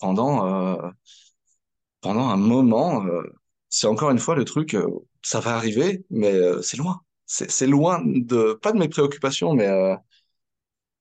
pendant, 0.00 0.92
pendant 2.00 2.28
un 2.28 2.36
moment, 2.36 3.04
c'est 3.68 3.86
encore 3.86 4.10
une 4.10 4.18
fois 4.18 4.34
le 4.36 4.44
truc, 4.44 4.76
ça 5.22 5.40
va 5.40 5.56
arriver, 5.56 6.04
mais 6.10 6.34
c'est 6.62 6.76
loin. 6.76 7.00
C'est 7.26 7.66
loin 7.66 8.02
de, 8.04 8.54
pas 8.54 8.72
de 8.72 8.78
mes 8.78 8.88
préoccupations, 8.88 9.54
mais 9.54 9.68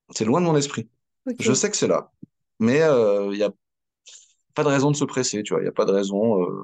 c'est 0.10 0.26
loin 0.26 0.42
de 0.42 0.46
mon 0.46 0.56
esprit. 0.58 0.90
Je 1.40 1.54
sais 1.54 1.70
que 1.70 1.78
c'est 1.78 1.88
là, 1.88 2.12
mais 2.60 2.82
euh, 2.82 3.30
il 3.32 3.38
n'y 3.38 3.44
a 3.44 3.52
pas 4.54 4.64
de 4.64 4.70
raison 4.70 4.92
de 4.92 4.96
se 4.96 5.06
presser, 5.06 5.44
tu 5.44 5.54
vois, 5.54 5.62
il 5.62 5.66
n'y 5.66 5.70
a 5.70 5.74
pas 5.74 5.86
de 5.86 5.92
raison 5.92 6.42
euh, 6.44 6.64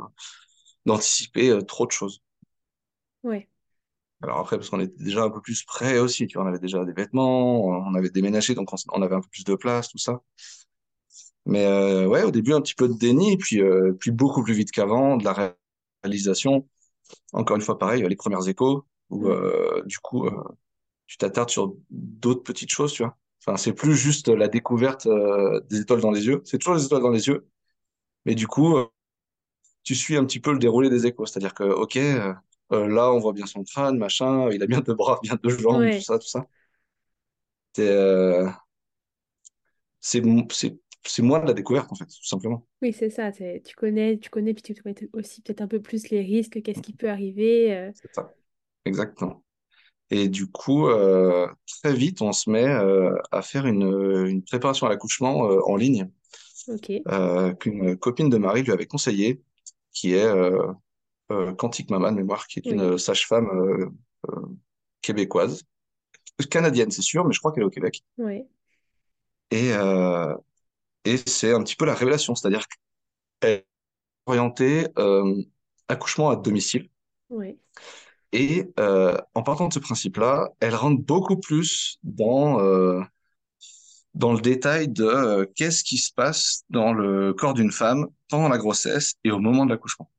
d'anticiper 0.85 1.49
euh, 1.49 1.61
trop 1.61 1.85
de 1.85 1.91
choses. 1.91 2.21
Ouais. 3.23 3.49
Alors 4.21 4.39
après, 4.39 4.57
parce 4.57 4.69
qu'on 4.69 4.79
était 4.79 5.03
déjà 5.03 5.23
un 5.23 5.29
peu 5.29 5.41
plus 5.41 5.63
prêt 5.63 5.99
aussi, 5.99 6.27
tu 6.27 6.37
vois, 6.37 6.45
on 6.45 6.47
avait 6.47 6.59
déjà 6.59 6.85
des 6.85 6.93
vêtements, 6.93 7.65
on 7.65 7.93
avait 7.93 8.09
déménagé, 8.09 8.55
donc 8.55 8.69
on, 8.93 9.01
avait 9.01 9.15
un 9.15 9.21
peu 9.21 9.27
plus 9.29 9.43
de 9.43 9.55
place, 9.55 9.89
tout 9.89 9.97
ça. 9.97 10.21
Mais 11.45 11.65
euh, 11.65 12.07
ouais, 12.07 12.23
au 12.23 12.31
début, 12.31 12.53
un 12.53 12.61
petit 12.61 12.75
peu 12.75 12.87
de 12.87 12.93
déni, 12.93 13.37
puis, 13.37 13.61
euh, 13.61 13.93
puis 13.99 14.11
beaucoup 14.11 14.43
plus 14.43 14.53
vite 14.53 14.71
qu'avant, 14.71 15.17
de 15.17 15.25
la 15.25 15.57
réalisation, 16.03 16.67
encore 17.33 17.57
une 17.57 17.61
fois, 17.61 17.77
pareil, 17.77 18.05
les 18.07 18.15
premières 18.15 18.47
échos, 18.47 18.85
où 19.09 19.27
euh, 19.27 19.83
du 19.85 19.99
coup, 19.99 20.25
euh, 20.25 20.43
tu 21.07 21.17
t'attardes 21.17 21.49
sur 21.49 21.75
d'autres 21.89 22.43
petites 22.43 22.69
choses, 22.69 22.93
tu 22.93 23.03
vois. 23.03 23.17
Enfin, 23.45 23.57
c'est 23.57 23.73
plus 23.73 23.95
juste 23.95 24.29
la 24.29 24.47
découverte 24.47 25.05
euh, 25.05 25.59
des 25.69 25.81
étoiles 25.81 25.99
dans 25.99 26.11
les 26.11 26.27
yeux, 26.27 26.41
c'est 26.45 26.57
toujours 26.57 26.75
les 26.75 26.85
étoiles 26.85 27.01
dans 27.01 27.09
les 27.09 27.27
yeux, 27.27 27.45
mais 28.25 28.35
du 28.35 28.47
coup, 28.47 28.77
euh, 28.77 28.85
tu 29.83 29.95
suis 29.95 30.15
un 30.15 30.23
petit 30.23 30.39
peu 30.39 30.53
le 30.53 30.59
déroulé 30.59 30.89
des 30.89 31.05
échos, 31.07 31.25
c'est-à-dire 31.25 31.53
que, 31.53 31.65
ok, 31.65 31.97
euh, 31.97 32.33
là, 32.71 33.11
on 33.11 33.19
voit 33.19 33.33
bien 33.33 33.45
son 33.45 33.65
crâne, 33.65 33.97
machin, 33.97 34.49
il 34.49 34.63
a 34.63 34.65
bien 34.65 34.79
deux 34.79 34.93
bras, 34.93 35.19
bien 35.23 35.37
deux 35.43 35.57
jambes, 35.57 35.91
tout 35.91 36.01
ça, 36.01 36.19
tout 36.19 36.27
ça. 36.27 36.45
C'est 37.75 38.45
c'est 39.99 40.23
c'est 40.51 40.77
c'est 41.05 41.21
moi 41.21 41.39
de 41.39 41.47
la 41.47 41.53
découverte, 41.53 41.91
en 41.91 41.95
fait, 41.95 42.05
tout 42.05 42.23
simplement. 42.23 42.65
oui, 42.81 42.93
c'est 42.93 43.09
ça. 43.09 43.29
Tu 43.33 43.75
connais, 43.75 44.19
tu 44.19 44.29
connais, 44.29 44.53
puis 44.53 44.63
tu 44.63 44.81
connais 44.81 45.09
aussi 45.11 45.41
peut-être 45.41 45.59
un 45.59 45.67
peu 45.67 45.81
plus 45.81 46.09
les 46.11 46.21
risques, 46.21 46.61
qu'est-ce 46.61 46.81
qui 46.81 46.93
peut 46.93 47.09
arriver. 47.09 47.91
C'est 47.93 48.13
ça, 48.13 48.33
exactement. 48.85 49.43
Et 50.09 50.27
du 50.27 50.47
coup, 50.47 50.87
euh, 50.87 51.47
très 51.81 51.93
vite, 51.93 52.21
on 52.21 52.33
se 52.33 52.49
met 52.49 52.67
euh, 52.67 53.15
à 53.31 53.41
faire 53.41 53.65
une, 53.65 53.83
une 54.27 54.43
préparation 54.43 54.85
à 54.85 54.89
l'accouchement 54.89 55.49
euh, 55.49 55.59
en 55.65 55.75
ligne 55.75 56.09
qu'une 57.59 57.97
copine 57.97 58.29
de 58.29 58.37
Marie 58.37 58.63
lui 58.63 58.71
avait 58.71 58.85
conseillé, 58.85 59.41
qui 59.91 60.13
est 60.13 60.31
Quantique 61.57 61.89
Mama 61.89 62.11
de 62.11 62.17
mémoire, 62.17 62.47
qui 62.47 62.59
est 62.59 62.65
oui, 62.65 62.73
une 62.73 62.97
sage-femme 62.97 63.91
québécoise, 65.01 65.63
canadienne, 66.49 66.91
c'est 66.91 67.01
sûr, 67.01 67.25
mais 67.25 67.33
je 67.33 67.39
crois 67.39 67.51
qu'elle 67.51 67.63
est 67.63 67.67
au 67.67 67.69
Québec. 67.69 68.03
Et, 69.51 69.71
et 71.05 71.17
c'est 71.17 71.53
un 71.53 71.63
petit 71.63 71.75
peu 71.75 71.85
la 71.85 71.95
révélation, 71.95 72.35
c'est-à-dire 72.35 72.65
qu'elle 73.41 73.51
est 73.51 73.65
orientée 74.25 74.87
accouchement 75.87 76.29
à 76.29 76.35
domicile. 76.35 76.89
ouais. 77.29 77.57
Et 78.33 78.65
euh, 78.79 79.17
en 79.35 79.43
partant 79.43 79.69
de 79.69 79.73
ce 79.73 79.79
principe-là, 79.79 80.49
elle 80.59 80.75
rentre 80.75 81.01
beaucoup 81.01 81.37
plus 81.37 81.99
dans, 82.03 82.59
euh, 82.61 83.01
dans 84.15 84.33
le 84.33 84.41
détail 84.41 84.87
de 84.87 85.05
euh, 85.05 85.45
qu'est-ce 85.55 85.83
qui 85.83 85.97
se 85.97 86.11
passe 86.13 86.63
dans 86.69 86.93
le 86.93 87.33
corps 87.33 87.53
d'une 87.53 87.71
femme 87.71 88.07
pendant 88.29 88.49
la 88.49 88.57
grossesse 88.57 89.15
et 89.23 89.31
au 89.31 89.39
moment 89.39 89.65
de 89.65 89.71
l'accouchement. 89.71 90.09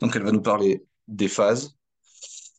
Donc, 0.00 0.16
elle 0.16 0.24
va 0.24 0.32
nous 0.32 0.42
parler 0.42 0.84
des 1.08 1.28
phases, 1.28 1.76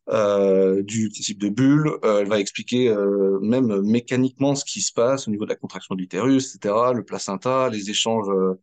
euh, 0.10 0.82
du 0.84 1.10
principe 1.10 1.40
de 1.40 1.50
bulle, 1.50 1.92
euh, 2.04 2.22
elle 2.22 2.28
va 2.28 2.40
expliquer 2.40 2.90
euh, 2.90 3.40
même 3.42 3.82
mécaniquement 3.82 4.56
ce 4.56 4.66
qui 4.66 4.82
se 4.82 4.94
passe 4.94 5.28
au 5.28 5.32
niveau 5.32 5.46
de 5.46 5.52
la 5.52 5.56
contraction 5.56 5.96
de 5.96 6.02
l'utérus, 6.02 6.56
etc., 6.56 6.94
le 6.96 7.04
placenta, 7.04 7.70
les 7.70 7.90
échanges, 7.92 8.30
euh, 8.30 8.60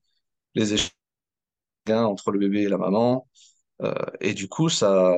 les 0.54 0.74
échanges 0.74 0.92
entre 1.88 2.32
le 2.32 2.38
bébé 2.38 2.62
et 2.62 2.68
la 2.68 2.78
maman. 2.78 3.28
Euh, 3.82 3.94
et 4.20 4.34
du 4.34 4.48
coup, 4.48 4.68
ça, 4.68 5.16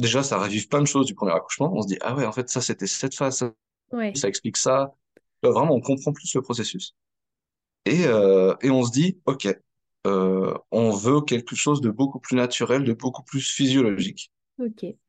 déjà, 0.00 0.22
ça 0.22 0.38
ravive 0.38 0.68
plein 0.68 0.80
de 0.80 0.86
choses 0.86 1.06
du 1.06 1.14
premier 1.14 1.32
accouchement. 1.32 1.72
On 1.74 1.82
se 1.82 1.86
dit, 1.88 1.98
ah 2.00 2.14
ouais, 2.14 2.26
en 2.26 2.32
fait, 2.32 2.48
ça, 2.48 2.60
c'était 2.60 2.86
cette 2.86 3.14
phase, 3.14 3.38
ça, 3.38 3.52
ouais, 3.92 4.12
ça 4.14 4.28
explique 4.28 4.56
ça. 4.56 4.94
Vraiment, 5.42 5.74
on 5.74 5.80
comprend 5.80 6.12
plus 6.12 6.34
le 6.34 6.42
processus. 6.42 6.94
Et, 7.86 8.06
euh, 8.06 8.54
et 8.62 8.70
on 8.70 8.82
se 8.84 8.90
dit, 8.92 9.18
OK, 9.26 9.48
euh, 10.06 10.54
on 10.70 10.90
veut 10.90 11.20
quelque 11.22 11.56
chose 11.56 11.80
de 11.80 11.90
beaucoup 11.90 12.20
plus 12.20 12.36
naturel, 12.36 12.84
de 12.84 12.92
beaucoup 12.92 13.22
plus 13.22 13.46
physiologique. 13.46 14.30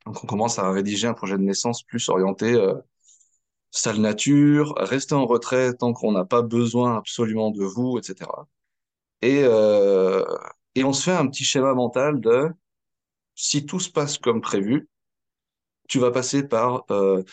Donc 0.06 0.24
on 0.24 0.28
commence 0.28 0.60
à 0.60 0.72
rédiger 0.72 1.08
un 1.08 1.14
projet 1.14 1.38
de 1.38 1.44
naissance 1.44 1.84
plus 1.84 2.08
orienté 2.08 2.54
euh, 2.54 2.74
salle 3.72 4.00
nature, 4.00 4.74
rester 4.78 5.16
en 5.16 5.26
retrait 5.26 5.74
tant 5.74 5.94
qu'on 5.94 6.12
n'a 6.14 6.26
pas 6.26 6.42
besoin 6.42 6.98
absolument 6.98 7.52
de 7.52 7.64
vous, 7.64 7.98
etc. 7.98 8.30
Et, 9.22 9.42
euh, 9.44 10.24
et 10.76 10.84
on 10.84 10.94
se 10.94 11.04
fait 11.04 11.12
un 11.12 11.28
petit 11.28 11.44
schéma 11.44 11.74
mental 11.74 12.20
de 12.22 12.50
si 13.36 13.66
tout 13.66 13.80
se 13.80 13.90
passe 13.92 14.18
comme 14.18 14.42
prévu, 14.42 14.90
tu 15.88 16.00
vas 16.00 16.12
passer 16.12 16.44
par 16.48 16.86
euh, 16.92 17.24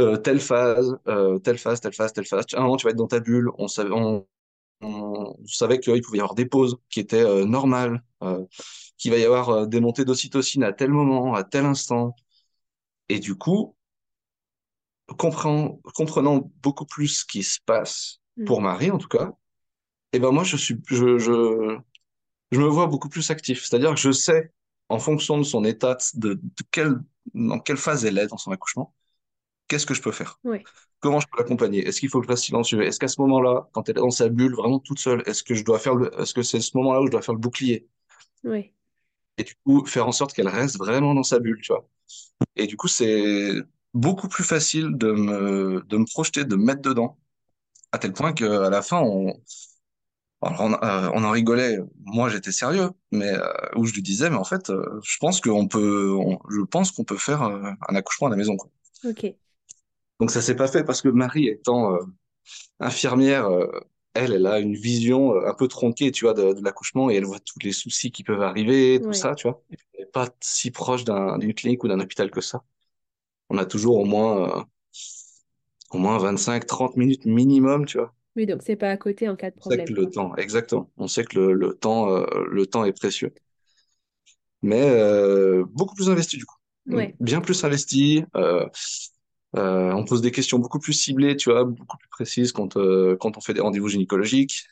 euh, 0.00 0.16
telle 0.16 0.40
phase, 0.40 0.96
euh, 1.08 1.38
telle 1.38 1.58
phase, 1.58 1.80
telle 1.80 1.92
phase, 1.94 2.12
telle 2.12 2.26
phase. 2.26 2.44
À 2.54 2.58
un 2.58 2.62
moment, 2.62 2.76
tu 2.76 2.84
vas 2.84 2.90
être 2.90 2.96
dans 2.96 3.06
ta 3.08 3.20
bulle. 3.20 3.50
On 3.58 3.68
savait, 3.68 3.90
on, 3.92 4.26
on 4.82 5.36
savait 5.46 5.80
qu'il 5.80 6.00
pouvait 6.02 6.18
y 6.18 6.20
avoir 6.20 6.34
des 6.34 6.46
pauses 6.46 6.76
qui 6.90 7.00
étaient 7.00 7.44
normales, 7.46 8.02
qu'il 8.98 9.10
va 9.12 9.18
y 9.18 9.24
avoir 9.24 9.66
des 9.68 9.80
montées 9.80 10.04
d'ocytocine 10.04 10.64
à 10.64 10.72
tel 10.72 10.90
moment, 10.90 11.34
à 11.34 11.44
tel 11.44 11.64
instant. 11.66 12.14
Et 13.08 13.20
du 13.20 13.36
coup, 13.36 13.76
comprenant, 15.18 15.80
comprenant 15.94 16.50
beaucoup 16.62 16.86
plus 16.86 17.08
ce 17.08 17.24
qui 17.24 17.42
se 17.42 17.58
passe, 17.64 18.20
mm, 18.36 18.44
pour 18.44 18.60
Marie 18.60 18.90
en 18.90 18.98
tout 18.98 19.08
cas, 19.08 19.32
et 20.12 20.18
ben 20.20 20.32
moi, 20.32 20.44
je 20.44 20.56
suis, 20.56 20.76
je, 20.88 21.18
je, 21.18 21.78
je 22.52 22.60
me 22.60 22.66
vois 22.68 22.86
beaucoup 22.86 23.08
plus 23.08 23.30
actif. 23.30 23.64
C'est-à-dire 23.64 23.90
que 23.94 24.00
je 24.00 24.12
sais, 24.12 24.52
en 24.92 25.00
fonction 25.00 25.38
de 25.38 25.44
son 25.44 25.64
état, 25.64 25.98
de, 26.14 26.34
de 26.36 26.42
quelle, 26.70 26.96
dans 27.34 27.58
quelle 27.60 27.78
phase 27.78 28.04
elle 28.04 28.18
est 28.18 28.28
dans 28.28 28.38
son 28.38 28.52
accouchement, 28.52 28.94
qu'est-ce 29.68 29.86
que 29.86 29.94
je 29.94 30.02
peux 30.02 30.12
faire? 30.12 30.40
Comment 31.00 31.20
je 31.20 31.26
peux 31.28 31.38
l'accompagner? 31.38 31.86
Est-ce 31.86 32.00
qu'il 32.00 32.08
faut 32.10 32.20
que 32.20 32.26
je 32.26 32.30
reste 32.32 32.44
silencieux? 32.44 32.82
Est-ce 32.82 32.98
qu'à 33.00 33.08
ce 33.08 33.20
moment-là, 33.22 33.68
quand 33.72 33.88
elle 33.88 33.98
est 33.98 34.00
dans 34.02 34.10
sa 34.10 34.28
bulle, 34.30 34.54
vraiment 34.56 34.80
toute 34.80 34.98
seule, 35.00 35.22
est-ce 35.26 35.42
que 35.44 35.54
je 35.54 35.64
dois 35.64 35.78
faire 35.80 35.94
le, 35.96 36.10
est-ce 36.20 36.34
que 36.34 36.42
c'est 36.42 36.60
ce 36.60 36.76
moment-là 36.78 37.02
où 37.02 37.06
je 37.06 37.12
dois 37.12 37.22
faire 37.22 37.34
le 37.34 37.40
bouclier? 37.40 37.88
ouais, 38.44 38.72
Et 39.38 39.44
du 39.44 39.54
coup, 39.64 39.84
faire 39.86 40.06
en 40.06 40.12
sorte 40.12 40.32
qu'elle 40.34 40.48
reste 40.48 40.76
vraiment 40.78 41.14
dans 41.14 41.22
sa 41.22 41.38
bulle, 41.38 41.60
tu 41.62 41.72
vois. 41.72 41.88
Et 42.56 42.66
du 42.68 42.76
coup, 42.76 42.88
c'est 42.88 43.54
beaucoup 43.94 44.28
plus 44.28 44.44
facile 44.44 44.90
de 44.96 45.12
me, 45.12 45.84
de 45.88 45.98
me 45.98 46.06
projeter, 46.06 46.44
de 46.44 46.56
me 46.56 46.64
mettre 46.64 46.82
dedans, 46.82 47.18
à 47.92 47.98
tel 47.98 48.12
point 48.14 48.32
qu'à 48.34 48.70
la 48.70 48.82
fin, 48.82 49.00
on, 49.02 49.34
alors 50.42 50.60
on, 50.62 50.72
euh, 50.74 51.10
on 51.14 51.24
en 51.24 51.30
rigolait. 51.30 51.78
Moi, 52.04 52.28
j'étais 52.28 52.52
sérieux, 52.52 52.90
mais 53.12 53.28
euh, 53.32 53.46
où 53.76 53.86
je 53.86 53.94
lui 53.94 54.02
disais, 54.02 54.30
mais 54.30 54.36
en 54.36 54.44
fait, 54.44 54.70
euh, 54.70 55.00
je 55.04 55.16
pense 55.18 55.40
qu'on 55.40 55.68
peut, 55.68 56.12
on- 56.18 56.38
je 56.50 56.62
pense 56.62 56.92
qu'on 56.92 57.04
peut 57.04 57.16
faire 57.18 57.42
euh, 57.42 57.70
un 57.88 57.94
accouchement 57.96 58.26
à 58.28 58.30
la 58.30 58.36
maison, 58.36 58.56
quoi. 58.56 58.70
ok, 59.04 59.22
Donc 60.20 60.30
ça 60.30 60.40
s'est 60.42 60.56
pas 60.56 60.68
fait 60.68 60.84
parce 60.84 61.02
que 61.02 61.08
Marie 61.08 61.48
étant 61.48 61.94
euh, 61.94 61.98
infirmière, 62.80 63.46
euh, 63.46 63.68
elle, 64.14 64.32
elle 64.34 64.46
a 64.46 64.60
une 64.60 64.74
vision 64.76 65.34
un 65.46 65.54
peu 65.54 65.68
tronquée, 65.68 66.12
tu 66.12 66.24
vois, 66.26 66.34
de, 66.34 66.54
de 66.54 66.62
l'accouchement 66.64 67.10
et 67.10 67.16
elle 67.16 67.26
voit 67.26 67.40
tous 67.40 67.60
les 67.62 67.72
soucis 67.72 68.12
qui 68.12 68.24
peuvent 68.24 68.42
arriver, 68.42 69.00
tout 69.02 69.08
ouais. 69.08 69.14
ça, 69.14 69.34
tu 69.36 69.48
vois. 69.48 69.62
Et 69.70 69.76
puis, 69.76 69.86
elle 69.94 70.00
n'est 70.06 70.10
pas 70.12 70.28
si 70.42 70.70
proche 70.70 71.04
d'un, 71.04 71.38
d'une 71.38 71.54
clinique 71.54 71.84
ou 71.84 71.88
d'un 71.88 72.00
hôpital 72.00 72.30
que 72.30 72.40
ça. 72.40 72.64
On 73.50 73.58
a 73.58 73.66
toujours 73.66 73.98
au 73.98 74.06
moins, 74.06 74.60
euh, 74.60 74.64
au 75.92 75.98
moins 75.98 76.18
25, 76.18 76.66
30 76.66 76.96
minutes 76.96 77.24
minimum, 77.24 77.86
tu 77.86 77.98
vois. 77.98 78.12
Oui, 78.36 78.46
donc 78.46 78.62
c'est 78.62 78.76
pas 78.76 78.90
à 78.90 78.96
côté 78.96 79.28
en 79.28 79.36
cas 79.36 79.50
de 79.50 79.56
sait 79.56 79.78
que 79.84 79.92
problème, 79.92 79.94
le 79.94 80.10
temps, 80.10 80.34
exactement. 80.36 80.90
On 80.96 81.06
sait 81.08 81.24
que 81.24 81.38
le, 81.38 81.52
le 81.54 81.74
temps, 81.74 82.10
euh, 82.10 82.24
le 82.50 82.66
temps 82.66 82.84
est 82.84 82.92
précieux. 82.92 83.32
Mais 84.62 84.80
euh, 84.82 85.64
beaucoup 85.70 85.94
plus 85.94 86.08
investi 86.08 86.36
du 86.36 86.46
coup. 86.46 86.56
Ouais, 86.86 87.14
Bien 87.20 87.40
plus 87.40 87.64
investi. 87.64 88.24
Euh, 88.36 88.66
on 89.54 90.04
pose 90.04 90.22
des 90.22 90.30
questions 90.30 90.58
beaucoup 90.58 90.78
plus 90.78 90.94
ciblées, 90.94 91.36
tu 91.36 91.50
vois, 91.50 91.64
beaucoup 91.64 91.98
plus 91.98 92.08
précises 92.08 92.52
quand, 92.52 92.74
quand 93.18 93.36
on 93.36 93.40
fait 93.40 93.54
des 93.54 93.60
rendez-vous 93.60 93.88
gynécologiques. 93.88 94.66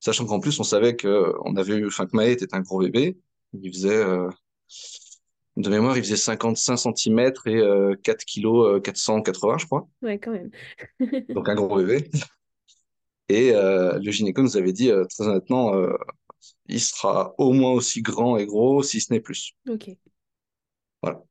Sachant 0.00 0.26
qu'en 0.26 0.40
plus, 0.40 0.58
on 0.60 0.64
savait 0.64 0.96
que 0.96 1.32
on 1.44 1.56
avait 1.56 1.76
eu, 1.76 1.86
enfin, 1.86 2.06
que 2.06 2.16
Maë 2.16 2.30
était 2.32 2.54
un 2.54 2.60
gros 2.60 2.80
bébé. 2.80 3.18
Il 3.60 3.72
faisait, 3.72 4.04
de 5.58 5.68
mémoire, 5.70 5.96
il 5.98 6.02
faisait 6.02 6.16
55 6.16 6.76
centimètres 6.78 7.46
et 7.46 7.56
euh, 7.56 7.94
4 8.02 8.24
kilos, 8.24 8.76
euh, 8.76 8.80
480, 8.80 9.58
je 9.58 9.66
crois. 9.66 9.88
ouais, 10.02 10.18
quand 10.18 10.32
même. 10.32 10.50
Donc 11.34 11.48
un 11.48 11.54
gros 11.54 11.76
bébé. 11.76 12.10
Et 13.28 13.52
euh, 13.52 13.98
le 13.98 14.10
gynéco 14.10 14.42
nous 14.42 14.56
avait 14.56 14.72
dit, 14.72 14.90
euh, 14.90 15.04
très 15.04 15.26
honnêtement, 15.26 15.74
euh, 15.74 15.92
il 16.66 16.80
sera 16.80 17.34
au 17.38 17.52
moins 17.52 17.72
aussi 17.72 18.02
grand 18.02 18.36
et 18.38 18.46
gros, 18.46 18.82
si 18.82 19.00
ce 19.00 19.12
n'est 19.12 19.20
plus. 19.20 19.52
Ok, 19.68 19.90
Voilà. 21.02 21.22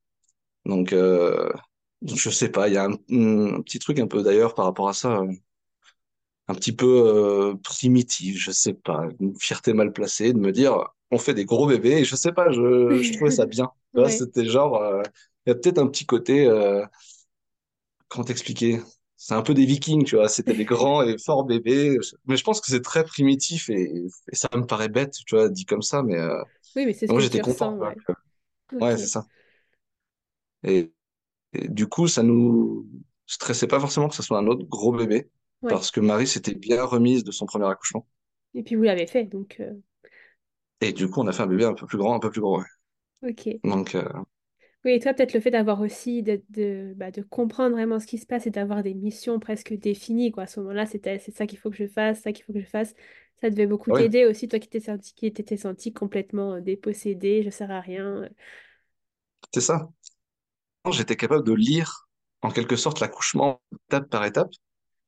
Donc, 0.65 0.93
euh, 0.93 1.51
je 2.03 2.29
sais 2.31 2.49
pas, 2.49 2.67
il 2.69 2.75
y 2.75 2.77
a 2.77 2.85
un, 2.85 2.93
un 2.93 3.61
petit 3.63 3.79
truc 3.79 3.99
un 3.99 4.07
peu 4.07 4.23
d'ailleurs 4.23 4.55
par 4.55 4.65
rapport 4.65 4.89
à 4.89 4.93
ça, 4.93 5.21
un 6.47 6.55
petit 6.55 6.71
peu 6.71 7.55
primitif, 7.63 8.37
je 8.39 8.51
sais 8.51 8.73
pas, 8.73 9.07
une 9.19 9.35
fierté 9.39 9.73
mal 9.73 9.91
placée 9.93 10.33
de 10.33 10.39
me 10.39 10.51
dire, 10.51 10.77
on 11.11 11.17
fait 11.17 11.33
des 11.33 11.45
gros 11.45 11.67
bébés, 11.67 11.99
et 11.99 12.05
je 12.05 12.15
sais 12.15 12.31
pas, 12.31 12.51
je, 12.51 13.01
je 13.01 13.13
trouvais 13.13 13.31
ça 13.31 13.45
bien. 13.45 13.71
Ouais, 13.93 14.09
c'était 14.09 14.45
genre, 14.45 14.75
euh, 14.81 15.01
il 15.45 15.49
y 15.49 15.51
a 15.51 15.55
peut-être 15.55 15.79
un 15.79 15.87
petit 15.87 16.05
côté, 16.05 16.45
euh, 16.47 16.85
comment 18.07 18.25
t'expliquer? 18.25 18.79
C'est 19.15 19.33
un 19.33 19.41
peu 19.41 19.53
des 19.53 19.65
Vikings, 19.65 20.03
tu 20.05 20.15
vois, 20.15 20.29
c'était 20.29 20.53
des 20.53 20.65
grands 20.65 21.01
et 21.01 21.17
forts 21.17 21.45
bébés, 21.45 21.97
mais 22.25 22.37
je 22.37 22.43
pense 22.43 22.61
que 22.61 22.67
c'est 22.67 22.81
très 22.83 23.03
primitif 23.03 23.69
et, 23.69 24.05
et 24.31 24.35
ça 24.35 24.47
me 24.55 24.65
paraît 24.65 24.89
bête, 24.89 25.13
tu 25.25 25.35
vois, 25.35 25.49
dit 25.49 25.65
comme 25.65 25.81
ça, 25.81 26.03
mais 26.03 26.15
euh, 26.17 26.41
oui, 26.75 26.85
mais 26.85 26.93
c'est 26.93 27.07
ce 27.07 27.13
moi 27.13 27.21
j'étais 27.21 27.41
content, 27.41 27.71
ressens, 27.71 27.77
quoi. 27.77 27.89
ouais. 27.89 27.95
Ouais, 28.81 28.97
Ok, 28.97 28.97
c'est 28.97 29.07
ça. 29.07 29.27
Et, 30.63 30.91
et 31.53 31.69
du 31.69 31.87
coup, 31.87 32.07
ça 32.09 32.23
nous 32.23 32.87
stressait 33.27 33.67
pas 33.67 33.79
forcément 33.79 34.09
que 34.09 34.15
ce 34.15 34.23
soit 34.23 34.39
un 34.39 34.47
autre 34.47 34.65
gros 34.67 34.93
bébé, 34.93 35.29
ouais. 35.61 35.77
parce 35.77 35.91
que 35.91 36.01
Marie 36.01 36.27
s'était 36.27 36.55
bien 36.55 36.83
remise 36.85 37.23
de 37.25 37.31
son 37.31 37.45
premier 37.45 37.67
accouchement. 37.67 38.07
Et 38.53 38.61
puis 38.63 38.75
vous 38.75 38.83
l'avez 38.83 39.07
fait, 39.07 39.23
donc 39.23 39.55
euh, 39.61 39.73
Et 40.81 40.91
du 40.91 41.07
coup, 41.07 41.21
on 41.21 41.27
a 41.27 41.33
fait 41.33 41.43
un 41.43 41.47
bébé 41.47 41.65
un 41.65 41.75
peu 41.75 41.85
plus 41.85 41.99
grand, 41.99 42.15
un 42.15 42.19
peu 42.19 42.31
plus 42.31 42.41
gros. 42.41 42.57
ouais. 42.59 42.65
Ok. 43.21 43.61
Donc, 43.63 43.95
euh, 43.95 44.03
Oui, 44.85 44.91
et 44.91 44.99
toi, 44.99 45.13
peut-être 45.13 45.33
le 45.33 45.39
fait 45.39 45.51
d'avoir 45.51 45.81
aussi 45.81 46.23
de, 46.23 46.41
de, 46.49 46.93
bah, 46.95 47.11
de 47.11 47.21
comprendre 47.21 47.75
vraiment 47.75 47.99
ce 47.99 48.07
qui 48.07 48.17
se 48.17 48.25
passe 48.25 48.47
et 48.47 48.51
d'avoir 48.51 48.83
des 48.83 48.93
missions 48.93 49.39
presque 49.39 49.73
définies, 49.73 50.31
quoi. 50.31 50.43
À 50.43 50.47
ce 50.47 50.59
moment-là, 50.61 50.85
c'était 50.85 51.19
c'est 51.19 51.35
ça 51.35 51.45
qu'il 51.47 51.57
faut 51.59 51.69
que 51.69 51.75
je 51.75 51.87
fasse, 51.87 52.21
ça 52.21 52.31
qu'il 52.31 52.45
faut 52.45 52.53
que 52.53 52.59
je 52.61 52.65
fasse. 52.65 52.93
Ça 53.41 53.49
devait 53.49 53.67
beaucoup 53.67 53.91
Oui, 53.91 54.07
t'aider 54.07 54.25
aussi, 54.25 54.47
toi 54.47 54.59
qui 54.59 54.69
t'es 54.69 54.79
senti, 54.79 55.13
qui 55.13 55.31
t'étais 55.33 55.57
senti 55.57 55.93
complètement 55.93 56.53
euh, 56.55 56.61
dépossédé, 56.61 57.43
je 57.43 57.49
sers 57.49 57.69
à 57.71 57.81
rien. 57.81 58.29
c'est 59.53 59.61
ça. 59.61 59.89
J'étais 60.91 61.15
capable 61.17 61.43
de 61.45 61.53
lire 61.53 62.07
en 62.41 62.49
quelque 62.51 62.75
sorte 62.75 62.99
l'accouchement 62.99 63.61
étape 63.89 64.09
par 64.09 64.25
étape. 64.25 64.51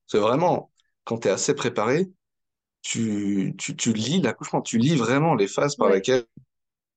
C'est 0.07 0.19
vraiment, 0.19 0.71
quand 1.05 1.19
tu 1.19 1.29
es 1.29 1.31
assez 1.31 1.55
préparé, 1.55 2.11
tu, 2.83 3.55
tu, 3.57 3.75
tu 3.77 3.93
lis 3.93 4.21
l'accouchement, 4.21 4.61
tu 4.61 4.77
lis 4.79 4.95
vraiment 4.97 5.35
les 5.35 5.47
phases 5.47 5.75
par 5.77 5.89
Ouais, 5.89 5.91
lesquelles 5.91 6.25
euh, 6.25 6.48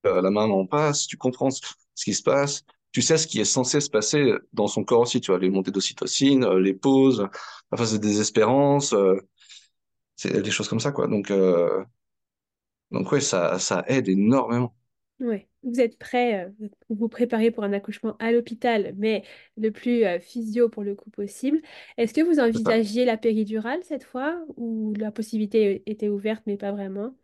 la 0.04 0.30
maman 0.30 0.66
passe, 0.66 1.06
tu 1.06 1.16
comprends 1.16 1.50
ce 1.50 2.04
qui 2.04 2.14
se 2.14 2.22
passe, 2.22 2.64
tu 2.92 3.02
sais 3.02 3.18
ce 3.18 3.26
qui 3.26 3.40
est 3.40 3.44
censé 3.44 3.80
se 3.80 3.90
passer 3.90 4.32
dans 4.52 4.66
son 4.66 4.84
corps 4.84 5.00
aussi, 5.02 5.20
tu 5.20 5.30
vois, 5.30 5.38
les 5.40 5.50
montées 5.50 5.70
d'ocytocine, 5.70 6.44
euh, 6.44 6.60
les 6.60 6.74
pauses, 6.74 7.26
la 7.70 7.78
phase 7.78 7.92
de 7.94 7.98
désespérance, 7.98 8.92
euh, 8.92 9.16
c'est 10.16 10.42
des 10.42 10.50
choses 10.50 10.68
comme 10.68 10.80
ça, 10.80 10.92
quoi. 10.92 11.08
Donc, 11.08 11.30
euh, 11.30 11.84
donc 12.92 13.10
ouais, 13.12 13.20
ça, 13.20 13.58
ça 13.58 13.84
aide 13.88 14.08
énormément. 14.08 14.72
ouais. 15.20 15.48
Vous 15.62 15.80
êtes 15.80 15.96
prêt, 15.98 16.46
euh, 16.46 16.50
vous 16.88 16.96
vous 16.96 17.08
préparez 17.08 17.50
pour 17.52 17.62
un 17.64 17.72
accouchement 17.72 18.16
à 18.18 18.32
l'hôpital, 18.32 18.94
mais 18.96 19.22
le 19.56 19.70
plus 19.70 20.04
euh, 20.04 20.18
physio 20.20 20.68
pour 20.68 20.82
le 20.82 20.94
coup 20.96 21.10
possible. 21.10 21.60
Est-ce 21.96 22.12
que 22.14 22.20
vous 22.20 22.40
envisagiez 22.40 23.04
la 23.04 23.16
péridurale 23.16 23.80
cette 23.84 24.02
fois, 24.04 24.44
ou 24.56 24.92
la 24.98 25.12
possibilité 25.12 25.82
était 25.86 26.08
ouverte, 26.08 26.42
mais 26.46 26.56
pas 26.56 26.72
vraiment? 26.72 27.14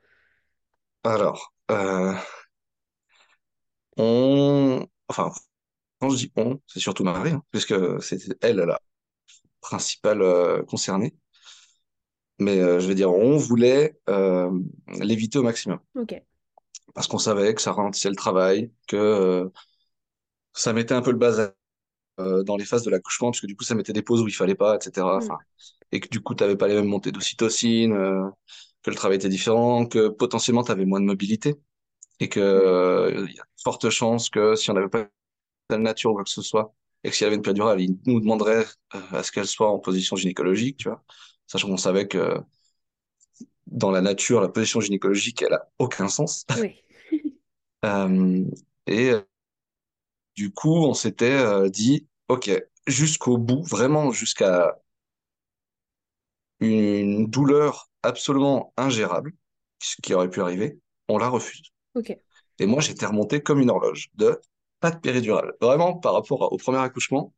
Alors, 1.05 1.53
euh, 1.73 2.15
on, 3.99 4.87
enfin, 5.09 5.33
quand 6.01 6.11
je 6.11 6.17
dis 6.17 6.33
on, 6.37 6.61
c'est 6.67 6.81
surtout 6.81 7.05
Marie, 7.05 7.33
hein, 7.33 7.43
puisque 7.51 7.75
c'est 8.03 8.19
elle 8.41 8.57
la 8.57 8.81
principale 9.61 10.23
euh, 10.23 10.63
concernée. 10.63 11.15
Mais 12.39 12.61
euh, 12.61 12.79
je 12.79 12.87
vais 12.87 12.95
dire, 12.95 13.13
on 13.13 13.37
voulait 13.37 13.99
euh, 14.09 14.51
l'éviter 15.01 15.39
au 15.39 15.43
maximum. 15.43 15.81
Parce 16.95 17.09
qu'on 17.09 17.19
savait 17.19 17.53
que 17.55 17.61
ça 17.61 17.73
ralentissait 17.73 18.09
le 18.09 18.17
travail, 18.17 18.73
que 18.87 19.51
ça 20.53 20.73
mettait 20.73 20.95
un 20.95 21.03
peu 21.03 21.11
le 21.11 21.19
bazar 21.19 21.51
dans 22.19 22.57
les 22.57 22.65
phases 22.65 22.83
de 22.83 22.91
l'accouchement, 22.91 23.31
parce 23.31 23.41
que 23.41 23.47
du 23.47 23.55
coup, 23.55 23.63
ça 23.63 23.77
mettait 23.77 23.93
des 23.93 24.03
pauses 24.03 24.23
où 24.23 24.27
il 24.27 24.35
fallait 24.35 24.57
pas, 24.57 24.77
etc. 24.77 25.07
Enfin, 25.07 25.39
et 25.93 26.01
que 26.01 26.09
du 26.09 26.21
coup, 26.21 26.35
tu 26.35 26.43
n'avais 26.43 26.57
pas 26.57 26.67
les 26.67 26.75
mêmes 26.75 26.87
montées 26.87 27.13
d'ocytocine, 27.13 27.95
que 28.83 28.91
le 28.91 28.97
travail 28.97 29.19
était 29.19 29.29
différent, 29.29 29.87
que 29.87 30.09
potentiellement, 30.09 30.65
tu 30.65 30.73
avais 30.73 30.85
moins 30.85 31.01
de 31.01 31.05
mobilité, 31.05 31.55
et 32.21 32.29
que 32.29 32.41
euh, 32.41 33.27
y 33.31 33.39
a 33.39 33.45
de 33.69 33.73
fortes 33.73 33.91
chances 33.91 34.31
que 34.31 34.55
si 34.55 34.71
on 34.71 34.75
n'avait 34.75 34.89
pas 34.89 35.09
de 35.71 35.77
nature 35.77 36.13
ou 36.13 36.15
quoi 36.15 36.25
que 36.25 36.31
ce 36.31 36.43
soit, 36.43 36.75
et 37.05 37.11
que 37.11 37.17
s'il 37.17 37.25
y 37.25 37.27
avait 37.27 37.37
une 37.37 37.43
péridurale, 37.43 37.81
il 37.81 37.99
nous 38.07 38.21
demanderait 38.21 38.65
euh, 38.95 39.01
à 39.13 39.23
ce 39.23 39.31
qu'elle 39.31 39.47
soit 39.47 39.71
en 39.71 39.79
position 39.79 40.17
gynécologique, 40.17 40.79
tu 40.79 40.89
vois. 40.89 41.03
Sachant 41.47 41.69
qu'on 41.69 41.77
savait 41.77 42.09
que 42.09 42.41
dans 43.67 43.91
la 43.91 44.01
nature, 44.01 44.41
la 44.41 44.49
position 44.49 44.81
gynécologique, 44.81 45.43
elle 45.43 45.55
a 45.55 45.69
aucun 45.79 46.09
sens. 46.09 46.45
Euh, 47.85 48.45
et 48.89 49.11
euh, 49.11 49.21
du 50.35 50.51
coup, 50.51 50.75
on 50.75 50.95
s'était 50.95 51.71
dit, 51.71 52.09
OK, 52.27 52.51
jusqu'au 52.89 53.39
bout, 53.39 53.63
vraiment 53.63 54.11
jusqu'à 54.11 54.77
une 56.59 57.29
douleur 57.29 57.89
absolument 58.03 58.73
ingérable, 58.77 59.33
ce 59.79 59.95
qui 60.03 60.13
aurait 60.13 60.29
pu 60.29 60.41
arriver, 60.41 60.81
on 61.09 61.19
la 61.19 61.29
refuse. 61.29 61.71
Ok, 61.95 62.19
Et 62.59 62.67
moi, 62.67 62.81
j'étais 62.81 63.07
remonté 63.07 63.41
comme 63.43 63.61
une 63.61 63.71
horloge 63.71 64.11
de 64.17 64.41
pas 64.81 64.91
de 64.91 64.99
péridurale. 64.99 65.53
Vraiment, 65.61 65.95
par 65.95 66.15
rapport 66.15 66.53
au 66.53 66.57
premier 66.57 66.79
accouchement, 66.79 67.33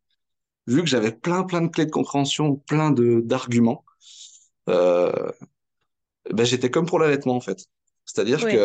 vu 0.66 0.82
que 0.82 0.88
j'avais 0.88 1.12
plein, 1.12 1.44
plein 1.44 1.62
de 1.62 1.68
clés 1.68 1.86
de 1.86 1.90
compréhension, 1.90 2.56
plein 2.56 2.90
de 2.90 3.20
d'arguments, 3.24 3.84
euh, 4.68 5.12
ben, 6.32 6.44
j'étais 6.44 6.70
comme 6.70 6.86
pour 6.86 6.98
l'allaitement, 6.98 7.36
en 7.36 7.40
fait. 7.40 7.66
C'est-à-dire 8.04 8.40
que 8.40 8.46
ouais. 8.46 8.58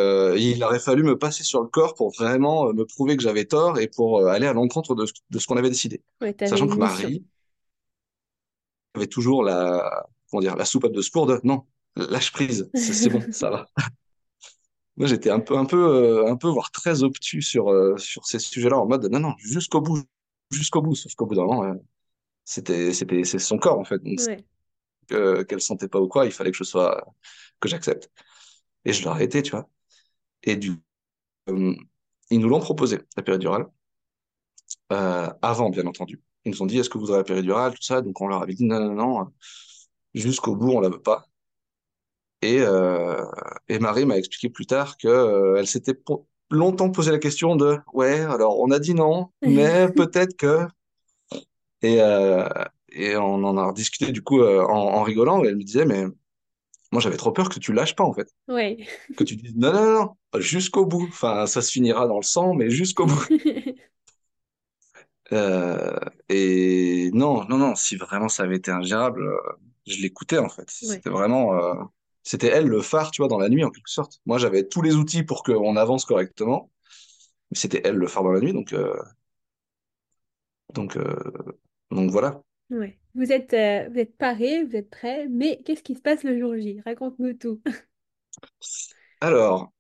euh, 0.62 0.66
aurait 0.66 0.80
fallu 0.80 1.04
me 1.04 1.18
passer 1.18 1.44
sur 1.44 1.62
le 1.62 1.68
corps 1.68 1.94
pour 1.94 2.12
vraiment 2.14 2.68
euh, 2.70 2.74
me 2.74 2.86
prouver 2.86 3.16
que 3.16 3.24
j'avais 3.24 3.46
tort 3.46 3.80
et 3.80 3.88
pour 3.88 4.28
aller 4.28 4.48
à 4.48 4.54
l'encontre 4.54 4.96
de, 4.96 5.06
ce- 5.06 5.14
de 5.30 5.40
ce 5.40 5.46
qu'on 5.48 5.58
avait 5.58 5.70
décidé. 5.70 6.02
Sachant 6.44 6.68
que. 6.68 6.78
Marie 6.80 7.24
avait 8.94 9.08
toujours 9.08 9.44
la, 9.44 10.08
comment 10.30 10.42
dire, 10.42 10.56
la 10.56 10.66
soupape 10.66 10.92
de 10.94 11.02
secours 11.02 11.26
de 11.28 11.40
non, 11.44 11.66
lâche 11.96 12.32
prise, 12.32 12.70
c'est 12.74 13.10
bon, 13.10 13.22
ça 13.32 13.50
va. 13.50 13.68
Moi, 14.98 15.08
j'étais 15.08 15.30
un 15.30 15.40
peu, 15.42 15.58
un 15.58 15.66
peu, 15.66 15.78
euh, 15.78 16.32
un 16.32 16.38
peu, 16.38 16.48
voire 16.48 16.72
très 16.72 17.04
obtus 17.04 17.42
sur, 17.42 17.70
euh, 17.70 17.98
sur 17.98 18.26
ces 18.26 18.40
sujets-là, 18.40 18.78
en 18.78 18.88
mode 18.88 19.06
non, 19.12 19.20
non, 19.20 19.34
jusqu'au 19.38 19.82
bout, 19.82 20.02
jusqu'au 20.52 20.82
bout. 20.82 20.96
Sauf 20.96 21.14
qu'au 21.16 21.26
bout 21.26 21.36
d'un 21.36 21.46
moment, 21.46 21.64
euh, 21.66 21.74
c'était, 22.46 22.94
c'était, 22.94 23.24
c'est 23.24 23.40
son 23.40 23.58
corps, 23.58 23.80
en 23.80 23.86
fait. 23.86 24.00
Donc, 24.00 24.20
Ouais, 24.28 24.46
euh, 25.12 25.44
qu'elle 25.44 25.62
sentait 25.62 25.88
pas 25.88 26.00
ou 26.00 26.08
quoi, 26.08 26.26
il 26.26 26.32
fallait 26.32 26.52
que 26.52 26.58
je 26.58 26.64
sois, 26.64 27.06
que 27.60 27.70
j'accepte. 27.70 28.10
Et 28.86 28.94
je 28.94 29.04
l'aurais 29.06 29.26
été, 29.26 29.44
tu 29.44 29.52
vois. 29.52 29.70
Et 30.44 30.56
du, 30.56 30.74
euh, 31.50 31.76
ils 32.32 32.40
nous 32.40 32.50
l'ont 32.50 32.60
proposé, 32.60 33.00
la 33.18 33.24
péridurale, 33.24 33.68
euh, 34.92 35.30
avant, 35.42 35.70
bien 35.70 35.86
entendu. 35.88 36.22
Ils 36.46 36.52
nous 36.52 36.62
ont 36.62 36.66
dit, 36.66 36.78
est-ce 36.78 36.90
que 36.90 36.98
vous 36.98 37.06
voudrez 37.06 37.18
la 37.18 37.24
péridurale, 37.24 37.74
tout 37.74 37.82
ça? 37.82 38.02
Donc, 38.02 38.22
on 38.22 38.28
leur 38.28 38.42
avait 38.42 38.54
dit, 38.54 38.66
non, 38.66 38.80
non, 38.80 38.96
non, 38.96 39.34
jusqu'au 40.14 40.56
bout, 40.56 40.72
on 40.72 40.80
la 40.80 40.90
veut 40.90 41.02
pas. 41.02 41.28
Et, 42.46 42.60
euh, 42.62 43.26
et 43.70 43.80
Marie 43.80 44.06
m'a 44.06 44.18
expliqué 44.18 44.50
plus 44.50 44.68
tard 44.68 44.98
que, 44.98 45.08
euh, 45.08 45.56
elle 45.58 45.66
s'était 45.66 45.98
longtemps 46.52 46.92
posé 46.92 47.12
la 47.12 47.18
question 47.18 47.56
de, 47.56 47.78
ouais, 47.94 48.20
alors 48.20 48.60
on 48.60 48.70
a 48.70 48.78
dit 48.78 48.94
non, 48.94 49.32
mais 49.44 49.88
peut-être 49.96 50.38
que. 50.38 50.68
Et, 51.82 52.02
euh, 52.02 52.48
et 52.92 53.16
on 53.18 53.44
en 53.44 53.58
a 53.58 53.66
rediscuté 53.68 54.12
du 54.12 54.22
coup 54.22 54.42
euh, 54.42 54.64
en, 54.64 54.96
en 54.96 55.04
rigolant. 55.04 55.44
Et 55.44 55.48
elle 55.48 55.58
me 55.58 55.64
disait, 55.64 55.86
mais 55.86 56.06
moi 56.92 57.02
j'avais 57.02 57.18
trop 57.18 57.32
peur 57.32 57.50
que 57.50 57.60
tu 57.60 57.74
lâches 57.74 57.96
pas 57.96 58.04
en 58.04 58.14
fait, 58.14 58.30
ouais. 58.48 58.78
que 59.18 59.24
tu 59.24 59.36
dises 59.36 59.56
non, 59.56 59.74
non, 59.74 59.94
non, 60.34 60.40
jusqu'au 60.42 60.86
bout. 60.86 61.08
Enfin, 61.10 61.48
ça 61.48 61.62
se 61.62 61.72
finira 61.72 62.08
dans 62.08 62.18
le 62.18 62.24
sang, 62.24 62.54
mais 62.54 62.70
jusqu'au 62.70 63.06
bout. 63.08 63.28
Et 66.30 67.10
non, 67.14 67.46
non, 67.46 67.58
non, 67.58 67.76
si 67.76 67.96
vraiment 67.96 68.30
ça 68.30 68.44
avait 68.44 68.58
été 68.58 68.72
ingérable, 68.72 69.28
je 69.88 70.02
l'écoutais 70.02 70.38
en 70.38 70.50
fait. 70.50 70.70
Ouais, 70.84 70.96
C'était 70.96 71.10
vraiment, 71.10 71.90
c'était 72.26 72.50
elle 72.50 72.68
le 72.68 72.82
phare, 72.84 73.12
tu 73.12 73.24
vois, 73.24 73.30
dans 73.30 73.40
la 73.40 73.50
nuit 73.50 73.66
en 73.66 73.72
quelque 73.72 73.90
sorte. 73.92 74.22
Moi, 74.28 74.40
j'avais 74.40 74.68
tous 74.68 74.84
les 74.84 74.96
outils 74.98 75.24
pour 75.24 75.44
qu'on 75.44 75.78
avance 75.78 76.06
correctement, 76.06 76.72
mais 77.52 77.58
c'était 77.60 77.82
elle 77.86 77.96
le 77.98 78.08
phare 78.08 78.24
dans 78.24 78.32
la 78.34 78.42
nuit, 78.42 78.54
donc, 78.54 78.74
euh, 78.74 78.94
donc, 80.74 80.98
euh, 80.98 81.16
donc 81.92 82.12
voilà. 82.12 82.42
ouais. 82.70 83.00
Vous 83.16 83.32
êtes, 83.32 83.54
euh, 83.54 83.88
vous 83.90 84.00
êtes 84.00 84.18
parés, 84.18 84.64
vous 84.66 84.76
êtes 84.76 84.90
prêts, 84.90 85.28
mais 85.30 85.62
qu'est-ce 85.66 85.84
qui 85.84 85.96
se 85.96 86.02
passe 86.02 86.24
le 86.24 86.38
jour 86.40 86.56
J? 86.58 86.82
Raconte-nous 86.86 87.34
tout. 87.34 87.62
Alors, 89.22 89.72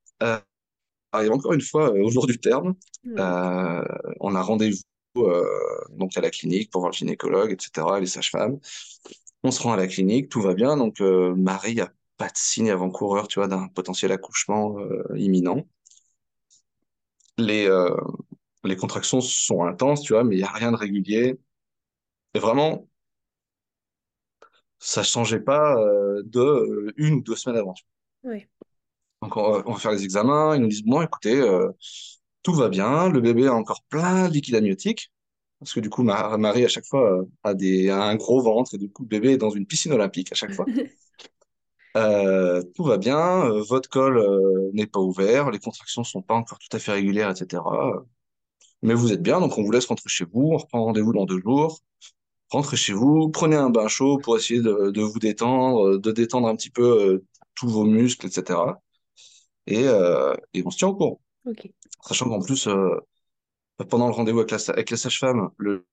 arrive 1.11 1.31
encore 1.31 1.53
une 1.53 1.61
fois 1.61 1.91
au 1.91 2.09
jour 2.11 2.27
du 2.27 2.37
terme, 2.39 2.75
Ouais. 3.05 3.31
on 4.19 4.35
a 4.35 4.41
rendez-vous 4.41 4.81
donc 5.91 6.17
à 6.17 6.21
la 6.21 6.29
clinique 6.29 6.71
pour 6.71 6.81
voir 6.81 6.91
le 6.91 6.95
gynécologue, 6.97 7.51
etc., 7.51 7.99
les 7.99 8.05
sages-femmes. 8.07 8.59
On 9.43 9.51
se 9.51 9.61
rend 9.61 9.73
à 9.73 9.77
la 9.77 9.87
clinique, 9.87 10.29
tout 10.29 10.41
va 10.41 10.53
bien. 10.53 10.77
Donc, 10.77 11.01
euh, 11.01 11.35
Marie 11.35 11.81
a 11.81 11.91
pas 12.17 12.27
de 12.27 12.37
signe 12.37 12.71
avant-coureur, 12.71 13.27
tu 13.27 13.39
vois, 13.39 13.47
d'un 13.47 13.67
potentiel 13.69 14.11
accouchement 14.11 14.79
euh, 14.79 15.03
imminent. 15.17 15.65
Les, 17.37 17.67
euh, 17.67 17.95
les 18.63 18.75
contractions 18.77 19.21
sont 19.21 19.63
intenses, 19.65 20.01
tu 20.03 20.13
vois, 20.13 20.23
mais 20.23 20.35
il 20.35 20.39
n'y 20.39 20.43
a 20.43 20.51
rien 20.51 20.71
de 20.71 20.77
régulier. 20.77 21.39
Et 22.35 22.39
vraiment, 22.39 22.87
ça 24.79 25.03
changeait 25.03 25.39
pas 25.39 25.77
euh, 25.77 26.21
de 26.25 26.39
euh, 26.39 26.93
une 26.97 27.15
ou 27.15 27.21
deux 27.21 27.35
semaines 27.35 27.57
avant. 27.59 27.73
Donc, 29.21 29.37
on 29.37 29.51
va, 29.51 29.63
on 29.65 29.73
va 29.73 29.79
faire 29.79 29.91
les 29.91 30.03
examens. 30.03 30.55
Ils 30.55 30.61
nous 30.61 30.67
disent, 30.67 30.83
bon, 30.83 31.01
écoutez, 31.01 31.35
euh, 31.39 31.71
tout 32.43 32.53
va 32.53 32.69
bien. 32.69 33.09
Le 33.09 33.21
bébé 33.21 33.47
a 33.47 33.53
encore 33.53 33.83
plein 33.89 34.27
de 34.29 34.33
liquide 34.33 34.55
amniotique. 34.55 35.11
Parce 35.59 35.73
que 35.73 35.79
du 35.79 35.89
coup, 35.89 36.03
ma- 36.03 36.37
Marie, 36.37 36.65
à 36.65 36.67
chaque 36.69 36.85
fois, 36.85 37.25
a, 37.43 37.53
des, 37.53 37.89
a 37.89 38.03
un 38.03 38.15
gros 38.15 38.41
ventre 38.41 38.75
et 38.75 38.77
du 38.77 38.91
coup, 38.91 39.03
le 39.03 39.09
bébé 39.09 39.31
est 39.33 39.37
dans 39.37 39.49
une 39.51 39.65
piscine 39.67 39.93
olympique 39.93 40.31
à 40.31 40.35
chaque 40.35 40.53
fois. 40.53 40.69
Euh, 41.95 42.61
tout 42.75 42.83
va 42.83 42.97
bien, 42.97 43.45
euh, 43.45 43.61
votre 43.61 43.89
col 43.89 44.17
euh, 44.17 44.69
n'est 44.73 44.87
pas 44.87 44.99
ouvert, 44.99 45.49
les 45.51 45.59
contractions 45.59 46.03
sont 46.03 46.21
pas 46.21 46.33
encore 46.33 46.59
tout 46.59 46.75
à 46.75 46.79
fait 46.79 46.91
régulières, 46.91 47.29
etc. 47.31 47.63
Mais 48.81 48.93
vous 48.93 49.11
êtes 49.13 49.21
bien, 49.21 49.39
donc 49.39 49.57
on 49.57 49.63
vous 49.63 49.71
laisse 49.71 49.85
rentrer 49.87 50.09
chez 50.09 50.25
vous, 50.25 50.51
on 50.53 50.57
reprend 50.57 50.83
rendez-vous 50.85 51.13
dans 51.13 51.25
deux 51.25 51.39
jours. 51.41 51.79
Rentrez 52.49 52.77
chez 52.77 52.93
vous, 52.93 53.29
prenez 53.29 53.55
un 53.57 53.69
bain 53.69 53.87
chaud 53.87 54.19
pour 54.19 54.37
essayer 54.37 54.61
de, 54.61 54.91
de 54.91 55.01
vous 55.01 55.19
détendre, 55.19 55.87
euh, 55.95 55.99
de 55.99 56.11
détendre 56.11 56.47
un 56.47 56.55
petit 56.55 56.69
peu 56.71 56.83
euh, 56.83 57.25
tous 57.55 57.69
vos 57.69 57.85
muscles, 57.85 58.27
etc. 58.27 58.81
Et, 59.67 59.87
euh, 59.87 60.35
et 60.53 60.63
on 60.65 60.71
se 60.71 60.77
tient 60.77 60.89
au 60.89 60.95
courant. 60.95 61.21
Ok. 61.47 61.69
Sachant 62.07 62.29
qu'en 62.29 62.41
plus, 62.41 62.67
euh, 62.67 62.99
pendant 63.89 64.07
le 64.07 64.13
rendez-vous 64.13 64.39
avec 64.39 64.51
la, 64.51 64.59
sa- 64.59 64.73
avec 64.73 64.89
la 64.89 64.97
sage-femme, 64.97 65.49
le 65.57 65.85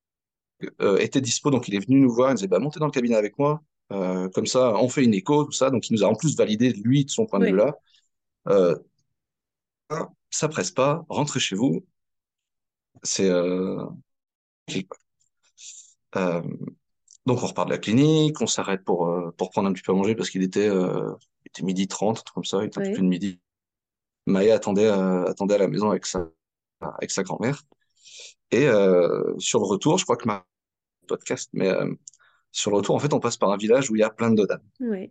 euh, 0.81 0.99
était 0.99 1.21
dispo, 1.21 1.51
donc 1.51 1.69
il 1.69 1.75
est 1.75 1.85
venu 1.87 2.01
nous 2.01 2.13
voir, 2.13 2.31
il 2.31 2.33
nous 2.33 2.37
disait, 2.37 2.49
bah, 2.49 2.59
montez 2.61 2.81
dans 2.81 2.87
le 2.87 2.93
cabinet 2.93 3.17
avec 3.17 3.39
moi, 3.39 3.63
Euh, 3.93 4.29
comme 4.31 4.47
ça, 4.47 4.75
on 4.75 4.89
fait 4.89 5.05
une 5.05 5.15
écho, 5.15 5.45
tout 5.45 5.53
ça. 5.53 5.71
Donc 5.71 5.89
il 5.89 5.95
nous 5.95 6.05
a 6.05 6.07
en 6.09 6.15
plus 6.15 6.37
validé, 6.37 6.73
lui, 6.73 7.05
de 7.05 7.11
son 7.11 7.27
point 7.27 7.39
de 7.39 7.47
vue-là. 7.47 7.77
Euh, 8.49 8.77
ça 10.31 10.49
presse 10.49 10.71
pas, 10.71 11.05
rentrez 11.09 11.41
chez 11.41 11.57
vous. 11.57 11.85
C'est 13.03 13.29
euh, 13.29 13.85
euh, 16.17 16.43
donc 17.27 17.43
on 17.43 17.47
repart 17.47 17.69
de 17.69 17.73
la 17.73 17.79
clinique, 17.79 18.41
on 18.41 18.47
s'arrête 18.47 18.85
pour, 18.85 19.33
pour 19.37 19.51
prendre 19.51 19.69
un 19.69 19.73
petit 19.73 19.83
peu 19.83 19.93
à 19.93 19.95
manger 19.95 20.15
parce 20.15 20.31
qu'il 20.31 20.43
était, 20.43 20.67
il 20.67 21.47
était 21.47 21.63
midi 21.63 21.89
30, 21.89 22.19
un 22.19 22.23
truc 22.23 22.35
comme 22.35 22.45
ça, 22.45 22.59
il 22.63 22.67
était 22.67 22.81
un 22.81 22.85
peu 22.85 22.93
plus 22.93 23.03
de 23.03 23.07
midi. 23.07 23.41
Maya 24.27 24.55
attendait, 24.55 24.89
attendait 24.89 25.55
à 25.55 25.59
la 25.59 25.69
maison 25.69 25.91
avec 25.91 26.07
sa, 26.07 26.29
avec 26.81 27.11
sa 27.11 27.23
grand-mère. 27.23 27.63
Et 28.51 28.67
sur 29.39 29.61
le 29.61 29.67
retour, 29.67 29.99
je 29.99 30.05
crois 30.05 30.17
que 30.17 30.27
ma 30.27 30.45
podcast, 31.07 31.51
mais 31.53 31.71
sur 32.53 32.71
le 32.71 32.77
retour, 32.77 32.95
en 32.95 32.99
fait, 32.99 33.13
on 33.13 33.21
passe 33.21 33.37
par 33.37 33.51
un 33.51 33.57
village 33.57 33.91
où 33.91 33.97
il 33.97 34.01
y 34.01 34.05
a 34.05 34.11
plein 34.11 34.31
de 34.31 34.37
dodanes. 34.37 34.63
Ouais. 34.81 35.11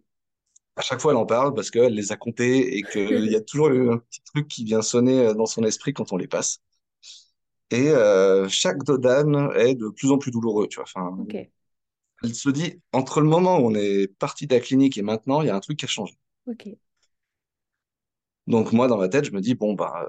À 0.76 0.82
chaque 0.82 1.02
fois, 1.02 1.12
elle 1.12 1.18
en 1.18 1.26
parle 1.26 1.54
parce 1.54 1.70
qu'elle 1.70 1.94
les 1.94 2.12
a 2.12 2.18
comptés 2.18 2.78
et 2.78 2.84
qu'il 2.84 3.26
y 3.32 3.36
a 3.36 3.42
toujours 3.42 3.68
un 3.68 3.98
petit 3.98 4.22
truc 4.24 4.48
qui 4.48 4.64
vient 4.64 4.82
sonner 4.82 5.26
euh, 5.26 5.34
dans 5.34 5.48
son 5.48 5.64
esprit 5.64 5.94
quand 5.94 6.14
on 6.14 6.18
les 6.18 6.28
passe. 6.28 6.62
Et 7.72 7.90
euh, 7.90 8.48
chaque 8.48 8.84
dodane 8.84 9.52
est 9.56 9.76
de 9.76 9.90
plus 9.90 10.12
en 10.12 10.18
plus 10.18 10.32
douloureux, 10.32 10.68
tu 10.68 10.76
vois. 10.76 10.84
Enfin, 10.84 11.18
elle 12.24 12.36
se 12.36 12.50
dit, 12.50 12.80
entre 12.94 13.22
le 13.22 13.28
moment 13.28 13.58
où 13.60 13.72
on 13.72 13.76
est 13.76 14.08
parti 14.08 14.46
de 14.46 14.54
la 14.54 14.60
clinique 14.60 14.98
et 14.98 15.02
maintenant, 15.02 15.42
il 15.42 15.48
y 15.48 15.50
a 15.50 15.56
un 15.56 15.60
truc 15.60 15.80
qui 15.80 15.86
a 15.86 15.88
changé. 15.88 16.18
Donc 18.48 18.74
moi, 18.74 18.88
dans 18.88 18.98
ma 18.98 19.08
tête, 19.08 19.26
je 19.26 19.32
me 19.32 19.40
dis, 19.42 19.56
bon, 19.56 19.74
bah, 19.74 20.08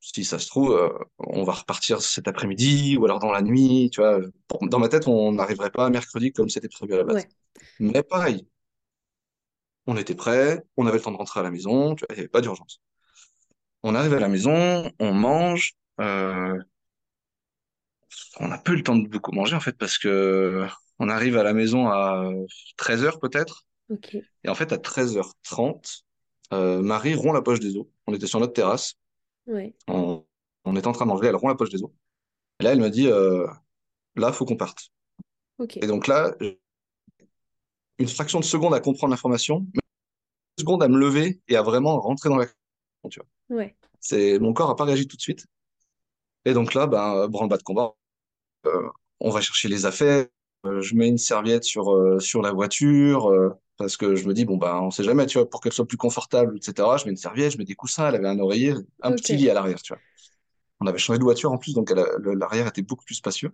si 0.00 0.24
ça 0.24 0.38
se 0.38 0.46
trouve, 0.46 0.72
euh, 0.72 0.88
on 1.18 1.42
va 1.44 1.52
repartir 1.52 2.00
cet 2.00 2.28
après-midi 2.28 2.96
ou 2.96 3.04
alors 3.04 3.18
dans 3.18 3.32
la 3.32 3.42
nuit, 3.42 3.90
tu 3.92 4.00
vois. 4.00 4.20
Dans 4.62 4.78
ma 4.78 4.88
tête, 4.88 5.08
on 5.08 5.32
n'arriverait 5.32 5.70
pas 5.70 5.86
à 5.86 5.90
mercredi 5.90 6.32
comme 6.32 6.48
c'était 6.48 6.68
prévu 6.68 6.94
à 6.94 6.98
la 6.98 7.04
base. 7.04 7.16
Ouais. 7.16 7.28
Mais 7.80 8.02
pareil, 8.02 8.46
on 9.86 9.96
était 9.96 10.14
prêts, 10.14 10.62
on 10.76 10.86
avait 10.86 10.98
le 10.98 11.02
temps 11.02 11.12
de 11.12 11.16
rentrer 11.16 11.40
à 11.40 11.42
la 11.42 11.50
maison, 11.50 11.94
tu 11.94 12.04
vois, 12.04 12.08
il 12.10 12.14
n'y 12.14 12.20
avait 12.20 12.28
pas 12.28 12.40
d'urgence. 12.40 12.80
On 13.82 13.94
arrive 13.94 14.14
à 14.14 14.20
la 14.20 14.28
maison, 14.28 14.90
on 14.98 15.12
mange, 15.12 15.74
euh, 16.00 16.58
on 18.40 18.48
n'a 18.48 18.58
plus 18.58 18.76
le 18.76 18.82
temps 18.82 18.96
de 18.96 19.08
beaucoup 19.08 19.32
manger 19.32 19.56
en 19.56 19.60
fait 19.60 19.76
parce 19.76 19.98
que 19.98 20.66
on 20.98 21.08
arrive 21.08 21.36
à 21.36 21.42
la 21.42 21.54
maison 21.54 21.88
à 21.88 22.30
13h 22.76 23.20
peut-être. 23.20 23.64
Et 24.44 24.48
en 24.48 24.54
fait, 24.54 24.72
à 24.72 24.76
13h30, 24.76 26.02
euh, 26.52 26.82
Marie 26.82 27.14
rompt 27.14 27.34
la 27.34 27.42
poche 27.42 27.60
des 27.60 27.76
os. 27.76 27.86
On 28.06 28.14
était 28.14 28.26
sur 28.26 28.40
notre 28.40 28.52
terrasse, 28.52 28.94
Ouais. 29.48 29.74
on, 29.88 30.24
on 30.64 30.76
était 30.76 30.86
en 30.86 30.92
train 30.92 31.06
de 31.06 31.10
manger, 31.10 31.26
elle 31.26 31.36
rompt 31.36 31.48
la 31.48 31.56
poche 31.56 31.70
des 31.70 31.82
os. 31.82 31.90
Et 32.60 32.64
là, 32.64 32.72
elle 32.72 32.80
me 32.80 32.90
dit, 32.90 33.08
euh, 33.08 33.46
là, 34.16 34.32
faut 34.32 34.44
qu'on 34.44 34.56
parte. 34.56 34.90
Et 35.76 35.86
donc 35.86 36.06
là, 36.06 36.34
une 37.98 38.08
fraction 38.08 38.38
de 38.38 38.44
seconde 38.44 38.74
à 38.74 38.80
comprendre 38.80 39.10
l'information, 39.10 39.66
mais 39.74 39.80
une 40.56 40.62
seconde 40.62 40.82
à 40.82 40.88
me 40.88 40.98
lever 40.98 41.40
et 41.48 41.56
à 41.56 41.62
vraiment 41.62 42.00
rentrer 42.00 42.28
dans 42.28 42.36
la... 42.36 42.46
Tu 43.10 43.20
vois. 43.20 43.58
Ouais. 43.58 43.76
C'est, 44.00 44.38
mon 44.38 44.52
corps 44.52 44.70
a 44.70 44.76
pas 44.76 44.84
réagi 44.84 45.08
tout 45.08 45.16
de 45.16 45.22
suite. 45.22 45.46
Et 46.44 46.52
donc 46.52 46.74
là, 46.74 46.86
ben, 46.86 47.26
branle-bas 47.26 47.56
de 47.56 47.62
combat, 47.62 47.94
euh, 48.66 48.88
on 49.20 49.30
va 49.30 49.40
chercher 49.40 49.68
les 49.68 49.86
affaires. 49.86 50.26
Euh, 50.66 50.80
je 50.80 50.94
mets 50.94 51.08
une 51.08 51.18
serviette 51.18 51.64
sur, 51.64 51.94
euh, 51.94 52.20
sur 52.20 52.42
la 52.42 52.52
voiture 52.52 53.32
parce 53.78 53.96
que 53.96 54.16
je 54.16 54.26
me 54.26 54.34
dis, 54.34 54.44
bon, 54.44 54.56
ben, 54.56 54.80
on 54.82 54.90
sait 54.90 55.04
jamais, 55.04 55.24
tu 55.26 55.38
vois, 55.38 55.48
pour 55.48 55.60
qu'elle 55.60 55.72
soit 55.72 55.86
plus 55.86 55.96
confortable, 55.96 56.56
etc. 56.56 56.98
Je 56.98 57.04
mets 57.04 57.12
une 57.12 57.16
serviette, 57.16 57.52
je 57.52 57.58
mets 57.58 57.64
des 57.64 57.76
coussins, 57.76 58.08
elle 58.08 58.16
avait 58.16 58.28
un 58.28 58.38
oreiller, 58.40 58.74
un 59.02 59.12
petit 59.12 59.36
lit 59.36 59.48
à 59.48 59.54
l'arrière, 59.54 59.80
tu 59.80 59.92
vois. 59.94 60.02
On 60.80 60.86
avait 60.86 60.98
changé 60.98 61.18
de 61.18 61.24
voiture 61.24 61.52
en 61.52 61.58
plus, 61.58 61.74
donc 61.74 61.90
l'arrière 61.90 62.66
était 62.66 62.82
beaucoup 62.82 63.04
plus 63.04 63.14
spacieux. 63.14 63.52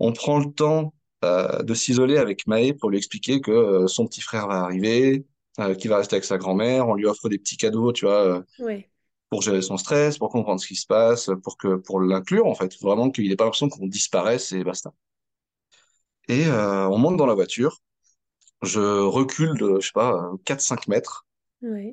On 0.00 0.12
prend 0.12 0.38
le 0.38 0.52
temps 0.52 0.94
euh, 1.24 1.62
de 1.62 1.74
s'isoler 1.74 2.16
avec 2.16 2.46
Maë 2.46 2.72
pour 2.72 2.90
lui 2.90 2.98
expliquer 2.98 3.40
que 3.40 3.50
euh, 3.50 3.86
son 3.86 4.06
petit 4.06 4.20
frère 4.20 4.48
va 4.48 4.60
arriver, 4.60 5.26
euh, 5.58 5.74
qu'il 5.74 5.90
va 5.90 5.98
rester 5.98 6.16
avec 6.16 6.24
sa 6.24 6.38
grand-mère. 6.38 6.88
On 6.88 6.94
lui 6.94 7.06
offre 7.06 7.28
des 7.28 7.38
petits 7.38 7.56
cadeaux, 7.56 7.92
tu 7.92 8.06
vois, 8.06 8.42
pour 9.28 9.42
gérer 9.42 9.62
son 9.62 9.76
stress, 9.76 10.18
pour 10.18 10.30
comprendre 10.30 10.60
ce 10.60 10.66
qui 10.66 10.76
se 10.76 10.86
passe, 10.86 11.30
pour 11.44 11.56
que 11.56 11.76
pour 11.76 12.00
l'inclure 12.00 12.46
en 12.46 12.54
fait, 12.54 12.74
vraiment 12.80 13.10
qu'il 13.10 13.28
n'ait 13.28 13.36
pas 13.36 13.44
l'impression 13.44 13.68
qu'on 13.68 13.86
disparaisse 13.86 14.52
et 14.52 14.64
basta. 14.64 14.92
Et 16.28 16.46
on 16.48 16.98
monte 16.98 17.16
dans 17.16 17.26
la 17.26 17.34
voiture. 17.34 17.80
Je 18.62 18.80
recule 18.80 19.56
de, 19.56 19.80
je 19.80 19.86
sais 19.86 19.92
pas, 19.92 20.14
euh, 20.14 20.36
4-5 20.44 20.88
mètres 20.88 21.26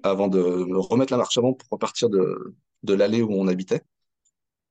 avant 0.03 0.27
de 0.27 0.39
me 0.39 0.79
remettre 0.79 1.11
la 1.11 1.17
marche 1.17 1.37
avant 1.37 1.53
pour 1.53 1.67
repartir 1.69 2.09
de, 2.09 2.55
de 2.83 2.93
l'allée 2.93 3.21
où 3.21 3.33
on 3.33 3.47
habitait. 3.47 3.81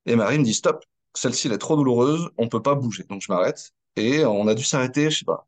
Et 0.06 0.16
Marie 0.16 0.38
me 0.38 0.44
dit 0.44 0.54
stop, 0.54 0.84
celle-ci 1.14 1.48
elle 1.48 1.54
est 1.54 1.58
trop 1.58 1.76
douloureuse, 1.76 2.30
on 2.38 2.48
peut 2.48 2.62
pas 2.62 2.74
bouger. 2.74 3.04
Donc 3.04 3.20
je 3.22 3.30
m'arrête 3.30 3.72
et 3.96 4.24
on 4.24 4.46
a 4.48 4.54
dû 4.54 4.62
s'arrêter, 4.62 5.10
je 5.10 5.18
sais 5.18 5.24
pas, 5.24 5.46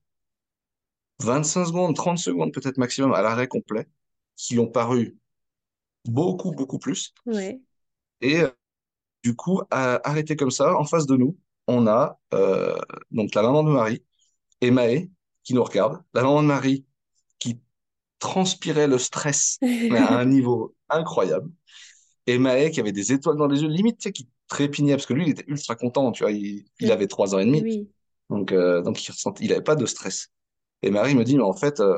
25 1.21 1.67
secondes, 1.67 1.97
30 1.97 2.19
secondes 2.19 2.53
peut-être 2.53 2.79
maximum 2.79 3.13
à 3.13 3.23
l'arrêt 3.23 3.49
complet, 3.49 3.87
qui 4.37 4.59
ont 4.59 4.69
paru 4.69 5.17
beaucoup, 6.05 6.53
beaucoup 6.53 6.79
plus. 6.79 7.13
Ouais. 7.27 7.61
Et 8.21 8.41
euh, 8.41 8.51
du 9.23 9.35
coup, 9.35 9.63
à, 9.71 10.01
arrêté 10.09 10.37
comme 10.37 10.51
ça, 10.51 10.77
en 10.77 10.85
face 10.85 11.07
de 11.07 11.17
nous, 11.17 11.37
on 11.67 11.87
a 11.87 12.19
euh, 12.35 12.79
donc 13.11 13.35
la 13.35 13.43
maman 13.43 13.63
de 13.63 13.71
Marie 13.71 14.05
et 14.61 14.71
Maë 14.71 15.11
qui 15.49 15.55
nous 15.55 15.65
regarde. 15.65 16.03
La 16.13 16.23
maman 16.23 16.43
de 16.43 16.47
Marie 16.47 16.85
qui 17.39 17.59
transpirait 18.19 18.87
le 18.87 18.99
stress, 18.99 19.59
mais 19.89 19.99
à 19.99 20.19
un 20.19 20.25
niveau 20.37 20.75
incroyable. 20.91 21.51
Et 22.27 22.39
Maë 22.39 22.71
qui 22.71 22.81
avait 22.81 22.93
des 22.93 23.15
étoiles 23.15 23.39
dans 23.39 23.47
les 23.47 23.63
yeux, 23.63 23.69
limite, 23.69 23.97
tu 23.99 24.05
sais, 24.09 24.13
qui 24.13 24.29
trépignait, 24.49 24.93
parce 24.97 25.07
que 25.07 25.15
lui, 25.15 25.25
il 25.25 25.31
était 25.31 25.47
ultra 25.49 25.75
content, 25.75 26.13
tu 26.13 26.23
vois, 26.25 26.33
il, 26.33 26.67
avait 26.93 27.07
trois 27.07 27.35
ans 27.35 27.39
et 27.39 27.47
demi, 27.47 27.63
Oui. 27.63 27.91
donc, 28.29 28.53
euh, 28.53 28.83
donc 28.83 29.03
il 29.07 29.11
ressentait, 29.11 29.43
il 29.47 29.53
avait 29.53 29.63
pas 29.63 29.75
de 29.75 29.87
stress. 29.87 30.29
Et 30.83 30.91
Marie 30.91 31.15
me 31.15 31.25
dit, 31.25 31.37
mais 31.39 31.45
en 31.45 31.55
fait, 31.55 31.81
euh, 31.81 31.97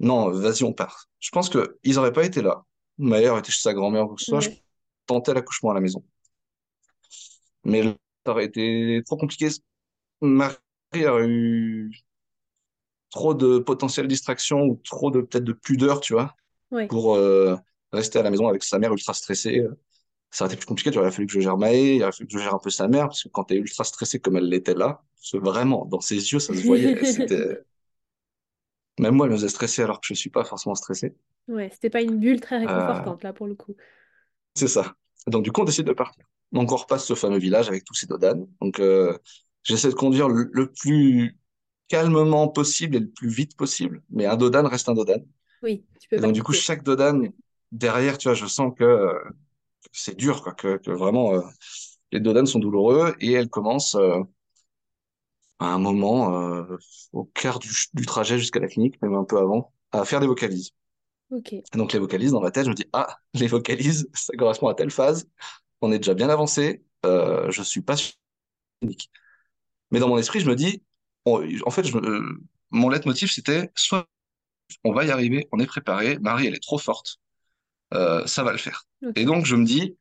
non, 0.00 0.30
vas-y, 0.30 0.64
on 0.64 0.72
part. 0.74 1.08
Je 1.20 1.30
pense 1.30 1.48
que 1.48 1.78
ils 1.82 1.98
auraient 1.98 2.12
pas 2.12 2.24
été 2.26 2.42
là. 2.42 2.64
Maë 2.98 3.28
aurait 3.30 3.40
été 3.40 3.50
chez 3.52 3.62
sa 3.62 3.74
grand-mère 3.74 4.10
ou 4.10 4.18
soit, 4.18 4.40
je 4.40 4.50
Ouais. 4.50 4.62
tentais 5.06 5.32
l'accouchement 5.34 5.70
à 5.70 5.74
la 5.74 5.80
maison. 5.80 6.04
Mais 7.64 7.82
ça 8.24 8.32
aurait 8.32 8.44
été 8.46 9.02
trop 9.06 9.16
compliqué. 9.16 9.48
Marie 10.20 10.56
aurait 11.06 11.28
eu 11.28 11.90
trop 13.16 13.34
de 13.34 13.58
potentielle 13.58 14.08
distraction 14.08 14.62
ou 14.64 14.80
trop 14.84 15.10
de 15.10 15.20
peut-être 15.22 15.44
de 15.44 15.52
pudeur, 15.52 16.00
tu 16.00 16.12
vois, 16.14 16.34
pour 16.88 17.16
euh, 17.16 17.56
rester 17.92 18.18
à 18.20 18.22
la 18.22 18.30
maison 18.30 18.48
avec 18.48 18.64
sa 18.64 18.78
mère 18.78 18.92
ultra 18.92 19.14
stressée. 19.14 19.64
Ça 20.30 20.44
aurait 20.44 20.54
été 20.54 20.60
plus 20.60 20.66
compliqué. 20.66 20.90
Il 20.90 20.98
aurait 20.98 21.12
fallu 21.12 21.26
que 21.26 21.34
je 21.34 21.40
gère 21.40 21.58
Maë, 21.58 21.96
il 21.96 22.02
aurait 22.02 22.12
fallu 22.12 22.26
que 22.28 22.34
je 22.38 22.42
gère 22.44 22.54
un 22.54 22.58
peu 22.60 22.70
sa 22.70 22.88
mère, 22.88 23.06
parce 23.08 23.24
que 23.24 23.28
quand 23.30 23.44
t'es 23.44 23.56
ultra 23.56 23.84
stressé 23.84 24.20
comme 24.20 24.36
elle 24.36 24.48
l'était 24.48 24.74
là, 24.74 25.02
vraiment, 25.34 25.86
dans 25.86 26.00
ses 26.00 26.16
yeux, 26.16 26.40
ça 26.40 26.54
se 26.54 26.62
voyait. 26.62 26.96
C'était... 27.04 27.62
Même 28.98 29.14
moi, 29.14 29.26
elle 29.26 29.32
me 29.32 29.36
faisait 29.36 29.48
stresser 29.48 29.82
alors 29.82 30.00
que 30.00 30.06
je 30.08 30.14
suis 30.14 30.30
pas 30.30 30.44
forcément 30.44 30.74
stressé. 30.74 31.14
Ouais. 31.48 31.70
C'était 31.72 31.90
pas 31.90 32.02
une 32.02 32.18
bulle 32.18 32.40
très 32.40 32.56
Euh, 32.56 32.60
réconfortante 32.66 33.22
là 33.22 33.32
pour 33.32 33.46
le 33.46 33.54
coup. 33.54 33.76
c'est 34.54 34.68
ça. 34.68 34.94
Donc 35.26 35.44
du 35.44 35.52
coup, 35.52 35.62
on 35.62 35.64
décide 35.64 35.86
de 35.86 35.92
partir. 35.92 36.24
Donc 36.52 36.70
on 36.72 36.76
repasse 36.76 37.04
ce 37.06 37.14
fameux 37.14 37.38
village 37.38 37.68
avec 37.68 37.84
tous 37.84 37.94
ces 37.94 38.06
dodanes. 38.06 38.46
Donc 38.60 38.80
euh, 38.80 39.16
j'essaie 39.62 39.88
de 39.88 39.94
conduire 39.94 40.28
le, 40.28 40.48
le 40.52 40.72
plus 40.72 41.38
calmement 41.88 42.48
possible 42.48 42.96
et 42.96 43.00
le 43.00 43.08
plus 43.08 43.28
vite 43.28 43.56
possible, 43.56 44.02
mais 44.10 44.26
un 44.26 44.36
dodane 44.36 44.66
reste 44.66 44.88
un 44.88 44.94
dodane. 44.94 45.24
Oui. 45.62 45.84
Tu 46.00 46.08
peux 46.08 46.16
Et 46.16 46.20
donc 46.20 46.32
du 46.32 46.42
coup, 46.42 46.52
chaque 46.52 46.82
dodane 46.82 47.32
derrière, 47.72 48.18
tu 48.18 48.28
vois, 48.28 48.34
je 48.34 48.46
sens 48.46 48.72
que, 48.76 48.84
euh, 48.84 49.14
c'est 49.92 50.16
dur, 50.16 50.42
quoi, 50.42 50.52
que, 50.52 50.76
que 50.76 50.90
vraiment 50.90 51.34
euh, 51.34 51.40
les 52.12 52.20
dodanes 52.20 52.46
sont 52.46 52.58
douloureux 52.58 53.14
et 53.20 53.32
elles 53.32 53.48
commencent 53.48 53.94
euh, 53.94 54.20
à 55.58 55.66
un 55.66 55.78
moment, 55.78 56.52
euh, 56.52 56.76
au 57.12 57.24
quart 57.24 57.58
du, 57.58 57.70
du 57.94 58.06
trajet 58.06 58.38
jusqu'à 58.38 58.60
la 58.60 58.68
clinique, 58.68 59.00
même 59.00 59.14
un 59.14 59.24
peu 59.24 59.38
avant, 59.38 59.72
à 59.92 60.04
faire 60.04 60.20
des 60.20 60.26
vocalises. 60.26 60.72
Ok. 61.30 61.54
Et 61.54 61.64
donc 61.74 61.92
les 61.92 61.98
vocalises, 61.98 62.32
dans 62.32 62.40
ma 62.40 62.50
tête, 62.50 62.64
je 62.64 62.70
me 62.70 62.74
dis, 62.74 62.86
ah, 62.92 63.18
les 63.34 63.46
vocalises, 63.46 64.08
ça 64.12 64.32
correspond 64.36 64.68
à 64.68 64.74
telle 64.74 64.90
phase, 64.90 65.28
on 65.80 65.92
est 65.92 65.98
déjà 65.98 66.14
bien 66.14 66.28
avancé, 66.28 66.84
je 67.04 67.62
suis 67.62 67.80
pas 67.80 67.96
clinique. 68.80 69.10
Mais 69.90 69.98
dans 69.98 70.08
mon 70.08 70.18
esprit, 70.18 70.40
je 70.40 70.48
me 70.48 70.54
dis, 70.54 70.82
on- 71.26 71.44
en 71.66 71.70
fait, 71.72 71.84
je, 71.84 71.96
euh, 71.98 72.40
mon 72.70 72.90
leitmotiv, 72.90 73.30
c'était 73.30 73.70
soit 73.76 74.08
on 74.84 74.92
va 74.92 75.04
y 75.04 75.10
arriver, 75.12 75.48
on 75.52 75.60
est 75.60 75.66
préparé, 75.66 76.18
Marie, 76.20 76.46
elle 76.46 76.54
est 76.54 76.62
trop 76.62 76.78
forte, 76.78 77.18
euh, 77.94 78.26
ça 78.26 78.44
va 78.44 78.52
le 78.52 78.58
faire. 78.58 78.86
Et 79.16 79.24
donc, 79.24 79.46
je 79.46 79.56
me 79.56 79.64
dis, 79.66 79.96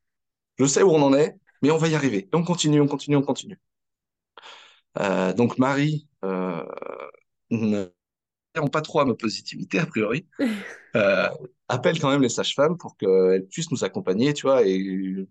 je 0.60 0.66
sais 0.66 0.84
où 0.84 0.90
on 0.92 1.02
en 1.04 1.14
est, 1.16 1.36
mais 1.62 1.72
on 1.72 1.78
va 1.78 1.88
y 1.90 1.96
arriver. 1.96 2.30
Et 2.32 2.36
on 2.36 2.44
continue, 2.44 2.82
on 2.82 2.88
continue, 2.88 3.18
on 3.18 3.24
continue. 3.24 3.60
Euh, 5.00 5.34
donc, 5.34 5.58
Marie, 5.58 6.08
euh, 6.24 6.64
ne 7.52 7.86
pas 8.72 8.82
trop 8.82 9.02
à 9.02 9.06
ma 9.06 9.16
positivité, 9.16 9.80
a 9.80 9.86
priori, 9.86 10.28
appelle 11.68 12.00
quand 12.00 12.10
même 12.12 12.22
les 12.22 12.30
sages-femmes 12.30 12.78
pour 12.78 12.98
qu'elles 12.98 13.48
puissent 13.50 13.72
nous 13.72 13.84
accompagner, 13.84 14.34
tu 14.34 14.44
vois, 14.48 14.66
et 14.66 15.28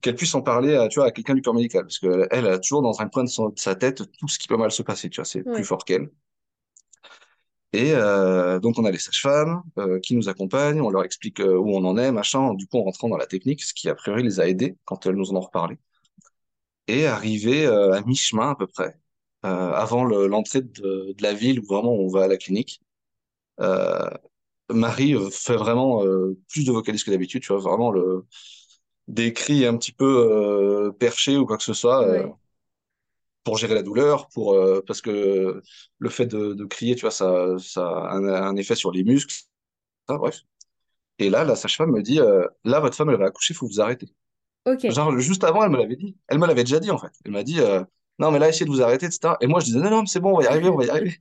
qu'elles 0.00 0.16
puissent 0.16 0.34
en 0.34 0.42
parler 0.42 0.74
à, 0.76 0.88
tu 0.88 0.98
vois, 1.00 1.08
à 1.08 1.10
quelqu'un 1.12 1.34
du 1.34 1.42
corps 1.42 1.54
médical. 1.54 1.82
Parce 1.84 1.98
qu'elle 1.98 2.28
elle 2.30 2.46
a 2.46 2.58
toujours 2.58 2.82
dans 2.82 3.00
un 3.00 3.08
coin 3.08 3.24
de, 3.24 3.28
son- 3.28 3.50
de 3.50 3.58
sa 3.58 3.74
tête 3.76 4.02
tout 4.18 4.28
ce 4.28 4.38
qui 4.38 4.48
peut 4.48 4.56
mal 4.56 4.70
se 4.72 4.82
passer, 4.82 5.10
tu 5.10 5.16
vois, 5.16 5.24
c'est 5.24 5.44
plus 5.44 5.64
fort 5.64 5.84
qu'elle. 5.84 6.10
Et 7.74 7.92
euh, 7.94 8.60
donc, 8.60 8.78
on 8.78 8.84
a 8.86 8.90
les 8.90 8.98
sages-femmes 8.98 9.62
euh, 9.78 10.00
qui 10.00 10.14
nous 10.16 10.28
accompagnent, 10.28 10.80
on 10.80 10.90
leur 10.90 11.04
explique 11.04 11.40
euh, 11.40 11.56
où 11.58 11.70
on 11.76 11.84
en 11.84 11.96
est, 11.98 12.10
machin, 12.12 12.54
du 12.54 12.66
coup, 12.66 12.78
en 12.78 12.84
rentrant 12.84 13.08
dans 13.08 13.16
la 13.18 13.26
technique, 13.26 13.62
ce 13.62 13.74
qui 13.74 13.88
a 13.90 13.94
priori 13.94 14.22
les 14.22 14.40
a 14.40 14.48
aidés 14.48 14.76
quand 14.84 15.04
elles 15.06 15.14
nous 15.16 15.30
en 15.32 15.36
ont 15.36 15.40
reparlé. 15.40 15.76
Et 16.88 17.06
arrivé 17.06 17.66
à 17.66 18.00
mi-chemin 18.02 18.50
à 18.50 18.54
peu 18.56 18.66
près, 18.66 18.98
avant 19.42 20.04
le- 20.04 20.26
l'entrée 20.26 20.62
de, 20.62 21.12
de 21.16 21.22
la 21.22 21.32
ville 21.34 21.60
où 21.60 21.66
vraiment 21.66 21.92
on 21.94 22.08
va 22.08 22.24
à 22.24 22.28
la 22.28 22.36
clinique, 22.36 22.80
Marie 24.70 25.14
fait 25.30 25.56
vraiment 25.56 26.02
plus 26.48 26.64
de 26.66 26.72
vocalises 26.72 27.04
que 27.04 27.10
d'habitude, 27.10 27.42
tu 27.42 27.48
vois, 27.52 27.60
vraiment 27.62 27.90
le, 27.90 28.26
des 29.08 29.32
cris 29.32 29.66
un 29.66 29.76
petit 29.78 29.92
peu 29.92 30.06
euh, 30.88 30.92
perchés 30.92 31.36
ou 31.36 31.46
quoi 31.46 31.56
que 31.58 31.64
ce 31.64 31.74
soit 31.74 32.06
euh, 32.06 32.22
Ouais. 32.22 32.34
pour 33.44 33.56
gérer 33.58 33.74
la 33.74 33.82
douleur, 33.82 34.28
pour 34.28 34.52
euh, 34.54 34.82
parce 34.86 35.00
que 35.00 35.62
le 35.98 36.08
fait 36.10 36.26
de, 36.26 36.52
de 36.54 36.64
crier, 36.64 36.94
tu 36.94 37.02
vois, 37.02 37.10
ça, 37.10 37.56
ça 37.58 37.82
a 37.86 38.14
un, 38.16 38.24
un 38.28 38.56
effet 38.56 38.74
sur 38.74 38.92
les 38.92 39.04
muscles, 39.04 39.34
ça, 40.08 40.18
bref. 40.18 40.40
Et 41.18 41.30
là, 41.30 41.44
la 41.44 41.56
sage-femme 41.56 41.92
me 41.92 42.02
dit, 42.02 42.20
là, 42.64 42.80
votre 42.80 42.96
femme, 42.96 43.10
elle 43.10 43.18
va 43.18 43.26
accoucher, 43.26 43.54
faut 43.54 43.66
vous 43.68 43.80
arrêter. 43.80 44.08
Ok. 44.64 44.84
Genre, 44.88 45.18
juste 45.20 45.44
avant, 45.44 45.64
elle 45.64 45.70
me 45.70 45.78
l'avait 45.78 45.96
dit. 45.96 46.16
Elle 46.28 46.38
me 46.38 46.46
l'avait 46.46 46.64
déjà 46.64 46.80
dit, 46.80 46.90
en 46.90 46.98
fait. 46.98 47.12
Elle 47.24 47.32
m'a 47.32 47.44
dit, 47.44 47.58
non, 48.18 48.30
mais 48.32 48.38
là, 48.40 48.48
essayez 48.50 48.66
de 48.66 48.70
vous 48.70 48.82
arrêter, 48.82 49.06
etc. 49.06 49.38
Et 49.40 49.46
moi, 49.48 49.60
je 49.60 49.66
disais, 49.66 49.80
non, 49.80 49.90
non, 49.90 50.06
c'est 50.06 50.20
bon, 50.20 50.34
on 50.34 50.38
va 50.38 50.44
y 50.44 50.48
arriver, 50.48 50.68
on 50.70 50.76
va 50.78 50.86
y 50.86 50.90
arriver. 50.90 51.18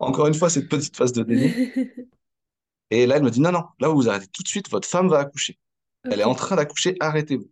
Encore 0.00 0.26
une 0.28 0.34
fois, 0.34 0.50
cette 0.50 0.68
petite 0.68 0.96
phase 0.96 1.12
de 1.12 1.22
déni. 1.24 1.52
Et 2.90 3.06
là, 3.06 3.16
elle 3.16 3.22
me 3.24 3.30
dit, 3.30 3.40
non, 3.40 3.52
non, 3.52 3.64
là, 3.80 3.88
vous 3.88 3.96
vous 3.96 4.08
arrêtez 4.08 4.26
tout 4.28 4.42
de 4.42 4.48
suite, 4.48 4.70
votre 4.70 4.88
femme 4.88 5.08
va 5.08 5.18
accoucher. 5.20 5.58
Elle 6.04 6.20
est 6.20 6.24
en 6.24 6.34
train 6.34 6.56
d'accoucher, 6.56 6.96
arrêtez-vous. 7.00 7.50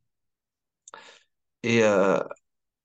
Et, 1.62 1.82
euh, 1.82 2.18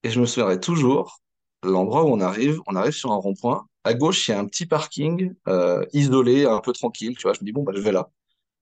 et 0.02 0.10
je 0.10 0.20
me 0.20 0.26
souviendrai 0.26 0.60
toujours, 0.60 1.20
l'endroit 1.62 2.04
où 2.04 2.08
on 2.08 2.20
arrive, 2.20 2.60
on 2.66 2.76
arrive 2.76 2.92
sur 2.92 3.12
un 3.12 3.16
rond-point. 3.16 3.66
À 3.84 3.94
gauche, 3.94 4.28
il 4.28 4.32
y 4.32 4.34
a 4.34 4.38
un 4.38 4.46
petit 4.46 4.66
parking 4.66 5.34
euh, 5.48 5.84
isolé, 5.92 6.46
un 6.46 6.60
peu 6.60 6.72
tranquille. 6.72 7.16
Tu 7.16 7.22
vois, 7.22 7.32
je 7.32 7.40
me 7.40 7.46
dis, 7.46 7.52
bon, 7.52 7.62
bah, 7.62 7.72
je 7.74 7.80
vais 7.80 7.92
là. 7.92 8.10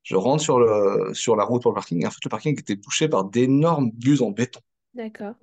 Je 0.02 0.16
rentre 0.16 0.42
sur 0.42 0.60
le, 0.60 1.12
sur 1.14 1.36
la 1.36 1.44
route 1.44 1.62
pour 1.62 1.72
le 1.72 1.74
parking. 1.74 2.06
En 2.06 2.10
fait, 2.10 2.24
le 2.24 2.30
parking 2.30 2.58
était 2.58 2.76
bouché 2.76 3.08
par 3.08 3.24
d'énormes 3.24 3.90
bus 3.90 4.22
en 4.22 4.30
béton. 4.30 4.60
D'accord. 4.94 5.34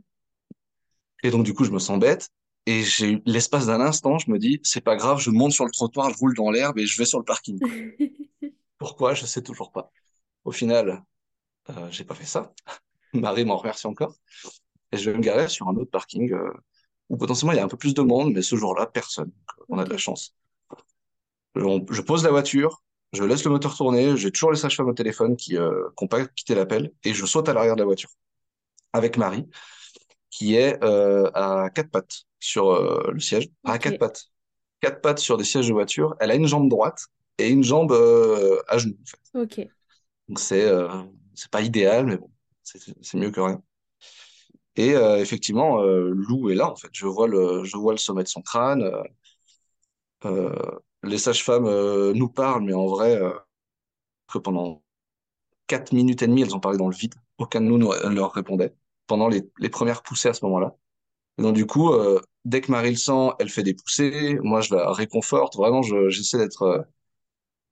Et 1.24 1.32
donc, 1.32 1.43
du 1.43 1.53
coup, 1.53 1.66
je 1.66 1.72
me 1.72 1.80
sens 1.80 1.99
bête. 1.99 2.30
Et 2.66 2.84
j'ai 2.84 3.11
eu 3.14 3.22
l'espace 3.26 3.66
d'un 3.66 3.82
instant, 3.82 4.20
je 4.20 4.32
me 4.32 4.39
dis, 4.39 4.61
c'est 4.64 4.80
pas 4.80 4.95
grave, 4.95 5.20
je 5.20 5.30
monte 5.30 5.51
sur 5.51 5.66
le 5.66 5.72
trottoir, 5.72 6.09
je 6.09 6.18
roule 6.18 6.34
dans 6.34 6.49
l'herbe 6.49 6.80
et 6.80 6.86
je 6.86 6.97
vais 6.97 7.03
sur 7.05 7.20
le 7.20 7.26
parking, 7.26 7.59
quoi. 7.59 7.74
Pourquoi? 8.78 9.14
Je 9.14 9.26
sais 9.26 9.41
toujours 9.41 9.72
pas. 9.72 9.91
Au 10.45 10.51
final, 10.51 11.03
euh, 11.70 11.88
j'ai 11.91 12.03
pas 12.03 12.16
fait 12.16 12.26
ça. 12.26 12.53
Marie 13.14 13.45
m'en 13.45 13.57
remercie 13.57 13.88
encore. 13.88 14.16
Et 14.91 14.97
je 14.97 15.09
vais 15.11 15.18
me 15.18 15.24
garer 15.24 15.49
sur 15.49 15.68
un 15.70 15.76
autre 15.76 15.91
parking 15.91 16.34
euh, 16.34 16.51
où 17.09 17.18
potentiellement 17.18 17.53
il 17.53 17.57
y 17.57 17.59
a 17.59 17.66
un 17.66 17.68
peu 17.70 17.78
plus 17.78 17.93
de 17.95 18.01
monde, 18.01 18.34
mais 18.34 18.41
ce 18.43 18.55
jour-là, 18.57 18.88
personne. 18.88 19.28
Donc, 19.30 19.68
on 19.70 19.80
a 19.80 19.86
de 19.86 19.91
la 19.91 19.97
chance. 19.97 20.36
On- 21.55 21.86
je 21.91 22.01
pose 22.01 22.24
la 22.24 22.32
voiture, 22.32 22.82
je 23.11 23.24
laisse 23.24 23.43
le 23.43 23.51
moteur 23.51 23.76
tourner, 23.76 24.18
j'ai 24.18 24.32
toujours 24.32 24.51
les 24.51 24.57
sages-femmes 24.57 24.89
au 24.89 24.93
téléphone 24.93 25.36
qui 25.36 25.55
n'ont 25.55 26.07
pas 26.07 26.26
quitté 26.28 26.55
l'appel, 26.55 26.91
et 27.03 27.14
je 27.14 27.26
saute 27.26 27.47
à 27.49 27.53
l'arrière 27.53 27.76
de 27.76 27.82
la 27.82 27.86
voiture 27.86 28.09
avec 28.93 29.18
Marie, 29.18 29.47
qui 30.32 30.55
est 30.55 30.84
euh, 30.84 31.30
à 31.34 31.70
quatre 31.74 31.91
pattes 31.91 32.24
sur 32.39 32.72
euh, 32.72 33.11
le 33.14 33.20
siège. 33.20 33.49
À 33.66 33.80
quatre 33.80 33.99
pattes. 33.99 34.26
Quatre 34.82 35.01
pattes 35.01 35.20
sur 35.20 35.38
des 35.38 35.45
sièges 35.45 35.68
de 35.70 35.74
voiture. 35.74 36.16
Elle 36.20 36.32
a 36.32 36.36
une 36.36 36.47
jambe 36.47 36.70
droite 36.70 37.07
et 37.39 37.49
une 37.49 37.64
jambe 37.64 37.91
euh, 37.93 38.61
à 38.68 38.78
genoux, 38.80 38.97
en 39.03 39.05
fait. 39.07 39.20
Ok. 39.34 39.70
Donc 40.28 40.39
c'est 40.39 40.66
euh, 40.66 40.88
c'est 41.36 41.52
pas 41.52 41.62
idéal, 41.62 42.06
mais 42.06 42.18
bon, 42.18 42.32
c'est 42.64 43.18
mieux 43.18 43.32
que 43.32 43.42
rien. 43.42 43.62
Et 44.76 44.96
euh, 44.96 45.18
effectivement, 45.20 45.82
euh, 45.82 46.12
Lou 46.14 46.50
est 46.50 46.56
là, 46.56 46.72
en 46.72 46.76
fait. 46.76 46.90
Je 46.94 47.06
vois 47.06 47.28
le, 47.28 47.64
je 47.64 47.78
vois 47.78 47.94
le 47.94 47.98
sommet 48.00 48.24
de 48.24 48.28
son 48.28 48.42
crâne. 48.42 48.82
euh, 48.84 49.04
euh, 50.26 50.56
les 51.04 51.18
sages-femmes 51.18 51.68
nous 52.14 52.30
parlent, 52.30 52.64
mais 52.64 52.74
en 52.74 52.88
vrai, 52.88 53.20
que 54.28 54.38
pendant 54.38 54.84
quatre 55.68 55.94
minutes 55.94 56.22
et 56.24 56.28
demie, 56.28 56.44
elles 56.44 56.56
ont 56.56 56.60
parlé 56.62 56.78
dans 56.78 56.90
le 56.90 56.96
vide. 56.96 57.16
Aucun 57.40 57.62
de 57.62 57.68
nous 57.68 57.78
ne 57.80 58.10
leur 58.16 58.34
répondait 58.34 58.76
pendant 59.08 59.30
les, 59.30 59.44
les 59.60 59.70
premières 59.70 60.04
poussées 60.04 60.30
à 60.30 60.34
ce 60.36 60.46
moment-là. 60.46 60.76
Donc, 61.40 61.56
du 61.56 61.66
coup, 61.68 61.92
dès 62.46 62.62
que 62.62 62.72
Marie 62.72 62.92
le 62.92 62.98
sent, 62.98 63.32
elle 63.40 63.50
fait 63.50 63.64
des 63.64 63.76
poussées. 63.76 64.40
Moi, 64.44 64.62
je 64.62 64.76
la 64.76 64.92
réconforte. 64.94 65.56
Vraiment, 65.58 65.82
je- 65.84 66.10
j'essaie 66.10 66.38
d'être, 66.40 66.86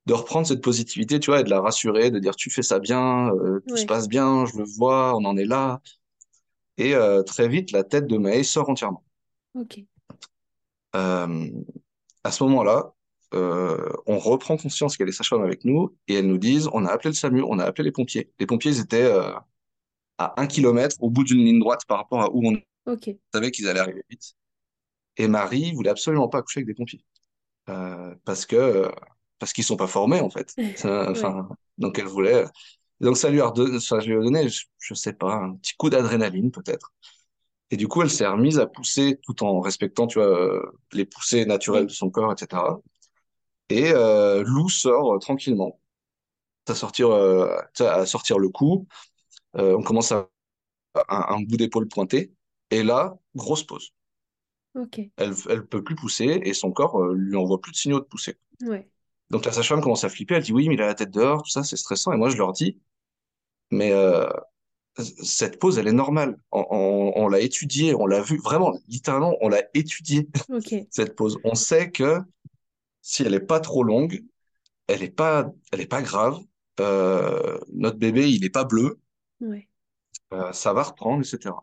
de 0.06 0.14
reprendre 0.14 0.48
cette 0.48 0.62
positivité, 0.62 1.20
tu 1.20 1.32
vois, 1.32 1.42
et 1.42 1.44
de 1.44 1.50
la 1.50 1.62
rassurer, 1.62 2.12
de 2.12 2.20
dire 2.20 2.36
tu 2.36 2.50
fais 2.50 2.64
ça 2.64 2.80
bien, 2.80 3.30
euh, 3.30 3.62
tout 3.68 3.78
se 3.78 3.86
passe 3.86 4.08
bien, 4.08 4.46
je 4.46 4.58
le 4.58 4.64
vois, 4.78 5.16
on 5.16 5.26
en 5.26 5.38
est 5.38 5.46
là. 5.46 5.82
Et 6.78 6.96
euh, 6.96 7.22
très 7.24 7.48
vite, 7.48 7.72
la 7.72 7.84
tête 7.84 8.08
de 8.08 8.18
May 8.18 8.44
sort 8.44 8.70
entièrement. 8.70 9.04
Ok. 9.54 9.86
Euh, 10.96 11.50
à 12.24 12.32
ce 12.32 12.44
moment-là, 12.44 12.94
on 13.34 14.18
reprend 14.20 14.58
conscience 14.58 15.00
a 15.00 15.06
des 15.06 15.12
sages-femmes 15.12 15.44
avec 15.44 15.64
nous 15.64 15.96
et 16.08 16.16
elles 16.16 16.28
nous 16.28 16.38
disent, 16.38 16.70
on 16.74 16.86
a 16.86 16.92
appelé 16.92 17.12
le 17.12 17.16
SAMU, 17.16 17.44
on 17.44 17.60
a 17.60 17.64
appelé 17.64 17.86
les 17.86 17.92
pompiers. 17.92 18.30
Les 18.40 18.46
pompiers, 18.46 18.72
ils 18.72 18.82
étaient 18.82 19.10
à 20.18 20.40
un 20.42 20.48
kilomètre 20.48 20.96
au 21.00 21.10
bout 21.10 21.24
d'une 21.24 21.44
ligne 21.44 21.60
droite 21.60 21.82
par 21.88 21.98
rapport 21.98 22.22
à 22.22 22.30
où 22.32 22.48
on 22.48 22.58
Ok. 22.86 23.10
savait 23.34 23.52
qu'ils 23.52 23.68
allaient 23.68 23.80
arriver 23.80 24.04
vite. 24.10 24.34
Et 25.18 25.28
Marie 25.28 25.74
voulait 25.74 25.90
absolument 25.90 26.28
pas 26.28 26.40
accoucher 26.40 26.60
avec 26.60 26.68
des 26.68 26.74
pompiers 26.74 27.04
euh, 27.70 28.16
parce 28.26 28.46
que 28.46 28.92
parce 29.42 29.54
qu'ils 29.54 29.66
sont 29.66 29.78
pas 29.78 29.88
formés 29.88 30.22
en 30.22 30.32
fait. 30.32 30.56
Ça, 30.76 31.10
Ouais. 31.10 31.12
Enfin, 31.12 31.50
donc 31.80 32.00
elle 32.00 32.08
voulait. 32.08 32.46
Donc 33.02 33.18
ça 33.18 33.30
lui 33.32 33.42
a 33.42 33.48
redonné, 33.50 33.82
ça 33.82 34.00
lui 34.00 34.16
a 34.16 34.22
donné, 34.22 34.50
je, 34.50 34.66
je 34.80 34.96
sais 34.96 35.14
pas, 35.14 35.36
un 35.36 35.56
petit 35.58 35.76
coup 35.78 35.92
d'adrénaline 35.92 36.52
peut-être. 36.52 36.94
Et 37.72 37.78
du 37.78 37.88
coup, 37.88 38.02
elle 38.02 38.10
s'est 38.12 38.28
remise 38.28 38.60
à 38.60 38.68
pousser 38.68 39.20
tout 39.24 39.44
en 39.44 39.62
respectant, 39.62 40.08
tu 40.08 40.20
vois, 40.20 40.28
euh, 40.28 40.62
les 40.94 41.06
poussées 41.06 41.46
naturelles 41.46 41.88
de 41.88 41.92
son 41.92 42.10
corps, 42.12 42.34
etc. 42.34 42.82
Et 43.70 43.92
euh, 43.94 44.44
Lou 44.46 44.70
sort 44.70 45.16
euh, 45.16 45.20
tranquillement, 45.20 45.80
à 46.68 46.76
sortir, 46.76 47.10
euh, 47.12 47.58
à 47.82 48.06
sortir 48.08 48.40
le 48.40 48.50
cou. 48.50 48.88
On 49.56 49.84
commence 49.84 50.12
à 50.14 50.30
un, 51.10 51.26
un 51.38 51.42
bout 51.42 51.58
d'épaule 51.58 51.88
pointé. 51.90 52.34
Et 52.72 52.84
là, 52.84 53.18
grosse 53.36 53.64
pause. 53.66 53.94
Elle, 55.18 55.34
elle 55.50 55.66
peut 55.66 55.84
plus 55.86 55.96
pousser 55.96 56.42
et 56.44 56.54
son 56.54 56.74
corps 56.74 57.02
lui 57.14 57.38
envoie 57.38 57.62
plus 57.62 57.72
de 57.72 57.78
signaux 57.78 58.00
de 58.02 58.06
pousser. 58.06 58.38
Ouais. 58.62 58.91
Donc 59.32 59.46
la 59.46 59.54
sage-femme 59.54 59.82
commence 59.82 60.04
à 60.04 60.10
flipper. 60.10 60.36
Elle 60.36 60.44
dit 60.44 60.52
oui, 60.52 60.68
mais 60.68 60.76
il 60.76 60.82
a 60.82 60.88
la 60.88 60.94
tête 60.94 61.10
dehors, 61.10 61.44
tout 61.44 61.50
ça, 61.50 61.64
c'est 61.64 61.78
stressant. 61.78 62.12
Et 62.12 62.18
moi, 62.18 62.30
je 62.30 62.36
leur 62.36 62.52
dis, 62.52 62.78
mais 63.72 63.94
euh, 63.94 64.30
cette 64.98 65.58
pause, 65.58 65.78
elle 65.78 65.88
est 65.88 65.94
normale. 65.94 66.38
On, 66.52 66.66
on, 66.70 67.14
on 67.16 67.28
l'a 67.30 67.40
étudiée, 67.40 67.96
on 67.96 68.06
l'a 68.06 68.22
vu, 68.22 68.38
vraiment, 68.38 68.78
littéralement, 68.90 69.38
on 69.40 69.48
l'a 69.48 69.64
étudiée 69.74 70.28
cette 70.90 71.16
pause. 71.16 71.40
On 71.46 71.56
sait 71.56 71.92
que 71.92 72.20
si 73.02 73.24
elle 73.24 73.34
est 73.34 73.40
pas 73.40 73.62
trop 73.62 73.84
longue, 73.84 74.22
elle 74.88 75.02
est 75.02 75.10
pas, 75.10 75.50
elle 75.72 75.80
est 75.80 75.88
pas 75.88 76.02
grave. 76.02 76.38
Euh, 76.82 77.58
notre 77.72 77.98
bébé, 77.98 78.30
il 78.30 78.44
est 78.44 78.50
pas 78.50 78.66
bleu. 78.66 79.00
Ouais. 79.40 79.70
Euh, 80.34 80.52
ça 80.52 80.74
va 80.74 80.84
reprendre, 80.84 81.26
etc. 81.26 81.56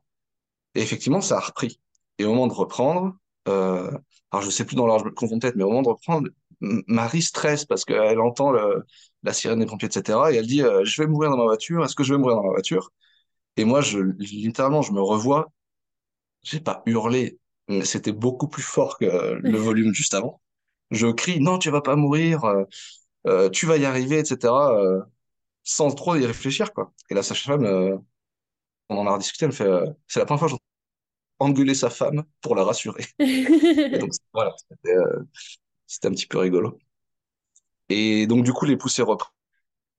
Et 0.74 0.80
effectivement, 0.80 1.20
ça 1.20 1.36
a 1.36 1.40
repris. 1.40 1.80
Et 2.16 2.24
au 2.24 2.30
moment 2.30 2.46
de 2.46 2.54
reprendre, 2.54 3.14
alors 3.44 4.42
je 4.42 4.50
sais 4.50 4.64
plus 4.64 4.76
dans 4.76 4.86
l'ordre, 4.86 5.04
je 5.04 5.10
me 5.10 5.14
confonds 5.14 5.38
peut-être, 5.38 5.56
mais 5.56 5.64
au 5.64 5.68
moment 5.68 5.82
de 5.82 5.88
reprendre, 5.88 6.28
Marie 6.60 7.22
stresse 7.22 7.64
parce 7.64 7.84
qu'elle 7.84 8.20
entend 8.20 8.50
le- 8.52 8.84
la 9.22 9.32
sirène 9.32 9.60
des 9.60 9.66
pompiers, 9.66 9.88
etc. 9.88 10.32
Et 10.32 10.36
elle 10.36 10.46
dit, 10.46 10.62
euh, 10.62 10.84
je 10.84 11.02
vais 11.02 11.08
mourir 11.08 11.30
dans 11.30 11.36
ma 11.38 11.44
voiture. 11.44 11.84
Est-ce 11.84 11.94
que 11.96 12.04
je 12.04 12.14
vais 12.14 12.18
mourir 12.20 12.36
dans 12.36 12.44
ma 12.44 12.50
voiture? 12.50 12.90
Et 13.56 13.64
moi, 13.64 13.80
je, 13.82 13.98
littéralement, 14.00 14.82
je 14.82 14.92
me 14.92 15.02
revois. 15.02 15.52
J'ai 16.42 16.60
pas 16.60 16.82
hurlé, 16.86 17.38
mais 17.68 17.84
c'était 17.84 18.12
beaucoup 18.12 18.48
plus 18.48 18.62
fort 18.62 18.98
que 18.98 19.06
le 19.06 19.58
volume 19.58 19.92
juste 19.94 20.14
avant. 20.14 20.40
Je 20.90 21.06
crie, 21.08 21.40
non, 21.40 21.58
tu 21.58 21.70
vas 21.70 21.82
pas 21.82 21.96
mourir. 21.96 22.44
euh, 22.44 22.64
euh, 23.26 23.50
tu 23.50 23.66
vas 23.66 23.76
y 23.78 23.84
arriver, 23.86 24.20
etc. 24.20 24.78
euh, 24.82 25.02
sans 25.64 25.92
trop 25.94 26.16
y 26.16 26.26
réfléchir, 26.26 26.72
quoi. 26.74 26.92
Et 27.10 27.14
la 27.14 27.22
sage-femme, 27.24 27.66
on 28.88 28.96
en 28.98 29.06
a 29.06 29.12
rediscuté, 29.12 29.44
elle 29.44 29.50
me 29.50 29.54
fait, 29.56 29.68
c'est 30.06 30.20
la 30.20 30.26
première 30.26 30.40
fois 30.40 30.48
que 30.48 30.50
j'entends 30.52 30.64
engueuler 31.40 31.74
sa 31.74 31.90
femme 31.90 32.24
pour 32.42 32.56
la 32.56 32.64
rassurer. 32.64 33.04
Et 33.92 33.98
donc, 33.98 34.10
voilà, 34.34 34.54
c'était 35.88 36.08
un 36.08 36.12
petit 36.12 36.28
peu 36.28 36.38
rigolo. 36.38 36.78
Et 37.88 38.26
donc, 38.26 38.44
du 38.44 38.52
coup, 38.52 38.64
les 38.64 38.76
poussées 38.76 39.02
reprennent. 39.02 39.32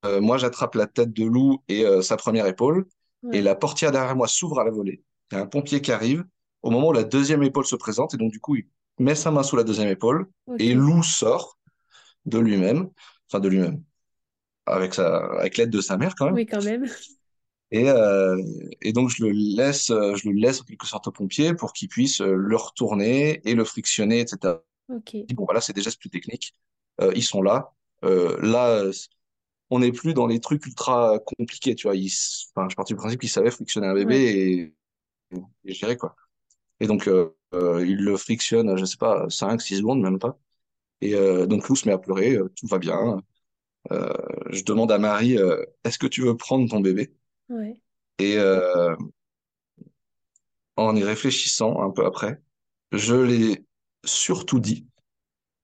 Euh, 0.06 0.22
moi, 0.22 0.38
j'attrape 0.38 0.76
la 0.76 0.88
tête 0.88 1.14
de 1.14 1.26
Lou 1.26 1.64
et 1.68 1.86
euh, 1.86 2.02
sa 2.02 2.18
première 2.18 2.48
épaule, 2.48 2.88
et 3.34 3.42
la 3.42 3.56
portière 3.56 3.92
derrière 3.92 4.16
moi 4.16 4.28
s'ouvre 4.28 4.60
à 4.60 4.64
la 4.66 4.72
volée. 4.72 5.04
Il 5.32 5.36
y 5.36 5.38
a 5.40 5.44
un 5.44 5.48
pompier 5.48 5.82
qui 5.82 5.92
arrive 5.92 6.26
au 6.62 6.72
moment 6.72 6.90
où 6.90 6.94
la 6.94 7.04
deuxième 7.04 7.44
épaule 7.44 7.66
se 7.66 7.76
présente, 7.76 8.14
et 8.14 8.18
donc, 8.18 8.32
du 8.32 8.40
coup, 8.40 8.56
il 8.56 8.66
met 9.00 9.16
sa 9.16 9.32
main 9.32 9.44
sous 9.44 9.56
la 9.58 9.64
deuxième 9.64 9.90
épaule, 9.90 10.28
et 10.60 10.74
Ok. 10.74 10.76
Lou 10.76 11.04
sort 11.04 11.58
de 12.26 12.40
lui-même, 12.40 12.90
enfin 13.30 13.40
de 13.40 13.50
lui-même, 13.50 13.84
avec 14.66 14.94
sa, 14.94 15.18
avec 15.40 15.58
l'aide 15.58 15.72
de 15.72 15.82
sa 15.82 15.98
mère 15.98 16.16
quand 16.16 16.26
même. 16.26 16.36
Oui, 16.36 16.46
quand 16.46 16.64
même. 16.64 16.86
Et, 17.72 17.90
euh, 17.90 18.42
et 18.82 18.94
donc 18.94 19.10
je 19.10 19.24
le 19.24 19.32
laisse, 19.32 19.88
je 19.90 20.30
le 20.30 20.34
laisse 20.34 20.62
en 20.62 20.64
quelque 20.64 20.88
sorte 20.88 21.08
au 21.08 21.12
pompier 21.12 21.54
pour 21.54 21.74
qu'il 21.74 21.88
puisse 21.88 22.20
le 22.20 22.56
retourner 22.56 23.42
et 23.48 23.54
le 23.54 23.64
frictionner, 23.64 24.22
etc. 24.22 24.64
Ok. 24.90 25.16
Bon 25.34 25.46
voilà, 25.46 25.62
c'est 25.62 25.74
des 25.74 25.82
gestes 25.82 26.00
plus 26.00 26.10
techniques. 26.10 26.54
Euh, 27.02 27.12
ils 27.16 27.24
sont 27.24 27.42
là. 27.42 27.74
Euh, 28.04 28.38
là, 28.42 28.84
on 29.70 29.80
n'est 29.80 29.92
plus 29.92 30.14
dans 30.14 30.28
les 30.28 30.40
trucs 30.40 30.66
ultra 30.66 31.20
compliqués, 31.20 31.76
tu 31.76 31.88
vois. 31.88 31.96
Ils, 31.96 32.12
enfin, 32.56 32.70
je 32.70 32.76
partais 32.76 32.94
du 32.94 32.98
principe 32.98 33.22
qu'ils 33.22 33.30
savaient 33.30 33.52
frictionner 33.52 33.88
un 33.88 33.94
bébé 33.96 34.16
Ouais. 34.16 34.30
et, 35.34 35.38
et 35.66 35.74
gérer 35.74 35.98
quoi. 35.98 36.16
Et 36.82 36.88
donc 36.88 37.08
euh, 37.08 37.36
euh, 37.54 37.86
il 37.88 37.98
le 38.04 38.18
frictionne, 38.18 38.78
je 38.78 38.86
sais 38.86 38.98
pas, 38.98 39.30
5, 39.30 39.62
6 39.62 39.78
secondes, 39.78 40.02
même 40.02 40.20
pas. 40.20 40.40
Et 41.02 41.14
donc 41.48 41.68
Lou 41.70 41.76
se 41.76 41.88
met 41.88 41.94
à 41.94 42.00
pleurer, 42.00 42.38
tout 42.58 42.68
va 42.68 42.80
bien. 42.80 43.22
Je 43.92 44.64
demande 44.64 44.92
à 44.92 45.00
Marie, 45.00 45.38
est-ce 45.84 46.00
que 46.00 46.08
tu 46.08 46.22
veux 46.22 46.38
prendre 46.38 46.70
ton 46.70 46.80
bébé? 46.82 47.14
Ouais. 47.50 47.80
Et 48.20 48.38
en 50.78 50.96
y 50.96 51.04
réfléchissant 51.04 51.82
un 51.82 51.92
peu 51.92 52.06
après, 52.06 52.42
je 52.92 53.16
l'ai 53.16 53.66
surtout 54.06 54.60
dit 54.60 54.86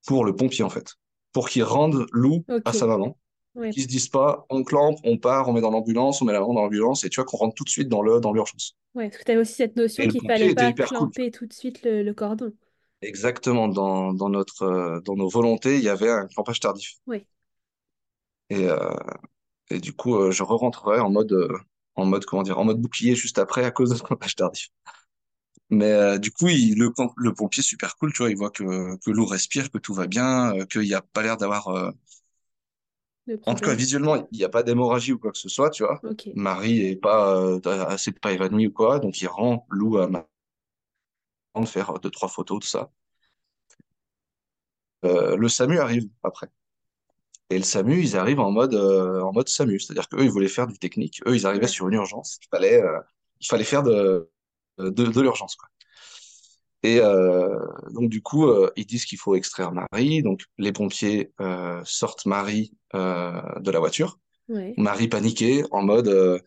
pour 0.08 0.26
le 0.26 0.36
pompier, 0.36 0.64
en 0.64 0.70
fait, 0.70 0.96
pour 1.34 1.50
qu'il 1.50 1.64
rende 1.64 2.06
Lou 2.12 2.46
à 2.66 2.74
sa 2.74 2.88
maman. 2.88 3.18
Ouais. 3.56 3.70
Qu'ils 3.70 3.84
se 3.84 3.88
disent 3.88 4.10
pas, 4.10 4.46
on 4.50 4.66
clampe, 4.66 5.00
on 5.06 5.18
part, 5.18 5.48
on 5.48 5.54
met 5.54 5.62
dans 5.62 5.72
l'ambulance, 5.72 6.22
on 6.22 6.26
met 6.26 6.34
la 6.34 6.42
main 6.42 6.48
dans 6.48 6.62
l'ambulance, 6.62 7.06
et 7.06 7.10
tu 7.10 7.16
vois 7.16 7.24
qu'on 7.24 7.38
rentre 7.38 7.56
tout 7.56 7.64
de 7.64 7.70
suite 7.70 7.88
dans 7.88 8.02
le, 8.02 8.20
dans 8.20 8.34
l'urgence. 8.34 8.76
Ouais, 8.96 9.08
parce 9.08 9.20
que 9.20 9.24
tu 9.24 9.32
avais 9.32 9.40
aussi 9.40 9.54
cette 9.54 9.78
notion 9.78 10.06
qu'il 10.10 10.22
fallait 10.28 10.54
pas 10.54 10.74
cool. 10.74 10.86
clamper 10.86 11.32
tout 11.32 11.46
de 11.46 11.54
suite 11.54 11.82
le, 11.84 12.04
le 12.04 12.14
cordon. 12.14 12.52
Exactement, 13.02 13.70
dans, 13.70 14.14
dans 14.14 14.28
notre, 14.28 14.64
euh, 14.64 15.00
dans 15.00 15.16
nos 15.16 15.30
volontés, 15.30 15.78
il 15.78 15.84
y 15.84 15.88
avait 15.88 16.10
un 16.10 16.28
clampage 16.28 16.60
tardif. 16.60 16.96
Ouais. 17.08 17.26
Et, 18.50 18.68
euh, 18.68 18.94
et 19.70 19.80
du 19.80 19.94
coup, 19.94 20.16
euh, 20.18 20.32
je 20.32 20.44
re-rentrerai 20.44 21.00
en 21.00 21.10
mode, 21.10 21.48
en 21.96 22.06
mode, 22.06 22.26
comment 22.26 22.44
dire, 22.44 22.60
en 22.60 22.66
mode 22.66 22.82
bouclier 22.82 23.16
juste 23.16 23.40
après 23.40 23.64
à 23.64 23.72
cause 23.72 23.90
de 23.90 23.96
ce 23.96 24.04
clampage 24.04 24.36
tardif. 24.36 24.68
Mais 25.70 25.92
euh, 25.92 26.18
du 26.20 26.32
coup, 26.32 26.48
il, 26.50 26.78
le, 26.78 26.92
le 27.18 27.34
pompier, 27.34 27.64
super 27.64 27.98
cool, 27.98 28.14
tu 28.14 28.20
vois, 28.20 28.30
il 28.30 28.38
voit 28.38 28.52
que, 28.52 28.98
que 28.98 29.12
l'eau 29.12 29.26
respire, 29.26 29.72
que 29.72 29.78
tout 29.80 29.94
va 29.94 30.08
bien, 30.08 30.56
euh, 30.58 30.66
qu'il 30.66 30.82
n'y 30.82 30.94
a 30.94 31.02
pas 31.02 31.24
l'air 31.24 31.38
d'avoir... 31.38 31.68
euh, 31.70 31.92
En 33.46 33.56
tout 33.56 33.64
cas, 33.64 33.74
visuellement, 33.74 34.28
il 34.32 34.38
n'y 34.38 34.44
a 34.44 34.50
pas 34.50 34.62
d'hémorragie 34.64 35.14
ou 35.14 35.18
quoi 35.20 35.32
que 35.32 35.38
ce 35.38 35.50
soit, 35.50 35.70
tu 35.72 35.84
vois. 35.84 36.04
Marie 36.36 36.82
est 36.82 36.96
pas 36.96 37.58
assez 37.88 38.12
pas 38.12 38.32
évanouie 38.34 38.68
ou 38.68 38.72
quoi, 38.72 39.00
donc 39.00 39.22
il 39.22 39.28
rend 39.28 39.66
Lou 39.70 39.98
à 39.98 40.08
Marie 40.08 40.26
de 41.60 41.66
faire 41.66 41.94
deux, 42.00 42.12
trois 42.12 42.30
photos, 42.30 42.60
tout 42.62 42.68
ça. 42.68 42.92
Le 45.04 45.48
SAMU 45.50 45.80
arrive 45.80 46.10
après. 46.24 46.48
Et 47.50 47.58
le 47.58 47.64
SAMU, 47.64 48.02
ils 48.02 48.18
arrivent 48.18 48.40
en 48.42 48.52
mode, 48.52 48.76
en 48.76 49.32
mode 49.34 49.50
SAMU, 49.50 49.80
c'est-à-dire 49.80 50.10
qu'eux, 50.10 50.24
ils 50.24 50.32
voulaient 50.32 50.48
faire 50.50 50.68
du 50.68 50.78
technique. 50.80 51.22
Eux, 51.28 51.36
ils 51.36 51.48
arrivaient 51.48 51.68
Ouais. 51.68 51.70
sur 51.70 51.88
une 51.90 51.96
urgence. 51.96 52.40
Il 52.44 52.48
fallait, 52.50 52.82
il 53.42 53.48
fallait 53.48 53.64
faire 53.66 53.84
de, 53.84 54.30
de, 54.78 54.90
de 54.90 55.22
l'urgence, 55.22 55.56
quoi. 55.56 55.70
Et 56.84 57.00
euh, 57.02 57.58
donc, 57.92 58.10
du 58.10 58.22
coup, 58.22 58.48
euh, 58.48 58.72
ils 58.76 58.86
disent 58.86 59.06
qu'il 59.06 59.18
faut 59.18 59.36
extraire 59.36 59.72
Marie. 59.72 60.22
Donc, 60.22 60.42
les 60.58 60.72
pompiers 60.72 61.32
euh, 61.42 61.82
sortent 61.84 62.26
Marie 62.26 62.74
euh, 62.94 63.42
de 63.60 63.72
la 63.72 63.80
voiture. 63.80 64.20
Ouais. 64.50 64.76
Marie 64.78 65.08
paniquée, 65.08 65.64
en 65.72 65.82
mode, 65.82 66.08
euh, 66.08 66.40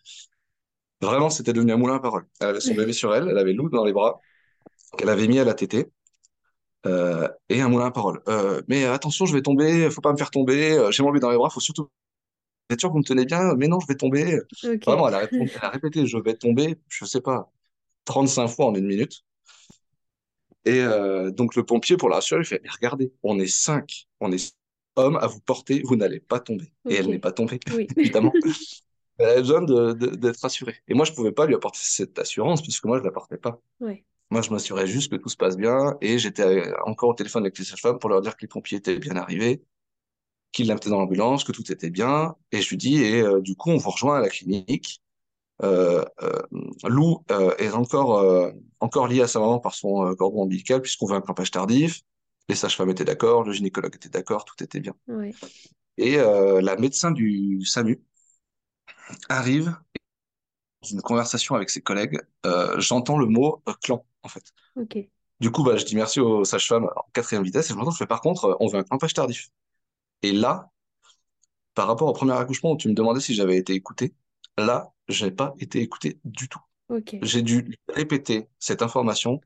vraiment, 1.00 1.30
c'était 1.30 1.52
devenu 1.52 1.72
un 1.72 1.76
moulin 1.76 1.96
à 1.96 2.00
parole. 2.00 2.26
Elle 2.40 2.48
avait 2.48 2.60
son 2.60 2.74
bébé 2.74 2.92
sur 2.92 3.14
elle, 3.14 3.28
elle 3.28 3.38
avait 3.38 3.52
Lou 3.52 3.68
dans 3.68 3.84
les 3.84 3.92
bras, 3.92 4.20
qu'elle 4.98 5.08
avait 5.08 5.28
mis 5.28 5.38
à 5.38 5.44
la 5.44 5.54
tétée. 5.54 5.88
Euh, 6.86 7.28
et 7.48 7.60
un 7.60 7.68
moulin 7.68 7.86
à 7.86 7.90
parole. 7.90 8.22
Euh, 8.28 8.62
mais 8.68 8.84
attention, 8.84 9.26
je 9.26 9.34
vais 9.34 9.42
tomber, 9.42 9.90
faut 9.90 10.00
pas 10.00 10.12
me 10.12 10.16
faire 10.16 10.30
tomber, 10.30 10.72
euh, 10.72 10.90
j'ai 10.92 11.02
mon 11.02 11.10
bébé 11.10 11.20
dans 11.20 11.30
les 11.30 11.36
bras, 11.36 11.50
faut 11.50 11.60
surtout 11.60 11.84
Vous 11.84 12.74
êtes 12.74 12.80
sûr 12.80 12.90
que 12.90 12.94
vous 12.94 13.00
me 13.00 13.04
tenez 13.04 13.24
bien? 13.26 13.54
Mais 13.56 13.68
non, 13.68 13.80
je 13.80 13.86
vais 13.88 13.96
tomber. 13.96 14.40
Ok. 14.64 14.84
Vraiment, 14.86 15.08
elle 15.08 15.14
a, 15.14 15.20
répon- 15.26 15.48
elle 15.54 15.60
a 15.64 15.70
répété, 15.70 16.06
je 16.06 16.18
vais 16.18 16.34
tomber, 16.34 16.76
je 16.88 17.04
sais 17.04 17.20
pas, 17.20 17.50
35 18.09 18.48
fois 18.48 18.66
en 18.66 18.74
une 18.74 18.86
minute. 18.86 19.22
Et 20.64 20.80
euh, 20.80 21.30
donc 21.30 21.54
le 21.54 21.64
pompier, 21.64 21.96
pour 21.96 22.09
la 22.09 22.16
rassurer, 22.16 22.40
il 22.40 22.46
fait, 22.46 22.61
mais 22.62 22.70
regardez, 22.70 23.12
on 23.22 23.38
est 23.38 23.46
cinq, 23.46 24.06
on 24.20 24.32
est 24.32 24.54
hommes 24.96 25.16
à 25.16 25.26
vous 25.26 25.40
porter, 25.40 25.82
vous 25.84 25.96
n'allez 25.96 26.20
pas 26.20 26.40
tomber. 26.40 26.72
Et 26.88 26.96
elle 26.96 27.09
n'est 27.09 27.18
pas 27.18 27.32
tombée, 27.32 27.61
Oui. 27.74 27.86
évidemment. 27.96 28.32
Elle 29.18 29.26
avait 29.26 29.40
besoin 29.40 29.62
d'être 29.62 30.40
rassurée. 30.40 30.76
Et 30.88 30.94
moi, 30.94 31.04
je 31.04 31.12
pouvais 31.12 31.32
pas 31.32 31.46
lui 31.46 31.54
apporter 31.54 31.80
cette 31.82 32.18
assurance, 32.18 32.62
puisque 32.62 32.84
moi, 32.84 32.98
je 32.98 33.04
la 33.04 33.11
portais 33.11 33.36
pas. 33.36 33.61
Ouais. 33.80 34.04
Moi, 34.30 34.42
je 34.42 34.50
m'assurais 34.50 34.86
juste 34.86 35.11
que 35.11 35.16
tout 35.16 35.28
se 35.28 35.36
passe 35.36 35.56
bien, 35.56 35.96
et 36.00 36.18
j'étais 36.18 36.42
euh, 36.42 36.74
encore 36.84 37.11
au 37.11 37.14
téléphone 37.14 37.42
avec 37.44 37.59
les 37.59 37.64
sages-femmes 37.64 37.98
pour 37.98 38.11
leur 38.11 38.20
dire 38.20 38.36
que 38.36 38.42
les 38.42 38.48
pompiers 38.48 38.78
étaient 38.78 38.98
bien 38.98 39.16
arrivés, 39.16 39.62
qu'ils 40.52 40.66
l'amenaient 40.68 40.90
dans 40.90 40.98
l'ambulance, 41.00 41.44
que 41.44 41.52
tout 41.52 41.70
était 41.72 41.90
bien. 41.90 42.36
Et 42.52 42.62
je 42.62 42.68
lui 42.70 42.76
dis, 42.76 43.02
et 43.02 43.22
euh, 43.22 43.40
du 43.40 43.56
coup, 43.56 43.70
on 43.70 43.76
vous 43.76 43.90
rejoint 43.90 44.18
à 44.18 44.20
la 44.20 44.28
clinique. 44.28 45.02
Euh, 45.62 46.04
euh, 46.22 46.42
Lou 46.84 47.24
euh, 47.30 47.54
est 47.59 47.70
encore, 47.70 48.52
encore 48.80 49.09
lié 49.09 49.22
à 49.22 49.28
sa 49.28 49.40
maman 49.40 49.59
par 49.59 49.74
son 49.74 50.14
cordon 50.16 50.42
ombilical, 50.42 50.82
puisqu'on 50.82 51.06
veut 51.06 51.16
un 51.16 51.20
clampage 51.20 51.50
tardif. 51.50 52.02
Les 52.48 52.54
sages-femmes 52.54 52.90
étaient 52.90 53.04
d'accord, 53.04 53.44
le 53.44 53.52
gynécologue 53.52 53.94
était 53.94 54.09
d'accord, 54.09 54.44
tout 54.44 54.62
était 54.62 54.80
bien. 54.80 54.94
Ouais. 55.06 55.34
Et 55.96 56.16
la 56.16 56.76
médecin 56.76 57.11
du 57.11 57.64
SAMU 57.64 58.00
arrive, 59.28 59.76
dans 60.82 60.88
une 60.88 61.02
conversation 61.02 61.54
avec 61.54 61.70
ses 61.70 61.80
collègues, 61.80 62.20
euh, 62.46 62.78
j'entends 62.78 63.18
le 63.18 63.26
mot 63.26 63.62
euh, 63.68 63.72
clan, 63.82 64.04
en 64.22 64.28
fait. 64.28 64.44
Du 65.40 65.50
coup, 65.50 65.62
bah, 65.62 65.76
je 65.76 65.84
dis 65.84 65.96
merci 65.96 66.20
aux 66.20 66.44
sages-femmes 66.44 66.88
en 66.96 67.04
quatrième 67.12 67.42
vitesse, 67.42 67.66
et 67.70 67.72
je 67.72 67.78
m'entends, 67.78 67.90
je 67.90 67.98
fais 67.98 68.06
par 68.06 68.20
contre, 68.20 68.56
on 68.61 68.68
veut 68.68 68.78
un 68.78 68.84
clampage 68.84 69.14
tardif. 69.14 69.48
Et 70.22 70.32
là, 70.32 70.70
par 71.74 71.86
rapport 71.86 72.09
au 72.09 72.12
premier 72.12 72.32
accouchement 72.32 72.72
où 72.72 72.76
tu 72.76 72.88
me 72.88 72.94
demandais 72.94 73.20
si 73.20 73.34
j'avais 73.34 73.56
été 73.56 73.72
écouté, 73.72 74.14
là, 74.56 74.92
j'ai 75.09 75.30
pas 75.30 75.54
été 75.61 75.80
écouté 75.80 76.20
du 76.24 76.48
tout. 76.48 76.61
J'ai 77.22 77.42
dû 77.42 77.78
répéter 77.88 78.48
cette 78.59 78.82
information 78.82 79.40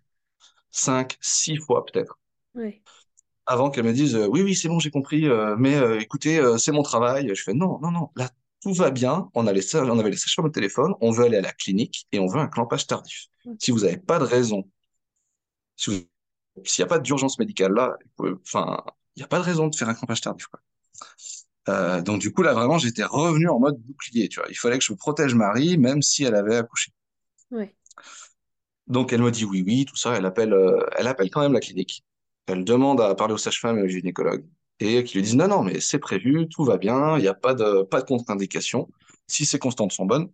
cinq, 0.70 1.18
six 1.20 1.56
fois 1.58 1.84
peut-être, 1.86 2.18
Ouais. 2.54 2.82
avant 3.46 3.70
qu'elle 3.70 3.84
me 3.84 3.92
dise 3.92 4.14
euh, 4.14 4.26
oui, 4.28 4.42
oui, 4.42 4.54
c'est 4.54 4.68
bon, 4.68 4.78
j'ai 4.78 4.90
compris, 4.90 5.26
euh, 5.26 5.56
mais 5.58 5.74
euh, 5.76 6.00
écoutez, 6.00 6.40
c'est 6.58 6.72
mon 6.72 6.82
travail. 6.82 7.30
Je 7.34 7.42
fais 7.42 7.54
non, 7.54 7.78
non, 7.80 7.90
non, 7.90 8.10
là, 8.16 8.30
tout 8.62 8.72
va 8.74 8.90
bien. 8.90 9.28
On 9.34 9.46
a 9.46 9.52
les 9.52 9.62
sages- 9.62 9.88
on 9.88 9.98
avait 9.98 10.10
les 10.10 10.16
sages-femmes 10.16 10.46
au 10.46 10.50
téléphone, 10.50 10.94
on 11.00 11.10
veut 11.10 11.24
aller 11.24 11.38
à 11.38 11.40
la 11.40 11.52
clinique 11.52 12.06
et 12.12 12.18
on 12.18 12.26
veut 12.26 12.40
un 12.40 12.48
clampage 12.48 12.86
tardif. 12.86 13.26
Si 13.58 13.70
vous 13.70 13.80
n'avez 13.80 13.98
pas 13.98 14.18
de 14.18 14.24
raison, 14.24 14.64
vous- 15.86 15.92
s'il 16.64 16.82
n'y 16.82 16.84
a 16.84 16.88
pas 16.88 16.98
d'urgence 16.98 17.38
médicale 17.38 17.72
là, 17.74 17.96
enfin, 18.44 18.82
il 19.16 19.20
n'y 19.20 19.24
a 19.24 19.28
pas 19.28 19.38
de 19.38 19.44
raison 19.44 19.68
de 19.68 19.76
faire 19.76 19.88
un 19.88 19.94
clampage 19.94 20.20
tardif, 20.22 20.46
quoi. 20.46 20.60
Euh, 21.68 22.02
donc 22.02 22.20
du 22.20 22.32
coup 22.32 22.42
là 22.42 22.54
vraiment 22.54 22.78
j'étais 22.78 23.04
revenu 23.04 23.48
en 23.48 23.60
mode 23.60 23.78
bouclier, 23.78 24.28
tu 24.28 24.40
vois. 24.40 24.48
Il 24.50 24.56
fallait 24.56 24.78
que 24.78 24.84
je 24.84 24.92
protège 24.94 25.34
Marie 25.34 25.78
même 25.78 26.02
si 26.02 26.24
elle 26.24 26.34
avait 26.34 26.56
accouché. 26.56 26.90
Ouais. 27.50 27.72
Donc 28.88 29.12
elle 29.12 29.22
me 29.22 29.30
dit 29.30 29.44
oui, 29.44 29.62
oui, 29.64 29.84
tout 29.84 29.96
ça. 29.96 30.14
Elle 30.16 30.26
appelle, 30.26 30.52
euh, 30.52 30.84
elle 30.96 31.06
appelle 31.06 31.30
quand 31.30 31.40
même 31.40 31.52
la 31.52 31.60
clinique. 31.60 32.04
Elle 32.46 32.64
demande 32.64 33.00
à 33.00 33.14
parler 33.14 33.34
aux 33.34 33.38
sages-femmes 33.38 33.78
et 33.78 33.82
aux 33.82 33.88
gynécologues 33.88 34.44
et 34.80 35.04
qui 35.04 35.14
lui 35.16 35.22
disent 35.22 35.36
non, 35.36 35.46
non, 35.46 35.62
mais 35.62 35.78
c'est 35.80 36.00
prévu, 36.00 36.48
tout 36.48 36.64
va 36.64 36.76
bien, 36.78 37.16
il 37.16 37.22
n'y 37.22 37.28
a 37.28 37.34
pas 37.34 37.54
de 37.54 37.82
pas 37.82 38.00
de 38.00 38.06
contre-indication. 38.06 38.88
Si 39.28 39.46
ces 39.46 39.58
constantes 39.60 39.92
sont 39.92 40.06
bonnes, 40.06 40.28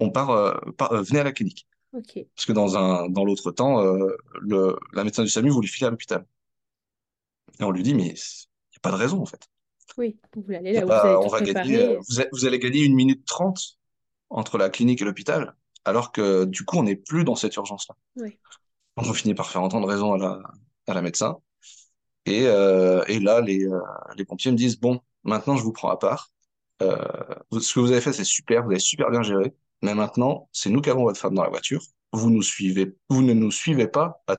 on 0.00 0.10
part, 0.10 0.30
euh, 0.30 0.54
par- 0.76 0.92
euh, 0.92 1.02
venez 1.02 1.20
à 1.20 1.24
la 1.24 1.32
clinique. 1.32 1.66
Parce 2.34 2.46
que 2.46 2.52
dans 2.52 2.76
un 2.76 3.08
dans 3.08 3.24
l'autre 3.24 3.50
temps, 3.52 3.80
le 4.40 4.76
la 4.92 5.04
médecin 5.04 5.22
du 5.22 5.30
SAMU 5.30 5.50
voulait 5.50 5.68
filer 5.68 5.86
à 5.86 5.90
l'hôpital. 5.90 6.26
Et 7.60 7.64
on 7.64 7.70
lui 7.70 7.82
dit 7.82 7.94
mais 7.94 8.08
il 8.08 8.12
n'y 8.12 8.76
a 8.76 8.80
pas 8.82 8.90
de 8.90 8.96
raison 8.96 9.20
en 9.20 9.26
fait. 9.26 9.48
Oui. 9.98 10.16
Vous 10.34 10.42
voulez 10.42 10.56
aller 10.56 10.72
Y 10.72 10.76
a 10.78 10.80
là 10.80 10.86
où 10.86 10.88
vous 10.88 10.88
pas, 10.88 11.00
avez 11.02 11.16
on 11.16 11.22
tout 11.24 11.30
va 11.30 11.40
gagner, 11.40 11.78
euh, 11.82 12.00
vous, 12.08 12.20
a- 12.20 12.26
vous 12.32 12.44
allez 12.44 12.58
gagner 12.58 12.84
une 12.84 12.94
minute 12.94 13.24
trente 13.24 13.78
entre 14.30 14.58
la 14.58 14.70
clinique 14.70 15.00
et 15.02 15.04
l'hôpital, 15.04 15.54
alors 15.84 16.12
que 16.12 16.44
du 16.44 16.64
coup 16.64 16.78
on 16.78 16.82
n'est 16.82 16.96
plus 16.96 17.24
dans 17.24 17.36
cette 17.36 17.54
urgence-là. 17.56 17.94
Donc 18.96 19.06
on 19.06 19.12
finit 19.12 19.34
par 19.34 19.50
faire 19.50 19.62
entendre 19.62 19.88
raison 19.88 20.14
à 20.14 20.18
la, 20.18 20.40
à 20.88 20.94
la 20.94 21.02
médecin. 21.02 21.38
Et, 22.24 22.46
euh, 22.46 23.04
et 23.06 23.20
là, 23.20 23.40
les, 23.40 23.64
euh, 23.64 23.78
les 24.16 24.24
pompiers 24.24 24.50
me 24.50 24.56
disent, 24.56 24.80
bon, 24.80 25.00
maintenant 25.22 25.56
je 25.56 25.62
vous 25.62 25.72
prends 25.72 25.90
à 25.90 25.96
part. 25.96 26.30
Euh, 26.82 26.96
ce 27.60 27.72
que 27.74 27.80
vous 27.80 27.92
avez 27.92 28.00
fait, 28.00 28.12
c'est 28.12 28.24
super, 28.24 28.64
vous 28.64 28.70
avez 28.72 28.80
super 28.80 29.10
bien 29.10 29.22
géré. 29.22 29.54
Mais 29.82 29.94
maintenant, 29.94 30.48
c'est 30.52 30.70
nous 30.70 30.80
qui 30.80 30.90
avons 30.90 31.04
votre 31.04 31.20
femme 31.20 31.34
dans 31.34 31.44
la 31.44 31.50
voiture. 31.50 31.82
Vous 32.12 32.30
nous 32.30 32.42
suivez, 32.42 32.96
vous 33.08 33.22
ne 33.22 33.32
nous 33.32 33.50
suivez 33.50 33.86
pas 33.86 34.22
à 34.26 34.36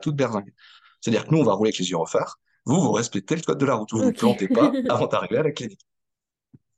toute 0.00 0.16
berzingue. 0.16 0.52
C'est-à-dire 1.00 1.26
que 1.26 1.30
nous, 1.34 1.40
on 1.40 1.44
va 1.44 1.52
rouler 1.52 1.68
avec 1.68 1.78
les 1.78 1.84
gyrophares. 1.84 2.40
Vous, 2.64 2.80
vous 2.80 2.92
respectez 2.92 3.36
le 3.36 3.42
code 3.42 3.58
de 3.58 3.66
la 3.66 3.74
route. 3.74 3.92
Vous 3.92 4.02
vous 4.02 4.08
Ok. 4.08 4.18
plantez 4.18 4.48
pas 4.48 4.80
avant 4.88 5.06
d'arriver 5.06 5.38
à 5.38 5.42
la 5.44 5.52
clinique. 5.52 5.80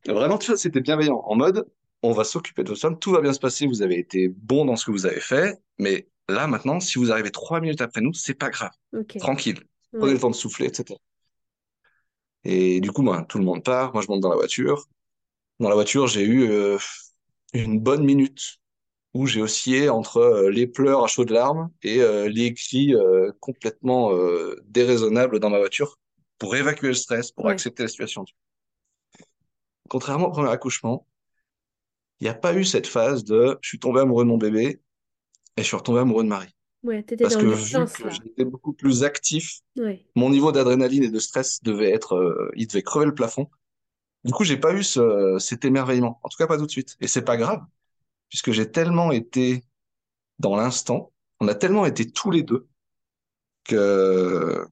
Vraiment, 0.07 0.39
tu 0.39 0.49
vois, 0.49 0.57
c'était 0.57 0.80
bienveillant. 0.80 1.22
En 1.26 1.35
mode, 1.37 1.66
on 2.03 2.12
va 2.12 2.24
s'occuper 2.24 2.62
de 2.62 2.68
votre 2.68 2.80
femme, 2.80 2.99
tout 2.99 3.11
va 3.12 3.20
bien 3.20 3.32
se 3.32 3.39
passer, 3.41 3.66
vous 3.66 3.82
avez 3.82 3.99
été 3.99 4.28
bon 4.28 4.64
dans 4.64 4.76
ce 4.76 4.85
que 4.87 4.91
vous 4.91 5.07
avez 5.07 5.20
fait. 5.20 5.59
Mais 5.78 6.09
là, 6.28 6.47
maintenant, 6.47 6.80
si 6.80 6.99
vous 6.99 7.11
arrivez 7.11 7.30
trois 7.30 7.61
minutes 7.61 7.80
après 7.80 8.01
nous, 8.01 8.12
c'est 8.12 8.35
pas 8.35 8.51
grave. 8.51 8.72
Tranquille. 9.18 9.61
Prenez 9.99 10.12
Ouais. 10.12 10.14
le 10.14 10.20
temps 10.20 10.30
de 10.30 10.35
souffler, 10.35 10.66
etc. 10.66 11.01
Et 12.45 12.80
du 12.80 12.93
coup, 12.93 13.03
ben, 13.03 13.24
tout 13.24 13.39
le 13.39 13.45
monde 13.45 13.64
part. 13.64 13.93
Moi, 13.95 14.03
je 14.03 14.09
monte 14.09 14.20
dans 14.20 14.28
la 14.30 14.37
voiture. 14.37 14.87
Dans 15.61 15.68
la 15.70 15.74
voiture, 15.76 16.07
j'ai 16.09 16.22
eu 16.24 16.45
euh, 16.51 16.78
une 17.55 17.80
bonne 17.80 18.05
minute 18.05 18.59
où 19.15 19.27
j'ai 19.27 19.43
oscillé 19.43 19.89
entre 19.89 20.19
euh, 20.19 20.51
les 20.51 20.67
pleurs 20.67 21.05
à 21.05 21.07
chaudes 21.09 21.31
larmes 21.31 21.71
et 21.83 22.01
euh, 22.03 22.29
les 22.29 22.55
cris 22.55 22.95
euh, 22.95 23.33
complètement 23.41 24.12
déraisonnables 24.67 25.41
dans 25.41 25.51
ma 25.51 25.59
voiture 25.59 25.99
pour 26.39 26.57
évacuer 26.57 26.89
le 26.89 26.95
stress, 26.95 27.33
pour 27.33 27.47
Ouais. 27.47 27.53
accepter 27.53 27.85
la 27.85 27.89
situation. 27.89 28.25
Contrairement 29.89 30.27
au 30.29 30.31
premier 30.31 30.51
accouchement, 30.51 31.07
il 32.21 32.25
n'y 32.25 32.31
a 32.31 32.35
pas 32.35 32.55
eu 32.55 32.65
cette 32.65 32.87
phase 32.87 33.25
de 33.25 33.59
je 33.61 33.69
suis 33.69 33.79
tombé 33.79 34.01
amoureux 34.01 34.25
de 34.25 34.29
mon 34.29 34.39
bébé 34.39 34.81
et 35.57 35.62
je 35.62 35.65
suis 35.65 35.77
retombé 35.77 36.01
amoureux 36.01 36.25
de 36.25 36.29
Marie. 36.29 36.55
Ouais. 36.83 37.03
Parce 37.21 37.35
dans 37.35 37.41
que 37.41 37.47
vu 37.47 37.87
que 37.87 38.11
j'étais 38.11 38.45
beaucoup 38.45 38.73
plus 38.73 39.05
actif 39.05 39.61
Ouais. 39.77 40.05
mon 40.15 40.31
niveau 40.31 40.53
d'adrénaline 40.53 41.05
et 41.05 41.11
de 41.11 41.19
stress 41.19 41.62
devait 41.62 41.91
être, 41.93 42.15
euh, 42.17 42.51
il 42.57 42.67
devait 42.69 42.83
crever 42.83 43.07
le 43.07 43.15
plafond. 43.15 43.49
Du 44.25 44.33
coup, 44.33 44.45
j'ai 44.45 44.57
pas 44.59 44.75
eu 44.75 44.83
ce, 44.83 45.39
cet 45.41 45.65
émerveillement. 45.65 46.21
En 46.23 46.29
tout 46.29 46.39
cas, 46.39 46.47
pas 46.47 46.59
tout 46.59 46.67
de 46.67 46.71
suite. 46.71 46.97
Et 47.01 47.09
c'est 47.09 47.25
pas 47.25 47.37
grave, 47.37 47.62
puisque 48.35 48.51
j'ai 48.51 48.68
tellement 48.68 49.12
été 49.12 49.62
dans 50.41 50.57
l'instant, 50.57 51.12
on 51.39 51.47
a 51.47 51.55
tellement 51.55 51.87
été 51.87 52.11
tous 52.11 52.32
les 52.32 52.43
deux 52.43 52.66
que, 53.62 54.66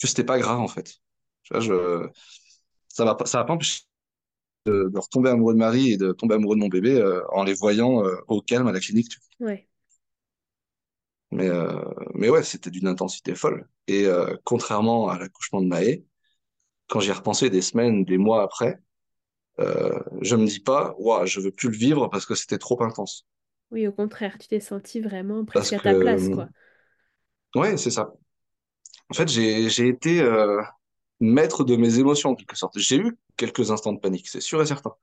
que 0.00 0.06
c'était 0.06 0.24
pas 0.24 0.38
grave, 0.38 0.58
en 0.58 0.68
fait. 0.68 1.02
Tu 1.42 1.52
vois, 1.52 1.60
je, 1.60 2.08
ça 2.88 3.04
m'a 3.04 3.14
pas, 3.14 3.26
ça 3.26 3.36
m'a 3.40 3.44
pas 3.44 3.58
de, 4.64 4.88
de 4.88 4.98
retomber 4.98 5.28
amoureux 5.28 5.52
de 5.52 5.58
Marie 5.58 5.92
et 5.92 5.96
de 5.98 6.12
tomber 6.12 6.36
amoureux 6.36 6.56
de 6.56 6.60
mon 6.62 6.68
bébé, 6.68 6.98
euh, 6.98 7.20
en 7.34 7.44
les 7.44 7.52
voyant, 7.52 8.02
euh, 8.06 8.16
au 8.26 8.40
calme 8.40 8.68
à 8.68 8.72
la 8.72 8.80
clinique. 8.80 9.10
tu 9.10 9.20
vois. 9.38 9.50
Ouais. 9.50 9.68
Mais, 11.30 11.50
euh, 11.50 11.84
mais 12.14 12.30
ouais, 12.30 12.42
c'était 12.42 12.70
d'une 12.70 12.86
intensité 12.86 13.34
folle. 13.34 13.68
Et, 13.86 14.06
contrairement 14.44 15.10
à 15.10 15.18
l'accouchement 15.18 15.60
de 15.60 15.66
Maë, 15.66 16.06
quand 16.88 17.00
j'y 17.00 17.10
ai 17.10 17.12
repensé 17.12 17.50
des 17.50 17.60
semaines, 17.60 18.06
des 18.06 18.16
mois 18.16 18.42
après, 18.42 18.80
euh, 19.60 19.98
je 20.20 20.36
me 20.36 20.46
dis 20.46 20.60
pas, 20.60 20.94
ouah, 20.98 21.26
je 21.26 21.40
veux 21.40 21.50
plus 21.50 21.68
le 21.68 21.76
vivre 21.76 22.08
parce 22.08 22.26
que 22.26 22.34
c'était 22.34 22.58
trop 22.58 22.82
intense. 22.82 23.26
Oui, 23.70 23.86
au 23.86 23.92
contraire, 23.92 24.36
tu 24.38 24.48
t'es 24.48 24.60
senti 24.60 25.00
vraiment 25.00 25.44
presque 25.44 25.72
à 25.72 25.78
que, 25.78 25.82
ta 25.84 25.94
place, 25.94 26.28
quoi. 26.28 26.48
ouais, 27.54 27.76
c'est 27.76 27.90
ça. 27.90 28.12
En 29.10 29.14
fait, 29.14 29.28
j'ai, 29.28 29.88
été 29.88 30.20
euh, 30.20 30.60
maître 31.20 31.64
de 31.64 31.76
mes 31.76 31.98
émotions 31.98 32.30
en 32.30 32.34
quelque 32.34 32.56
sorte. 32.56 32.78
J'ai 32.78 32.96
eu 32.96 33.16
quelques 33.36 33.70
instants 33.70 33.92
de 33.92 34.00
panique, 34.00 34.28
c'est 34.28 34.40
sûr 34.40 34.60
et 34.62 34.66
certain. 34.66 34.94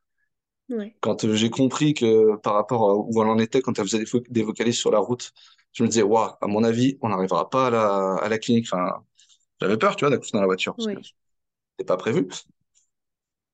Ouais, 0.70 0.96
Quand 1.02 1.26
euh, 1.26 1.36
j'ai 1.36 1.50
compris 1.50 1.94
que 1.94 2.36
par 2.38 2.54
rapport 2.54 2.90
à 2.90 2.96
où 2.96 3.22
elle 3.22 3.28
en 3.28 3.40
était, 3.40 3.62
quand 3.62 3.78
elle 3.78 3.86
faisait 3.86 4.04
des, 4.04 4.22
des 4.30 4.44
vocalises 4.44 4.78
sur 4.78 4.92
la 4.92 5.00
route, 5.00 5.32
je 5.74 5.84
me 5.84 5.88
disais, 5.88 6.02
waouh, 6.02 6.32
à 6.40 6.48
mon 6.48 6.64
avis, 6.64 6.98
on 7.02 7.10
n'arrivera 7.10 7.50
pas 7.50 7.68
à 7.68 7.70
la, 7.70 8.16
à 8.16 8.30
la 8.30 8.38
clinique. 8.38 8.68
Enfin, 8.72 9.04
j'avais 9.60 9.78
peur, 9.78 9.96
tu 9.96 10.06
vois, 10.06 10.10
d'accoucher 10.10 10.32
dans 10.34 10.42
la 10.42 10.48
voiture 10.48 10.76
parce 10.76 10.88
que 10.88 10.94
ouais, 10.94 11.02
c'était 11.02 11.88
pas 11.88 11.98
prévu. 11.98 12.28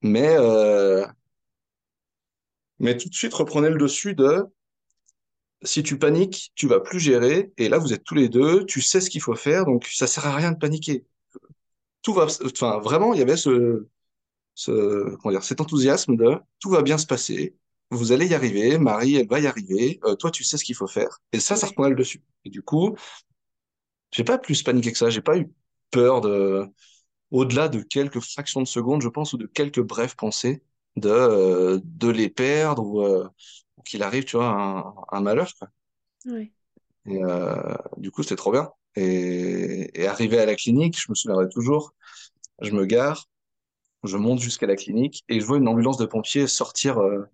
Mais, 0.02 0.36
euh, 0.38 1.06
mais 2.80 2.98
tout 2.98 3.08
de 3.10 3.14
suite 3.14 3.36
reprenait 3.36 3.70
le 3.70 3.78
dessus 3.78 4.16
de 4.16 4.48
si 5.64 5.84
tu 5.84 5.98
paniques, 5.98 6.52
tu 6.56 6.68
vas 6.68 6.80
plus 6.80 7.00
gérer. 7.00 7.52
Et 7.58 7.70
là, 7.70 7.78
vous 7.80 7.94
êtes 7.94 8.04
tous 8.04 8.16
les 8.16 8.30
deux, 8.30 8.66
tu 8.66 8.82
sais 8.82 9.02
ce 9.02 9.10
qu'il 9.10 9.22
faut 9.22 9.36
faire, 9.36 9.66
donc 9.66 9.86
ça 9.88 10.08
sert 10.08 10.26
à 10.28 10.36
rien 10.36 10.52
de 10.52 10.58
paniquer. 10.58 11.06
Tout 12.02 12.14
va, 12.14 12.28
enfin, 12.46 12.80
vraiment, 12.80 13.14
il 13.14 13.20
y 13.20 13.24
avait 13.24 13.38
ce, 13.38 13.88
ce, 14.56 15.16
comment 15.18 15.34
dire, 15.34 15.44
cet 15.44 15.62
enthousiasme 15.62 16.18
de 16.18 16.38
tout 16.60 16.72
va 16.72 16.84
bien 16.84 16.98
se 16.98 17.08
passer. 17.08 17.56
Vous 17.92 18.12
allez 18.14 18.28
y 18.28 18.36
arriver, 18.36 18.78
Marie, 18.80 19.16
elle 19.18 19.28
va 19.30 19.40
y 19.40 19.48
arriver. 19.48 20.00
euh, 20.06 20.16
toi, 20.16 20.32
tu 20.32 20.44
sais 20.44 20.58
ce 20.58 20.66
qu'il 20.66 20.76
faut 20.76 20.88
faire. 20.88 21.20
Et 21.34 21.40
ça, 21.42 21.56
ça 21.58 21.68
reprenait 21.68 21.92
le 21.92 21.96
dessus. 21.96 22.24
Et 22.46 22.50
du 22.52 22.62
coup, 22.64 22.96
j'ai 24.12 24.24
pas 24.24 24.38
plus 24.38 24.64
paniqué 24.64 24.92
que 24.92 24.98
ça. 24.98 25.10
J'ai 25.10 25.22
pas 25.22 25.38
eu 25.38 25.50
peur 25.92 26.22
de, 26.22 26.66
au-delà 27.32 27.70
de 27.70 27.82
quelques 27.82 28.20
fractions 28.22 28.62
de 28.62 28.68
secondes, 28.68 29.02
je 29.02 29.10
pense, 29.10 29.34
ou 29.34 29.38
de 29.38 29.48
quelques 29.48 29.82
brèves 29.82 30.16
pensées 30.16 30.64
de, 30.96 31.10
euh, 31.10 31.80
de 31.84 32.10
les 32.10 32.30
perdre 32.30 32.84
ou, 32.86 33.02
euh, 33.04 33.28
ou 33.78 33.84
qu'il 33.84 34.04
arrive, 34.04 34.26
tu 34.26 34.38
vois, 34.38 34.48
un, 34.50 34.96
un 35.18 35.22
malheur, 35.22 35.54
quoi. 35.60 35.70
ouais. 36.26 36.52
Et 37.06 37.24
euh, 37.24 37.56
du 37.98 38.12
coup, 38.12 38.24
c'était 38.24 38.36
trop 38.36 38.52
bien. 38.52 38.72
Et, 38.96 39.90
et 40.02 40.08
arrivé 40.08 40.40
à 40.40 40.46
la 40.46 40.56
clinique, 40.56 41.00
je 41.00 41.06
me 41.10 41.16
souviendrai 41.16 41.48
toujours, 41.50 41.94
je 42.62 42.72
me 42.72 42.86
gare, 42.86 43.28
je 44.04 44.18
monte 44.18 44.40
jusqu'à 44.42 44.68
la 44.68 44.76
clinique 44.76 45.24
et 45.30 45.40
je 45.42 45.46
vois 45.46 45.58
une 45.58 45.68
ambulance 45.70 45.98
de 45.98 46.06
pompiers 46.06 46.48
sortir, 46.48 47.00
euh, 47.00 47.26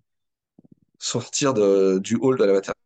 sortir 0.98 1.54
de, 1.54 1.98
du 1.98 2.16
hall 2.16 2.38
de 2.38 2.44
la 2.44 2.52
maternité, 2.54 2.80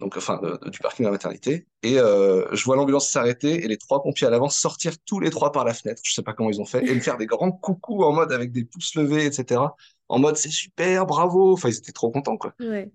donc 0.00 0.16
enfin 0.16 0.38
de- 0.42 0.58
de- 0.64 0.70
du 0.70 0.78
parking 0.78 1.04
de 1.04 1.08
la 1.08 1.12
maternité. 1.12 1.66
Et 1.82 1.98
euh, 1.98 2.46
je 2.54 2.64
vois 2.64 2.76
l'ambulance 2.76 3.10
s'arrêter 3.10 3.64
et 3.64 3.68
les 3.68 3.76
trois 3.78 4.02
pompiers 4.02 4.26
à 4.26 4.30
l'avant 4.30 4.48
sortir 4.48 4.94
tous 5.06 5.20
les 5.20 5.30
trois 5.30 5.52
par 5.52 5.64
la 5.64 5.74
fenêtre. 5.74 6.00
Je 6.04 6.12
sais 6.12 6.22
pas 6.22 6.32
comment 6.34 6.50
ils 6.50 6.60
ont 6.60 6.64
fait 6.66 6.88
et 6.88 6.94
me 6.94 7.00
faire 7.00 7.16
des 7.16 7.26
grands 7.26 7.52
coucous 7.52 8.04
en 8.04 8.12
mode 8.12 8.32
avec 8.32 8.52
des 8.52 8.64
pouces 8.64 8.94
levés, 8.94 9.26
etc. 9.26 9.76
En 10.08 10.18
mode 10.18 10.36
c'est 10.36 10.50
super, 10.50 11.06
bravo. 11.06 11.52
Enfin, 11.52 11.68
ils 11.68 11.78
étaient 11.78 11.92
trop 11.92 12.10
contents, 12.10 12.36
quoi. 12.36 12.54
Ouais, 12.60 12.90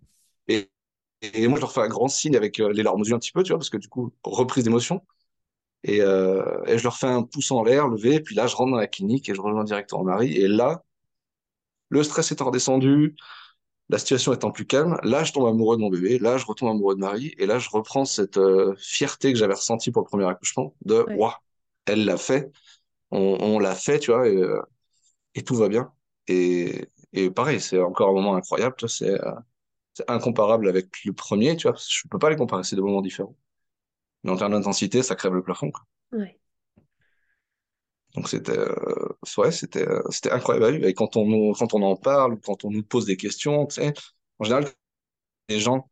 Et, 0.48 0.70
et 1.22 1.48
moi, 1.48 1.58
je 1.58 1.62
leur 1.62 1.72
fais 1.74 1.82
un 1.82 1.88
grand 1.90 2.08
signe 2.08 2.36
avec 2.38 2.60
euh, 2.60 2.72
les 2.74 2.84
larmes 2.84 3.02
aux 3.02 3.06
yeux 3.06 3.16
un 3.16 3.20
petit 3.20 3.32
peu, 3.34 3.44
tu 3.44 3.50
vois, 3.52 3.60
parce 3.60 3.70
que 3.70 3.78
du 3.78 3.90
coup, 3.90 4.14
reprise 4.24 4.64
d'émotion. 4.66 5.02
Et, 5.84 6.02
euh, 6.02 6.64
et 6.68 6.78
je 6.80 6.84
leur 6.84 6.98
fais 6.98 7.08
un 7.08 7.24
pouce 7.24 7.52
en 7.52 7.64
l'air, 7.64 7.88
levé, 7.90 8.16
et 8.16 8.22
puis 8.22 8.36
là, 8.36 8.48
je 8.48 8.56
rentre 8.56 8.72
dans 8.72 8.78
la 8.78 8.88
clinique 8.88 9.30
et 9.30 9.36
je 9.36 9.42
rejoins 9.42 9.64
directement 9.66 10.04
Marie. 10.04 10.34
Et 10.38 10.48
là, 10.48 10.84
le 11.90 12.04
stress 12.04 12.32
étant 12.32 12.46
redescendu, 12.46 13.16
la 13.94 14.00
situation 14.00 14.34
étant 14.34 14.52
plus 14.52 14.66
calme, 14.68 14.98
là, 15.04 15.24
je 15.24 15.34
tombe 15.34 15.48
amoureux 15.48 15.78
de 15.78 15.82
mon 15.82 15.90
bébé, 15.90 16.20
là, 16.20 16.38
je 16.38 16.46
retombe 16.48 16.70
amoureux 16.72 16.96
de 16.96 17.02
Marie, 17.02 17.34
et 17.40 17.46
là, 17.48 17.60
je 17.60 17.70
reprends 17.70 18.06
cette 18.06 18.38
euh, 18.38 18.76
fierté 18.80 19.34
que 19.34 19.40
j'avais 19.40 19.56
ressentie 19.56 19.92
pour 19.92 20.04
le 20.04 20.08
premier 20.08 20.26
accouchement, 20.28 20.76
de 20.86 21.06
ouais, 21.08 21.16
waouh, 21.16 21.34
elle 21.86 22.06
l'a 22.06 22.18
fait, 22.18 22.52
on, 23.12 23.38
on 23.42 23.60
l'a 23.60 23.76
fait, 23.76 24.00
tu 24.00 24.12
vois, 24.12 24.28
et, 24.30 24.38
euh, 24.38 24.62
et 25.36 25.44
tout 25.44 25.56
va 25.56 25.70
bien. 25.70 25.92
Et, 26.28 26.90
et 27.14 27.32
pareil, 27.32 27.62
c'est 27.62 27.80
encore 27.82 28.10
un 28.10 28.14
moment 28.14 28.36
incroyable, 28.36 28.76
c'est 28.90 29.12
euh, 29.22 29.32
c'est 29.94 30.10
incomparable 30.12 30.70
avec 30.70 31.04
le 31.06 31.14
premier, 31.14 31.56
tu 31.58 31.64
vois, 31.64 31.74
parce 31.74 31.88
que 31.88 31.94
je 31.94 32.08
peux 32.10 32.20
pas 32.20 32.30
les 32.30 32.38
comparer, 32.38 32.64
c'est 32.64 32.76
deux 32.78 32.84
moments 32.84 33.02
différents. 33.04 33.36
Mais 34.24 34.32
en 34.32 34.38
termes 34.38 34.54
d'intensité, 34.54 35.04
ça 35.04 35.16
crève 35.16 35.34
le 35.34 35.44
plafond, 35.44 35.72
quoi. 35.72 35.84
ouais. 36.12 36.40
Donc 38.16 38.30
c'était 38.30 38.58
euh, 38.58 39.08
ouais, 39.38 39.52
c'était 39.52 39.88
euh, 39.88 40.02
c'était 40.10 40.32
incroyable. 40.32 40.86
Et 40.86 40.94
quand 40.94 41.18
on 41.18 41.26
nous- 41.28 41.54
quand 41.58 41.74
on 41.74 41.82
en 41.84 41.96
parle, 41.96 42.40
quand 42.42 42.64
on 42.66 42.72
nous 42.72 42.84
pose 42.84 43.06
des 43.06 43.18
questions, 43.18 43.66
tu 43.68 43.76
sais, 43.76 43.94
en 44.40 44.44
général, 44.44 44.66
les 45.50 45.60
gens 45.60 45.90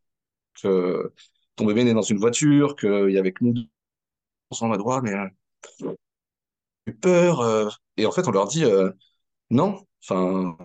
que 0.61 1.13
ton 1.57 1.65
bébé 1.65 1.81
est 1.89 1.93
dans 1.93 2.01
une 2.03 2.19
voiture, 2.19 2.75
qu'il 2.77 3.11
y 3.11 3.17
a 3.17 3.19
avec 3.21 3.41
nous, 3.41 3.53
deux, 3.53 3.67
on 4.51 4.55
s'en 4.55 4.69
va 4.69 4.77
droit, 4.77 5.01
mais 5.01 5.13
euh, 5.13 5.27
eu 6.87 6.93
peur. 6.93 7.41
euh. 7.41 7.69
Et 7.97 8.05
en 8.05 8.11
fait, 8.11 8.27
on 8.27 8.31
leur 8.31 8.47
dit 8.47 8.65
euh, 8.65 8.91
non. 9.51 9.85
Enfin, 10.03 10.57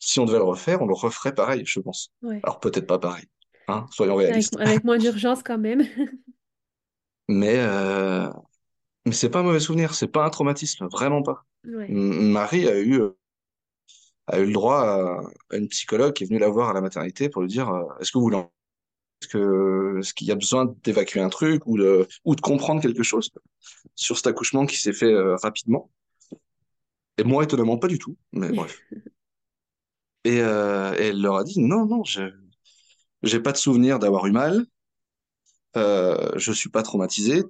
si 0.00 0.20
on 0.20 0.26
devait 0.26 0.38
le 0.38 0.44
refaire, 0.44 0.82
on 0.82 0.86
le 0.86 0.94
referait 0.94 1.34
pareil, 1.34 1.64
je 1.66 1.80
pense. 1.80 2.12
ouais. 2.22 2.44
Alors 2.44 2.60
peut-être 2.60 2.86
pas 2.86 2.98
pareil, 2.98 3.26
hein, 3.68 3.86
soyons 3.92 4.16
Avec, 4.16 4.26
réalistes. 4.26 4.56
avec 4.58 4.84
moins 4.84 4.98
d'urgence 4.98 5.42
quand 5.42 5.58
même. 5.58 5.84
Mais 7.28 7.56
mais 9.06 9.12
c'est 9.12 9.30
pas 9.30 9.40
un 9.40 9.42
mauvais 9.42 9.60
souvenir, 9.60 9.94
c'est 9.94 10.08
pas 10.08 10.24
un 10.24 10.30
traumatisme, 10.30 10.88
vraiment 10.88 11.22
pas. 11.22 11.46
Ouais, 11.64 11.88
Marie 11.88 12.68
a 12.68 12.78
eu 12.78 13.00
euh, 13.00 13.10
a 14.26 14.38
eu 14.40 14.46
le 14.46 14.52
droit 14.52 14.80
à, 14.80 15.20
à 15.50 15.56
une 15.56 15.68
psychologue 15.68 16.12
qui 16.14 16.24
est 16.24 16.26
venue 16.26 16.38
la 16.38 16.48
voir 16.48 16.70
à 16.70 16.72
la 16.72 16.80
maternité 16.80 17.28
pour 17.28 17.42
lui 17.42 17.48
dire 17.48 17.68
euh, 17.70 17.84
est-ce 18.00 18.10
que 18.12 18.18
vous 18.18 18.24
voulez 18.24 18.38
est-ce 19.22 19.28
que 19.28 19.98
est-ce 20.00 20.14
qu'il 20.14 20.28
y 20.28 20.32
a 20.32 20.36
besoin 20.36 20.74
d'évacuer 20.84 21.20
un 21.20 21.30
truc 21.30 21.62
ou 21.66 21.78
de 21.78 22.08
ou 22.24 22.36
de 22.36 22.40
comprendre 22.40 22.82
quelque 22.82 23.02
chose 23.04 23.30
sur 23.96 24.16
cet 24.16 24.28
accouchement 24.28 24.66
qui 24.66 24.78
s'est 24.78 24.92
fait 24.92 25.12
euh, 25.12 25.36
rapidement? 25.36 25.90
Et 27.18 27.24
moi 27.24 27.44
étonnamment 27.44 27.78
pas 27.78 27.88
du 27.88 27.98
tout 27.98 28.16
mais 28.32 28.50
bref. 28.52 28.78
Et, 30.24 30.40
euh, 30.40 30.92
et 30.98 31.06
elle 31.08 31.22
leur 31.22 31.36
a 31.36 31.44
dit 31.44 31.60
non 31.60 31.86
non 31.86 32.04
je 32.04 32.22
j'ai 33.22 33.40
pas 33.40 33.52
de 33.52 33.56
souvenir 33.58 33.98
d'avoir 33.98 34.26
eu 34.26 34.32
mal 34.32 34.66
je 35.74 36.52
suis 36.52 36.68
pas 36.70 36.82
traumatisé 36.82 37.42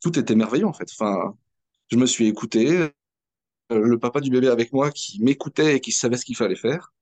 tout 0.00 0.18
était 0.18 0.34
merveilleux 0.34 0.66
en 0.66 0.72
fait 0.72 0.88
enfin 0.92 1.36
je 1.90 1.96
me 1.96 2.06
suis 2.06 2.26
écouté 2.26 2.90
euh, 3.72 3.86
le 3.86 3.98
papa 3.98 4.20
du 4.20 4.30
bébé 4.30 4.48
avec 4.48 4.72
moi 4.72 4.90
qui 4.90 5.22
m'écoutait 5.22 5.76
et 5.76 5.80
qui 5.80 5.92
savait 5.92 6.16
ce 6.16 6.24
qu'il 6.24 6.36
fallait 6.36 6.56
faire 6.56 6.92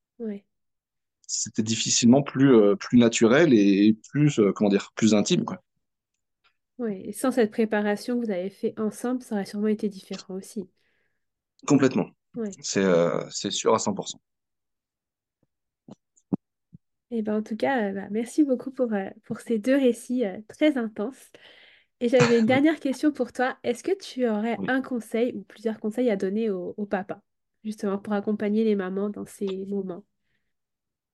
c'était 1.26 1.62
difficilement 1.62 2.22
plus, 2.22 2.54
euh, 2.54 2.76
plus 2.76 2.98
naturel 2.98 3.52
et 3.52 3.96
plus, 4.10 4.38
euh, 4.38 4.52
comment 4.52 4.70
dire, 4.70 4.92
plus 4.94 5.14
intime, 5.14 5.44
quoi. 5.44 5.62
Et 6.88 7.12
sans 7.12 7.32
cette 7.32 7.50
préparation 7.50 8.20
que 8.20 8.26
vous 8.26 8.30
avez 8.30 8.50
fait 8.50 8.78
ensemble, 8.78 9.22
ça 9.22 9.34
aurait 9.34 9.46
sûrement 9.46 9.68
été 9.68 9.88
différent 9.88 10.34
aussi. 10.34 10.68
Complètement. 11.66 12.10
Ouais. 12.34 12.50
C'est 12.60 12.84
euh, 12.84 13.28
sûr 13.30 13.74
à 13.74 13.78
100%. 13.78 14.20
Et 17.12 17.22
ben 17.22 17.38
en 17.38 17.42
tout 17.42 17.56
cas, 17.56 17.92
bah, 17.92 18.08
merci 18.10 18.44
beaucoup 18.44 18.70
pour, 18.70 18.90
pour 19.24 19.40
ces 19.40 19.58
deux 19.58 19.76
récits 19.76 20.24
très 20.48 20.76
intenses. 20.76 21.30
Et 22.00 22.08
j'avais 22.08 22.38
une 22.38 22.46
dernière 22.46 22.80
question 22.80 23.12
pour 23.12 23.32
toi. 23.32 23.56
Est-ce 23.62 23.82
que 23.82 23.96
tu 23.96 24.26
aurais 24.28 24.58
Oui. 24.58 24.68
un 24.68 24.82
conseil 24.82 25.32
ou 25.34 25.42
plusieurs 25.44 25.80
conseils 25.80 26.10
à 26.10 26.16
donner 26.16 26.50
au, 26.50 26.74
au 26.76 26.86
papa, 26.86 27.20
justement 27.64 27.98
pour 27.98 28.12
accompagner 28.12 28.64
les 28.64 28.76
mamans 28.76 29.10
dans 29.10 29.26
ces 29.26 29.64
moments? 29.66 30.04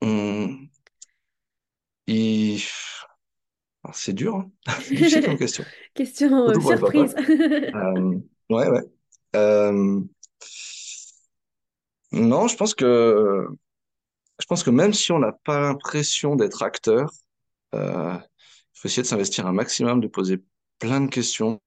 Hum, 0.00 0.68
il- 2.06 2.62
alors, 3.84 3.94
C'est 3.96 4.12
dur, 4.12 4.36
hein. 4.36 4.50
Comme 5.24 5.38
question. 5.38 5.66
Question 5.94 6.48
euh, 6.48 6.58
Surtout 6.58 6.62
pour 6.62 6.72
les 6.72 6.78
papas. 6.80 7.08
surprise. 7.08 7.14
Euh, 7.74 8.18
ouais, 8.50 8.68
ouais. 8.70 8.82
Euh, 9.36 10.00
non, 12.12 12.48
je 12.48 12.56
pense 12.56 12.74
que, 12.74 13.46
je 14.40 14.46
pense 14.46 14.62
que 14.64 14.70
même 14.70 14.92
si 14.94 15.12
on 15.12 15.18
n'a 15.20 15.32
pas 15.32 15.60
l'impression 15.60 16.36
d'être 16.36 16.62
acteur, 16.62 17.10
euh, 17.74 18.16
il 18.74 18.80
faut 18.80 18.88
essayer 18.88 19.02
de 19.04 19.08
s'investir 19.08 19.46
un 19.46 19.52
maximum, 19.52 20.00
de 20.00 20.08
poser 20.08 20.42
plein 20.82 21.00
de 21.00 21.06
questions 21.08 21.60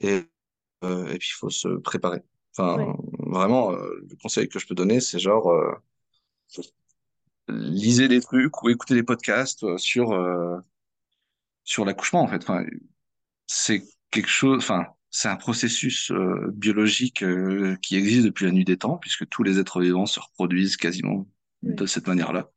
et, 0.00 0.24
euh, 0.84 1.08
et 1.12 1.18
puis 1.18 1.30
il 1.32 1.38
faut 1.38 1.50
se 1.50 1.68
préparer. 1.68 2.22
Enfin, 2.56 2.76
Ouais, 2.76 2.86
vraiment, 3.20 3.72
euh, 3.72 4.06
le 4.10 4.16
conseil 4.16 4.48
que 4.48 4.58
je 4.58 4.66
peux 4.66 4.74
donner, 4.74 5.00
c'est 5.00 5.18
genre, 5.18 5.50
euh, 5.50 5.72
lisez 7.48 8.08
des 8.08 8.20
trucs 8.20 8.62
ou 8.64 8.68
écoutez 8.70 8.94
des 8.94 9.04
podcasts 9.04 9.76
sur 9.76 10.12
sur 11.64 11.84
l'accouchement 11.84 12.22
en 12.22 12.28
fait. 12.28 12.42
Enfin, 12.42 12.64
c'est 13.46 13.84
quelque 14.10 14.28
chose. 14.28 14.58
Enfin, 14.58 14.86
c'est 15.10 15.28
un 15.28 15.36
processus 15.36 16.12
biologique 16.54 17.24
qui 17.82 17.96
existe 17.96 18.26
depuis 18.26 18.46
la 18.46 18.52
nuit 18.52 18.64
des 18.64 18.78
temps, 18.78 18.98
puisque 18.98 19.28
tous 19.28 19.42
les 19.42 19.58
êtres 19.58 19.80
vivants 19.80 20.06
se 20.06 20.20
reproduisent 20.20 20.76
quasiment 20.76 21.26
ouais, 21.62 21.76
de 21.76 21.86
cette 21.86 22.06
manière-là. 22.08 22.50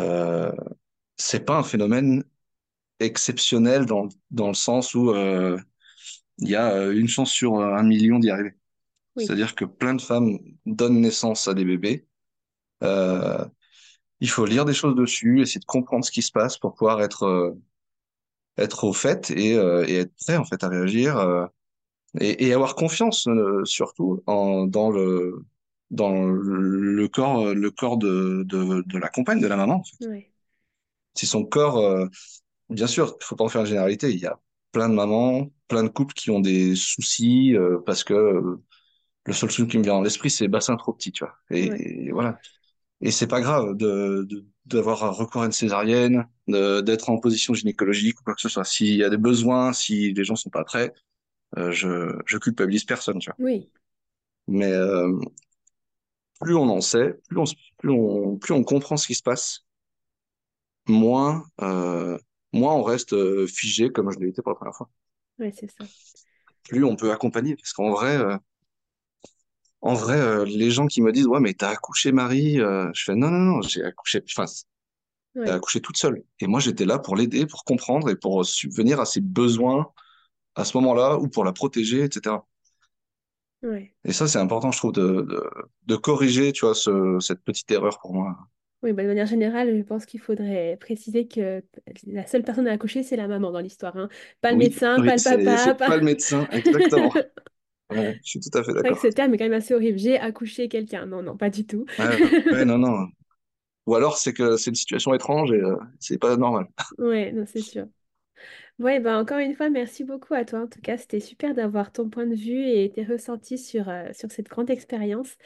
Euh, 0.00 0.52
c'est 1.16 1.44
pas 1.44 1.58
un 1.58 1.62
phénomène 1.62 2.24
exceptionnel 3.00 3.86
dans 3.86 4.08
dans 4.30 4.48
le 4.48 4.54
sens 4.54 4.94
où 4.94 5.10
euh, 5.12 5.58
il 6.38 6.48
y 6.50 6.56
a 6.56 6.72
euh, 6.74 6.98
une 6.98 7.08
chance 7.08 7.30
sur 7.32 7.58
un 7.60 7.82
million 7.82 8.18
d'y 8.18 8.30
arriver. 8.30 8.54
oui, 9.16 9.24
C'est-à-dire 9.24 9.54
que 9.54 9.64
plein 9.66 9.94
de 9.94 10.02
femmes 10.02 10.38
donnent 10.66 11.00
naissance 11.00 11.48
à 11.48 11.54
des 11.54 11.64
bébés. 11.66 12.06
Euh, 12.84 13.44
il 14.20 14.30
faut 14.30 14.46
lire 14.46 14.64
des 14.66 14.74
choses 14.74 14.96
dessus, 14.96 15.42
essayer 15.42 15.60
de 15.60 15.64
comprendre 15.66 16.04
ce 16.04 16.10
qui 16.12 16.22
se 16.22 16.32
passe 16.32 16.58
pour 16.58 16.74
pouvoir 16.74 17.02
être 17.02 17.24
euh, 17.24 17.52
être 18.58 18.84
au 18.84 18.92
fait 18.92 19.30
et, 19.30 19.54
euh, 19.56 19.84
et 19.88 19.96
être 19.98 20.12
prêt 20.24 20.36
en 20.36 20.44
fait 20.44 20.62
à 20.64 20.68
réagir. 20.68 21.16
euh, 21.18 21.46
Et, 22.20 22.46
et 22.48 22.54
avoir 22.54 22.76
confiance 22.76 23.26
euh, 23.28 23.64
surtout 23.66 24.22
en, 24.26 24.66
dans 24.66 24.90
le 24.90 25.44
dans 25.90 26.24
le 26.26 27.08
corps 27.08 27.54
le 27.54 27.70
corps 27.72 27.98
de, 27.98 28.44
de, 28.46 28.82
de 28.86 28.98
la 28.98 29.08
compagne, 29.10 29.40
de 29.40 29.48
la 29.48 29.56
maman. 29.56 29.76
en 29.76 29.84
fait. 29.84 29.96
Si 31.14 31.26
son 31.26 31.44
corps, 31.44 31.78
euh, 31.78 32.06
bien 32.74 32.86
sûr, 32.86 33.16
il 33.20 33.24
faut 33.24 33.36
pas 33.36 33.44
en 33.44 33.48
faire 33.48 33.62
une 33.62 33.66
généralité. 33.66 34.10
Il 34.12 34.18
y 34.20 34.26
a 34.26 34.40
plein 34.72 34.88
de 34.88 34.94
mamans, 34.94 35.48
plein 35.68 35.82
de 35.84 35.88
couples 35.88 36.14
qui 36.14 36.30
ont 36.30 36.40
des 36.40 36.74
soucis 36.76 37.56
euh, 37.56 37.78
parce 37.86 38.04
que 38.04 38.14
euh, 38.14 38.62
le 39.26 39.32
seul 39.32 39.50
truc 39.50 39.70
qui 39.70 39.78
me 39.78 39.84
vient 39.84 39.94
dans 39.94 40.02
l'esprit, 40.02 40.30
c'est 40.30 40.48
bassin 40.48 40.76
trop 40.76 40.92
petit, 40.92 41.12
tu 41.12 41.24
vois. 41.24 41.34
Et, 41.50 41.70
Ouais. 41.70 41.78
et 42.08 42.10
voilà. 42.12 42.38
Et 43.00 43.10
c'est 43.10 43.26
pas 43.28 43.40
grave 43.40 43.76
de, 43.76 44.26
d'avoir 44.66 45.16
recours 45.16 45.42
à 45.42 45.46
une 45.46 45.52
césarienne, 45.52 46.26
d'être 46.48 47.10
en 47.10 47.18
position 47.18 47.54
gynécologique 47.54 48.20
ou 48.20 48.24
quoi 48.24 48.34
que 48.34 48.40
ce 48.42 48.48
soit. 48.48 48.64
S'il 48.64 48.96
y 48.96 49.04
a 49.04 49.10
des 49.10 49.18
besoins, 49.18 49.72
si 49.72 50.12
les 50.14 50.24
gens 50.24 50.36
sont 50.36 50.50
pas 50.50 50.64
prêts, 50.64 50.92
euh, 51.58 51.72
je, 51.72 52.18
je 52.26 52.38
culpabilise 52.38 52.84
personne, 52.84 53.18
tu 53.20 53.30
vois. 53.30 53.38
Oui. 53.38 53.70
Mais 54.48 54.72
plus 56.40 56.54
on 56.56 56.68
en 56.68 56.80
sait, 56.80 57.14
plus 57.28 57.38
on, 57.38 57.44
plus 57.78 57.90
on, 57.90 58.36
plus 58.38 58.54
on 58.54 58.62
comprend 58.64 58.96
ce 58.96 59.06
qui 59.06 59.14
se 59.14 59.22
passe, 59.22 59.64
moins, 60.86 61.44
euh, 61.62 62.18
moins 62.54 62.74
on 62.74 62.82
reste 62.84 63.12
euh, 63.14 63.46
figé 63.46 63.90
comme 63.90 64.10
je 64.12 64.18
l'ai 64.20 64.28
été 64.28 64.42
pour 64.42 64.52
la 64.52 64.56
première 64.56 64.74
fois. 64.76 64.90
Ouais, 65.38 65.52
c'est 65.52 65.70
ça. 65.70 65.84
Plus 66.64 66.84
on 66.84 66.96
peut 66.96 67.10
accompagner. 67.12 67.56
Parce 67.56 67.72
qu'en 67.72 67.90
vrai, 67.90 68.16
euh, 68.18 68.36
en 69.82 69.94
vrai, 69.94 70.18
euh, 70.18 70.44
les 70.44 70.70
gens 70.72 70.86
qui 70.88 71.00
me 71.02 71.12
disent, 71.12 71.26
ouais, 71.28 71.38
mais 71.40 71.54
t'as 71.54 71.70
accouché 71.70 72.10
Marie, 72.12 72.60
euh, 72.60 72.90
je 72.94 73.04
fais, 73.04 73.14
non, 73.14 73.30
non, 73.30 73.38
non, 73.38 73.62
j'ai 73.62 73.84
accouché, 73.84 74.20
enfin, 74.30 74.46
Ouais. 75.34 75.48
accouché 75.52 75.80
toute 75.80 75.96
seule. 75.96 76.22
Et 76.40 76.46
moi, 76.46 76.60
j'étais 76.60 76.84
là 76.84 76.98
pour 76.98 77.16
l'aider, 77.16 77.46
pour 77.46 77.64
comprendre 77.64 78.10
et 78.10 78.16
pour 78.16 78.44
subvenir 78.46 79.00
à 79.00 79.06
ses 79.06 79.20
besoins 79.20 79.92
à 80.56 80.64
ce 80.66 80.76
moment-là 80.78 81.18
ou 81.18 81.28
pour 81.28 81.44
la 81.44 81.52
protéger, 81.52 82.04
etc. 82.04 82.46
Ouais. 83.62 83.94
Et 84.04 84.12
ça, 84.12 84.28
c'est 84.28 84.38
important, 84.38 84.70
je 84.72 84.78
trouve, 84.78 84.92
de, 84.92 85.22
de, 85.22 85.50
de 85.86 85.96
corriger, 85.96 86.52
tu 86.52 86.64
vois, 86.66 86.74
ce, 86.74 87.18
cette 87.20 87.42
petite 87.44 87.70
erreur 87.70 87.98
pour 88.00 88.14
moi. 88.14 88.36
Oui, 88.84 88.92
bah, 88.92 89.02
de 89.04 89.08
manière 89.08 89.26
générale, 89.26 89.76
je 89.78 89.82
pense 89.82 90.06
qu'il 90.06 90.20
faudrait 90.20 90.78
préciser 90.80 91.28
que 91.28 91.64
la 92.06 92.26
seule 92.26 92.44
personne 92.44 92.68
à 92.68 92.72
accoucher, 92.72 93.02
c'est 93.02 93.16
la 93.16 93.28
maman 93.28 93.50
dans 93.52 93.60
l'histoire, 93.60 93.96
hein. 93.96 94.10
Pas 94.42 94.52
le 94.52 94.58
Oui, 94.58 94.58
médecin, 94.58 95.00
oui, 95.00 95.12
pas 95.12 95.16
le 95.16 95.22
c'est, 95.22 95.56
papa, 95.56 95.74
c'est 95.74 95.76
pas... 95.76 95.86
pas 95.86 95.96
le 95.96 96.02
médecin, 96.04 96.46
exactement. 96.52 97.14
Ouais, 97.90 98.14
je 98.24 98.28
suis 98.30 98.40
tout 98.40 98.56
à 98.58 98.64
fait 98.64 98.74
C'est 98.82 98.88
vrai 98.88 98.94
que 98.94 99.00
ce 99.00 99.06
d'accord. 99.06 99.08
terme 99.08 99.34
est 99.34 99.38
quand 99.38 99.44
même 99.44 99.52
assez 99.54 99.74
horrible. 99.74 99.98
J'ai 99.98 100.18
accouché 100.18 100.68
quelqu'un. 100.68 101.06
Non, 101.06 101.22
non, 101.22 101.36
pas 101.36 101.50
du 101.50 101.66
tout. 101.66 101.86
Ouais, 101.98 102.18
ouais, 102.50 102.64
non, 102.64 102.78
non. 102.78 103.06
Ou 103.86 103.96
alors, 103.96 104.18
c'est 104.18 104.32
que 104.34 104.56
c'est 104.58 104.70
une 104.70 104.76
situation 104.76 105.14
étrange 105.14 105.52
et 105.52 105.56
euh, 105.62 105.76
c'est 106.00 106.18
pas 106.18 106.36
normal. 106.36 106.68
Ouais, 106.98 107.32
non, 107.32 107.44
c'est 107.46 107.62
sûr. 107.62 107.86
Ouais, 108.80 109.00
bah 109.00 109.18
encore 109.18 109.38
une 109.38 109.54
fois, 109.56 109.70
merci 109.70 110.04
beaucoup 110.04 110.34
à 110.34 110.44
toi. 110.44 110.62
En 110.62 110.68
tout 110.68 110.80
cas, 110.82 110.98
c'était 110.98 111.20
super 111.20 111.54
d'avoir 111.54 111.92
ton 111.92 112.10
point 112.10 112.26
de 112.26 112.34
vue 112.36 112.68
et 112.68 112.90
tes 112.92 113.04
ressentis 113.04 113.58
sur, 113.58 113.88
euh, 113.88 114.12
sur 114.12 114.30
cette 114.32 114.48
grande 114.48 114.70
expérience. 114.70 115.36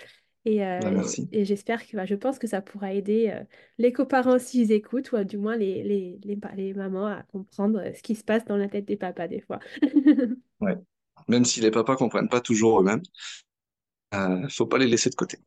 Et, 0.48 0.64
euh, 0.64 0.78
merci. 0.94 1.28
et 1.30 1.44
j'espère 1.44 1.86
que, 1.86 1.94
bah, 1.94 2.06
je 2.06 2.14
pense 2.14 2.38
que 2.38 2.46
ça 2.46 2.62
pourra 2.62 2.94
aider 2.94 3.30
euh, 3.30 3.44
les 3.76 3.92
coparents 3.92 4.38
s'ils 4.38 4.72
écoutent, 4.72 5.12
ou 5.12 5.22
du 5.22 5.36
moins 5.36 5.56
les, 5.58 5.82
les, 5.82 6.18
les, 6.24 6.36
pa- 6.36 6.54
les 6.56 6.72
mamans 6.72 7.06
à 7.06 7.22
comprendre 7.24 7.80
euh, 7.80 7.92
ce 7.92 8.02
qui 8.02 8.14
se 8.14 8.24
passe 8.24 8.46
dans 8.46 8.56
la 8.56 8.66
tête 8.66 8.86
des 8.86 8.96
papas 8.96 9.28
des 9.28 9.40
fois. 9.40 9.60
Ouais. 10.60 10.76
Même 11.28 11.44
si 11.44 11.60
les 11.60 11.70
papas 11.70 11.96
comprennent 11.96 12.30
pas 12.30 12.40
toujours 12.40 12.80
eux-mêmes, 12.80 13.02
euh, 14.14 14.48
faut 14.48 14.66
pas 14.66 14.78
les 14.78 14.86
laisser 14.86 15.10
de 15.10 15.14
côté. 15.14 15.38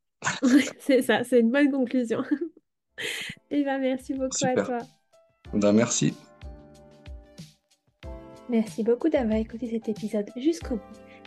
C'est 0.79 1.01
ça, 1.01 1.23
c'est 1.23 1.39
une 1.39 1.49
bonne 1.51 1.71
conclusion. 1.71 2.21
Et 3.49 3.63
bah, 3.63 3.79
merci 3.79 4.13
beaucoup 4.13 4.37
à 4.45 4.53
toi. 4.63 4.77
Ben, 5.51 5.73
merci. 5.73 6.13
Merci 8.49 8.83
beaucoup 8.83 9.09
d'avoir 9.09 9.37
écouté 9.37 9.67
cet 9.67 9.89
épisode 9.89 10.29
jusqu'au 10.37 10.75
bout. 10.75 11.00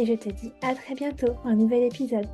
et 0.00 0.06
je 0.06 0.14
te 0.14 0.30
dis 0.30 0.52
à 0.62 0.74
très 0.74 0.94
bientôt 0.94 1.34
un 1.44 1.54
nouvel 1.54 1.82
épisode. 1.82 2.26